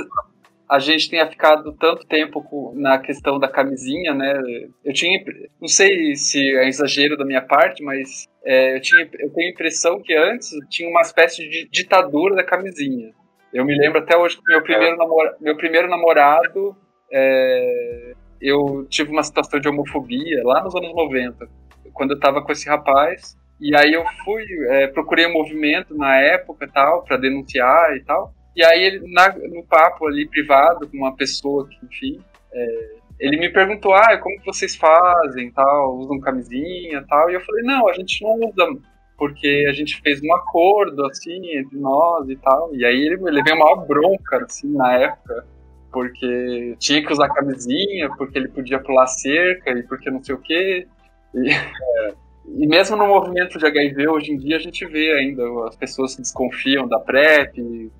a 0.68 0.78
gente 0.78 1.10
tenha 1.10 1.26
ficado 1.26 1.72
tanto 1.72 2.06
tempo 2.06 2.72
na 2.76 2.96
questão 2.98 3.40
da 3.40 3.48
camisinha, 3.48 4.14
né? 4.14 4.40
Eu 4.84 4.92
tinha, 4.92 5.20
não 5.60 5.66
sei 5.66 6.14
se 6.14 6.38
é 6.56 6.68
exagero 6.68 7.16
da 7.16 7.24
minha 7.24 7.42
parte, 7.42 7.82
mas 7.82 8.28
é, 8.44 8.76
eu, 8.76 8.80
tinha, 8.80 9.02
eu 9.18 9.30
tenho 9.32 9.48
a 9.48 9.50
impressão 9.50 10.00
que 10.00 10.14
antes 10.14 10.50
tinha 10.70 10.88
uma 10.88 11.00
espécie 11.00 11.48
de 11.48 11.68
ditadura 11.68 12.36
da 12.36 12.44
camisinha. 12.44 13.12
Eu 13.52 13.64
me 13.64 13.76
lembro 13.76 13.98
até 13.98 14.16
hoje 14.16 14.36
que 14.36 14.42
meu 14.46 14.62
primeiro, 14.62 14.94
é. 14.94 14.96
namora, 14.96 15.36
meu 15.40 15.56
primeiro 15.56 15.88
namorado, 15.88 16.76
é, 17.12 18.14
eu 18.40 18.86
tive 18.88 19.10
uma 19.10 19.24
situação 19.24 19.58
de 19.58 19.68
homofobia 19.68 20.40
lá 20.44 20.62
nos 20.62 20.74
anos 20.76 20.94
90, 20.94 21.48
quando 21.92 22.12
eu 22.12 22.16
estava 22.16 22.42
com 22.42 22.52
esse 22.52 22.68
rapaz. 22.68 23.36
E 23.60 23.74
aí 23.76 23.92
eu 23.92 24.04
fui, 24.24 24.44
é, 24.68 24.88
procurei 24.88 25.26
um 25.26 25.32
movimento 25.32 25.96
na 25.96 26.16
época 26.16 26.68
tal, 26.72 27.02
para 27.04 27.16
denunciar 27.16 27.96
e 27.96 28.04
tal. 28.04 28.34
E 28.56 28.64
aí 28.64 28.82
ele, 28.82 29.12
na, 29.12 29.34
no 29.36 29.64
papo 29.64 30.06
ali 30.06 30.28
privado 30.28 30.88
com 30.88 30.96
uma 30.96 31.16
pessoa 31.16 31.68
que, 31.68 31.78
enfim, 31.86 32.20
é, 32.52 32.96
ele 33.18 33.38
me 33.38 33.48
perguntou, 33.48 33.94
ah, 33.94 34.18
como 34.18 34.38
que 34.38 34.46
vocês 34.46 34.76
fazem, 34.76 35.50
tal, 35.52 35.96
usam 35.96 36.20
camisinha, 36.20 37.04
tal. 37.08 37.30
E 37.30 37.34
eu 37.34 37.40
falei, 37.40 37.62
não, 37.64 37.88
a 37.88 37.92
gente 37.92 38.22
não 38.22 38.34
usa, 38.34 38.80
porque 39.16 39.66
a 39.68 39.72
gente 39.72 40.00
fez 40.00 40.20
um 40.22 40.34
acordo, 40.34 41.06
assim, 41.06 41.56
entre 41.56 41.78
nós 41.78 42.28
e 42.28 42.36
tal. 42.36 42.74
E 42.74 42.84
aí 42.84 43.06
ele, 43.06 43.20
ele 43.26 43.42
veio 43.42 43.56
uma 43.56 43.76
bronca, 43.76 44.44
assim, 44.44 44.72
na 44.74 44.94
época, 44.94 45.46
porque 45.92 46.74
tinha 46.78 47.04
que 47.04 47.12
usar 47.12 47.28
camisinha, 47.28 48.10
porque 48.16 48.36
ele 48.36 48.48
podia 48.48 48.80
pular 48.80 49.06
cerca 49.06 49.70
e 49.70 49.82
porque 49.84 50.10
não 50.10 50.22
sei 50.22 50.34
o 50.34 50.40
quê. 50.40 50.86
E, 51.34 51.50
é, 51.50 52.14
e 52.46 52.66
mesmo 52.66 52.96
no 52.96 53.06
movimento 53.06 53.58
de 53.58 53.66
HIV, 53.66 54.08
hoje 54.08 54.32
em 54.32 54.36
dia, 54.36 54.56
a 54.56 54.60
gente 54.60 54.84
vê 54.86 55.12
ainda 55.12 55.42
as 55.66 55.76
pessoas 55.76 56.14
que 56.14 56.22
desconfiam 56.22 56.86
da 56.86 56.98
PrEP. 57.00 57.90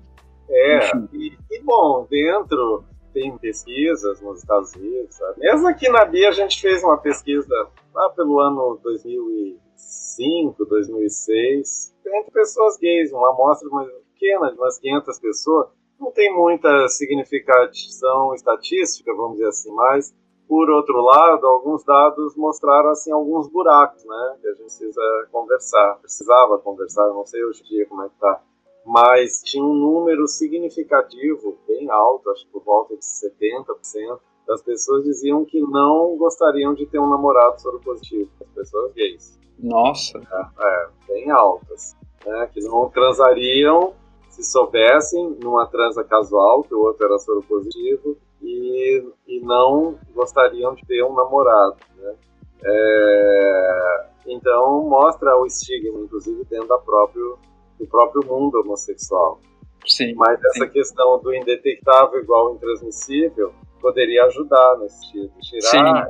É, 0.47 0.91
e, 1.13 1.33
e, 1.51 1.61
bom, 1.63 2.05
dentro 2.09 2.83
tem 3.13 3.35
pesquisas 3.37 4.21
nos 4.21 4.39
Estados 4.39 4.73
Unidos. 4.75 5.15
Sabe? 5.15 5.39
Mesmo 5.39 5.67
aqui 5.67 5.89
na 5.89 6.05
Bia, 6.05 6.29
a 6.29 6.33
gente 6.33 6.61
fez 6.61 6.83
uma 6.83 6.97
pesquisa 6.97 7.47
lá 7.93 8.09
pelo 8.09 8.39
ano 8.39 8.79
2005, 8.83 10.65
2006, 10.65 11.95
entre 12.05 12.31
pessoas 12.31 12.77
gays, 12.77 13.11
uma 13.11 13.31
amostra 13.31 13.67
pequena, 14.13 14.51
de 14.51 14.57
umas 14.57 14.77
500 14.77 15.19
pessoas, 15.19 15.67
não 15.99 16.11
tem 16.11 16.33
muita 16.33 16.87
significação 16.89 18.33
estatística, 18.35 19.13
vamos 19.15 19.37
dizer 19.37 19.47
assim, 19.47 19.71
mas 19.73 20.13
por 20.47 20.69
outro 20.69 21.01
lado, 21.01 21.45
alguns 21.47 21.83
dados 21.83 22.35
mostraram 22.35 22.89
assim 22.91 23.11
alguns 23.11 23.47
buracos, 23.49 24.03
né, 24.05 24.37
que 24.41 24.47
a 24.47 24.51
gente 24.51 24.63
precisa 24.63 25.27
conversar, 25.31 25.97
precisava 26.01 26.57
conversar, 26.59 27.07
não 27.09 27.25
sei 27.25 27.43
hoje 27.43 27.61
em 27.63 27.67
dia 27.67 27.85
como 27.87 28.03
é 28.03 28.09
que 28.09 28.15
tá, 28.19 28.41
mas 28.85 29.41
tinha 29.43 29.63
um 29.63 29.73
número 29.73 30.27
significativo, 30.27 31.57
bem 31.67 31.89
alto, 31.89 32.29
acho 32.29 32.45
que 32.45 32.51
por 32.51 32.63
volta 32.63 32.95
de 32.95 33.03
70%, 33.03 34.19
das 34.47 34.61
pessoas 34.61 35.03
diziam 35.03 35.43
que 35.43 35.59
não 35.59 36.15
gostariam 36.17 36.75
de 36.75 36.85
ter 36.85 36.99
um 36.99 37.09
namorado 37.09 37.59
soro 37.59 37.79
positivo, 37.79 38.29
as 38.39 38.47
pessoas 38.49 38.93
gays. 38.93 39.39
Nossa! 39.57 40.19
É, 40.19 40.63
é 40.63 40.87
bem 41.07 41.31
altas, 41.31 41.95
né, 42.23 42.47
que 42.53 42.61
não 42.61 42.87
transariam 42.89 43.93
se 44.29 44.43
soubessem 44.43 45.37
numa 45.41 45.65
transa 45.65 46.03
casual 46.03 46.61
que 46.63 46.75
o 46.75 46.81
outro 46.81 47.05
era 47.05 47.17
soro 47.17 47.41
positivo 47.41 48.17
e, 48.41 49.03
e 49.27 49.39
não 49.41 49.97
gostariam 50.13 50.73
de 50.73 50.85
ter 50.85 51.03
um 51.03 51.13
namorado, 51.13 51.77
né? 51.97 52.15
É, 52.63 54.05
então 54.27 54.83
mostra 54.83 55.37
o 55.37 55.45
estigma, 55.45 55.99
inclusive 55.99 56.43
dentro 56.45 56.67
da 56.67 56.77
próprio, 56.77 57.37
do 57.79 57.87
próprio 57.87 58.25
mundo 58.25 58.59
homossexual. 58.61 59.39
Sim. 59.85 60.13
Mas 60.15 60.39
essa 60.43 60.65
sim. 60.65 60.71
questão 60.71 61.19
do 61.19 61.33
indetectável 61.33 62.19
igual 62.19 62.55
intransmissível 62.55 63.53
poderia 63.79 64.25
ajudar 64.25 64.77
nesse 64.79 64.99
sentido, 65.11 65.31
tirar, 65.41 66.09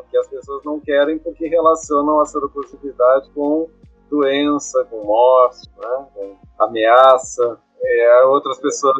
porque 0.00 0.16
as 0.18 0.28
pessoas 0.28 0.64
não 0.64 0.80
querem 0.80 1.18
porque 1.18 1.46
relacionam 1.46 2.20
a 2.20 2.26
soropositividade 2.26 3.30
com 3.30 3.68
doença, 4.10 4.84
com 4.90 5.04
morte, 5.04 5.70
né, 5.78 6.06
com 6.14 6.36
ameaça. 6.58 7.60
É, 7.80 8.24
outras 8.24 8.58
pessoas 8.58 8.96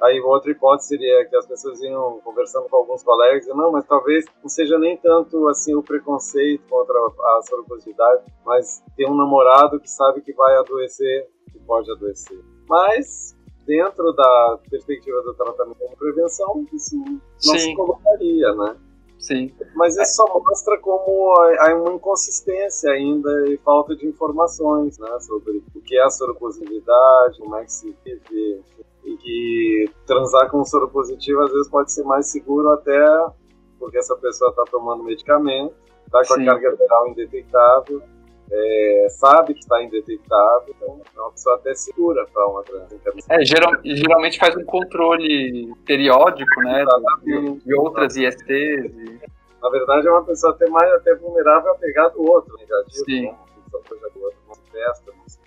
Aí 0.00 0.20
outra 0.20 0.50
hipótese 0.50 0.88
seria 0.88 1.24
que 1.26 1.36
as 1.36 1.46
pessoas 1.46 1.80
iam 1.82 2.20
conversando 2.24 2.68
com 2.68 2.76
alguns 2.76 3.02
colegas 3.02 3.46
e 3.46 3.50
não, 3.50 3.70
mas 3.70 3.86
talvez 3.86 4.24
não 4.42 4.48
seja 4.48 4.78
nem 4.78 4.96
tanto 4.96 5.46
assim 5.48 5.74
o 5.74 5.82
preconceito 5.82 6.62
contra 6.68 6.96
a 6.98 7.40
soropositividade, 7.42 8.24
mas 8.44 8.82
ter 8.96 9.06
um 9.06 9.14
namorado 9.14 9.78
que 9.78 9.90
sabe 9.90 10.22
que 10.22 10.32
vai 10.32 10.56
adoecer, 10.56 11.28
que 11.52 11.58
pode 11.60 11.90
adoecer. 11.90 12.40
Mas 12.66 13.36
dentro 13.66 14.12
da 14.12 14.58
perspectiva 14.70 15.20
do 15.22 15.34
tratamento 15.34 15.78
como 15.78 15.96
prevenção, 15.96 16.66
isso 16.72 16.96
não 16.96 17.20
Sim. 17.38 17.58
se 17.58 17.74
colocaria, 17.74 18.54
né? 18.54 18.76
Sim. 19.18 19.54
Mas 19.74 19.98
isso 19.98 20.14
só 20.14 20.40
mostra 20.40 20.78
como 20.78 21.34
há 21.58 21.74
uma 21.74 21.92
inconsistência 21.92 22.90
ainda 22.90 23.30
e 23.50 23.58
falta 23.58 23.94
de 23.94 24.06
informações 24.06 24.98
né, 24.98 25.20
sobre 25.20 25.62
o 25.74 25.80
que 25.82 25.94
é 25.96 26.02
a 26.02 26.08
soropositividade, 26.08 27.38
como 27.38 27.54
é 27.56 27.64
que 27.64 27.72
se 27.72 27.94
vive, 28.02 28.64
e 29.04 29.16
que 29.16 29.90
transar 30.06 30.50
com 30.50 30.64
soro 30.64 30.88
positivo 30.88 31.40
às 31.42 31.52
vezes 31.52 31.68
pode 31.68 31.92
ser 31.92 32.04
mais 32.04 32.30
seguro 32.30 32.70
até 32.70 33.04
porque 33.78 33.98
essa 33.98 34.14
pessoa 34.16 34.50
está 34.50 34.64
tomando 34.70 35.02
medicamento, 35.02 35.74
está 36.04 36.18
com 36.20 36.34
Sim. 36.34 36.48
a 36.48 36.52
carga 36.52 36.76
viral 36.76 37.08
indetectável, 37.08 38.02
é, 38.52 39.06
sabe 39.10 39.54
que 39.54 39.60
está 39.60 39.82
indetectável, 39.82 40.74
então 40.76 41.00
é 41.16 41.20
uma 41.20 41.30
pessoa 41.30 41.54
até 41.56 41.72
segura 41.72 42.26
para 42.32 42.46
uma 42.48 42.62
transa. 42.62 43.00
É, 43.30 43.44
geral, 43.44 43.72
geralmente 43.84 44.38
faz 44.38 44.56
um 44.56 44.64
controle 44.64 45.72
periódico, 45.86 46.60
né, 46.62 46.84
de, 47.22 47.64
de, 47.64 47.74
outras 47.74 48.16
ISTs. 48.16 48.48
E... 48.50 49.20
Na 49.62 49.70
verdade 49.70 50.08
é 50.08 50.10
uma 50.10 50.24
pessoa 50.24 50.52
até 50.52 50.68
mais 50.68 50.92
até 50.94 51.14
vulnerável 51.14 51.70
a 51.70 51.74
pegar 51.76 52.08
do 52.08 52.28
outro 52.28 52.56
negativo, 52.56 53.04
Sim. 53.04 53.26
Né? 53.26 53.38
Coisa 53.88 54.10
do 54.10 54.22
outro, 54.24 54.38
não 54.48 54.54
se 54.54 54.70
festa, 54.72 55.12
não 55.16 55.28
se 55.28 55.38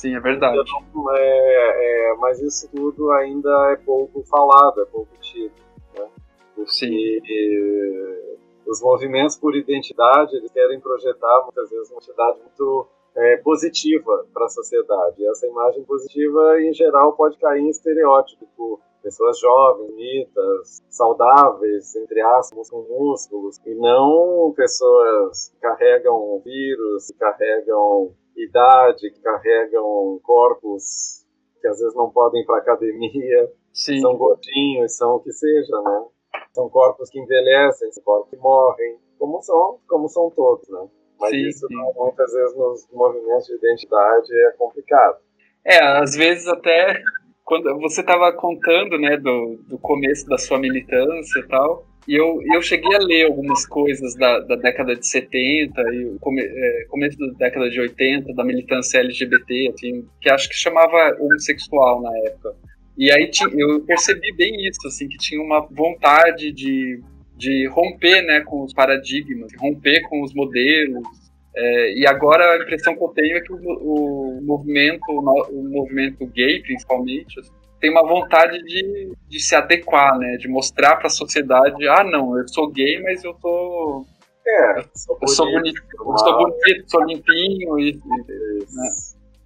Sim, 0.00 0.16
é 0.16 0.20
verdade. 0.20 0.58
Então, 0.58 1.14
é, 1.14 2.10
é, 2.10 2.16
mas 2.16 2.40
isso 2.40 2.66
tudo 2.74 3.10
ainda 3.12 3.50
é 3.70 3.76
pouco 3.76 4.22
falado, 4.22 4.80
é 4.80 4.86
pouco 4.86 5.10
tido. 5.20 5.52
Né? 5.94 6.08
Porque 6.54 6.72
Sim. 6.72 8.38
os 8.66 8.80
movimentos 8.80 9.36
por 9.36 9.54
identidade, 9.54 10.34
eles 10.36 10.50
querem 10.52 10.80
projetar 10.80 11.42
muitas 11.42 11.68
vezes 11.68 11.90
uma 11.90 11.98
identidade 11.98 12.38
muito 12.38 12.88
é, 13.14 13.36
positiva 13.36 14.26
para 14.32 14.46
a 14.46 14.48
sociedade. 14.48 15.22
E 15.22 15.28
essa 15.28 15.46
imagem 15.46 15.84
positiva, 15.84 16.58
em 16.62 16.72
geral, 16.72 17.12
pode 17.12 17.36
cair 17.36 17.60
em 17.60 17.68
estereótipo, 17.68 18.46
tipo, 18.46 18.80
pessoas 19.02 19.38
jovens, 19.38 19.90
bonitas, 19.90 20.82
saudáveis, 20.88 21.94
entre 21.94 22.22
aspas, 22.22 22.70
com 22.70 22.86
músculos, 22.88 23.58
e 23.66 23.74
não 23.74 24.50
pessoas 24.56 25.50
que 25.50 25.60
carregam 25.60 26.40
vírus, 26.42 27.08
que 27.08 27.18
carregam 27.18 28.14
idade, 28.36 29.10
que 29.10 29.20
carregam 29.20 30.18
corpos 30.22 31.24
que 31.60 31.68
às 31.68 31.78
vezes 31.78 31.94
não 31.94 32.10
podem 32.10 32.42
ir 32.42 32.46
para 32.46 32.58
academia, 32.58 33.52
Sim. 33.72 34.00
são 34.00 34.16
gordinhos, 34.16 34.96
são 34.96 35.16
o 35.16 35.20
que 35.20 35.30
seja, 35.30 35.80
né? 35.82 36.04
São 36.52 36.68
corpos 36.68 37.10
que 37.10 37.20
envelhecem, 37.20 37.92
são 37.92 38.02
corpos 38.02 38.30
que 38.30 38.36
morrem, 38.36 38.98
como 39.18 39.42
são, 39.42 39.78
como 39.86 40.08
são 40.08 40.30
todos, 40.30 40.68
né? 40.68 40.88
Mas 41.20 41.30
sim, 41.30 41.48
isso 41.48 41.66
sim. 41.68 41.74
muitas 41.96 42.32
vezes 42.32 42.56
nos 42.56 42.88
movimentos 42.92 43.46
de 43.46 43.54
identidade 43.54 44.34
é 44.46 44.52
complicado. 44.52 45.18
É, 45.64 45.78
às 45.82 46.14
vezes 46.14 46.48
até 46.48 47.02
quando 47.44 47.78
você 47.80 48.00
estava 48.00 48.32
contando, 48.32 48.96
né, 48.96 49.16
do, 49.16 49.56
do 49.68 49.78
começo 49.78 50.26
da 50.28 50.38
sua 50.38 50.58
militância 50.58 51.40
e 51.40 51.48
tal, 51.48 51.84
e 52.10 52.16
eu, 52.16 52.40
eu 52.52 52.60
cheguei 52.60 52.92
a 52.96 52.98
ler 52.98 53.26
algumas 53.26 53.64
coisas 53.64 54.16
da, 54.16 54.40
da 54.40 54.56
década 54.56 54.96
de 54.96 55.06
70 55.06 55.80
e 55.94 56.18
come, 56.18 56.42
é, 56.42 56.84
começo 56.88 57.16
da 57.16 57.28
década 57.38 57.70
de 57.70 57.78
80, 57.78 58.34
da 58.34 58.42
militância 58.42 58.98
LGBT, 58.98 59.72
assim, 59.72 60.04
que 60.20 60.28
acho 60.28 60.48
que 60.48 60.56
chamava 60.56 61.16
homossexual 61.20 62.02
na 62.02 62.10
época. 62.26 62.56
E 62.98 63.12
aí 63.12 63.30
eu 63.56 63.82
percebi 63.82 64.34
bem 64.34 64.66
isso, 64.66 64.88
assim, 64.88 65.06
que 65.06 65.18
tinha 65.18 65.40
uma 65.40 65.60
vontade 65.70 66.50
de, 66.50 67.00
de 67.36 67.68
romper 67.68 68.22
né, 68.22 68.40
com 68.40 68.64
os 68.64 68.74
paradigmas, 68.74 69.52
romper 69.56 70.02
com 70.08 70.24
os 70.24 70.34
modelos. 70.34 71.06
É, 71.54 71.94
e 71.94 72.08
agora 72.08 72.54
a 72.54 72.62
impressão 72.64 72.96
que 72.96 73.04
eu 73.04 73.08
tenho 73.10 73.36
é 73.36 73.40
que 73.40 73.52
o, 73.52 73.56
o 73.56 74.42
movimento, 74.42 75.04
o 75.08 75.62
movimento 75.62 76.26
gay, 76.26 76.60
principalmente, 76.60 77.38
assim, 77.38 77.52
tem 77.80 77.90
uma 77.90 78.06
vontade 78.06 78.62
de, 78.62 79.12
de 79.28 79.40
se 79.40 79.54
adequar, 79.54 80.18
né? 80.18 80.36
De 80.38 80.48
mostrar 80.48 80.96
para 80.96 81.06
a 81.06 81.10
sociedade, 81.10 81.88
ah, 81.88 82.04
não, 82.04 82.38
eu 82.38 82.46
sou 82.48 82.70
gay, 82.70 83.00
mas 83.02 83.24
eu 83.24 83.34
tô 83.34 84.04
é, 84.46 84.84
sou 84.94 85.18
eu 85.20 85.28
sou 85.28 85.46
bonito, 85.46 85.82
eu 85.98 86.18
sou 86.18 86.36
bonito, 86.36 86.90
sou 86.90 87.04
limpinho 87.04 87.78
e, 87.78 87.94
né? 87.94 88.88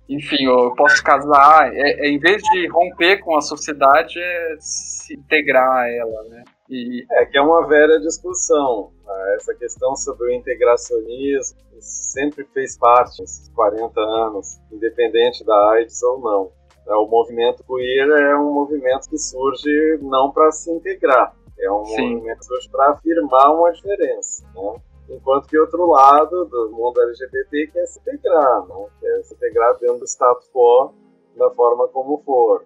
enfim, 0.09 0.45
eu 0.45 0.75
posso 0.75 1.03
casar. 1.03 1.75
É, 1.75 2.07
é, 2.07 2.09
em 2.09 2.19
vez 2.19 2.43
de 2.43 2.67
romper 2.69 3.19
com 3.19 3.37
a 3.37 3.41
sociedade, 3.41 4.19
é 4.19 4.57
se 4.59 5.15
integrar 5.15 5.71
a 5.71 5.91
ela, 5.91 6.23
né? 6.29 6.45
E... 6.71 7.05
É 7.11 7.27
que 7.27 7.37
é 7.37 7.41
uma 7.43 7.67
velha 7.67 7.99
discussão. 8.01 8.93
Né? 9.05 9.35
Essa 9.37 9.55
questão 9.55 9.95
sobre 9.97 10.29
o 10.29 10.35
integracionismo 10.35 11.59
sempre 11.81 12.45
fez 12.55 12.79
parte 12.79 13.21
nesses 13.21 13.49
40 13.51 14.01
anos, 14.01 14.59
independente 14.73 15.45
da 15.45 15.73
AIDS 15.73 16.03
ou 16.03 16.21
não. 16.21 16.53
É, 16.87 16.95
o 16.95 17.07
movimento 17.07 17.65
queer 17.65 18.09
é 18.09 18.37
um 18.37 18.53
movimento 18.53 19.09
que 19.09 19.19
surge 19.19 19.99
não 20.03 20.31
para 20.31 20.53
se 20.53 20.71
integrar, 20.71 21.35
é 21.59 21.71
um 21.71 21.85
Sim. 21.87 22.15
movimento 22.15 22.39
que 22.41 22.45
surge 22.45 22.69
para 22.69 22.91
afirmar 22.91 23.55
uma 23.55 23.73
diferença. 23.73 24.45
Né? 24.55 24.77
Enquanto 25.09 25.49
que 25.49 25.59
outro 25.59 25.87
lado 25.87 26.45
do 26.47 26.71
mundo 26.71 27.01
LGBT 27.01 27.69
quer 27.69 27.87
se 27.87 28.01
integrar, 28.01 28.67
né? 28.67 28.87
quer 29.01 29.23
se 29.25 29.35
integrar 29.35 29.79
dentro 29.79 29.99
do 29.99 30.07
status 30.07 30.49
quo 30.53 30.93
da 31.37 31.51
forma 31.51 31.89
como 31.89 32.23
for. 32.25 32.65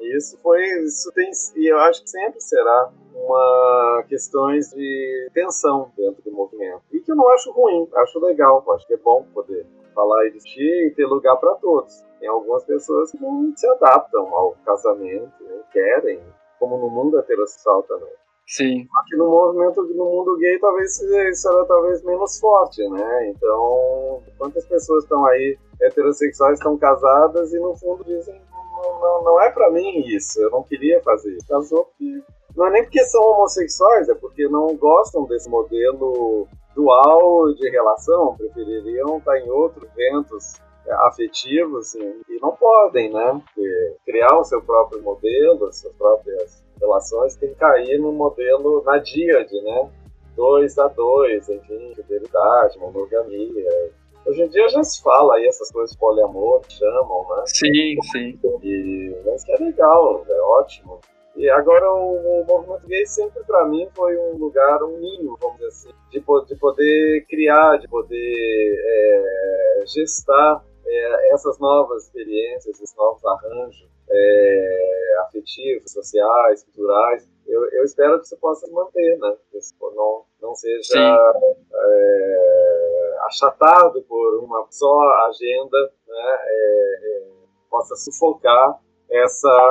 Isso 0.00 0.38
foi, 0.42 0.62
isso 0.82 1.12
tem, 1.12 1.30
e 1.56 1.70
eu 1.70 1.78
acho 1.80 2.02
que 2.02 2.08
sempre 2.08 2.40
será 2.40 2.90
uma 3.14 4.04
questões 4.08 4.70
de 4.70 5.30
tensão 5.34 5.92
dentro 5.94 6.22
do 6.22 6.32
movimento. 6.32 6.82
E 6.90 7.00
que 7.00 7.12
eu 7.12 7.16
não 7.16 7.28
acho 7.28 7.52
ruim, 7.52 7.86
acho 7.96 8.18
legal, 8.18 8.64
acho 8.72 8.86
que 8.86 8.94
é 8.94 8.96
bom 8.96 9.26
poder 9.34 9.66
falar 9.90 10.26
e 10.26 10.32
discutir 10.32 10.86
e 10.86 10.94
ter 10.94 11.06
lugar 11.06 11.36
para 11.36 11.54
todos. 11.54 12.04
Tem 12.18 12.28
algumas 12.28 12.64
pessoas 12.64 13.10
que 13.10 13.20
não 13.20 13.52
se 13.56 13.66
adaptam 13.66 14.26
ao 14.34 14.56
casamento, 14.64 15.32
nem 15.40 15.62
querem, 15.72 16.20
como 16.58 16.78
no 16.78 16.90
mundo 16.90 17.18
heterossexual 17.18 17.82
também. 17.84 18.12
Sim. 18.46 18.86
Aqui 18.98 19.16
no 19.16 19.30
movimento, 19.30 19.82
no 19.82 20.04
mundo 20.04 20.36
gay, 20.38 20.58
talvez 20.58 21.00
isso 21.00 21.48
era 21.48 21.64
talvez 21.66 22.02
menos 22.02 22.38
forte, 22.40 22.82
né? 22.88 23.28
Então, 23.28 24.22
quantas 24.36 24.66
pessoas 24.66 25.04
estão 25.04 25.24
aí 25.26 25.56
heterossexuais 25.80 26.58
estão 26.58 26.76
casadas 26.76 27.52
e 27.52 27.60
no 27.60 27.76
fundo 27.76 28.04
dizem 28.04 28.40
não, 28.82 29.00
não, 29.00 29.24
não 29.24 29.40
é 29.40 29.50
para 29.50 29.70
mim 29.70 30.00
isso, 30.06 30.40
eu 30.40 30.50
não 30.50 30.62
queria 30.62 31.00
fazer 31.02 31.30
isso. 31.36 31.46
Casou 31.46 31.84
porque 31.84 32.22
não 32.56 32.66
é 32.66 32.70
nem 32.70 32.82
porque 32.82 33.04
são 33.04 33.22
homossexuais, 33.22 34.08
é 34.08 34.14
porque 34.14 34.48
não 34.48 34.76
gostam 34.76 35.24
desse 35.26 35.48
modelo 35.48 36.48
dual 36.74 37.52
de 37.54 37.68
relação, 37.70 38.36
prefeririam 38.36 39.18
estar 39.18 39.38
em 39.38 39.50
outros 39.50 39.88
eventos 39.96 40.60
afetivos 41.06 41.88
assim, 41.88 42.20
e 42.28 42.38
não 42.40 42.52
podem, 42.52 43.12
né? 43.12 43.40
Porque 43.44 43.96
criar 44.04 44.38
o 44.38 44.44
seu 44.44 44.62
próprio 44.62 45.02
modelo, 45.02 45.66
as 45.66 45.80
suas 45.80 45.94
próprias 45.94 46.64
relações, 46.80 47.36
tem 47.36 47.50
que 47.50 47.56
cair 47.56 47.98
no 47.98 48.12
modelo 48.12 48.82
na 48.84 48.98
díade, 48.98 49.60
né? 49.62 49.90
Dois 50.34 50.78
a 50.78 50.88
dois, 50.88 51.48
enfim, 51.48 51.92
fidelidade, 51.94 52.78
monogamia. 52.78 53.92
Hoje 54.26 54.42
em 54.42 54.48
dia 54.48 54.68
já 54.68 54.82
se 54.82 55.02
fala 55.02 55.34
aí 55.34 55.46
essas 55.46 55.70
coisas 55.70 55.92
de 55.92 55.98
poliamor, 55.98 56.62
chamam, 56.68 57.26
né? 57.30 57.42
Sim, 57.46 57.96
sim. 58.12 58.38
E, 58.62 59.16
mas 59.24 59.44
que 59.44 59.52
é 59.52 59.56
legal, 59.56 60.24
é 60.28 60.40
ótimo. 60.40 61.00
E 61.40 61.48
agora 61.48 61.90
o, 61.90 62.42
o 62.42 62.44
movimento 62.44 62.86
gay 62.86 63.06
sempre 63.06 63.42
para 63.44 63.64
mim 63.66 63.88
foi 63.96 64.14
um 64.18 64.36
lugar, 64.36 64.82
um 64.84 64.98
ninho, 64.98 65.38
vamos 65.40 65.56
dizer 65.56 65.68
assim, 65.68 65.88
de, 66.10 66.20
de 66.20 66.56
poder 66.60 67.24
criar, 67.30 67.78
de 67.78 67.88
poder 67.88 68.76
é, 68.78 69.84
gestar 69.86 70.62
é, 70.86 71.32
essas 71.32 71.58
novas 71.58 72.04
experiências, 72.04 72.78
esses 72.78 72.94
novos 72.94 73.24
arranjos 73.24 73.88
é, 74.10 75.16
afetivos, 75.22 75.90
sociais, 75.90 76.62
culturais. 76.64 77.26
Eu, 77.46 77.64
eu, 77.70 77.84
espero 77.84 78.18
que 78.18 78.26
isso 78.26 78.36
possa 78.36 78.66
se 78.66 78.72
manter, 78.72 79.18
né? 79.18 79.34
Que 79.50 79.56
isso 79.56 79.74
não, 79.96 80.24
não 80.42 80.54
seja 80.54 81.34
é, 81.74 83.16
achatado 83.22 84.02
por 84.02 84.44
uma 84.44 84.66
só 84.70 85.08
agenda, 85.26 85.90
né? 86.06 86.38
É, 86.44 86.98
é, 87.02 87.22
possa 87.70 87.96
sufocar 87.96 88.78
essa 89.08 89.70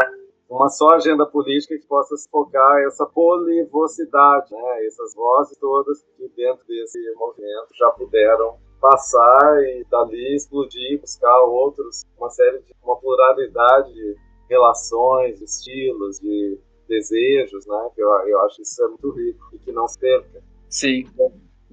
uma 0.49 0.67
só 0.67 0.89
agenda 0.95 1.25
política 1.25 1.77
que 1.77 1.85
possa 1.85 2.15
focar 2.31 2.79
essa 2.87 3.05
polivocidade, 3.05 4.51
né? 4.51 4.85
essas 4.85 5.13
vozes 5.13 5.57
todas 5.59 6.01
que 6.17 6.27
dentro 6.35 6.65
desse 6.67 6.99
movimento 7.15 7.67
já 7.77 7.91
puderam 7.91 8.57
passar 8.81 9.61
e 9.63 9.85
dali 9.91 10.35
explodir, 10.35 10.99
buscar 10.99 11.41
outros, 11.43 12.03
uma 12.17 12.29
série 12.29 12.59
de 12.59 12.73
uma 12.83 12.97
pluralidade 12.99 13.93
de 13.93 14.15
relações, 14.49 15.37
de 15.37 15.45
estilos, 15.45 16.19
de 16.19 16.57
desejos, 16.87 17.67
né? 17.67 17.89
Que 17.93 18.01
eu, 18.01 18.09
eu 18.27 18.41
acho 18.41 18.61
isso 18.61 18.83
é 18.83 18.87
muito 18.87 19.11
rico 19.11 19.49
e 19.53 19.59
que 19.59 19.71
não 19.71 19.87
se 19.87 19.99
perca. 19.99 20.41
Sim, 20.69 21.05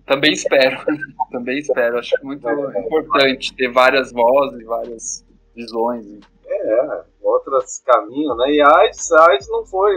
também 0.05 0.33
espero, 0.33 0.85
também 1.31 1.59
espero. 1.59 1.99
Acho 1.99 2.15
muito 2.23 2.47
é, 2.47 2.81
importante 2.81 3.55
ter 3.55 3.73
várias 3.73 4.13
vozes, 4.13 4.67
várias 4.67 5.27
visões. 5.55 6.21
É, 6.47 7.05
outros 7.27 7.83
caminhos, 7.85 8.37
né? 8.37 8.53
E 8.53 8.61
a 8.61 8.69
AIDS, 8.79 9.13
a 9.13 9.31
AIDS 9.31 9.49
não 9.51 9.67
foi, 9.67 9.95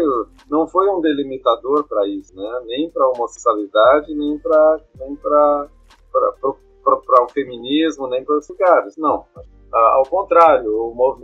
não 0.49 0.67
foi 0.67 0.89
um 0.89 0.99
delimitador 0.99 1.88
para 1.88 2.07
isso, 2.07 2.36
né? 2.36 2.61
Nem 2.65 2.89
para 2.89 3.07
homossexualidade, 3.09 4.13
nem 4.15 4.38
para 4.39 4.80
nem 4.99 5.15
para 5.15 5.67
o 7.23 7.30
feminismo, 7.30 8.07
nem 8.07 8.25
para 8.25 8.38
os 8.38 8.49
lugares. 8.49 8.97
Não. 8.97 9.25
Ah, 9.72 9.97
ao 9.97 10.03
contrário, 10.03 10.72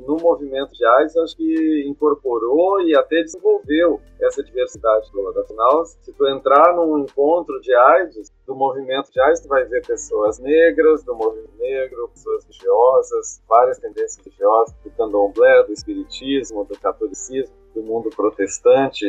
no 0.06 0.18
movimento 0.22 0.72
de 0.72 0.86
AIDS, 0.86 1.18
acho 1.18 1.36
que 1.36 1.86
incorporou 1.88 2.80
e 2.82 2.96
até 2.96 3.22
desenvolveu 3.24 4.00
essa 4.22 4.44
diversidade 4.44 5.12
toda. 5.12 5.42
Afinal, 5.42 5.84
se 5.86 6.14
tu 6.14 6.28
entrar 6.28 6.76
num 6.76 7.00
encontro 7.00 7.60
de 7.62 7.74
AIDS, 7.74 8.32
do 8.46 8.56
movimento 8.56 9.12
de 9.12 9.20
AIDS, 9.20 9.42
tu 9.42 9.48
vai 9.48 9.66
ver 9.66 9.84
pessoas 9.86 10.38
negras, 10.38 11.04
do 11.04 11.16
movimento 11.16 11.58
negro, 11.58 12.08
pessoas 12.10 12.44
religiosas, 12.44 13.42
várias 13.50 13.80
tendências 13.80 14.18
religiosas, 14.18 14.76
do 14.84 14.92
candomblé, 14.92 15.64
do 15.64 15.74
espiritismo, 15.74 16.66
do 16.66 16.80
catolicismo, 16.80 17.56
do 17.74 17.82
mundo 17.82 18.12
protestante, 18.16 19.06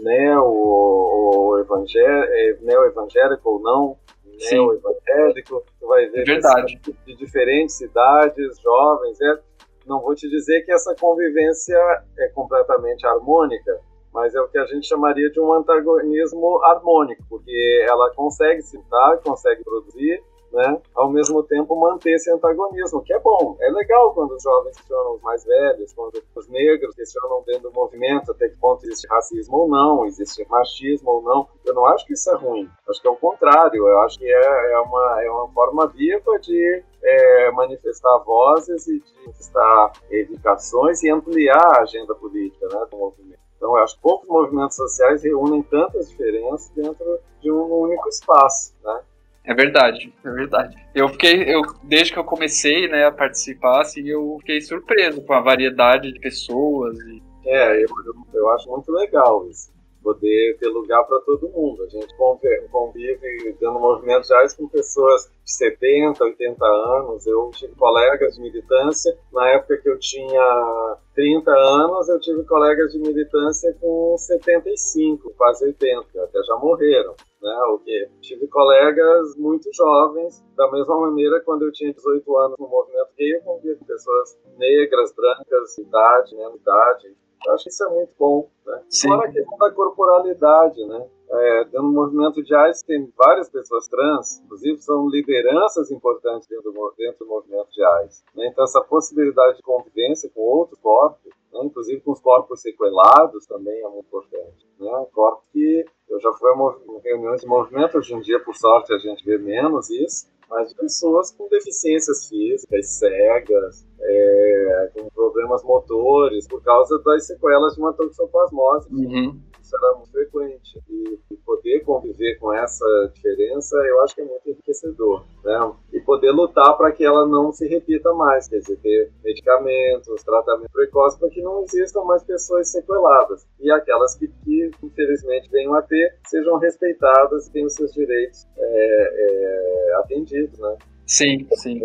neo 0.00 0.44
ou 0.44 1.58
evangélico, 1.60 2.64
neo-evangélico 2.64 3.50
ou 3.50 3.60
não, 3.60 3.96
neo-evangélico, 4.40 5.64
tu 5.78 5.86
vai 5.86 6.06
ver 6.06 6.24
Verdade. 6.24 6.80
de 7.06 7.16
diferentes 7.16 7.76
cidades, 7.76 8.58
jovens, 8.60 9.20
é, 9.20 9.38
não 9.86 10.00
vou 10.00 10.14
te 10.14 10.28
dizer 10.28 10.62
que 10.62 10.72
essa 10.72 10.94
convivência 10.94 11.76
é 12.18 12.28
completamente 12.28 13.06
harmônica, 13.06 13.80
mas 14.12 14.34
é 14.34 14.40
o 14.40 14.48
que 14.48 14.58
a 14.58 14.66
gente 14.66 14.86
chamaria 14.86 15.30
de 15.30 15.40
um 15.40 15.52
antagonismo 15.52 16.62
harmônico, 16.64 17.22
porque 17.28 17.86
ela 17.88 18.12
consegue 18.14 18.62
citar, 18.62 19.18
consegue 19.18 19.62
produzir, 19.62 20.22
né, 20.52 20.80
ao 20.94 21.10
mesmo 21.10 21.42
tempo 21.42 21.78
manter 21.78 22.14
esse 22.14 22.30
antagonismo, 22.30 23.02
que 23.02 23.12
é 23.12 23.18
bom. 23.18 23.56
É 23.60 23.70
legal 23.70 24.12
quando 24.14 24.32
os 24.34 24.42
jovens 24.42 24.76
questionam 24.76 25.14
os 25.14 25.22
mais 25.22 25.44
velhos, 25.44 25.92
quando 25.92 26.22
os 26.34 26.48
negros 26.48 26.94
questionam 26.94 27.42
dentro 27.46 27.70
do 27.70 27.72
movimento 27.72 28.32
até 28.32 28.48
que 28.48 28.56
ponto 28.56 28.84
existe 28.84 29.06
racismo 29.08 29.56
ou 29.58 29.68
não, 29.68 30.04
existe 30.06 30.46
machismo 30.48 31.10
ou 31.10 31.22
não. 31.22 31.48
Eu 31.64 31.74
não 31.74 31.86
acho 31.86 32.06
que 32.06 32.14
isso 32.14 32.30
é 32.30 32.36
ruim. 32.36 32.68
Acho 32.88 33.00
que 33.00 33.08
é 33.08 33.10
o 33.10 33.16
contrário. 33.16 33.86
Eu 33.86 34.00
acho 34.00 34.18
que 34.18 34.26
é, 34.26 34.72
é, 34.72 34.78
uma, 34.80 35.22
é 35.22 35.30
uma 35.30 35.48
forma 35.48 35.86
viva 35.88 36.38
de 36.40 36.82
é, 37.02 37.50
manifestar 37.52 38.18
vozes 38.18 38.86
e 38.88 39.00
de 39.00 39.14
manifestar 39.20 39.92
reivindicações 40.10 41.02
e 41.02 41.10
ampliar 41.10 41.78
a 41.78 41.82
agenda 41.82 42.14
política 42.14 42.66
né, 42.68 42.86
do 42.90 42.96
movimento. 42.96 43.40
Então, 43.56 43.76
eu 43.76 43.84
acho 43.84 43.96
que 43.96 44.00
poucos 44.00 44.26
movimentos 44.26 44.74
sociais 44.74 45.22
reúnem 45.22 45.62
tantas 45.62 46.08
diferenças 46.08 46.70
dentro 46.70 47.18
de 47.42 47.52
um 47.52 47.70
único 47.82 48.08
espaço, 48.08 48.74
né? 48.82 49.02
É 49.44 49.54
verdade, 49.54 50.12
é 50.24 50.30
verdade. 50.30 50.76
Eu 50.94 51.08
fiquei, 51.08 51.42
eu, 51.42 51.62
desde 51.82 52.12
que 52.12 52.18
eu 52.18 52.24
comecei 52.24 52.88
né, 52.88 53.06
a 53.06 53.12
participar, 53.12 53.80
assim, 53.80 54.06
eu 54.06 54.36
fiquei 54.40 54.60
surpreso 54.60 55.22
com 55.22 55.32
a 55.32 55.40
variedade 55.40 56.12
de 56.12 56.20
pessoas. 56.20 56.98
E... 57.00 57.22
É, 57.46 57.82
eu, 57.82 57.88
eu 58.34 58.50
acho 58.50 58.68
muito 58.68 58.92
legal 58.92 59.48
isso 59.48 59.72
poder 60.02 60.56
ter 60.58 60.68
lugar 60.68 61.04
para 61.04 61.20
todo 61.20 61.48
mundo. 61.48 61.82
A 61.84 61.88
gente 61.88 62.16
convive, 62.16 62.68
convive 62.68 63.56
dando 63.60 63.78
movimentos 63.78 64.28
já 64.28 64.40
com 64.56 64.68
pessoas 64.68 65.30
de 65.44 65.52
70, 65.52 66.22
80 66.22 66.64
anos. 66.64 67.26
Eu 67.26 67.50
tive 67.50 67.74
colegas 67.74 68.34
de 68.34 68.42
militância, 68.42 69.16
na 69.32 69.48
época 69.50 69.78
que 69.78 69.88
eu 69.88 69.98
tinha 69.98 70.96
30 71.14 71.50
anos, 71.50 72.08
eu 72.08 72.20
tive 72.20 72.44
colegas 72.44 72.92
de 72.92 72.98
militância 72.98 73.76
com 73.80 74.16
75, 74.16 75.32
quase 75.36 75.66
80, 75.66 76.04
que 76.10 76.18
até 76.18 76.42
já 76.42 76.56
morreram. 76.56 77.14
Né, 77.42 77.58
o 77.72 77.78
que 77.78 78.08
tive 78.20 78.46
colegas 78.48 79.34
muito 79.38 79.70
jovens, 79.72 80.44
da 80.54 80.70
mesma 80.70 81.00
maneira 81.00 81.40
quando 81.40 81.62
eu 81.62 81.72
tinha 81.72 81.90
18 81.90 82.36
anos 82.36 82.56
no 82.58 82.68
movimento 82.68 83.08
gay, 83.16 83.34
eu 83.34 83.40
convivi 83.40 83.76
com 83.76 83.86
pessoas 83.86 84.38
negras, 84.58 85.14
brancas, 85.14 85.78
idade, 85.78 86.36
né, 86.36 86.50
idade, 86.54 87.16
eu 87.46 87.54
acho 87.54 87.64
que 87.64 87.70
isso 87.70 87.84
é 87.84 87.88
muito 87.88 88.12
bom. 88.18 88.48
Né? 88.66 88.82
Fora 89.02 89.28
a 89.28 89.32
questão 89.32 89.58
da 89.58 89.70
corporalidade, 89.70 90.84
né? 90.86 91.06
É, 91.32 91.64
dentro 91.64 91.82
do 91.82 91.92
movimento 91.92 92.42
de 92.42 92.52
AIDS 92.52 92.82
tem 92.82 93.08
várias 93.16 93.48
pessoas 93.48 93.86
trans, 93.86 94.40
inclusive 94.40 94.78
são 94.82 95.08
lideranças 95.08 95.90
importantes 95.92 96.48
dentro 96.48 96.72
do, 96.72 96.94
dentro 96.98 97.24
do 97.24 97.28
movimento 97.28 97.68
de. 97.70 98.24
Né? 98.34 98.48
Então 98.48 98.64
essa 98.64 98.80
possibilidade 98.80 99.58
de 99.58 99.62
convivência 99.62 100.28
com 100.34 100.40
outros 100.40 100.80
corpos, 100.80 101.30
né? 101.52 101.60
inclusive 101.64 102.00
com 102.00 102.12
os 102.12 102.20
corpos 102.20 102.60
sequelados 102.60 103.46
também 103.46 103.78
é 103.80 103.88
muito 103.88 104.06
importante. 104.06 104.66
Né? 104.78 105.06
Corpos 105.12 105.44
que 105.52 105.84
eu 106.08 106.20
já 106.20 106.32
fui 106.32 106.50
em 106.50 107.00
reuniões 107.00 107.40
de 107.40 107.46
movimento, 107.46 107.98
hoje 107.98 108.14
em 108.14 108.20
dia 108.20 108.40
por 108.40 108.54
sorte 108.54 108.92
a 108.92 108.98
gente 108.98 109.24
vê 109.24 109.38
menos 109.38 109.90
isso, 109.90 110.28
mas 110.48 110.68
de 110.68 110.74
pessoas 110.74 111.30
com 111.32 111.48
deficiências 111.48 112.28
físicas, 112.28 112.98
cegas, 112.98 113.86
é, 114.00 114.90
com 114.94 115.08
problemas 115.10 115.62
motores, 115.62 116.48
por 116.48 116.60
causa 116.62 117.00
das 117.04 117.26
sequelas 117.26 117.74
de 117.74 117.80
uma 117.80 117.92
toxoplasmose. 117.92 118.92
Uhum. 118.92 119.40
Isso 119.70 119.76
era 119.76 119.94
muito 119.94 120.10
frequente. 120.10 120.82
E, 120.88 121.18
e, 121.30 121.36
poder 121.36 121.80
conviver 121.84 122.36
com 122.38 122.52
essa 122.52 122.84
diferença, 123.14 123.76
eu 123.76 124.02
acho 124.02 124.14
que 124.16 124.20
é 124.20 124.24
muito 124.24 124.48
enriquecedor. 124.48 125.24
Né? 125.44 125.72
E 125.92 126.00
poder 126.00 126.32
lutar 126.32 126.76
para 126.76 126.90
que 126.90 127.04
ela 127.04 127.26
não 127.26 127.52
se 127.52 127.68
repita 127.68 128.12
mais, 128.14 128.48
quer 128.48 128.58
dizer, 128.58 128.76
ter 128.78 129.12
medicamentos, 129.22 130.22
tratamento 130.24 130.70
precoce 130.72 131.18
para 131.18 131.28
que 131.30 131.40
não 131.40 131.62
existam 131.62 132.02
mais 132.02 132.24
pessoas 132.24 132.68
sequeladas. 132.68 133.46
E 133.60 133.70
aquelas 133.70 134.16
que, 134.16 134.26
que 134.44 134.70
infelizmente 134.82 135.48
venham 135.50 135.74
a 135.74 135.82
ter, 135.82 136.16
sejam 136.26 136.58
respeitadas 136.58 137.46
e 137.46 137.52
tenham 137.52 137.68
seus 137.68 137.92
direitos 137.92 138.48
é, 138.58 139.92
é, 139.92 139.94
atendidos. 139.98 140.58
Né? 140.58 140.76
Sim, 141.06 141.46
sim. 141.52 141.80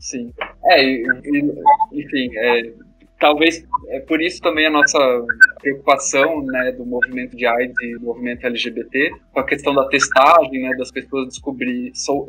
Sim. 0.00 0.32
É, 0.64 0.82
enfim, 1.92 2.36
é, 2.36 2.72
talvez 3.20 3.64
é 3.88 4.00
por 4.00 4.20
isso 4.20 4.40
também 4.40 4.66
a 4.66 4.70
nossa 4.70 4.98
preocupação 5.60 6.42
né, 6.42 6.72
do 6.72 6.84
movimento 6.84 7.36
de 7.36 7.46
AIDS 7.46 7.76
e 7.82 7.98
do 7.98 8.06
movimento 8.06 8.46
LGBT, 8.46 9.12
com 9.32 9.40
a 9.40 9.46
questão 9.46 9.74
da 9.74 9.86
testagem, 9.88 10.62
né, 10.62 10.74
das 10.76 10.90
pessoas 10.90 11.28
descobrir, 11.28 11.92
so, 11.94 12.26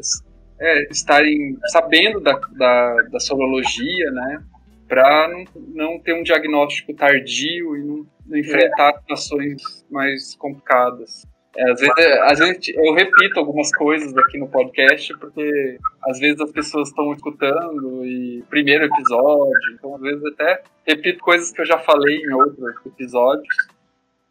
é, 0.59 0.87
estarem 0.91 1.57
sabendo 1.71 2.19
da, 2.19 2.33
da, 2.33 2.95
da 3.11 3.19
sorologia, 3.19 4.11
né, 4.11 4.43
para 4.87 5.29
não, 5.29 5.45
não 5.73 5.99
ter 5.99 6.13
um 6.13 6.23
diagnóstico 6.23 6.93
tardio 6.93 7.77
e 7.77 7.83
não, 7.83 8.05
não 8.25 8.37
enfrentar 8.37 8.99
situações 8.99 9.85
mais 9.89 10.35
complicadas. 10.35 11.25
É, 11.57 11.69
às, 11.69 11.79
vezes, 11.81 11.95
às 12.21 12.39
vezes 12.39 12.69
eu 12.69 12.93
repito 12.93 13.39
algumas 13.39 13.69
coisas 13.75 14.15
aqui 14.17 14.37
no 14.37 14.47
podcast, 14.47 15.17
porque 15.17 15.77
às 16.07 16.17
vezes 16.17 16.39
as 16.39 16.51
pessoas 16.51 16.89
estão 16.89 17.13
escutando 17.13 18.05
e 18.05 18.41
primeiro 18.49 18.85
episódio, 18.85 19.73
então 19.73 19.95
às 19.95 20.01
vezes 20.01 20.25
até 20.27 20.63
repito 20.87 21.19
coisas 21.19 21.51
que 21.51 21.61
eu 21.61 21.65
já 21.65 21.77
falei 21.79 22.17
em 22.17 22.33
outros 22.33 22.85
episódios, 22.85 23.55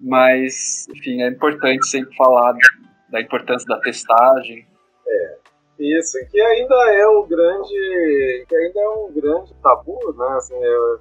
mas 0.01 0.89
enfim, 0.89 1.23
é 1.23 1.29
importante 1.29 1.87
sempre 1.87 2.17
falar 2.17 2.57
da 3.11 3.21
importância 3.21 3.67
da 3.69 3.79
testagem. 3.81 4.67
É, 5.07 5.37
isso, 5.79 6.17
que 6.31 6.41
ainda 6.41 6.75
é 6.93 7.07
o 7.07 7.25
grande, 7.25 8.45
que 8.49 8.57
ainda 8.57 8.81
é 8.81 8.89
um 8.89 9.13
grande 9.13 9.55
tabu, 9.63 9.99
né? 10.17 10.37
Assim, 10.37 10.55
é, 10.55 10.97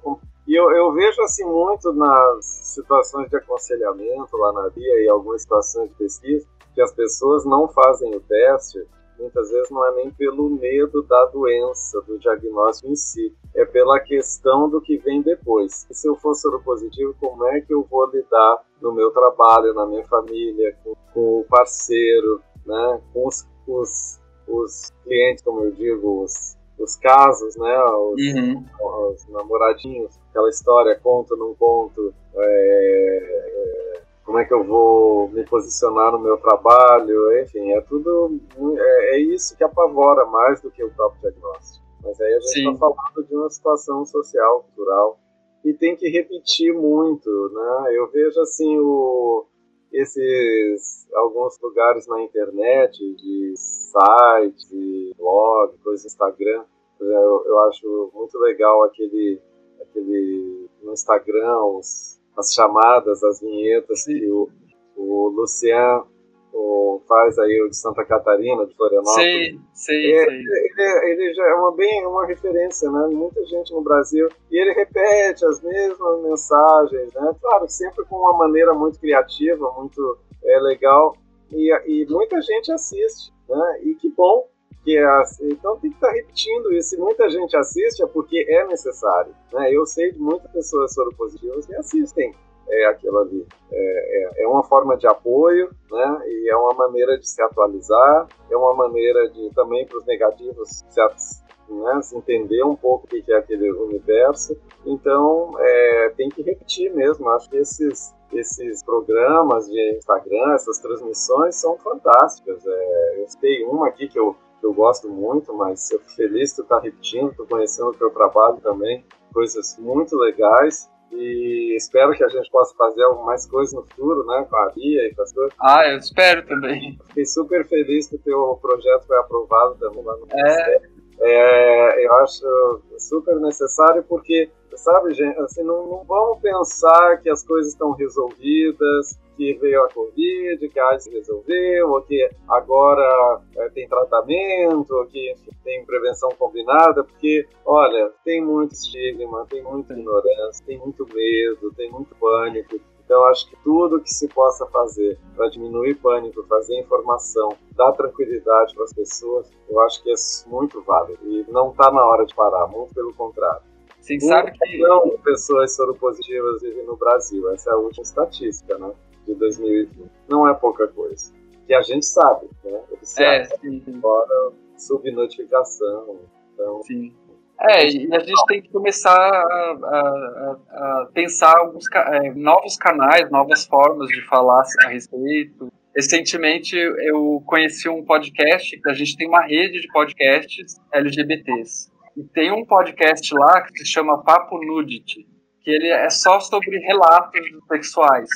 e 0.46 0.54
eu, 0.54 0.70
eu, 0.70 0.92
vejo 0.92 1.22
assim 1.22 1.44
muito 1.44 1.92
nas 1.92 2.44
situações 2.44 3.28
de 3.28 3.36
aconselhamento 3.36 4.36
lá 4.36 4.52
na 4.52 4.68
via 4.68 5.04
e 5.04 5.08
algumas 5.08 5.42
situações 5.42 5.88
de 5.90 5.94
pesquisa 5.96 6.46
que 6.74 6.80
as 6.80 6.92
pessoas 6.92 7.44
não 7.44 7.68
fazem 7.68 8.14
o 8.14 8.20
teste 8.20 8.86
muitas 9.20 9.50
vezes 9.50 9.70
não 9.70 9.86
é 9.86 9.94
nem 9.96 10.10
pelo 10.10 10.48
medo 10.48 11.02
da 11.02 11.26
doença, 11.26 12.00
do 12.02 12.18
diagnóstico 12.18 12.90
em 12.90 12.96
si, 12.96 13.34
é 13.54 13.64
pela 13.64 14.00
questão 14.00 14.68
do 14.68 14.80
que 14.80 14.96
vem 14.96 15.20
depois. 15.22 15.86
E 15.90 15.94
se 15.94 16.08
eu 16.08 16.16
for 16.16 16.34
soropositivo, 16.34 17.14
como 17.20 17.44
é 17.46 17.60
que 17.60 17.72
eu 17.72 17.82
vou 17.84 18.06
lidar 18.10 18.64
no 18.80 18.92
meu 18.92 19.10
trabalho, 19.10 19.74
na 19.74 19.86
minha 19.86 20.04
família, 20.06 20.76
com, 20.82 20.94
com 21.12 21.40
o 21.40 21.44
parceiro, 21.48 22.40
né, 22.64 23.00
com 23.12 23.26
os, 23.26 23.46
os, 23.66 24.20
os, 24.48 24.90
clientes, 25.04 25.44
como 25.44 25.64
eu 25.64 25.72
digo, 25.72 26.24
os, 26.24 26.56
os 26.80 26.96
casos, 26.96 27.56
né, 27.56 27.84
os, 27.84 28.20
uhum. 28.20 28.64
os 29.10 29.28
namoradinhos, 29.28 30.18
aquela 30.30 30.48
história, 30.48 30.98
conto, 30.98 31.36
não 31.36 31.54
conto, 31.54 32.12
é, 32.34 33.96
é, 33.96 34.02
como 34.24 34.38
é 34.38 34.44
que 34.44 34.54
eu 34.54 34.64
vou 34.64 35.28
me 35.28 35.44
posicionar 35.44 36.12
no 36.12 36.18
meu 36.18 36.38
trabalho, 36.38 37.40
enfim, 37.42 37.72
é 37.72 37.80
tudo, 37.82 38.40
é, 38.78 39.16
é 39.16 39.18
isso 39.18 39.56
que 39.56 39.64
apavora 39.64 40.24
mais 40.26 40.60
do 40.60 40.70
que 40.70 40.82
o 40.82 40.90
próprio 40.90 41.20
diagnóstico. 41.20 41.84
Mas 42.02 42.18
aí 42.20 42.34
a 42.34 42.40
gente 42.40 42.60
está 42.60 42.78
falando 42.78 43.28
de 43.28 43.36
uma 43.36 43.50
situação 43.50 44.04
social, 44.06 44.64
cultural, 44.64 45.18
e 45.64 45.74
tem 45.74 45.94
que 45.94 46.08
repetir 46.08 46.72
muito, 46.72 47.50
né? 47.52 47.94
Eu 47.94 48.10
vejo 48.10 48.40
assim 48.40 48.78
o, 48.78 49.44
esses 49.92 51.06
alguns 51.14 51.60
lugares 51.60 52.06
na 52.06 52.22
internet, 52.22 52.96
de 52.98 53.54
sites, 53.90 54.68
de 54.68 55.14
blog, 55.18 55.76
coisas 55.82 56.06
Instagram. 56.06 56.64
Eu, 57.00 57.44
eu 57.46 57.60
acho 57.68 58.10
muito 58.14 58.38
legal 58.38 58.84
aquele, 58.84 59.40
aquele 59.80 60.68
no 60.82 60.92
Instagram, 60.92 61.58
os, 61.64 62.20
as 62.36 62.52
chamadas, 62.52 63.22
as 63.24 63.40
vinhetas 63.40 64.02
Sim. 64.02 64.18
que 64.18 64.30
o, 64.30 64.48
o 64.96 65.28
Lucian 65.28 66.04
o, 66.52 67.00
faz 67.06 67.38
aí 67.38 67.62
o 67.62 67.68
de 67.68 67.76
Santa 67.76 68.04
Catarina, 68.04 68.66
de 68.66 68.74
Florianópolis. 68.74 69.14
Sei, 69.14 69.58
sei, 69.72 70.14
é, 70.14 70.24
sei. 70.24 70.36
Ele, 70.36 71.12
ele, 71.12 71.34
já 71.34 71.44
é 71.44 71.54
uma, 71.54 71.74
bem 71.74 72.06
uma 72.06 72.26
referência, 72.26 72.90
né? 72.90 73.08
Muita 73.08 73.44
gente 73.46 73.72
no 73.72 73.82
Brasil. 73.82 74.28
E 74.50 74.60
ele 74.60 74.72
repete 74.72 75.44
as 75.44 75.62
mesmas 75.62 76.22
mensagens, 76.22 77.12
né? 77.14 77.34
Claro, 77.40 77.68
sempre 77.68 78.04
com 78.06 78.16
uma 78.16 78.36
maneira 78.36 78.74
muito 78.74 78.98
criativa, 78.98 79.72
muito 79.76 80.18
é, 80.44 80.58
legal. 80.60 81.16
E, 81.52 81.72
e 81.86 82.06
muita 82.06 82.40
gente 82.40 82.72
assiste, 82.72 83.32
né? 83.48 83.80
E 83.82 83.94
que 83.94 84.10
bom 84.10 84.48
que 84.84 84.96
é. 84.96 85.22
Então 85.42 85.76
tem 85.78 85.90
que 85.90 85.96
estar 85.96 86.10
repetindo 86.10 86.72
isso. 86.72 86.90
Se 86.90 86.96
muita 86.96 87.28
gente 87.28 87.56
assiste 87.56 88.02
é 88.02 88.06
porque 88.06 88.46
é 88.48 88.66
necessário. 88.66 89.34
Né? 89.52 89.70
Eu 89.72 89.86
sei 89.86 90.12
de 90.12 90.18
muitas 90.18 90.50
pessoas 90.52 90.94
soropositivas 90.94 91.66
que 91.66 91.74
assistem 91.74 92.34
é 92.68 92.86
aquilo 92.86 93.18
ali. 93.18 93.46
É, 93.72 94.40
é, 94.40 94.42
é, 94.44 94.48
uma 94.48 94.62
forma 94.62 94.96
de 94.96 95.06
apoio, 95.06 95.70
né? 95.90 96.22
E 96.26 96.50
é 96.50 96.56
uma 96.56 96.74
maneira 96.74 97.18
de 97.18 97.28
se 97.28 97.42
atualizar, 97.42 98.28
é 98.48 98.56
uma 98.56 98.74
maneira 98.74 99.28
de 99.28 99.50
também 99.54 99.86
para 99.86 99.98
os 99.98 100.06
negativos 100.06 100.84
se, 100.88 101.42
né, 101.68 102.00
entender 102.14 102.64
um 102.64 102.76
pouco 102.76 103.06
o 103.06 103.08
que 103.08 103.32
é 103.32 103.36
aquele 103.36 103.70
universo. 103.72 104.56
Então, 104.86 105.52
é, 105.58 106.12
tem 106.16 106.28
que 106.28 106.42
repetir 106.42 106.94
mesmo. 106.94 107.28
Acho 107.30 107.50
que 107.50 107.56
esses 107.56 108.14
esses 108.32 108.82
programas 108.82 109.68
de 109.68 109.96
Instagram, 109.96 110.54
essas 110.54 110.78
transmissões 110.78 111.56
são 111.56 111.76
fantásticas. 111.78 112.64
É, 112.66 113.22
eu 113.22 113.28
citei 113.28 113.64
uma 113.64 113.88
aqui 113.88 114.08
que 114.08 114.18
eu, 114.18 114.36
que 114.60 114.66
eu 114.66 114.72
gosto 114.72 115.08
muito, 115.08 115.54
mas 115.54 115.90
eu 115.90 115.98
fico 116.00 116.12
feliz 116.12 116.54
de 116.54 116.62
estar 116.62 116.78
repetindo, 116.78 117.30
estou 117.30 117.46
conhecendo 117.46 117.88
o 117.88 117.94
teu 117.94 118.10
trabalho 118.10 118.58
também, 118.60 119.04
coisas 119.32 119.76
muito 119.78 120.16
legais 120.16 120.90
e 121.12 121.74
espero 121.76 122.12
que 122.12 122.22
a 122.22 122.28
gente 122.28 122.48
possa 122.50 122.74
fazer 122.76 123.06
mais 123.24 123.44
coisas 123.46 123.74
no 123.74 123.82
futuro, 123.82 124.24
né, 124.26 124.46
com 124.48 124.56
a 124.56 124.70
Bia 124.70 125.08
e 125.08 125.14
com 125.14 125.22
as 125.22 125.32
coisas. 125.32 125.52
Ah, 125.60 125.88
eu 125.88 125.98
espero 125.98 126.46
também. 126.46 126.98
Fiquei 127.08 127.26
super 127.26 127.66
feliz 127.66 128.08
que 128.08 128.16
o 128.16 128.20
teu 128.20 128.58
projeto 128.62 129.06
foi 129.06 129.18
aprovado 129.18 129.76
também 129.78 130.04
lá 130.04 130.16
no 130.16 130.26
é. 130.32 130.80
é. 131.20 132.06
eu 132.06 132.14
acho 132.16 132.80
super 132.98 133.36
necessário 133.40 134.04
porque, 134.08 134.50
sabe, 134.80 135.14
gente, 135.14 135.38
assim, 135.40 135.62
não, 135.62 135.86
não 135.86 136.04
vamos 136.04 136.40
pensar 136.40 137.18
que 137.22 137.30
as 137.30 137.44
coisas 137.44 137.72
estão 137.72 137.92
resolvidas, 137.92 139.18
que 139.36 139.54
veio 139.54 139.82
a 139.82 139.88
Covid, 139.88 140.68
que 140.68 140.78
a 140.78 140.88
AIDS 140.88 141.06
resolveu, 141.06 141.90
ou 141.90 142.02
que 142.02 142.28
agora 142.48 143.40
é, 143.56 143.68
tem 143.70 143.88
tratamento, 143.88 144.90
ou 144.94 145.06
que 145.06 145.34
tem 145.64 145.84
prevenção 145.86 146.28
combinada, 146.38 147.04
porque, 147.04 147.46
olha, 147.64 148.12
tem 148.24 148.44
muito 148.44 148.72
estigma, 148.72 149.46
tem 149.48 149.62
muita 149.62 149.94
ignorância, 149.94 150.64
tem 150.66 150.78
muito 150.78 151.06
medo, 151.06 151.72
tem 151.74 151.90
muito 151.90 152.14
pânico. 152.16 152.80
Então, 153.02 153.24
acho 153.24 153.48
que 153.48 153.56
tudo 153.64 154.00
que 154.00 154.10
se 154.10 154.28
possa 154.28 154.66
fazer 154.66 155.18
para 155.34 155.48
diminuir 155.48 155.94
pânico, 155.96 156.44
fazer 156.46 156.78
informação, 156.78 157.48
dar 157.74 157.92
tranquilidade 157.92 158.74
para 158.74 158.84
as 158.84 158.92
pessoas, 158.92 159.50
eu 159.68 159.80
acho 159.80 160.02
que 160.02 160.10
é 160.10 160.14
muito 160.46 160.80
válido. 160.82 161.18
E 161.24 161.44
não 161.50 161.70
está 161.70 161.90
na 161.90 162.04
hora 162.04 162.24
de 162.24 162.34
parar, 162.34 162.68
muito 162.68 162.94
pelo 162.94 163.12
contrário. 163.14 163.69
Sim, 164.00 164.20
sabe 164.20 164.52
que. 164.52 164.78
Não 164.78 165.16
pessoas 165.18 165.74
soropositivas 165.76 166.62
vivem 166.62 166.84
no 166.86 166.96
Brasil, 166.96 167.50
essa 167.50 167.70
é 167.70 167.72
a 167.72 167.76
última 167.76 168.02
estatística, 168.02 168.78
né? 168.78 168.92
de 169.26 169.34
2020. 169.34 170.10
Não 170.28 170.48
é 170.48 170.54
pouca 170.54 170.88
coisa. 170.88 171.32
Que 171.66 171.74
a 171.74 171.82
gente 171.82 172.04
sabe, 172.06 172.48
né? 172.64 172.80
Eles 172.90 173.18
é, 173.18 173.44
sim. 173.44 173.82
Fora 174.00 174.52
subnotificação. 174.76 176.20
Então, 176.54 176.82
sim. 176.82 177.14
É, 177.60 177.86
e 177.86 178.14
a 178.14 178.20
gente 178.20 178.46
tem 178.46 178.62
que 178.62 178.70
começar 178.70 179.14
a, 179.14 179.76
a, 179.84 180.56
a 180.72 181.08
pensar 181.12 181.54
alguns 181.58 181.84
é, 181.94 182.32
novos 182.32 182.76
canais, 182.76 183.30
novas 183.30 183.66
formas 183.66 184.08
de 184.08 184.26
falar 184.26 184.62
a 184.84 184.88
respeito. 184.88 185.70
Recentemente 185.94 186.74
eu 186.76 187.42
conheci 187.44 187.88
um 187.88 188.02
podcast, 188.04 188.80
a 188.86 188.94
gente 188.94 189.16
tem 189.16 189.28
uma 189.28 189.42
rede 189.42 189.80
de 189.80 189.88
podcasts 189.88 190.80
LGBTs. 190.92 191.90
E 192.20 192.24
tem 192.34 192.52
um 192.52 192.66
podcast 192.66 193.34
lá 193.34 193.62
que 193.62 193.78
se 193.78 193.86
chama 193.86 194.22
Papo 194.22 194.62
Nudity, 194.62 195.26
que 195.62 195.70
ele 195.70 195.88
é 195.88 196.10
só 196.10 196.38
sobre 196.38 196.76
relatos 196.80 197.40
sexuais. 197.66 198.28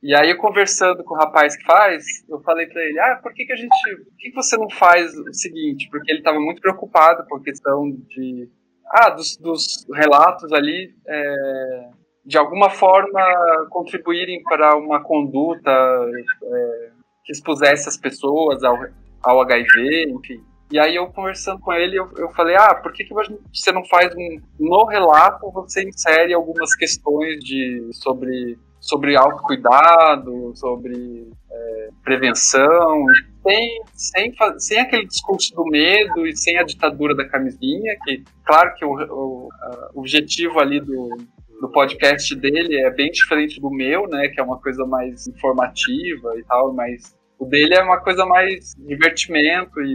E 0.00 0.14
aí, 0.14 0.36
conversando 0.36 1.02
com 1.02 1.14
o 1.14 1.18
rapaz 1.18 1.56
que 1.56 1.64
faz, 1.64 2.04
eu 2.28 2.40
falei 2.42 2.68
para 2.68 2.80
ele: 2.84 3.00
ah, 3.00 3.18
por 3.20 3.34
que, 3.34 3.44
que 3.44 3.52
a 3.52 3.56
gente. 3.56 3.74
Por 4.04 4.16
que, 4.18 4.30
que 4.30 4.36
você 4.36 4.56
não 4.56 4.70
faz 4.70 5.12
o 5.18 5.34
seguinte? 5.34 5.88
Porque 5.90 6.12
ele 6.12 6.20
estava 6.20 6.38
muito 6.38 6.60
preocupado 6.60 7.26
com 7.28 7.38
a 7.38 7.42
questão 7.42 7.90
de. 7.90 8.48
Ah, 8.86 9.10
dos, 9.10 9.36
dos 9.38 9.84
relatos 9.92 10.52
ali, 10.52 10.94
é, 11.08 11.88
de 12.24 12.38
alguma 12.38 12.70
forma 12.70 13.20
contribuírem 13.70 14.44
para 14.44 14.76
uma 14.76 15.02
conduta 15.02 15.70
é, 15.70 16.90
que 17.24 17.32
expusesse 17.32 17.88
as 17.88 17.96
pessoas 17.96 18.62
ao, 18.62 18.78
ao 19.24 19.40
HIV, 19.40 20.12
enfim. 20.12 20.53
E 20.74 20.78
aí 20.80 20.96
eu 20.96 21.06
conversando 21.06 21.60
com 21.60 21.72
ele, 21.72 21.96
eu, 21.96 22.10
eu 22.16 22.28
falei, 22.30 22.56
ah, 22.56 22.74
por 22.74 22.92
que, 22.92 23.04
que 23.04 23.14
você 23.14 23.70
não 23.70 23.84
faz 23.84 24.12
um. 24.12 24.40
No 24.58 24.84
relato 24.86 25.48
você 25.52 25.88
insere 25.88 26.34
algumas 26.34 26.74
questões 26.74 27.38
de 27.44 27.90
sobre 27.92 28.58
sobre 28.80 29.16
autocuidado, 29.16 30.52
sobre 30.56 31.30
é, 31.48 31.88
prevenção, 32.02 33.04
sem, 33.46 33.82
sem, 33.94 34.34
sem 34.58 34.80
aquele 34.80 35.06
discurso 35.06 35.54
do 35.54 35.64
medo 35.64 36.26
e 36.26 36.36
sem 36.36 36.58
a 36.58 36.64
ditadura 36.64 37.14
da 37.14 37.26
camisinha, 37.28 37.96
que, 38.04 38.24
claro 38.44 38.74
que 38.74 38.84
o, 38.84 38.90
o, 38.90 39.48
o 39.94 40.00
objetivo 40.00 40.58
ali 40.58 40.80
do, 40.80 41.16
do 41.60 41.68
podcast 41.70 42.34
dele 42.34 42.82
é 42.82 42.90
bem 42.90 43.12
diferente 43.12 43.60
do 43.60 43.70
meu, 43.70 44.08
né, 44.08 44.26
que 44.28 44.40
é 44.40 44.42
uma 44.42 44.60
coisa 44.60 44.84
mais 44.84 45.28
informativa 45.28 46.36
e 46.36 46.42
tal, 46.42 46.74
mas 46.74 47.16
o 47.38 47.46
dele 47.46 47.74
é 47.74 47.82
uma 47.82 48.00
coisa 48.00 48.24
mais 48.24 48.74
divertimento 48.78 49.80
e 49.80 49.94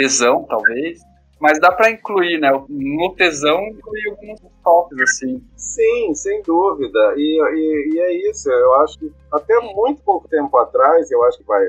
tesão, 0.00 0.44
talvez. 0.48 1.00
Mas 1.38 1.58
dá 1.58 1.72
para 1.72 1.90
incluir, 1.90 2.38
né? 2.38 2.50
No 2.68 3.14
tesão, 3.14 3.66
incluir 3.68 4.10
alguns 4.10 4.40
toques, 4.62 5.00
assim. 5.00 5.42
Sim, 5.56 6.14
sem 6.14 6.42
dúvida. 6.42 7.14
E, 7.16 7.40
e, 7.40 7.94
e, 7.94 8.00
é 8.00 8.30
isso. 8.30 8.50
Eu 8.50 8.74
acho 8.76 8.98
que 8.98 9.12
até 9.32 9.58
muito 9.74 10.02
pouco 10.02 10.28
tempo 10.28 10.56
atrás, 10.58 11.10
eu 11.10 11.22
acho 11.24 11.38
que 11.38 11.44
vai. 11.44 11.64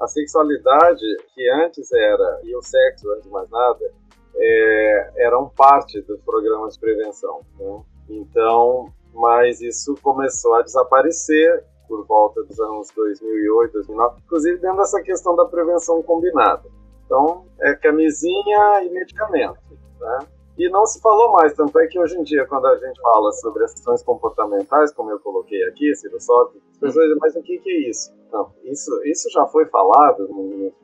A 0.00 0.08
sexualidade, 0.08 1.04
que 1.32 1.48
antes 1.50 1.92
era, 1.92 2.40
e 2.42 2.56
o 2.56 2.62
sexo, 2.62 3.08
antes 3.12 3.24
de 3.24 3.30
mais 3.30 3.48
nada, 3.50 3.92
é, 4.34 5.12
eram 5.26 5.48
parte 5.48 6.00
dos 6.02 6.20
programas 6.22 6.74
de 6.74 6.80
prevenção. 6.80 7.40
Né? 7.56 7.82
Então, 8.08 8.92
mas 9.14 9.60
isso 9.60 9.94
começou 10.02 10.54
a 10.54 10.62
desaparecer 10.62 11.64
por 11.86 12.04
volta 12.04 12.42
dos 12.42 12.58
anos 12.58 12.88
2008, 12.96 13.72
2009, 13.74 14.20
inclusive 14.24 14.58
dentro 14.58 14.78
dessa 14.78 15.00
questão 15.02 15.36
da 15.36 15.44
prevenção 15.44 16.02
combinada. 16.02 16.81
Então, 17.12 17.44
é 17.60 17.74
camisinha 17.74 18.82
e 18.84 18.88
medicamento. 18.88 19.60
Né? 20.00 20.18
E 20.56 20.70
não 20.70 20.86
se 20.86 20.98
falou 21.02 21.32
mais, 21.32 21.52
tanto 21.52 21.78
é 21.78 21.86
que 21.86 22.00
hoje 22.00 22.16
em 22.16 22.22
dia, 22.22 22.46
quando 22.46 22.66
a 22.66 22.76
gente 22.78 22.98
fala 23.02 23.30
sobre 23.32 23.64
as 23.64 23.74
questões 23.74 24.02
comportamentais, 24.02 24.94
como 24.94 25.10
eu 25.10 25.20
coloquei 25.20 25.62
aqui, 25.64 25.94
Sirosop, 25.94 26.56
as 26.72 26.78
pessoas 26.78 27.04
dizem, 27.04 27.18
mas 27.20 27.36
o 27.36 27.42
que, 27.42 27.58
que 27.58 27.70
é 27.70 27.90
isso? 27.90 28.14
Não, 28.32 28.50
isso, 28.64 28.90
isso 29.04 29.30
já 29.30 29.44
foi 29.46 29.66
falado, 29.66 30.26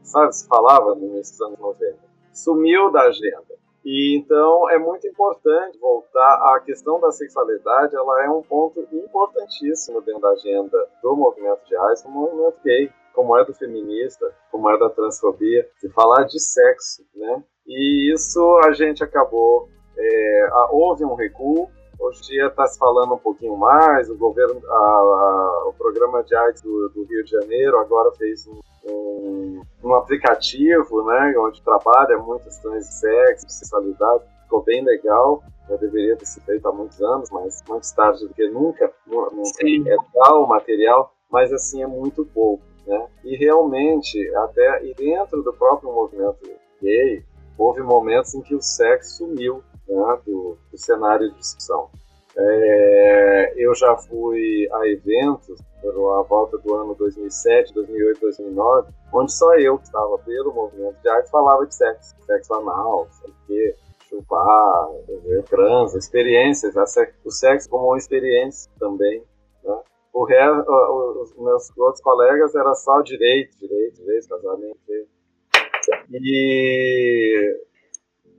sabe, 0.03 0.35
se 0.35 0.47
falava 0.47 0.95
no 0.95 1.07
início 1.07 1.33
dos 1.33 1.47
anos 1.47 1.59
90. 1.61 1.97
Sumiu 2.35 2.93
da 2.93 3.05
agenda. 3.05 3.57
E 3.83 4.18
então 4.18 4.68
é 4.68 4.79
muito 4.79 5.07
importante 5.09 5.79
voltar 5.79 6.55
à 6.55 6.61
questão 6.61 7.01
da 7.01 7.11
sexualidade, 7.11 7.97
ela 7.97 8.22
é 8.22 8.29
um 8.29 8.43
ponto 8.43 8.87
importantíssimo 8.93 10.03
dentro 10.03 10.20
da 10.20 10.31
agenda 10.31 10.89
do 11.03 11.16
movimento 11.16 11.64
de 11.64 11.74
AIDS, 11.74 12.03
do 12.03 12.11
movimento 12.11 12.57
gay, 12.62 12.93
como 13.18 13.36
é 13.36 13.44
do 13.44 13.52
feminista, 13.52 14.32
como 14.48 14.70
é 14.70 14.78
da 14.78 14.88
transfobia, 14.88 15.68
de 15.82 15.88
falar 15.88 16.22
de 16.22 16.38
sexo, 16.38 17.02
né? 17.16 17.42
E 17.66 18.14
isso 18.14 18.40
a 18.64 18.70
gente 18.70 19.02
acabou, 19.02 19.68
é, 19.98 20.48
houve 20.70 21.04
um 21.04 21.16
recuo, 21.16 21.68
Hoje 21.98 22.20
em 22.20 22.26
dia 22.28 22.46
está 22.46 22.64
se 22.68 22.78
falando 22.78 23.14
um 23.14 23.18
pouquinho 23.18 23.56
mais, 23.56 24.08
o 24.08 24.16
governo, 24.16 24.62
a, 24.64 24.72
a, 24.72 25.64
o 25.66 25.72
programa 25.76 26.22
de 26.22 26.32
AIDS 26.32 26.62
do, 26.62 26.90
do, 26.90 27.02
Rio 27.02 27.24
de 27.24 27.30
Janeiro 27.32 27.76
agora 27.76 28.12
fez 28.12 28.46
um, 28.46 28.60
um, 28.88 29.62
um, 29.82 29.94
aplicativo, 29.94 31.04
né, 31.04 31.34
onde 31.38 31.60
trabalha 31.60 32.16
muitas 32.18 32.54
questões 32.54 32.86
de 32.86 32.94
sexo, 32.94 33.46
de 33.48 33.52
sexualidade, 33.52 34.22
ficou 34.44 34.62
bem 34.62 34.84
legal, 34.84 35.42
já 35.68 35.74
deveria 35.74 36.16
ter 36.16 36.26
sido 36.26 36.44
feito 36.44 36.68
há 36.68 36.72
muitos 36.72 37.02
anos, 37.02 37.30
mas 37.32 37.64
mais 37.68 37.90
tarde 37.90 38.28
do 38.28 38.32
que 38.32 38.48
nunca, 38.48 38.88
nunca 39.04 39.60
é 39.60 39.64
legal 39.64 40.44
o 40.44 40.46
material, 40.46 41.12
mas 41.28 41.52
assim 41.52 41.82
é 41.82 41.86
muito 41.88 42.24
pouco, 42.26 42.62
né, 42.89 43.07
e 43.22 43.36
realmente, 43.36 44.18
até 44.36 44.84
e 44.84 44.95
dentro 44.95 45.43
do 45.43 45.53
próprio 45.53 45.93
movimento 45.93 46.39
gay, 46.80 47.22
houve 47.59 47.82
momentos 47.82 48.34
em 48.34 48.41
que 48.41 48.55
o 48.55 48.62
sexo 48.62 49.18
sumiu, 49.18 49.62
né, 49.86 50.18
do, 50.24 50.57
do, 50.70 50.78
cenário 50.78 51.30
de 51.30 51.39
discussão. 51.39 51.91
É, 52.36 53.53
eu 53.57 53.74
já 53.74 53.97
fui 53.97 54.68
a 54.72 54.89
eventos 54.89 55.61
a 55.84 56.22
volta 56.22 56.59
do 56.59 56.74
ano 56.74 56.95
2007, 56.95 57.74
2008, 57.74 58.20
2009, 58.20 58.93
onde 59.12 59.32
só 59.32 59.55
eu 59.55 59.78
que 59.78 59.84
estava 59.84 60.18
pelo 60.18 60.53
movimento 60.53 60.97
de 61.01 61.09
arte 61.09 61.30
falava 61.30 61.66
de 61.66 61.74
sexo, 61.74 62.14
sexo 62.26 62.55
anal, 62.55 63.07
sei 63.11 63.30
o 63.30 63.34
quê, 63.47 63.76
chupar, 64.09 64.89
trans, 65.49 65.95
experiências, 65.95 66.74
o 67.24 67.30
sexo 67.30 67.68
como 67.68 67.89
uma 67.89 67.99
experiência 67.99 68.70
também. 68.78 69.22
O 70.18 70.24
resto, 70.24 70.68
os 71.22 71.32
meus 71.36 71.78
outros 71.78 72.02
colegas 72.02 72.52
era 72.52 72.74
só 72.74 73.00
direito, 73.02 73.56
direito, 73.56 74.02
direito, 74.02 74.28
casamento. 74.28 74.76
E 76.12 77.56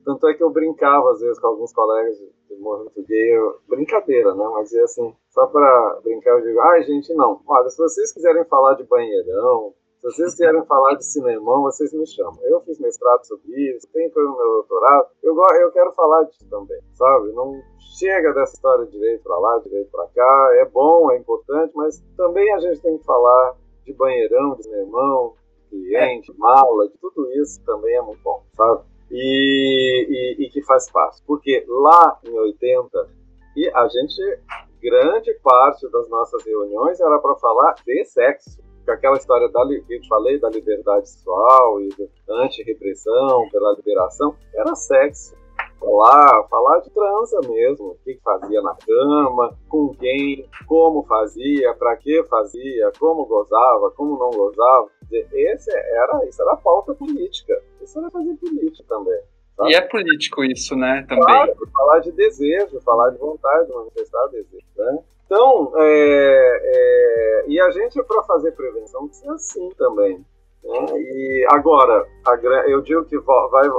tanto 0.03 0.27
é 0.27 0.33
que 0.33 0.43
eu 0.43 0.49
brincava, 0.49 1.09
às 1.13 1.21
vezes, 1.21 1.39
com 1.39 1.47
alguns 1.47 1.71
colegas 1.71 2.17
de 2.17 2.55
movimento 2.57 3.01
gay, 3.03 3.33
eu, 3.33 3.61
brincadeira, 3.69 4.35
né? 4.35 4.45
Mas 4.55 4.73
assim, 4.73 5.15
só 5.29 5.47
para 5.47 6.01
brincar, 6.03 6.31
eu 6.31 6.41
digo, 6.41 6.59
ai, 6.59 6.83
gente, 6.83 7.13
não. 7.13 7.41
Olha, 7.47 7.69
se 7.69 7.77
vocês 7.77 8.11
quiserem 8.11 8.43
falar 8.43 8.73
de 8.73 8.83
banheirão, 8.83 9.73
se 9.99 10.03
vocês 10.03 10.31
quiserem 10.31 10.65
falar 10.65 10.95
de 10.95 11.05
cinemão, 11.05 11.63
vocês 11.63 11.93
me 11.93 12.07
chamam. 12.07 12.39
Eu 12.43 12.61
fiz 12.61 12.79
mestrado 12.79 13.23
sobre 13.25 13.51
isso, 13.75 13.87
tenho 13.91 14.11
no 14.15 14.37
meu 14.37 14.47
doutorado, 14.53 15.07
eu, 15.21 15.35
eu 15.61 15.71
quero 15.71 15.91
falar 15.93 16.23
disso 16.23 16.45
também, 16.49 16.79
sabe? 16.93 17.31
Não 17.33 17.61
chega 17.97 18.33
dessa 18.33 18.53
história 18.53 18.85
direito 18.85 19.23
para 19.23 19.37
lá, 19.37 19.59
direito 19.59 19.91
para 19.91 20.07
cá, 20.07 20.49
é 20.53 20.65
bom, 20.65 21.11
é 21.11 21.17
importante, 21.17 21.71
mas 21.75 22.01
também 22.15 22.51
a 22.53 22.59
gente 22.59 22.81
tem 22.81 22.97
que 22.97 23.05
falar 23.05 23.55
de 23.85 23.93
banheirão, 23.93 24.55
de 24.55 24.63
cinemão, 24.63 25.33
de 25.63 25.69
cliente, 25.69 26.33
mala, 26.37 26.87
de 26.87 26.97
tudo 26.99 27.29
isso 27.33 27.61
também 27.65 27.95
é 27.95 28.01
muito 28.01 28.21
bom, 28.23 28.43
sabe? 28.55 28.83
e, 29.11 30.35
e, 30.39 30.45
e 30.45 30.49
que 30.49 30.61
faz 30.63 30.89
parte. 30.91 31.21
Porque 31.25 31.63
lá 31.67 32.19
em 32.23 32.37
80, 32.37 33.09
e 33.55 33.69
a 33.69 33.87
gente, 33.87 34.39
grande 34.81 35.33
parte 35.41 35.89
das 35.89 36.09
nossas 36.09 36.43
reuniões 36.45 36.99
era 36.99 37.19
para 37.19 37.35
falar 37.35 37.75
de 37.85 38.05
sexo. 38.05 38.61
Aquela 38.91 39.17
história 39.17 39.49
da, 39.49 39.65
que 39.67 39.95
eu 39.95 40.03
falei 40.07 40.39
da 40.39 40.49
liberdade 40.49 41.09
sexual 41.09 41.81
e 41.81 41.89
da 41.89 42.43
anti-repressão 42.43 43.49
pela 43.49 43.75
liberação, 43.75 44.35
era 44.53 44.75
sexo 44.75 45.39
falar, 45.79 46.47
falar 46.49 46.79
de 46.79 46.89
transa 46.91 47.39
mesmo, 47.47 47.91
o 47.91 47.97
que 48.03 48.19
fazia 48.23 48.61
na 48.61 48.75
cama, 48.75 49.57
com 49.67 49.89
quem, 49.95 50.47
como 50.67 51.03
fazia, 51.03 51.73
para 51.73 51.95
que 51.97 52.23
fazia, 52.23 52.91
como 52.99 53.25
gozava, 53.25 53.91
como 53.91 54.17
não 54.17 54.29
gozava. 54.29 54.89
Esse 55.11 55.71
era, 55.71 56.25
isso 56.25 56.41
era 56.41 56.53
a 56.53 56.57
pauta 56.57 56.93
política. 56.93 57.59
Isso 57.81 57.97
era 57.97 58.09
fazer 58.11 58.35
política 58.35 58.83
também. 58.87 59.19
Sabe? 59.55 59.71
E 59.71 59.75
é 59.75 59.81
político 59.81 60.43
isso, 60.43 60.75
né, 60.75 61.05
também. 61.07 61.25
Claro, 61.25 61.53
falar 61.73 61.99
de 61.99 62.11
desejo, 62.11 62.79
falar 62.81 63.09
de 63.09 63.17
vontade, 63.17 63.71
manifestar 63.73 64.27
desejo, 64.27 64.65
né? 64.77 64.99
Então, 65.29 65.71
é, 65.75 66.61
é, 66.63 67.45
e 67.47 67.61
a 67.61 67.69
gente, 67.69 68.01
para 68.01 68.23
fazer 68.23 68.51
prevenção, 68.53 69.07
precisa 69.07 69.33
assim 69.33 69.69
também. 69.77 70.25
Né? 70.63 70.85
E 70.95 71.47
agora, 71.51 72.03
a, 72.27 72.35
eu 72.67 72.81
digo 72.81 73.05
que 73.05 73.15
vai, 73.19 73.69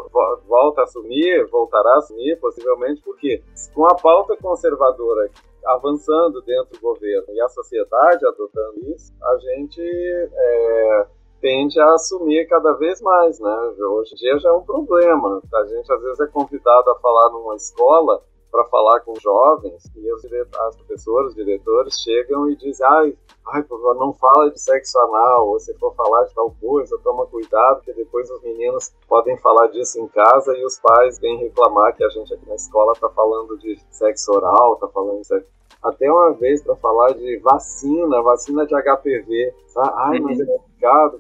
volta 0.46 0.82
a 0.82 0.84
assumir, 0.84 1.44
voltará 1.50 1.94
a 1.94 1.98
assumir, 1.98 2.38
possivelmente, 2.38 3.02
porque 3.02 3.42
com 3.74 3.84
a 3.86 3.96
pauta 3.96 4.36
conservadora 4.36 5.28
avançando 5.66 6.40
dentro 6.42 6.78
do 6.78 6.80
governo 6.80 7.26
e 7.34 7.40
a 7.40 7.48
sociedade 7.48 8.24
adotando 8.24 8.78
isso, 8.94 9.12
a 9.20 9.38
gente 9.38 9.82
é, 9.82 11.06
tende 11.40 11.80
a 11.80 11.94
assumir 11.94 12.46
cada 12.46 12.74
vez 12.74 13.00
mais, 13.00 13.40
né? 13.40 13.74
Hoje 13.76 14.12
em 14.14 14.18
dia 14.18 14.38
já 14.38 14.50
é 14.50 14.52
um 14.52 14.62
problema. 14.62 15.42
A 15.52 15.64
gente 15.64 15.92
às 15.92 16.00
vezes 16.00 16.20
é 16.20 16.26
convidado 16.28 16.90
a 16.90 16.98
falar 17.00 17.30
numa 17.30 17.56
escola 17.56 18.22
para 18.50 18.64
falar 18.64 19.00
com 19.00 19.14
jovens 19.20 19.84
e 19.96 20.12
os 20.12 20.24
as 20.24 20.76
professoras, 20.76 21.30
os 21.30 21.34
diretores 21.34 22.00
chegam 22.00 22.50
e 22.50 22.56
dizem, 22.56 22.86
ai, 22.86 23.18
ai, 23.48 23.62
por 23.62 23.80
favor, 23.80 23.94
não 23.96 24.12
fala 24.12 24.50
de 24.50 24.60
sexo 24.60 24.98
anal, 24.98 25.48
ou 25.48 25.60
se 25.60 25.72
for 25.78 25.94
falar 25.94 26.24
de 26.24 26.34
tal 26.34 26.54
coisa, 26.60 26.98
toma 27.02 27.26
cuidado, 27.26 27.82
que 27.82 27.92
depois 27.92 28.30
os 28.30 28.42
meninos 28.42 28.92
podem 29.08 29.36
falar 29.38 29.68
disso 29.68 30.00
em 30.00 30.08
casa 30.08 30.56
e 30.56 30.64
os 30.64 30.78
pais 30.80 31.18
vêm 31.18 31.38
reclamar 31.38 31.96
que 31.96 32.04
a 32.04 32.08
gente 32.08 32.32
aqui 32.34 32.48
na 32.48 32.54
escola 32.54 32.92
está 32.92 33.08
falando 33.10 33.58
de 33.58 33.78
sexo 33.90 34.32
oral, 34.32 34.74
está 34.74 34.88
falando 34.88 35.20
de 35.20 35.26
sexo 35.26 35.60
até 35.82 36.10
uma 36.10 36.32
vez 36.32 36.62
para 36.62 36.76
falar 36.76 37.12
de 37.14 37.38
vacina, 37.38 38.22
vacina 38.22 38.66
de 38.66 38.74
HPV. 38.74 39.54
Sabe? 39.68 39.90
Ai, 39.94 40.20
mas 40.20 40.40
é 40.40 40.69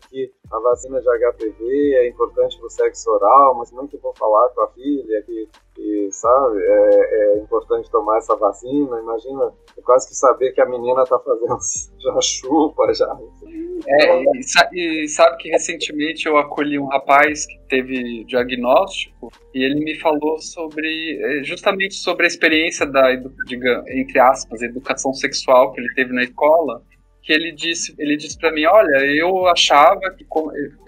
que 0.08 0.32
a 0.50 0.58
vacina 0.58 1.00
de 1.00 1.06
HPV 1.06 1.94
é 1.96 2.08
importante 2.08 2.58
para 2.58 2.66
o 2.66 2.70
sexo 2.70 3.10
oral, 3.10 3.54
mas 3.56 3.70
eu 3.72 4.00
vou 4.02 4.14
falar 4.16 4.48
com 4.50 4.62
a 4.62 4.68
filha 4.68 5.22
que, 5.22 5.48
que 5.74 6.08
sabe, 6.10 6.58
é, 6.58 7.34
é, 7.34 7.38
importante 7.38 7.90
tomar 7.90 8.18
essa 8.18 8.34
vacina? 8.36 8.98
Imagina, 8.98 9.52
é 9.76 9.82
quase 9.82 10.08
que 10.08 10.14
saber 10.14 10.52
que 10.52 10.60
a 10.60 10.66
menina 10.66 11.02
está 11.02 11.18
fazendo, 11.18 11.58
já 12.00 12.20
chupa, 12.20 12.92
já. 12.94 13.16
É, 13.86 14.22
e, 14.74 15.08
sabe 15.08 15.36
que 15.38 15.50
recentemente 15.50 16.26
eu 16.26 16.36
acolhi 16.36 16.78
um 16.78 16.86
rapaz 16.86 17.46
que 17.46 17.58
teve 17.68 18.24
diagnóstico 18.24 19.30
e 19.54 19.64
ele 19.64 19.80
me 19.84 19.98
falou 20.00 20.38
sobre, 20.40 21.18
é, 21.22 21.44
justamente 21.44 21.94
sobre 21.94 22.24
a 22.24 22.28
experiência 22.28 22.86
da, 22.86 23.14
diga, 23.46 23.84
entre 23.88 24.18
aspas, 24.18 24.62
educação 24.62 25.12
sexual 25.12 25.72
que 25.72 25.80
ele 25.80 25.94
teve 25.94 26.12
na 26.12 26.24
escola 26.24 26.82
que 27.30 27.34
ele 27.34 27.52
disse, 27.52 27.94
ele 27.96 28.16
disse 28.16 28.36
para 28.36 28.50
mim, 28.50 28.64
olha, 28.66 29.06
eu 29.06 29.46
achava 29.46 30.00
que 30.18 30.26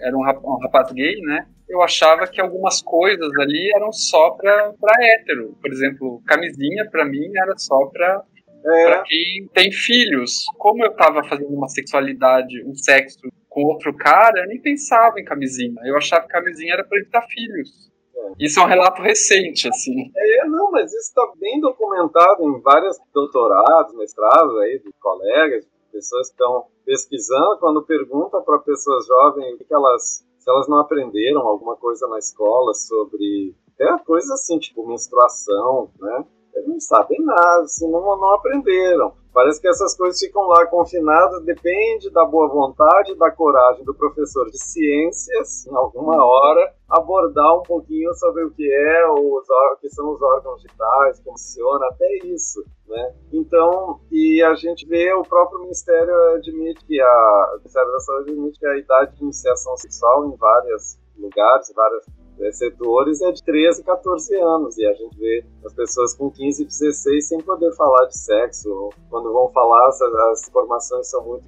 era 0.01 0.17
um 0.17 0.59
rapaz, 0.61 0.91
gay, 0.91 1.21
né? 1.21 1.47
Eu 1.69 1.81
achava 1.81 2.27
que 2.27 2.41
algumas 2.41 2.81
coisas 2.81 3.31
ali 3.39 3.71
eram 3.73 3.93
só 3.93 4.31
para 4.31 4.73
hétero. 4.99 5.55
Por 5.61 5.71
exemplo, 5.71 6.21
camisinha 6.27 6.85
para 6.91 7.05
mim 7.05 7.31
era 7.37 7.57
só 7.57 7.85
para 7.85 8.23
é. 8.65 8.85
para 8.85 9.03
quem 9.03 9.47
tem 9.53 9.71
filhos. 9.71 10.43
Como 10.57 10.83
eu 10.83 10.91
estava 10.91 11.23
fazendo 11.23 11.55
uma 11.55 11.69
sexualidade, 11.69 12.61
um 12.65 12.75
sexo 12.75 13.21
com 13.47 13.63
outro 13.63 13.95
cara, 13.95 14.41
eu 14.41 14.47
nem 14.47 14.59
pensava 14.59 15.17
em 15.21 15.23
camisinha. 15.23 15.79
Eu 15.85 15.95
achava 15.95 16.23
que 16.23 16.33
camisinha 16.33 16.73
era 16.73 16.83
para 16.83 16.99
evitar 16.99 17.25
filhos. 17.29 17.89
É. 18.17 18.45
Isso 18.45 18.59
é 18.59 18.63
um 18.63 18.67
relato 18.67 19.01
recente, 19.01 19.69
assim. 19.69 20.11
É, 20.13 20.45
não, 20.45 20.71
mas 20.71 20.91
isso 20.91 21.07
está 21.07 21.25
bem 21.39 21.61
documentado 21.61 22.43
em 22.43 22.61
vários 22.61 22.97
doutorados, 23.13 23.95
mestrados 23.95 24.57
aí 24.59 24.79
de 24.79 24.91
colegas, 24.99 25.65
pessoas 25.93 26.27
que 26.27 26.33
estão 26.33 26.65
pesquisando, 26.83 27.59
quando 27.59 27.85
pergunta 27.85 28.41
para 28.41 28.57
pessoas 28.59 29.05
jovens 29.05 29.57
que 29.59 29.73
elas, 29.73 30.25
se 30.39 30.49
elas 30.49 30.67
não 30.67 30.79
aprenderam 30.79 31.41
alguma 31.41 31.77
coisa 31.77 32.07
na 32.07 32.17
escola 32.17 32.73
sobre 32.73 33.55
até 33.73 33.97
coisas 34.03 34.29
assim, 34.31 34.59
tipo 34.59 34.85
menstruação, 34.87 35.91
né? 35.99 36.25
Eles 36.55 36.67
não 36.67 36.79
sabem 36.79 37.23
nada, 37.23 37.61
assim, 37.61 37.89
não, 37.89 38.01
não 38.01 38.35
aprenderam. 38.35 39.13
Parece 39.33 39.59
que 39.59 39.67
essas 39.67 39.95
coisas 39.97 40.19
ficam 40.19 40.43
lá 40.43 40.65
confinadas, 40.67 41.43
depende 41.43 42.09
da 42.11 42.23
boa 42.23 42.47
vontade, 42.47 43.15
da 43.15 43.31
coragem 43.31 43.83
do 43.83 43.93
professor 43.93 44.49
de 44.49 44.63
ciências, 44.63 45.65
em 45.65 45.75
alguma 45.75 46.23
hora, 46.23 46.73
abordar 46.87 47.57
um 47.57 47.63
pouquinho 47.63 48.13
sobre 48.13 48.43
o 48.43 48.51
que 48.51 48.71
é 48.71 49.09
os 49.09 49.49
o 49.49 49.77
que 49.81 49.89
são 49.89 50.13
os 50.13 50.21
órgãos 50.21 50.61
digitais, 50.61 51.19
como 51.21 51.33
funciona, 51.33 51.87
até 51.87 52.17
isso, 52.25 52.63
né? 52.87 53.13
Então, 53.31 53.99
e 54.11 54.41
a 54.43 54.53
gente 54.55 54.87
vê 54.87 55.11
o 55.13 55.23
próprio 55.23 55.61
Ministério 55.61 56.13
admite 56.35 56.85
que 56.85 57.01
a 57.01 57.53
o 57.55 57.57
Ministério 57.57 57.91
da 57.91 57.99
Saúde 57.99 58.31
admite 58.31 58.59
que 58.59 58.67
a 58.67 58.77
idade 58.77 59.15
de 59.15 59.23
iniciação 59.23 59.75
sexual 59.77 60.25
em 60.25 60.35
vários 60.35 60.97
lugares, 61.17 61.73
várias 61.75 62.05
setores 62.51 63.21
é 63.21 63.31
de 63.31 63.43
13, 63.43 63.83
14 63.83 64.35
anos, 64.35 64.77
e 64.77 64.85
a 64.85 64.93
gente 64.93 65.17
vê 65.17 65.45
as 65.65 65.73
pessoas 65.73 66.15
com 66.15 66.29
15, 66.29 66.65
16 66.65 67.27
sem 67.27 67.39
poder 67.39 67.73
falar 67.75 68.05
de 68.05 68.17
sexo. 68.17 68.89
Quando 69.09 69.31
vão 69.31 69.49
falar, 69.49 69.87
as, 69.87 70.01
as 70.01 70.47
informações 70.47 71.09
são 71.09 71.25
muito 71.25 71.47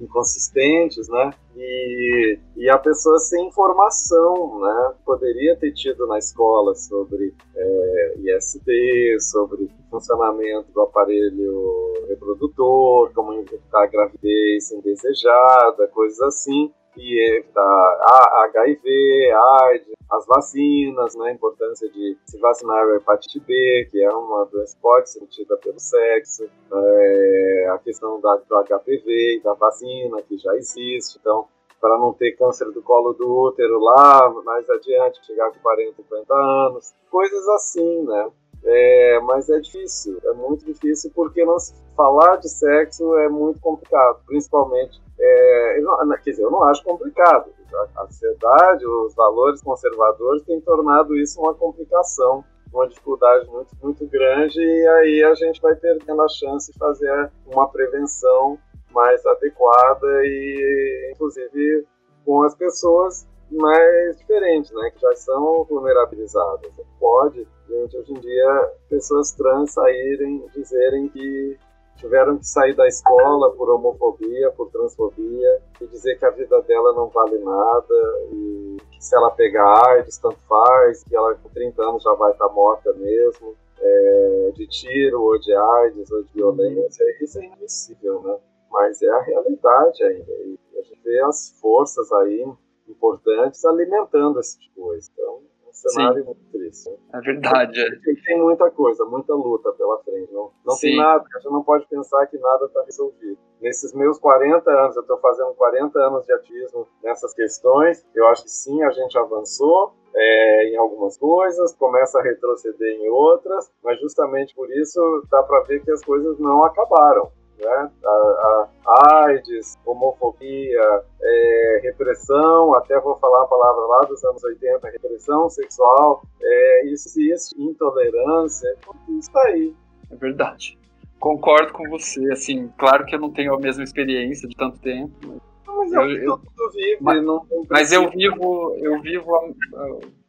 inconsistentes, 0.00 1.08
né? 1.08 1.30
E, 1.56 2.38
e 2.56 2.70
a 2.70 2.78
pessoa 2.78 3.18
sem 3.18 3.48
informação, 3.48 4.60
né? 4.60 4.92
Poderia 5.04 5.56
ter 5.56 5.72
tido 5.72 6.06
na 6.06 6.18
escola 6.18 6.74
sobre 6.74 7.34
é, 7.56 8.14
IST, 8.18 9.20
sobre 9.20 9.68
funcionamento 9.90 10.70
do 10.72 10.82
aparelho 10.82 11.92
reprodutor, 12.08 13.12
como 13.14 13.34
evitar 13.34 13.86
gravidez 13.86 14.70
indesejada, 14.72 15.88
coisas 15.88 16.20
assim 16.20 16.72
e 16.98 17.38
evitar 17.38 17.98
HIV, 18.44 19.30
AIDS, 19.32 19.92
as 20.10 20.26
vacinas, 20.26 21.14
né, 21.14 21.28
a 21.28 21.32
importância 21.32 21.88
de 21.90 22.16
se 22.26 22.38
vacinar 22.38 22.86
a 22.88 22.96
hepatite 22.96 23.40
B, 23.40 23.88
que 23.90 24.02
é 24.02 24.10
uma 24.10 24.44
doença 24.46 24.74
que 24.74 24.82
pode 24.82 25.10
ser 25.10 25.20
sentida 25.20 25.56
pelo 25.58 25.78
sexo, 25.78 26.48
é, 26.72 27.68
a 27.70 27.78
questão 27.78 28.20
da, 28.20 28.36
do 28.36 28.64
HPV 28.64 29.36
e 29.36 29.40
da 29.42 29.54
vacina, 29.54 30.22
que 30.22 30.36
já 30.38 30.54
existe, 30.56 31.18
então, 31.20 31.46
para 31.80 31.96
não 31.98 32.12
ter 32.12 32.32
câncer 32.32 32.70
do 32.72 32.82
colo 32.82 33.12
do 33.12 33.28
útero 33.46 33.78
lá, 33.78 34.28
mais 34.44 34.68
adiante, 34.68 35.24
chegar 35.24 35.52
com 35.52 35.60
40, 35.60 36.02
50 36.02 36.34
anos, 36.34 36.94
coisas 37.10 37.48
assim, 37.48 38.02
né, 38.04 38.30
é, 38.64 39.20
mas 39.20 39.48
é 39.48 39.60
difícil, 39.60 40.18
é 40.24 40.32
muito 40.32 40.64
difícil 40.64 41.12
porque 41.14 41.44
não 41.44 41.56
falar 41.96 42.36
de 42.36 42.48
sexo 42.48 43.16
é 43.18 43.28
muito 43.28 43.60
complicado, 43.60 44.20
principalmente, 44.26 45.00
é, 45.20 45.80
quer 46.22 46.30
dizer, 46.30 46.42
eu 46.42 46.50
não 46.50 46.62
acho 46.64 46.82
complicado, 46.84 47.50
a 47.96 48.06
sociedade, 48.06 48.86
os 48.86 49.14
valores 49.14 49.62
conservadores 49.62 50.42
têm 50.42 50.60
tornado 50.60 51.16
isso 51.16 51.40
uma 51.40 51.54
complicação, 51.54 52.44
uma 52.72 52.88
dificuldade 52.88 53.46
muito, 53.48 53.74
muito 53.82 54.06
grande, 54.06 54.60
e 54.60 54.88
aí 54.88 55.24
a 55.24 55.34
gente 55.34 55.60
vai 55.60 55.74
perdendo 55.74 56.20
a 56.22 56.28
chance 56.28 56.72
de 56.72 56.78
fazer 56.78 57.30
uma 57.46 57.68
prevenção 57.68 58.58
mais 58.90 59.24
adequada 59.26 60.06
e, 60.24 61.12
inclusive, 61.14 61.86
com 62.24 62.42
as 62.42 62.54
pessoas 62.54 63.26
mais 63.50 64.18
diferentes, 64.18 64.70
né, 64.72 64.90
que 64.90 65.00
já 65.00 65.14
são 65.16 65.64
vulnerabilizadas. 65.64 66.70
Pode, 67.00 67.46
gente, 67.68 67.96
hoje 67.96 68.12
em 68.12 68.20
dia, 68.20 68.72
pessoas 68.90 69.32
trans 69.32 69.72
saírem, 69.72 70.44
dizerem 70.54 71.08
que 71.08 71.58
tiveram 71.98 72.38
que 72.38 72.46
sair 72.46 72.74
da 72.74 72.86
escola 72.86 73.50
por 73.52 73.68
homofobia, 73.70 74.50
por 74.52 74.70
transfobia, 74.70 75.62
e 75.80 75.86
dizer 75.86 76.18
que 76.18 76.24
a 76.24 76.30
vida 76.30 76.60
dela 76.62 76.92
não 76.94 77.08
vale 77.08 77.38
nada, 77.38 77.94
e 78.32 78.76
que 78.90 79.04
se 79.04 79.16
ela 79.16 79.30
pegar 79.32 79.88
AIDS, 79.90 80.16
tanto 80.18 80.38
faz, 80.48 81.04
que 81.04 81.14
ela 81.14 81.34
com 81.34 81.48
30 81.48 81.82
anos 81.82 82.02
já 82.02 82.12
vai 82.14 82.32
estar 82.32 82.48
morta 82.48 82.92
mesmo, 82.94 83.54
é, 83.80 84.52
de 84.54 84.66
tiro, 84.68 85.22
ou 85.22 85.38
de 85.38 85.52
AIDS, 85.54 86.10
ou 86.10 86.22
de 86.22 86.32
violência, 86.32 87.04
isso 87.20 87.38
é 87.38 87.44
inadmissível, 87.44 88.22
né? 88.22 88.36
Mas 88.70 89.02
é 89.02 89.08
a 89.08 89.22
realidade 89.22 90.04
ainda, 90.04 90.32
e 90.32 90.58
a 90.78 90.82
gente 90.82 91.00
vê 91.02 91.20
as 91.20 91.50
forças 91.60 92.10
aí 92.12 92.46
importantes 92.88 93.64
alimentando 93.64 94.40
esse 94.40 94.58
tipo 94.58 94.74
de 94.74 94.80
coisa. 94.80 95.10
Então, 95.12 95.42
cenário 95.78 96.20
Sim. 96.20 96.26
muito 96.26 96.44
triste. 96.52 96.90
Né? 96.90 96.96
É 97.14 97.20
verdade. 97.20 97.80
É. 97.80 98.14
Tem 98.24 98.40
muita 98.40 98.70
coisa, 98.70 99.04
muita 99.04 99.34
luta 99.34 99.72
pela 99.72 99.98
frente. 100.02 100.32
Não, 100.32 100.50
não 100.64 100.76
tem 100.76 100.96
nada, 100.96 101.24
a 101.34 101.38
gente 101.38 101.52
não 101.52 101.62
pode 101.62 101.86
pensar 101.86 102.26
que 102.26 102.38
nada 102.38 102.66
está 102.66 102.82
resolvido. 102.84 103.38
Nesses 103.60 103.92
meus 103.92 104.18
40 104.18 104.70
anos, 104.70 104.96
eu 104.96 105.02
estou 105.02 105.18
fazendo 105.18 105.54
40 105.54 105.98
anos 105.98 106.24
de 106.24 106.32
ativismo 106.32 106.86
nessas 107.02 107.34
questões, 107.34 108.06
eu 108.14 108.26
acho 108.28 108.44
que 108.44 108.50
sim, 108.50 108.82
a 108.82 108.90
gente 108.90 109.18
avançou, 109.18 109.92
é, 110.14 110.70
em 110.70 110.76
algumas 110.76 111.16
coisas, 111.18 111.74
começa 111.74 112.18
a 112.18 112.22
retroceder 112.22 113.00
em 113.00 113.08
outras, 113.08 113.70
mas 113.82 114.00
justamente 114.00 114.54
por 114.54 114.70
isso 114.70 115.00
dá 115.30 115.42
para 115.42 115.62
ver 115.62 115.82
que 115.82 115.90
as 115.90 116.04
coisas 116.04 116.38
não 116.38 116.64
acabaram 116.64 117.30
né? 117.58 117.90
A, 118.04 118.68
a, 118.86 119.24
AIDS, 119.26 119.76
homofobia, 119.84 121.02
é, 121.20 121.80
repressão, 121.82 122.74
até 122.74 122.98
vou 123.00 123.16
falar 123.16 123.44
a 123.44 123.46
palavra 123.46 123.86
lá 123.86 124.00
dos 124.06 124.24
anos 124.24 124.42
80, 124.42 124.88
repressão 124.88 125.48
sexual, 125.48 126.22
é, 126.40 126.86
isso 126.86 127.08
existe, 127.08 127.60
intolerância, 127.60 128.74
tudo 128.84 129.18
isso 129.18 129.30
tá 129.30 129.42
aí. 129.42 129.74
É 130.10 130.16
verdade. 130.16 130.78
Concordo 131.18 131.72
com 131.72 131.88
você, 131.88 132.30
assim, 132.30 132.72
claro 132.78 133.04
que 133.04 133.14
eu 133.14 133.20
não 133.20 133.30
tenho 133.30 133.52
a 133.54 133.58
mesma 133.58 133.82
experiência 133.82 134.48
de 134.48 134.54
tanto 134.56 134.78
tempo, 134.78 135.40
mas, 135.66 135.92
eu, 135.92 136.02
eu, 136.02 136.40
eu 136.58 136.70
vivo, 136.72 136.98
mas, 137.00 137.24
mas 137.68 137.92
eu 137.92 138.10
vivo, 138.10 138.76
eu 138.78 139.00
vivo 139.00 139.54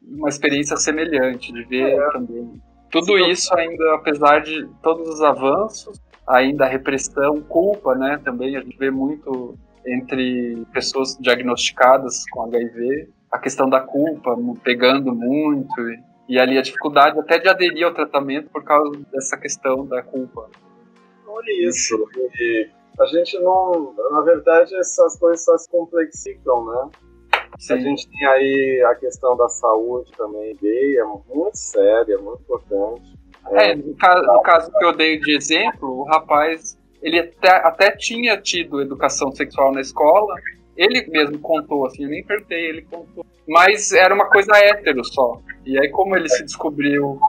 uma 0.01 0.29
experiência 0.29 0.75
semelhante 0.77 1.51
de 1.53 1.63
ver 1.63 1.93
é. 1.93 2.11
também. 2.11 2.61
Tudo 2.91 3.17
isso 3.19 3.53
ainda, 3.55 3.95
apesar 3.95 4.41
de 4.41 4.67
todos 4.81 5.07
os 5.07 5.21
avanços, 5.21 6.01
ainda 6.29 6.65
a 6.65 6.67
repressão, 6.67 7.41
culpa, 7.41 7.95
né? 7.95 8.21
Também 8.23 8.55
a 8.55 8.61
gente 8.61 8.77
vê 8.77 8.91
muito 8.91 9.57
entre 9.85 10.63
pessoas 10.71 11.17
diagnosticadas 11.19 12.23
com 12.29 12.43
HIV, 12.43 13.09
a 13.31 13.39
questão 13.39 13.69
da 13.69 13.79
culpa 13.79 14.37
pegando 14.63 15.13
muito 15.13 15.81
e, 15.89 15.99
e 16.29 16.39
ali 16.39 16.57
a 16.57 16.61
dificuldade 16.61 17.19
até 17.19 17.39
de 17.39 17.49
aderir 17.49 17.85
ao 17.85 17.93
tratamento 17.93 18.49
por 18.49 18.63
causa 18.63 18.91
dessa 19.11 19.35
questão 19.37 19.85
da 19.85 20.03
culpa. 20.03 20.49
Olha 21.27 21.67
isso. 21.67 21.95
E 22.35 22.69
a 22.99 23.05
gente 23.05 23.39
não, 23.39 23.95
na 24.11 24.21
verdade, 24.21 24.75
essas 24.75 25.17
coisas 25.17 25.43
só 25.43 25.57
se 25.57 25.69
complexicam, 25.69 26.65
né? 26.65 26.89
Sim. 27.57 27.73
A 27.73 27.77
gente 27.77 28.09
tem 28.09 28.27
aí 28.27 28.83
a 28.87 28.95
questão 28.95 29.35
da 29.35 29.49
saúde 29.49 30.11
também 30.17 30.55
gay, 30.61 30.97
é 30.97 31.03
muito 31.03 31.55
séria, 31.55 32.17
muito 32.17 32.41
importante. 32.41 33.18
É, 33.51 33.75
no 33.75 33.95
caso, 33.95 34.25
no 34.25 34.41
caso 34.41 34.71
que 34.71 34.85
eu 34.85 34.95
dei 34.95 35.19
de 35.19 35.35
exemplo, 35.35 36.01
o 36.01 36.03
rapaz, 36.03 36.77
ele 37.01 37.19
até, 37.19 37.49
até 37.49 37.91
tinha 37.91 38.37
tido 38.37 38.81
educação 38.81 39.31
sexual 39.31 39.71
na 39.71 39.81
escola, 39.81 40.35
ele 40.77 41.05
mesmo 41.07 41.39
contou, 41.39 41.85
assim, 41.85 42.03
eu 42.03 42.09
nem 42.09 42.23
perguntei, 42.23 42.65
ele 42.67 42.81
contou. 42.83 43.25
Mas 43.47 43.91
era 43.91 44.13
uma 44.13 44.29
coisa 44.29 44.55
hétero 44.55 45.03
só. 45.03 45.41
E 45.65 45.77
aí, 45.77 45.89
como 45.89 46.15
ele 46.15 46.29
se 46.29 46.43
descobriu 46.43 47.19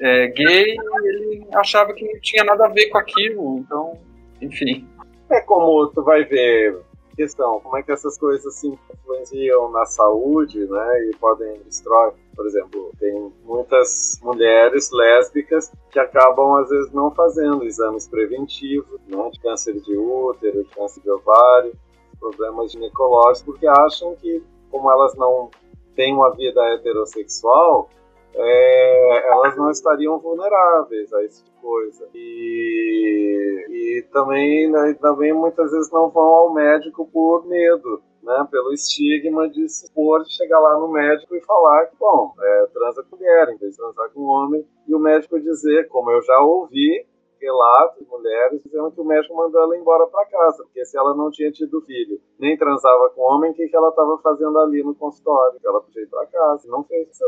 é, 0.00 0.28
gay, 0.28 0.76
ele 1.04 1.46
achava 1.54 1.92
que 1.92 2.04
não 2.04 2.20
tinha 2.20 2.44
nada 2.44 2.66
a 2.66 2.68
ver 2.68 2.88
com 2.88 2.98
aquilo, 2.98 3.58
então, 3.58 3.98
enfim. 4.40 4.86
É 5.30 5.40
como 5.42 5.86
tu 5.88 6.02
vai 6.02 6.24
ver 6.24 6.76
questão, 7.18 7.58
como 7.58 7.76
é 7.76 7.82
que 7.82 7.90
essas 7.90 8.16
coisas 8.16 8.54
se 8.54 8.68
influenciam 8.68 9.68
na 9.72 9.84
saúde, 9.84 10.64
né, 10.66 11.10
e 11.10 11.16
podem 11.16 11.60
destruir. 11.64 12.12
Por 12.36 12.46
exemplo, 12.46 12.92
tem 13.00 13.32
muitas 13.44 14.20
mulheres 14.22 14.88
lésbicas 14.92 15.72
que 15.90 15.98
acabam, 15.98 16.54
às 16.54 16.68
vezes, 16.68 16.92
não 16.92 17.10
fazendo 17.10 17.64
exames 17.64 18.06
preventivos, 18.06 19.00
né, 19.08 19.30
de 19.32 19.40
câncer 19.40 19.80
de 19.80 19.96
útero, 19.96 20.62
de 20.62 20.70
câncer 20.70 21.00
de 21.00 21.10
ovário, 21.10 21.72
problemas 22.20 22.70
ginecológicos, 22.70 23.42
porque 23.42 23.66
acham 23.66 24.14
que, 24.14 24.40
como 24.70 24.88
elas 24.88 25.16
não 25.16 25.50
têm 25.96 26.14
uma 26.14 26.30
vida 26.30 26.64
heterossexual, 26.74 27.90
é, 28.38 29.32
elas 29.32 29.56
não 29.56 29.70
estariam 29.70 30.18
vulneráveis 30.18 31.12
a 31.12 31.24
esse 31.24 31.44
tipo 31.44 31.56
de 31.56 31.60
coisa. 31.60 32.08
E, 32.14 33.66
e 33.68 34.02
também, 34.12 34.70
né, 34.70 34.94
também 35.00 35.32
muitas 35.32 35.70
vezes 35.70 35.90
não 35.92 36.08
vão 36.10 36.24
ao 36.24 36.54
médico 36.54 37.08
por 37.12 37.46
medo. 37.46 38.02
Né, 38.20 38.46
pelo 38.50 38.74
estigma 38.74 39.48
de 39.48 39.66
se 39.68 39.86
expor, 39.86 40.22
de 40.22 40.36
chegar 40.36 40.58
lá 40.58 40.78
no 40.78 40.88
médico 40.88 41.34
e 41.34 41.40
falar 41.40 41.86
que, 41.86 41.96
bom, 41.96 42.34
é, 42.38 42.66
transa 42.74 43.02
com 43.08 43.16
mulher 43.16 43.48
em 43.48 43.56
vez 43.56 43.70
de 43.70 43.78
transar 43.78 44.10
com 44.10 44.20
homem, 44.22 44.66
e 44.86 44.94
o 44.94 44.98
médico 44.98 45.40
dizer, 45.40 45.88
como 45.88 46.10
eu 46.10 46.20
já 46.20 46.38
ouvi, 46.42 47.06
relatos 47.40 47.98
de 47.98 48.06
mulheres 48.06 48.62
dizendo 48.62 48.90
que 48.90 49.00
o 49.00 49.04
médico 49.04 49.34
mandou 49.34 49.62
ela 49.62 49.76
embora 49.76 50.06
para 50.08 50.26
casa, 50.26 50.62
porque 50.64 50.84
se 50.84 50.98
ela 50.98 51.14
não 51.14 51.30
tinha 51.30 51.50
tido 51.50 51.80
filho, 51.82 52.20
nem 52.38 52.56
transava 52.56 53.10
com 53.10 53.22
homem, 53.22 53.52
o 53.52 53.54
que, 53.54 53.68
que 53.68 53.76
ela 53.76 53.88
estava 53.88 54.18
fazendo 54.18 54.58
ali 54.58 54.82
no 54.82 54.94
consultório? 54.94 55.58
Que 55.58 55.66
ela 55.66 55.80
podia 55.80 56.02
ir 56.02 56.08
para 56.08 56.26
casa, 56.26 56.68
não 56.68 56.84
fez 56.84 57.08
isso. 57.08 57.24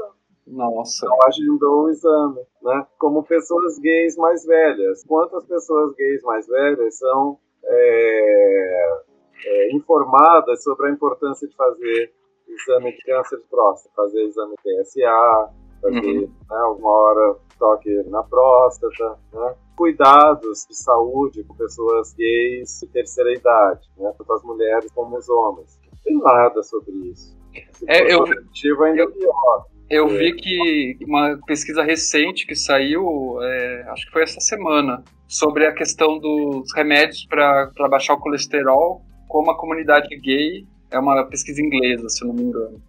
Nossa. 0.50 1.06
Não 1.06 1.18
agendou 1.26 1.84
o 1.84 1.90
exame, 1.90 2.40
né? 2.62 2.86
Como 2.98 3.22
pessoas 3.22 3.78
gays 3.78 4.16
mais 4.16 4.44
velhas. 4.44 5.04
Quantas 5.04 5.44
pessoas 5.46 5.94
gays 5.94 6.22
mais 6.22 6.46
velhas 6.46 6.98
são 6.98 7.38
é, 7.64 9.00
é, 9.44 9.76
informadas 9.76 10.62
sobre 10.62 10.88
a 10.88 10.90
importância 10.90 11.46
de 11.46 11.54
fazer 11.54 12.12
exame 12.48 12.92
de 12.92 13.02
câncer 13.04 13.36
de 13.38 13.44
próstata, 13.44 13.94
fazer 13.94 14.22
exame 14.24 14.54
PSA, 14.56 15.50
fazer 15.80 16.00
uhum. 16.00 16.20
né, 16.50 16.56
alguma 16.58 16.90
hora 16.90 17.36
toque 17.58 18.02
na 18.08 18.22
próstata, 18.22 19.18
né? 19.32 19.54
cuidados 19.76 20.66
de 20.68 20.76
saúde 20.76 21.44
com 21.44 21.54
pessoas 21.54 22.12
gays 22.14 22.80
de 22.80 22.88
terceira 22.88 23.32
idade, 23.32 23.88
né? 23.96 24.12
tanto 24.18 24.32
as 24.32 24.42
mulheres 24.42 24.90
como 24.92 25.16
os 25.16 25.28
homens. 25.28 25.78
Não 25.92 25.98
tem 26.02 26.18
nada 26.18 26.62
sobre 26.62 26.92
isso. 27.10 27.38
Se 27.72 27.84
é, 27.88 28.12
eu, 28.12 28.24
ainda 28.24 29.02
eu, 29.02 29.12
pior. 29.12 29.66
Eu 29.90 30.06
vi 30.08 30.28
é. 30.28 30.32
que 30.32 30.98
uma 31.04 31.36
pesquisa 31.44 31.82
recente 31.82 32.46
que 32.46 32.54
saiu, 32.54 33.42
é, 33.42 33.84
acho 33.88 34.06
que 34.06 34.12
foi 34.12 34.22
essa 34.22 34.40
semana, 34.40 35.02
sobre 35.26 35.66
a 35.66 35.72
questão 35.72 36.16
dos 36.18 36.72
remédios 36.74 37.26
para 37.26 37.88
baixar 37.90 38.14
o 38.14 38.20
colesterol, 38.20 39.02
como 39.26 39.50
a 39.50 39.58
comunidade 39.58 40.08
gay, 40.20 40.64
é 40.92 40.98
uma 40.98 41.24
pesquisa 41.24 41.60
inglesa, 41.60 42.08
se 42.08 42.24
não 42.24 42.34
me 42.34 42.42
engano, 42.42 42.80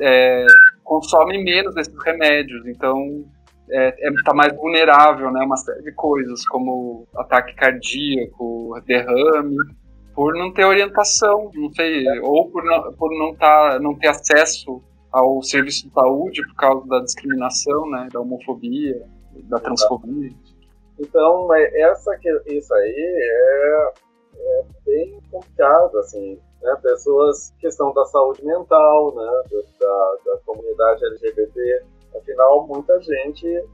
é, 0.00 0.46
consome 0.84 1.42
menos 1.42 1.74
desses 1.74 1.94
remédios, 2.04 2.66
então 2.66 3.24
é, 3.70 4.08
é, 4.08 4.12
tá 4.22 4.34
mais 4.34 4.54
vulnerável, 4.54 5.30
né? 5.30 5.42
Uma 5.42 5.56
série 5.56 5.82
de 5.82 5.92
coisas, 5.92 6.46
como 6.46 7.06
ataque 7.16 7.54
cardíaco, 7.54 8.78
derrame, 8.86 9.56
por 10.14 10.34
não 10.34 10.52
ter 10.52 10.64
orientação, 10.64 11.50
não 11.54 11.70
sei, 11.72 12.04
ou 12.20 12.50
por 12.50 12.64
não, 12.64 12.92
por 12.92 13.18
não, 13.18 13.34
tá, 13.34 13.78
não 13.80 13.94
ter 13.94 14.08
acesso 14.08 14.82
ao 15.12 15.42
serviço 15.42 15.88
de 15.88 15.92
saúde 15.92 16.46
por 16.48 16.56
causa 16.56 16.86
da 16.86 17.00
discriminação, 17.00 17.88
né? 17.90 18.08
Da 18.12 18.20
homofobia, 18.20 19.06
da 19.44 19.58
transfobia. 19.58 20.30
Então, 20.98 21.52
é, 21.54 21.80
essa, 21.80 22.16
isso 22.46 22.74
aí 22.74 23.18
é, 23.22 23.92
é 24.36 24.64
bem 24.84 25.20
complicado, 25.30 25.98
assim, 25.98 26.38
né? 26.62 26.76
Pessoas, 26.82 27.52
questão 27.58 27.92
da 27.92 28.04
saúde 28.06 28.44
mental, 28.44 29.14
né? 29.14 29.58
Da, 29.80 30.16
da 30.26 30.38
comunidade 30.44 31.04
LGBT, 31.04 31.84
afinal, 32.14 32.66
muita 32.66 33.00
gente 33.00 33.64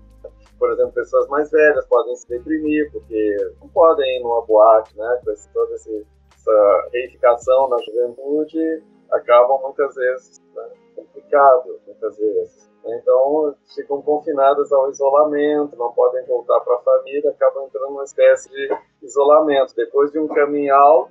por 0.58 0.72
exemplo, 0.72 0.92
pessoas 0.92 1.28
mais 1.28 1.50
velhas 1.50 1.86
podem 1.86 2.16
se 2.16 2.28
deprimir 2.28 2.90
porque 2.90 3.36
não 3.60 3.68
podem 3.68 4.18
ir 4.18 4.22
numa 4.22 4.42
boate, 4.42 4.96
né? 4.96 5.20
Com 5.24 5.30
esse, 5.32 5.48
toda 5.52 5.74
essa 5.74 6.88
reificação 6.92 7.68
na 7.68 7.76
juventude, 7.82 8.82
acabam 9.12 9.60
muitas 9.62 9.94
vezes 9.94 10.42
né, 10.54 10.68
complicado, 10.94 11.80
muitas 11.86 12.16
vezes. 12.16 12.70
Então, 12.84 13.54
ficam 13.74 14.00
confinadas 14.00 14.72
ao 14.72 14.90
isolamento, 14.90 15.76
não 15.76 15.92
podem 15.92 16.24
voltar 16.26 16.60
para 16.60 16.76
a 16.76 16.80
família, 16.80 17.30
acabam 17.30 17.64
entrando 17.66 17.90
numa 17.90 18.04
espécie 18.04 18.48
de 18.48 18.68
isolamento. 19.02 19.74
Depois 19.74 20.12
de 20.12 20.20
um 20.20 20.28
coming 20.28 20.70
out, 20.70 21.10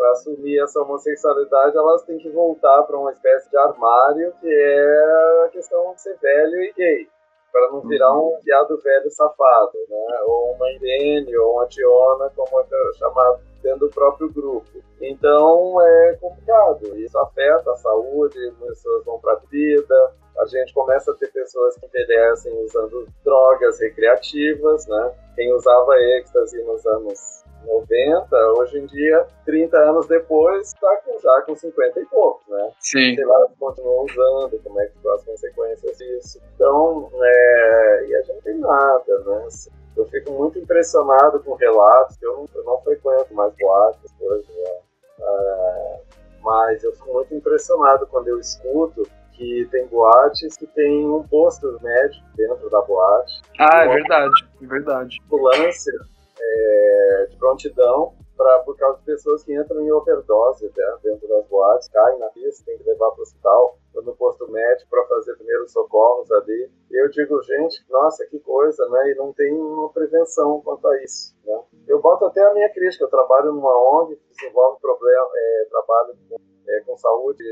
para 0.00 0.12
assumir 0.12 0.58
essa 0.62 0.80
homossexualidade, 0.80 1.76
elas 1.76 2.02
têm 2.04 2.16
que 2.16 2.30
voltar 2.30 2.84
para 2.84 2.98
uma 2.98 3.12
espécie 3.12 3.50
de 3.50 3.58
armário, 3.58 4.32
que 4.40 4.48
é 4.48 5.44
a 5.44 5.48
questão 5.50 5.92
de 5.92 6.00
ser 6.00 6.16
velho 6.18 6.62
e 6.62 6.72
gay, 6.72 7.08
para 7.52 7.70
não 7.70 7.80
virar 7.82 8.12
um 8.14 8.38
viado 8.42 8.78
velho 8.80 9.10
safado, 9.10 9.78
né? 9.88 10.20
ou 10.26 10.52
uma 10.52 10.70
Irene, 10.72 11.36
ou 11.36 11.54
uma 11.54 11.66
Tiona, 11.66 12.30
como 12.34 12.60
é 12.60 12.98
chamado 12.98 13.40
dentro 13.62 13.80
do 13.80 13.90
próprio 13.90 14.32
grupo. 14.32 14.70
Então 15.00 15.80
é 15.82 16.16
complicado, 16.20 16.96
isso 16.98 17.18
afeta 17.18 17.70
a 17.70 17.76
saúde, 17.76 18.52
pessoas 18.60 19.04
vão 19.04 19.18
para 19.18 19.34
a 19.34 19.40
vida, 19.50 20.12
a 20.38 20.46
gente 20.46 20.72
começa 20.72 21.10
a 21.10 21.14
ter 21.14 21.30
pessoas 21.32 21.76
que 21.76 21.86
envelhecem 21.86 22.52
usando 22.64 23.06
drogas 23.24 23.78
recreativas, 23.80 24.86
né? 24.86 25.12
Quem 25.34 25.52
usava 25.52 25.96
êxtase 25.98 26.62
nos 26.62 26.86
anos 26.86 27.44
90, 27.66 28.36
hoje 28.58 28.78
em 28.78 28.86
dia, 28.86 29.26
30 29.44 29.76
anos 29.76 30.06
depois, 30.06 30.68
está 30.68 30.96
com, 31.04 31.18
já 31.18 31.42
com 31.42 31.54
50 31.54 32.00
e 32.00 32.04
poucos, 32.06 32.46
né? 32.48 32.72
Sim. 32.78 33.14
Sei 33.14 33.24
lá, 33.24 33.46
continua 33.58 34.04
usando, 34.04 34.60
como 34.62 34.80
é 34.80 34.86
que 34.86 34.98
são 35.00 35.14
as 35.14 35.24
consequências 35.24 35.98
disso. 35.98 36.40
Então, 36.54 37.10
é, 37.22 38.06
e 38.06 38.16
a 38.16 38.22
gente 38.22 38.42
tem 38.42 38.58
nada, 38.58 39.18
né? 39.26 39.48
Eu 39.96 40.06
fico 40.06 40.32
muito 40.32 40.58
impressionado 40.58 41.40
com 41.40 41.54
relatos, 41.54 42.16
eu 42.22 42.32
não, 42.34 42.48
eu 42.54 42.64
não 42.64 42.80
frequento 42.82 43.34
mais 43.34 43.52
boates, 43.56 44.12
coisas, 44.18 44.48
né? 44.48 44.78
é, 45.20 46.00
mas 46.42 46.82
eu 46.82 46.92
fico 46.92 47.12
muito 47.12 47.34
impressionado 47.34 48.06
quando 48.06 48.28
eu 48.28 48.38
escuto 48.38 49.02
que 49.32 49.66
tem 49.70 49.86
boates 49.86 50.56
que 50.56 50.66
tem 50.66 51.06
um 51.08 51.22
posto 51.26 51.78
médico 51.82 52.26
dentro 52.36 52.68
da 52.68 52.80
boate. 52.82 53.40
Ah, 53.58 53.84
é 53.84 53.88
verdade, 53.88 54.48
é 54.62 54.66
verdade. 54.66 55.16
Ambulância 55.26 55.92
é, 56.40 57.26
de 57.30 57.36
prontidão 57.36 58.14
pra, 58.40 58.58
por 58.60 58.74
causa 58.76 58.98
de 59.00 59.04
pessoas 59.04 59.44
que 59.44 59.54
entram 59.54 59.82
em 59.82 59.92
overdose 59.92 60.64
né, 60.74 60.98
dentro 61.02 61.28
das 61.28 61.46
boates, 61.46 61.88
caem 61.88 62.18
na 62.18 62.28
pista, 62.28 62.64
tem 62.64 62.78
que 62.78 62.84
levar 62.84 63.10
para 63.10 63.20
o 63.20 63.22
hospital, 63.22 63.78
ou 63.94 64.02
no 64.02 64.16
posto 64.16 64.50
médico 64.50 64.88
para 64.88 65.04
fazer 65.04 65.36
primeiros 65.36 65.70
socorros 65.72 66.32
ali. 66.32 66.70
E 66.90 67.02
eu 67.02 67.10
digo, 67.10 67.42
gente, 67.42 67.84
nossa, 67.90 68.26
que 68.26 68.38
coisa, 68.40 68.88
né? 68.88 69.12
E 69.12 69.14
não 69.16 69.32
tem 69.34 69.52
uma 69.52 69.92
prevenção 69.92 70.62
quanto 70.62 70.88
a 70.88 71.02
isso, 71.02 71.36
né? 71.44 71.60
Eu 71.86 72.00
boto 72.00 72.24
até 72.24 72.42
a 72.42 72.54
minha 72.54 72.72
crítica, 72.72 73.04
eu 73.04 73.10
trabalho 73.10 73.52
numa 73.52 74.00
ONG 74.00 74.16
que 74.16 74.28
desenvolve 74.30 74.80
problema, 74.80 75.30
é, 75.36 75.66
trabalho 75.68 76.16
com, 76.28 76.36
é, 76.66 76.80
com 76.86 76.96
saúde 76.96 77.44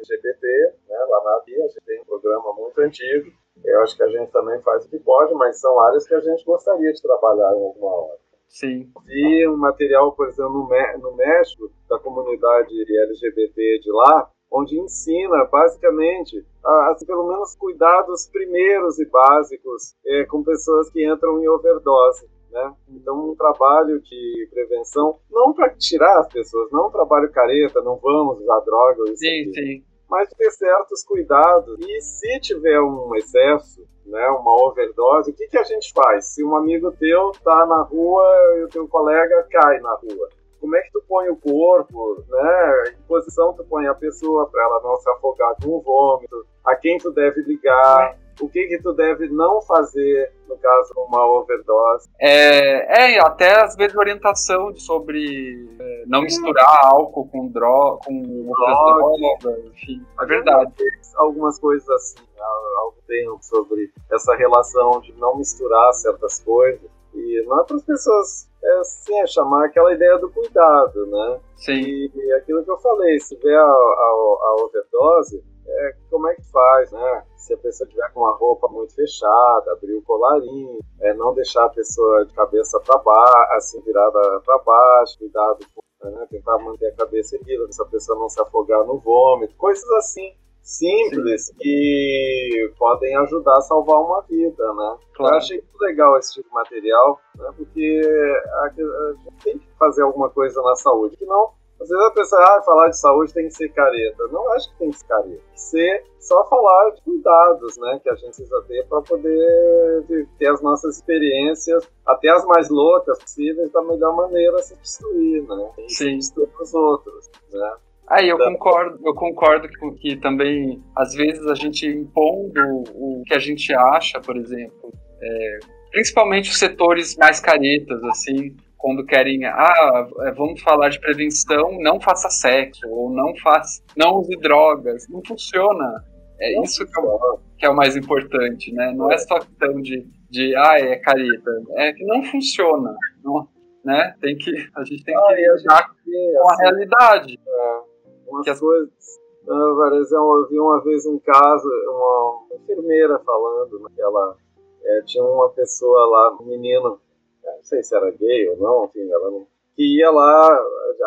LGBT, 0.00 0.74
né? 0.88 0.96
Lá 1.10 1.24
na 1.24 1.36
ABIA, 1.36 1.64
a 1.64 1.68
gente 1.68 1.84
tem 1.84 2.00
um 2.00 2.06
programa 2.06 2.54
muito 2.54 2.80
antigo, 2.80 3.30
eu 3.64 3.80
acho 3.82 3.96
que 3.96 4.02
a 4.02 4.08
gente 4.08 4.32
também 4.32 4.60
faz 4.62 4.86
o 4.86 4.88
que 4.88 4.98
pode, 4.98 5.34
mas 5.34 5.60
são 5.60 5.78
áreas 5.78 6.06
que 6.06 6.14
a 6.14 6.20
gente 6.20 6.44
gostaria 6.44 6.92
de 6.92 7.02
trabalhar 7.02 7.54
em 7.54 7.64
alguma 7.64 7.94
hora. 7.94 8.21
Sim. 8.52 8.92
Vi 9.06 9.48
um 9.48 9.56
material, 9.56 10.12
por 10.12 10.28
exemplo, 10.28 10.52
no, 10.52 11.00
no 11.00 11.16
México, 11.16 11.72
da 11.88 11.98
comunidade 11.98 12.70
LGBT 12.70 13.78
de 13.80 13.90
lá, 13.90 14.30
onde 14.50 14.78
ensina 14.78 15.46
basicamente 15.50 16.44
assim, 16.62 17.06
pelo 17.06 17.26
menos 17.26 17.56
cuidados 17.56 18.28
primeiros 18.30 18.98
e 18.98 19.06
básicos 19.06 19.94
é, 20.06 20.24
com 20.26 20.44
pessoas 20.44 20.90
que 20.90 21.04
entram 21.10 21.42
em 21.42 21.48
overdose. 21.48 22.28
Né? 22.50 22.74
Então, 22.90 23.30
um 23.30 23.34
trabalho 23.34 23.98
de 24.02 24.48
prevenção, 24.52 25.18
não 25.30 25.54
para 25.54 25.70
tirar 25.70 26.18
as 26.18 26.28
pessoas, 26.28 26.70
não 26.70 26.88
um 26.88 26.90
trabalho 26.90 27.32
careta, 27.32 27.80
não 27.80 27.96
vamos 27.96 28.38
usar 28.42 28.60
drogas, 28.60 29.18
sim, 29.18 29.50
sim. 29.54 29.82
Mas 30.12 30.28
ter 30.28 30.50
certos 30.50 31.02
cuidados. 31.02 31.78
E 31.80 32.00
se 32.02 32.38
tiver 32.40 32.78
um 32.82 33.16
excesso, 33.16 33.82
né, 34.04 34.28
uma 34.28 34.62
overdose, 34.62 35.30
o 35.30 35.34
que, 35.34 35.48
que 35.48 35.56
a 35.56 35.64
gente 35.64 35.90
faz? 35.94 36.26
Se 36.26 36.44
um 36.44 36.54
amigo 36.54 36.92
teu 36.92 37.30
está 37.30 37.64
na 37.64 37.80
rua 37.80 38.22
e 38.58 38.64
o 38.64 38.68
teu 38.68 38.86
colega 38.86 39.48
cai 39.50 39.80
na 39.80 39.94
rua, 39.94 40.28
como 40.60 40.76
é 40.76 40.82
que 40.82 40.92
tu 40.92 41.02
põe 41.08 41.30
o 41.30 41.36
corpo, 41.36 42.22
né? 42.28 42.84
Em 42.90 43.02
posição 43.08 43.54
tu 43.54 43.64
põe 43.64 43.86
a 43.86 43.94
pessoa 43.94 44.46
para 44.50 44.62
ela 44.62 44.82
não 44.82 44.96
se 44.96 45.08
afogar 45.08 45.56
com 45.62 45.70
o 45.70 45.80
vômito, 45.80 46.46
a 46.62 46.76
quem 46.76 46.98
tu 46.98 47.10
deve 47.10 47.40
ligar, 47.40 48.18
o 48.40 48.48
que 48.48 48.66
que 48.66 48.78
tu 48.82 48.92
deve 48.92 49.28
não 49.28 49.60
fazer 49.62 50.32
no 50.48 50.56
caso 50.58 50.94
de 50.94 51.00
uma 51.00 51.26
overdose. 51.26 52.08
É, 52.20 53.14
é 53.14 53.20
até 53.20 53.62
às 53.62 53.74
vezes 53.76 53.96
orientação 53.96 54.74
sobre 54.76 55.68
é, 55.78 56.04
não 56.06 56.22
misturar 56.22 56.86
álcool 56.86 57.28
com 57.28 57.48
droga, 57.48 58.00
com 58.06 58.48
outras 58.48 59.40
drogas, 59.40 59.64
enfim, 59.66 60.04
é 60.20 60.26
verdade. 60.26 60.72
Algumas 61.16 61.58
coisas 61.58 61.88
assim, 61.88 62.24
há 62.38 62.80
algum 62.80 63.00
tempo 63.06 63.38
sobre 63.42 63.90
essa 64.10 64.34
relação 64.34 65.00
de 65.00 65.12
não 65.18 65.36
misturar 65.36 65.92
certas 65.94 66.40
coisas 66.40 66.90
e 67.14 67.44
não 67.46 67.60
é 67.60 67.64
para 67.64 67.76
as 67.76 67.84
pessoas 67.84 68.48
é, 68.62 68.78
assim, 68.78 69.18
é 69.18 69.26
chamar 69.26 69.66
aquela 69.66 69.92
ideia 69.92 70.18
do 70.18 70.30
cuidado, 70.30 71.06
né? 71.06 71.40
Sim. 71.56 71.72
E, 71.72 72.10
e 72.14 72.32
aquilo 72.34 72.64
que 72.64 72.70
eu 72.70 72.78
falei, 72.78 73.18
se 73.20 73.36
vier 73.36 73.58
a, 73.58 73.62
a, 73.62 73.66
a 73.66 74.56
overdose, 74.64 75.44
é, 75.66 75.96
como 76.10 76.28
é 76.28 76.34
que 76.34 76.42
faz, 76.50 76.90
né? 76.92 77.24
Se 77.36 77.54
a 77.54 77.58
pessoa 77.58 77.88
tiver 77.88 78.08
com 78.12 78.20
uma 78.20 78.36
roupa 78.36 78.68
muito 78.68 78.94
fechada, 78.94 79.72
abrir 79.72 79.94
o 79.94 80.02
colarinho, 80.02 80.78
é, 81.00 81.14
não 81.14 81.34
deixar 81.34 81.64
a 81.64 81.70
pessoa 81.70 82.24
de 82.24 82.32
cabeça 82.34 82.78
para 82.80 82.98
baixo, 82.98 83.52
assim, 83.52 83.80
virada 83.82 84.40
para 84.44 84.58
baixo, 84.58 85.18
cuidado 85.18 85.58
com, 85.74 86.10
né? 86.10 86.26
tentar 86.30 86.58
manter 86.58 86.88
a 86.88 86.96
cabeça 86.96 87.36
erguida, 87.36 87.70
se 87.70 87.82
a 87.82 87.86
pessoa 87.86 88.18
não 88.18 88.28
se 88.28 88.40
afogar 88.40 88.84
no 88.84 88.98
vômito, 88.98 89.54
coisas 89.56 89.88
assim 89.92 90.34
simples 90.62 91.46
Sim. 91.46 91.54
que 91.58 92.72
podem 92.78 93.16
ajudar 93.16 93.58
a 93.58 93.62
salvar 93.62 94.00
uma 94.00 94.22
vida, 94.22 94.72
né? 94.74 94.96
Claro. 95.14 95.34
Eu 95.34 95.38
achei 95.38 95.56
muito 95.56 95.80
legal 95.80 96.16
esse 96.18 96.34
tipo 96.34 96.48
de 96.48 96.54
material, 96.54 97.20
né? 97.36 97.50
porque 97.56 98.00
a, 98.46 98.64
a 98.64 98.68
gente 98.70 99.42
tem 99.42 99.58
que 99.58 99.66
fazer 99.76 100.02
alguma 100.02 100.30
coisa 100.30 100.62
na 100.62 100.76
saúde, 100.76 101.16
que 101.16 101.26
não 101.26 101.50
às 101.82 101.88
vezes 101.88 102.04
a 102.04 102.10
pessoa, 102.12 102.40
ah, 102.42 102.62
falar 102.62 102.88
de 102.88 102.98
saúde 102.98 103.34
tem 103.34 103.48
que 103.48 103.54
ser 103.54 103.68
careta. 103.70 104.28
Não 104.30 104.52
acho 104.52 104.70
que 104.70 104.78
tem 104.78 104.90
que 104.90 104.98
ser 104.98 105.06
careta. 105.06 105.30
Tem 105.30 105.52
que 105.52 105.60
ser 105.60 106.04
só 106.20 106.44
falar 106.48 106.90
de 106.90 107.02
cuidados, 107.02 107.76
né? 107.78 108.00
Que 108.02 108.08
a 108.08 108.14
gente 108.14 108.26
precisa 108.26 108.64
ter 108.68 108.86
para 108.86 109.02
poder 109.02 110.26
ter 110.38 110.46
as 110.46 110.62
nossas 110.62 110.96
experiências, 110.96 111.88
até 112.06 112.28
as 112.30 112.44
mais 112.44 112.68
loucas 112.68 113.18
possíveis, 113.18 113.70
da 113.72 113.82
melhor 113.82 114.14
maneira 114.14 114.58
se 114.58 114.76
destruir, 114.76 115.42
né? 115.42 115.70
E 115.78 115.92
Sim. 115.92 116.16
destruir 116.18 116.48
os 116.60 116.72
outros, 116.72 117.30
né? 117.52 117.72
Aí 118.08 118.28
eu 118.28 118.36
então 118.36 118.52
concordo, 118.52 119.00
eu 119.04 119.14
concordo 119.14 119.68
que, 119.68 119.90
que 119.92 120.16
também, 120.16 120.82
às 120.96 121.14
vezes, 121.14 121.46
a 121.46 121.54
gente 121.54 121.86
impondo 121.86 122.60
o 122.94 123.22
que 123.26 123.34
a 123.34 123.38
gente 123.38 123.74
acha, 123.74 124.20
por 124.20 124.36
exemplo, 124.36 124.92
é, 125.22 125.58
principalmente 125.90 126.50
os 126.50 126.58
setores 126.58 127.16
mais 127.16 127.40
caretas, 127.40 128.02
assim, 128.04 128.54
quando 128.82 129.06
querem, 129.06 129.44
ah, 129.46 130.08
é, 130.22 130.32
vamos 130.32 130.60
falar 130.60 130.88
de 130.88 130.98
prevenção, 130.98 131.78
não 131.80 132.00
faça 132.00 132.28
sexo, 132.28 132.84
ou 132.88 133.08
não 133.08 133.32
faça, 133.36 133.80
não 133.96 134.18
use 134.18 134.36
drogas. 134.38 135.08
Não 135.08 135.22
funciona. 135.24 136.04
É 136.40 136.60
isso 136.60 136.84
que 136.84 136.98
é, 136.98 137.00
o, 137.00 137.38
que 137.56 137.66
é, 137.66 137.70
o, 137.70 137.76
mais 137.76 137.96
importante, 137.96 138.72
né? 138.74 138.92
Não 138.92 139.10
é 139.12 139.16
só 139.18 139.38
questão 139.38 139.80
de, 139.80 140.04
de 140.28 140.56
ah, 140.56 140.80
é 140.80 140.96
careta. 140.96 141.50
É 141.76 141.92
que 141.92 142.04
não 142.04 142.24
funciona. 142.24 142.96
Não, 143.22 143.46
né? 143.84 144.16
Tem 144.20 144.36
que, 144.36 144.50
a 144.74 144.82
gente 144.82 145.04
tem 145.04 145.14
ah, 145.16 145.28
que 145.28 145.34
lidar 145.36 145.88
com 145.88 146.48
a 146.48 146.52
assim, 146.52 146.62
realidade. 146.62 147.40
É, 147.46 147.80
umas 148.26 148.48
as... 148.48 148.58
coisas. 148.58 149.20
por 149.46 149.92
exemplo, 149.94 150.38
eu 150.38 150.48
vi 150.48 150.58
uma 150.58 150.82
vez 150.82 151.06
um 151.06 151.20
caso, 151.20 151.68
uma 151.86 152.56
enfermeira 152.56 153.20
falando 153.20 153.78
naquela. 153.78 154.36
É, 154.84 155.02
tinha 155.06 155.22
uma 155.22 155.48
pessoa 155.50 156.04
lá, 156.10 156.36
um 156.40 156.46
menino 156.46 156.98
não 157.44 157.62
sei 157.62 157.82
se 157.82 157.94
era 157.94 158.10
gay 158.10 158.48
ou 158.48 158.56
não, 158.56 158.84
enfim, 158.84 159.10
ela 159.10 159.30
não, 159.30 159.46
que 159.74 159.98
ia 159.98 160.10
lá 160.10 160.46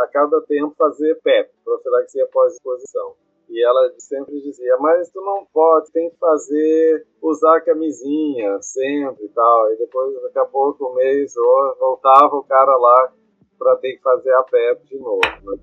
a 0.04 0.08
cada 0.12 0.42
tempo 0.42 0.74
fazer 0.78 1.20
PEP, 1.24 1.50
profilaxia 1.64 2.28
pós-exposição. 2.32 3.14
E 3.48 3.64
ela 3.64 3.94
sempre 4.00 4.42
dizia, 4.42 4.76
mas 4.80 5.10
tu 5.12 5.22
não 5.22 5.46
pode, 5.54 5.92
tem 5.92 6.10
que 6.10 6.18
fazer, 6.18 7.06
usar 7.22 7.62
camisinha 7.62 8.60
sempre 8.62 9.26
e 9.26 9.30
tal. 9.30 9.72
E 9.72 9.78
depois, 9.78 10.20
daqui 10.24 10.40
a 10.40 10.46
pouco, 10.46 10.88
um 10.88 10.96
mês, 10.96 11.34
voltava 11.80 12.36
o 12.36 12.44
cara 12.44 12.76
lá 12.76 13.14
para 13.58 13.76
ter 13.78 13.98
que 13.98 14.02
fazer 14.02 14.34
a 14.34 14.44
PEP 14.44 14.88
de 14.88 15.00
novo. 15.00 15.22
Né? 15.22 15.58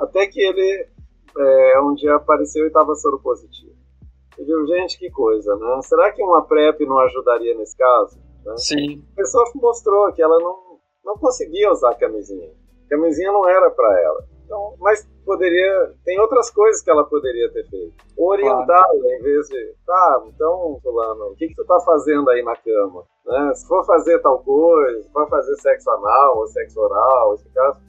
Até 0.00 0.26
que 0.26 0.40
ele, 0.40 0.88
é, 1.38 1.80
um 1.80 1.94
dia 1.94 2.16
apareceu 2.16 2.64
e 2.64 2.66
estava 2.66 2.94
soro 2.96 3.20
positivo. 3.20 3.72
Eu 4.36 4.44
digo, 4.44 4.66
gente, 4.66 4.98
que 4.98 5.10
coisa, 5.10 5.54
né? 5.56 5.80
Será 5.82 6.10
que 6.10 6.22
uma 6.22 6.44
PrEP 6.44 6.84
não 6.86 6.98
ajudaria 6.98 7.54
nesse 7.54 7.76
caso? 7.76 8.18
Né? 8.44 8.56
Sim. 8.56 9.04
A 9.12 9.16
pessoa 9.16 9.44
mostrou 9.54 10.12
que 10.12 10.22
ela 10.22 10.38
não, 10.38 10.78
não 11.04 11.16
conseguia 11.18 11.70
usar 11.70 11.94
camisinha. 11.94 12.50
Camisinha 12.88 13.32
não 13.32 13.48
era 13.48 13.70
para 13.70 14.00
ela. 14.00 14.24
Então, 14.44 14.74
mas 14.80 15.08
poderia. 15.24 15.94
Tem 16.04 16.20
outras 16.20 16.50
coisas 16.50 16.82
que 16.82 16.90
ela 16.90 17.04
poderia 17.04 17.50
ter 17.52 17.66
feito. 17.68 17.94
Orientá-la 18.18 18.66
claro. 18.66 19.06
em 19.06 19.22
vez 19.22 19.48
de. 19.48 19.74
Tá, 19.86 20.22
então, 20.26 20.78
Fulano, 20.82 21.30
o 21.30 21.36
que, 21.36 21.48
que 21.48 21.54
tu 21.54 21.64
tá 21.64 21.80
fazendo 21.80 22.28
aí 22.28 22.42
na 22.42 22.54
cama? 22.56 23.04
Né? 23.24 23.54
Se 23.54 23.66
for 23.66 23.84
fazer 23.86 24.18
tal 24.20 24.42
coisa, 24.42 25.02
se 25.02 25.10
for 25.10 25.28
fazer 25.28 25.54
sexo 25.56 25.90
anal 25.90 26.38
ou 26.38 26.46
sexo 26.48 26.80
oral, 26.80 27.34
esse 27.34 27.48
caso, 27.50 27.80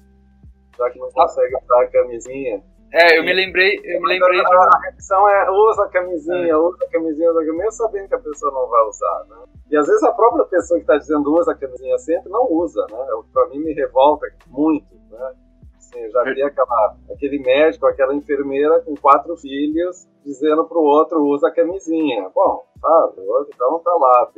já 0.78 0.90
que 0.90 1.00
não 1.00 1.12
consegue 1.12 1.56
usar 1.56 1.84
a 1.84 1.88
camisinha. 1.88 2.64
É, 2.94 3.18
eu 3.18 3.24
me 3.24 3.34
lembrei, 3.34 3.80
eu 3.84 4.00
me 4.02 4.08
lembrei 4.08 4.40
a, 4.40 4.44
de... 4.44 4.56
a 4.56 4.80
reação 4.84 5.28
é 5.28 5.50
usa 5.50 5.84
a 5.84 5.90
camisinha, 5.90 6.52
é. 6.52 6.56
usa 6.56 6.78
a 6.86 6.92
camisinha, 6.92 7.32
usa 7.32 7.42
a 7.42 7.44
camisinha, 7.44 7.66
mesmo 7.66 7.72
sabendo 7.72 8.08
que 8.08 8.14
a 8.14 8.20
pessoa 8.20 8.52
não 8.54 8.70
vai 8.70 8.84
usar, 8.84 9.26
né? 9.30 9.38
E 9.72 9.76
às 9.76 9.88
vezes 9.88 10.04
a 10.04 10.12
própria 10.12 10.46
pessoa 10.46 10.78
que 10.78 10.84
está 10.84 10.98
dizendo 10.98 11.34
usa 11.34 11.54
a 11.54 11.56
camisinha 11.56 11.98
sempre 11.98 12.32
não 12.32 12.46
usa, 12.52 12.86
né? 12.92 13.06
É 13.10 13.14
o 13.16 13.24
que 13.24 13.32
para 13.34 13.48
mim 13.48 13.64
me 13.64 13.74
revolta 13.74 14.28
muito, 14.46 14.94
né? 15.10 15.34
Assim, 15.80 16.02
eu 16.02 16.12
já 16.12 16.24
vi 16.24 16.44
aquela, 16.44 16.96
aquele 17.12 17.40
médico, 17.40 17.88
aquela 17.88 18.14
enfermeira 18.14 18.80
com 18.82 18.96
quatro 18.96 19.36
filhos 19.38 20.08
dizendo 20.24 20.64
para 20.66 20.78
o 20.78 20.84
outro 20.84 21.20
usa 21.24 21.48
a 21.48 21.52
camisinha. 21.52 22.30
Bom, 22.30 22.64
sabe, 22.80 23.22
então 23.48 23.80
tá 23.80 23.94
lá, 23.96 24.30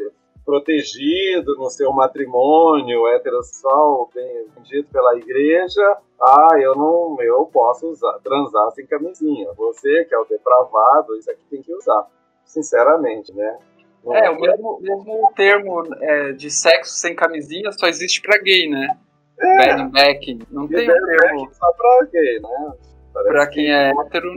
protegido 0.46 1.56
no 1.58 1.70
seu 1.70 1.92
matrimônio 1.92 3.08
heterossexual, 3.08 4.10
bem 4.14 4.46
dito 4.64 4.90
pela 4.92 5.18
igreja, 5.18 5.98
ah, 6.22 6.58
eu 6.62 6.76
não, 6.76 7.18
eu 7.22 7.46
posso 7.52 7.90
usar, 7.90 8.20
transar 8.24 8.72
sem 8.72 8.86
camisinha. 8.86 9.52
Você 9.58 10.06
que 10.06 10.14
é 10.14 10.20
o 10.20 10.26
depravado, 10.26 11.18
isso 11.18 11.32
aqui 11.32 11.42
tem 11.50 11.62
que 11.62 11.74
usar, 11.74 12.08
sinceramente, 12.46 13.34
né? 13.34 13.58
É, 14.12 14.30
o 14.30 14.40
mesmo, 14.40 14.80
mesmo 14.82 15.34
termo 15.36 15.84
é, 16.00 16.32
de 16.32 16.52
sexo 16.52 16.94
sem 16.94 17.16
camisinha 17.16 17.72
só 17.72 17.88
existe 17.88 18.22
para 18.22 18.40
gay, 18.40 18.70
né? 18.70 18.88
É. 19.40 19.84
back. 19.86 20.40
Não 20.52 20.68
tem 20.68 20.90
um 20.90 21.06
termo. 21.06 21.50
Só 21.54 21.72
pra 21.74 22.08
gay, 22.12 22.40
né? 22.40 22.74
Parece 23.12 23.32
pra 23.32 23.48
quem 23.48 23.74
é 23.74 23.90
hétero. 23.90 24.30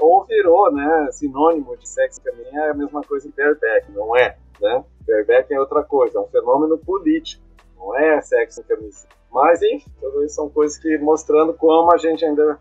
Ou 0.00 0.24
virou, 0.26 0.72
né? 0.72 1.08
Sinônimo 1.12 1.76
de 1.76 1.88
sexo 1.88 2.20
camisinha 2.22 2.60
é 2.64 2.70
a 2.70 2.74
mesma 2.74 3.00
coisa 3.02 3.28
que 3.28 3.36
bareback, 3.36 3.90
não 3.92 4.14
é? 4.14 4.36
Né? 4.60 4.84
Bareback 5.08 5.52
é 5.52 5.58
outra 5.58 5.82
coisa, 5.82 6.18
é 6.18 6.20
um 6.20 6.28
fenômeno 6.28 6.78
político, 6.78 7.42
não 7.76 7.98
é 7.98 8.20
sexo 8.20 8.60
em 8.60 8.64
camisinha. 8.64 9.08
Mas, 9.30 9.62
enfim, 9.62 9.90
tudo 10.00 10.24
isso 10.24 10.36
são 10.36 10.48
coisas 10.48 10.78
que 10.78 10.96
mostrando 10.98 11.52
como 11.52 11.92
a 11.92 11.98
gente 11.98 12.24
ainda 12.24 12.58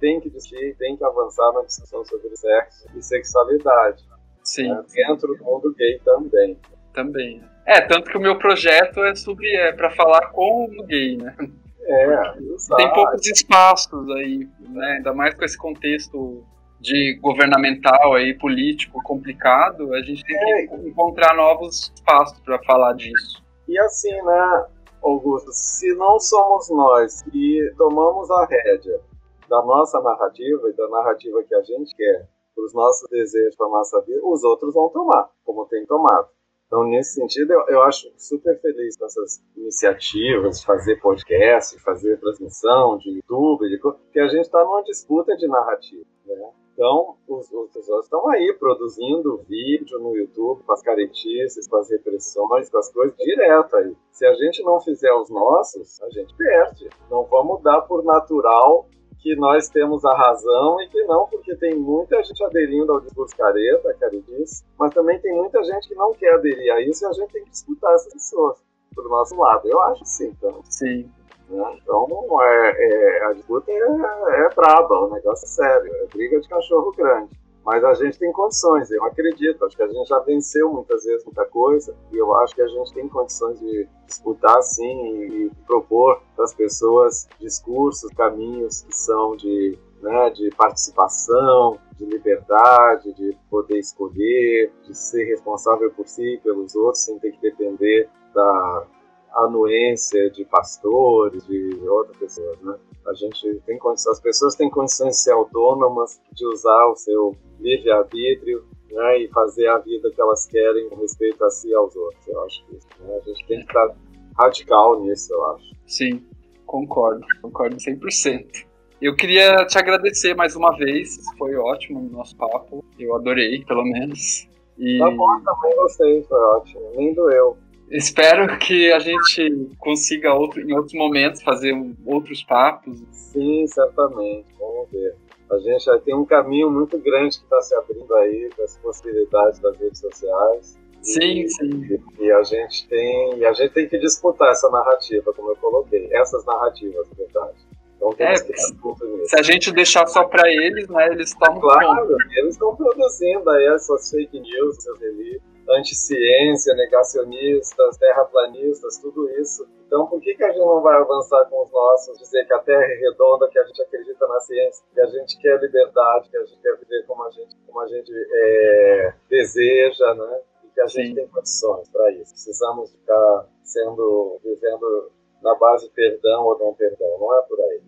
tem 0.00 0.20
que 0.20 0.30
discutir, 0.30 0.76
tem 0.76 0.96
que 0.96 1.04
avançar 1.04 1.52
na 1.52 1.62
discussão 1.62 2.04
sobre 2.04 2.34
sexo 2.36 2.86
e 2.96 3.02
sexualidade. 3.02 4.04
Sim. 4.42 4.68
Né? 4.68 4.82
Dentro 4.94 5.34
do 5.34 5.44
mundo 5.44 5.74
gay 5.76 6.00
também. 6.04 6.58
Também. 6.92 7.42
É, 7.66 7.80
tanto 7.82 8.10
que 8.10 8.16
o 8.16 8.20
meu 8.20 8.36
projeto 8.38 9.04
é 9.04 9.14
sobre 9.14 9.54
é 9.54 9.72
para 9.72 9.90
falar 9.90 10.30
com 10.32 10.64
o 10.64 10.86
gay, 10.86 11.16
né? 11.16 11.36
É, 11.82 12.32
tem 12.76 12.92
poucos 12.92 13.26
espaços 13.26 14.10
aí, 14.10 14.46
né? 14.60 14.96
Ainda 14.96 15.14
mais 15.14 15.34
com 15.34 15.44
esse 15.44 15.56
contexto 15.56 16.44
de 16.80 17.18
governamental 17.20 18.14
aí 18.14 18.34
político 18.38 19.02
complicado, 19.02 19.92
a 19.94 20.02
gente 20.02 20.24
tem 20.24 20.36
é. 20.36 20.66
que 20.66 20.74
encontrar 20.88 21.34
novos 21.34 21.92
espaços 21.94 22.38
para 22.40 22.62
falar 22.64 22.94
disso. 22.94 23.42
E 23.66 23.78
assim, 23.80 24.14
né, 24.22 24.66
Augusto, 25.02 25.50
se 25.52 25.92
não 25.94 26.18
somos 26.18 26.70
nós 26.70 27.22
que 27.22 27.72
tomamos 27.76 28.30
a 28.30 28.46
rédea 28.46 29.00
da 29.48 29.62
nossa 29.62 30.00
narrativa 30.00 30.68
e 30.68 30.72
da 30.74 30.88
narrativa 30.88 31.42
que 31.42 31.54
a 31.54 31.62
gente 31.62 31.94
quer 31.96 32.28
para 32.54 32.64
os 32.64 32.74
nossos 32.74 33.08
desejos, 33.08 33.56
para 33.56 33.66
a 33.66 33.70
nossa 33.70 34.00
vida, 34.02 34.20
os 34.24 34.42
outros 34.44 34.74
vão 34.74 34.88
tomar, 34.90 35.30
como 35.44 35.66
tem 35.66 35.84
tomado. 35.86 36.28
Então, 36.66 36.84
nesse 36.84 37.14
sentido, 37.14 37.50
eu, 37.52 37.64
eu 37.68 37.82
acho 37.82 38.12
super 38.18 38.60
feliz 38.60 38.96
com 38.98 39.06
essas 39.06 39.42
iniciativas 39.56 40.60
de 40.60 40.66
fazer 40.66 41.00
podcast, 41.00 41.74
de 41.74 41.82
fazer 41.82 42.20
transmissão 42.20 42.98
de 42.98 43.10
YouTube, 43.10 43.68
de, 43.68 43.80
que 44.12 44.20
a 44.20 44.28
gente 44.28 44.42
está 44.42 44.62
numa 44.62 44.82
disputa 44.82 45.34
de 45.34 45.48
narrativa. 45.48 46.04
Né? 46.26 46.50
Então, 46.78 47.16
os, 47.26 47.50
os 47.50 47.88
outros 47.88 48.04
estão 48.04 48.28
aí 48.28 48.54
produzindo 48.56 49.38
vídeo 49.48 49.98
no 49.98 50.16
YouTube 50.16 50.62
com 50.62 50.72
as 50.72 50.80
caretices, 50.80 51.66
com 51.66 51.76
as 51.76 51.90
repressões, 51.90 52.70
com 52.70 52.78
as 52.78 52.92
coisas 52.92 53.16
direto 53.16 53.74
aí. 53.74 53.96
Se 54.12 54.24
a 54.24 54.32
gente 54.34 54.62
não 54.62 54.80
fizer 54.80 55.12
os 55.12 55.28
nossos, 55.28 56.00
a 56.00 56.08
gente 56.10 56.32
perde. 56.36 56.88
Não 57.10 57.24
vamos 57.24 57.60
dar 57.64 57.80
por 57.80 58.04
natural 58.04 58.86
que 59.18 59.34
nós 59.34 59.68
temos 59.68 60.04
a 60.04 60.14
razão 60.14 60.80
e 60.80 60.88
que 60.88 61.02
não, 61.02 61.26
porque 61.26 61.56
tem 61.56 61.74
muita 61.74 62.22
gente 62.22 62.44
aderindo 62.44 62.92
ao 62.92 63.00
discurso 63.00 63.36
careta, 63.36 63.92
caretice, 63.98 64.64
mas 64.78 64.94
também 64.94 65.18
tem 65.18 65.34
muita 65.34 65.60
gente 65.64 65.88
que 65.88 65.96
não 65.96 66.14
quer 66.14 66.34
aderir 66.34 66.72
a 66.72 66.80
isso 66.80 67.04
e 67.04 67.06
a 67.08 67.12
gente 67.12 67.32
tem 67.32 67.44
que 67.44 67.50
escutar 67.50 67.92
essas 67.94 68.12
pessoas 68.12 68.62
do 68.94 69.02
nosso 69.08 69.34
lado. 69.34 69.66
Eu 69.66 69.82
acho 69.82 70.04
sim, 70.04 70.28
então. 70.28 70.62
Sim. 70.62 71.10
Né? 71.48 71.78
Então, 71.82 72.06
é, 72.42 72.74
é, 72.78 73.24
a 73.26 73.32
disputa 73.32 73.70
é, 73.70 73.74
é 73.74 74.48
braba, 74.54 75.06
o 75.06 75.10
negócio 75.10 75.44
é 75.44 75.48
sério, 75.48 75.92
é 75.94 76.06
briga 76.06 76.40
de 76.40 76.48
cachorro 76.48 76.92
grande. 76.96 77.30
Mas 77.64 77.84
a 77.84 77.92
gente 77.92 78.18
tem 78.18 78.32
condições, 78.32 78.90
eu 78.90 79.04
acredito. 79.04 79.62
Acho 79.62 79.76
que 79.76 79.82
a 79.82 79.88
gente 79.88 80.08
já 80.08 80.18
venceu 80.20 80.72
muitas 80.72 81.04
vezes 81.04 81.22
muita 81.22 81.44
coisa 81.44 81.94
e 82.10 82.16
eu 82.16 82.34
acho 82.38 82.54
que 82.54 82.62
a 82.62 82.66
gente 82.66 82.94
tem 82.94 83.06
condições 83.08 83.60
de 83.60 83.86
disputar 84.06 84.62
sim 84.62 85.12
e 85.26 85.50
propor 85.66 86.22
para 86.34 86.46
as 86.46 86.54
pessoas 86.54 87.28
discursos, 87.38 88.10
caminhos 88.12 88.80
que 88.80 88.96
são 88.96 89.36
de, 89.36 89.78
né, 90.00 90.30
de 90.30 90.48
participação, 90.56 91.78
de 91.98 92.06
liberdade, 92.06 93.12
de 93.12 93.36
poder 93.50 93.78
escolher, 93.78 94.72
de 94.84 94.96
ser 94.96 95.24
responsável 95.24 95.90
por 95.90 96.08
si 96.08 96.36
e 96.36 96.38
pelos 96.38 96.74
outros 96.74 97.04
sem 97.04 97.18
ter 97.18 97.32
que 97.32 97.42
depender 97.42 98.08
da 98.32 98.86
anuência 99.34 100.30
de 100.30 100.44
pastores, 100.44 101.46
de 101.46 101.78
outras 101.88 102.16
pessoas, 102.16 102.60
né? 102.60 102.74
A 103.06 103.14
gente 103.14 103.60
tem 103.64 103.78
condições, 103.78 104.16
as 104.16 104.20
pessoas 104.20 104.54
têm 104.54 104.68
condições 104.68 105.16
de 105.16 105.22
ser 105.22 105.32
autônomas, 105.32 106.20
de 106.32 106.46
usar 106.46 106.86
o 106.88 106.96
seu 106.96 107.34
livre-arbítrio 107.58 108.64
né, 108.90 109.18
e 109.22 109.28
fazer 109.28 109.66
a 109.68 109.78
vida 109.78 110.10
que 110.10 110.20
elas 110.20 110.46
querem 110.46 110.88
com 110.88 110.96
respeito 110.96 111.42
a 111.44 111.50
si 111.50 111.68
e 111.70 111.74
aos 111.74 111.94
outros. 111.96 112.26
Eu 112.26 112.42
acho 112.44 112.64
que 112.66 112.74
né, 113.02 113.16
a 113.16 113.28
gente 113.28 113.46
tem 113.46 113.58
que 113.60 113.66
estar 113.66 113.94
radical 114.38 115.00
nisso, 115.00 115.32
eu 115.32 115.46
acho. 115.46 115.74
Sim, 115.86 116.26
concordo, 116.66 117.24
concordo 117.40 117.76
100%. 117.76 118.66
Eu 119.00 119.14
queria 119.14 119.64
te 119.66 119.78
agradecer 119.78 120.34
mais 120.34 120.56
uma 120.56 120.76
vez, 120.76 121.16
foi 121.38 121.54
ótimo 121.54 122.00
o 122.00 122.10
nosso 122.10 122.36
papo, 122.36 122.84
eu 122.98 123.14
adorei, 123.14 123.64
pelo 123.64 123.84
menos. 123.84 124.48
E... 124.76 124.98
Tá 124.98 125.10
bom, 125.10 125.40
também 125.40 125.76
gostei, 125.76 126.22
foi 126.24 126.38
ótimo, 126.38 126.92
nem 126.96 127.14
doeu. 127.14 127.56
Espero 127.90 128.58
que 128.58 128.92
a 128.92 128.98
gente 128.98 129.70
consiga 129.78 130.34
outro, 130.34 130.60
em 130.60 130.74
outros 130.74 130.92
momentos 130.92 131.42
fazer 131.42 131.74
outros 132.04 132.42
papos. 132.42 132.98
Sim, 133.12 133.66
certamente. 133.66 134.46
Vamos 134.58 134.90
ver. 134.90 135.14
A 135.50 135.58
gente 135.58 135.84
já 135.84 135.98
tem 135.98 136.14
um 136.14 136.26
caminho 136.26 136.70
muito 136.70 136.98
grande 136.98 137.38
que 137.38 137.44
está 137.44 137.60
se 137.62 137.74
abrindo 137.74 138.14
aí 138.16 138.50
com 138.54 138.62
as 138.62 138.76
possibilidades 138.78 139.58
das 139.60 139.78
redes 139.78 140.00
sociais. 140.00 140.78
Sim, 141.00 141.40
e, 141.40 141.48
sim. 141.48 142.00
E, 142.18 142.24
e, 142.24 142.32
a 142.32 142.42
gente 142.42 142.86
tem 142.88 143.38
e 143.38 143.44
a 143.46 143.52
gente 143.54 143.72
tem 143.72 143.88
que 143.88 143.98
disputar 143.98 144.50
essa 144.50 144.68
narrativa, 144.68 145.32
como 145.32 145.50
eu 145.50 145.56
coloquei, 145.56 146.08
essas 146.12 146.44
narrativas, 146.44 147.08
na 147.08 147.14
verdade. 147.24 147.56
Então 147.96 148.14
é, 148.18 148.36
se 148.36 149.38
a 149.38 149.42
gente 149.42 149.72
deixar 149.72 150.06
só 150.06 150.24
para 150.24 150.48
eles, 150.48 150.88
né, 150.88 151.08
eles 151.10 151.30
estão 151.30 151.58
claro, 151.58 152.16
eles 152.36 152.54
estão 152.54 152.76
produzindo 152.76 153.48
aí 153.50 153.66
as 153.68 153.86
suas 153.86 154.10
fake 154.10 154.38
news, 154.38 154.76
seus 154.76 154.98
delitos 155.00 155.57
anti-ciência, 155.70 156.74
negacionistas, 156.74 157.96
terraplanistas, 157.98 158.98
tudo 158.98 159.28
isso. 159.38 159.66
Então, 159.86 160.06
por 160.06 160.20
que, 160.20 160.34
que 160.34 160.44
a 160.44 160.48
gente 160.48 160.58
não 160.58 160.80
vai 160.80 160.96
avançar 160.96 161.44
com 161.46 161.62
os 161.62 161.70
nossos, 161.70 162.18
dizer 162.18 162.46
que 162.46 162.52
a 162.52 162.58
Terra 162.58 162.84
é 162.84 162.94
redonda, 162.96 163.48
que 163.48 163.58
a 163.58 163.64
gente 163.64 163.82
acredita 163.82 164.26
na 164.26 164.40
ciência, 164.40 164.84
que 164.92 165.00
a 165.00 165.06
gente 165.06 165.38
quer 165.38 165.60
liberdade, 165.60 166.30
que 166.30 166.36
a 166.36 166.44
gente 166.44 166.60
quer 166.60 166.76
viver 166.76 167.06
como 167.06 167.24
a 167.24 167.30
gente, 167.30 167.56
como 167.66 167.80
a 167.80 167.86
gente 167.86 168.12
é, 168.12 169.14
deseja, 169.28 170.14
né? 170.14 170.40
E 170.64 170.68
que 170.68 170.80
a 170.80 170.86
gente 170.86 171.08
Sim. 171.08 171.14
tem 171.14 171.28
condições 171.28 171.88
para 171.90 172.10
isso. 172.12 172.32
Precisamos 172.32 172.90
ficar 172.92 173.46
sendo, 173.62 174.38
vivendo 174.42 175.12
na 175.42 175.54
base 175.54 175.90
perdão 175.90 176.44
ou 176.44 176.58
não 176.58 176.74
perdão, 176.74 177.18
não 177.18 177.38
é 177.38 177.42
por 177.42 177.60
aí. 177.60 177.87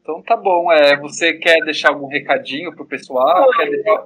Então 0.00 0.22
tá 0.22 0.36
bom. 0.36 0.72
É, 0.72 0.96
você 0.98 1.34
quer 1.34 1.62
deixar 1.64 1.90
algum 1.90 2.08
recadinho 2.08 2.74
pro 2.74 2.86
pessoal? 2.86 3.40
Não, 3.40 3.50
quer, 3.50 3.70
deixar, 3.70 4.02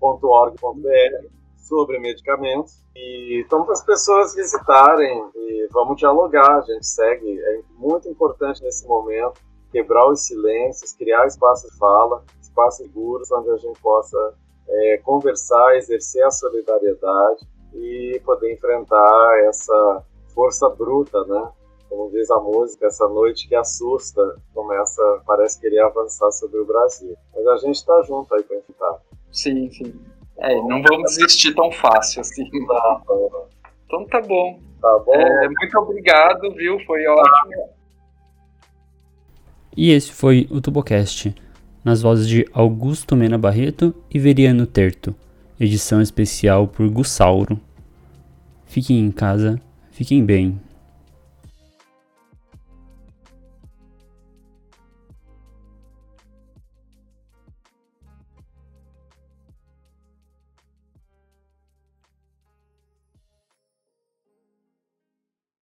patentes.org.br 0.00 1.28
sobre 1.56 1.98
medicamentos 1.98 2.82
e 2.96 3.42
então 3.44 3.64
para 3.64 3.74
as 3.74 3.84
pessoas 3.84 4.34
visitarem 4.34 5.24
e 5.36 5.68
vamos 5.70 5.96
dialogar, 5.96 6.58
a 6.58 6.62
gente 6.62 6.86
segue, 6.86 7.38
é 7.40 7.60
muito 7.76 8.08
importante 8.08 8.62
nesse 8.62 8.86
momento 8.86 9.40
quebrar 9.70 10.08
os 10.10 10.26
silêncios, 10.26 10.92
criar 10.92 11.26
espaços 11.26 11.70
de 11.70 11.78
fala, 11.78 12.24
espaços 12.40 12.84
seguros 12.84 13.30
onde 13.30 13.50
a 13.50 13.56
gente 13.56 13.80
possa 13.80 14.34
é, 14.68 14.98
conversar, 15.04 15.76
exercer 15.76 16.24
a 16.24 16.30
solidariedade 16.30 17.46
e 17.74 18.20
poder 18.24 18.52
enfrentar 18.52 19.38
essa 19.46 20.04
força 20.34 20.68
bruta, 20.68 21.24
né? 21.24 21.52
Como 21.88 22.10
diz 22.10 22.30
a 22.30 22.38
música, 22.38 22.86
essa 22.86 23.08
noite 23.08 23.48
que 23.48 23.54
assusta, 23.54 24.36
começa, 24.54 25.02
parece 25.26 25.60
querer 25.60 25.80
avançar 25.80 26.30
sobre 26.30 26.60
o 26.60 26.64
Brasil. 26.64 27.16
Mas 27.34 27.46
a 27.46 27.56
gente 27.56 27.76
está 27.76 28.00
junto 28.02 28.32
aí 28.34 28.42
para 28.44 28.58
enfrentar. 28.58 29.00
Sim, 29.32 29.70
sim. 29.70 29.94
É, 30.38 30.54
não 30.62 30.82
vamos 30.82 31.16
desistir 31.16 31.54
tão 31.54 31.70
fácil 31.70 32.20
assim. 32.20 32.48
Tá, 32.66 33.02
tá. 33.06 33.14
Então 33.86 34.06
tá 34.06 34.20
bom. 34.20 34.58
Tá 34.80 34.98
bom. 35.04 35.14
É, 35.14 35.48
muito 35.48 35.78
obrigado, 35.78 36.54
viu? 36.54 36.78
Foi 36.86 37.06
ótimo. 37.06 37.68
E 39.76 39.90
esse 39.90 40.12
foi 40.12 40.48
o 40.50 40.60
Tubocast, 40.60 41.34
nas 41.84 42.02
vozes 42.02 42.26
de 42.28 42.46
Augusto 42.52 43.14
Mena 43.14 43.38
Barreto 43.38 43.94
e 44.10 44.18
Veriano 44.18 44.66
Terto, 44.66 45.14
edição 45.58 46.00
especial 46.00 46.66
por 46.66 46.88
Gussauro. 46.90 47.60
Fiquem 48.66 48.98
em 48.98 49.10
casa, 49.10 49.60
fiquem 49.90 50.24
bem. 50.24 50.60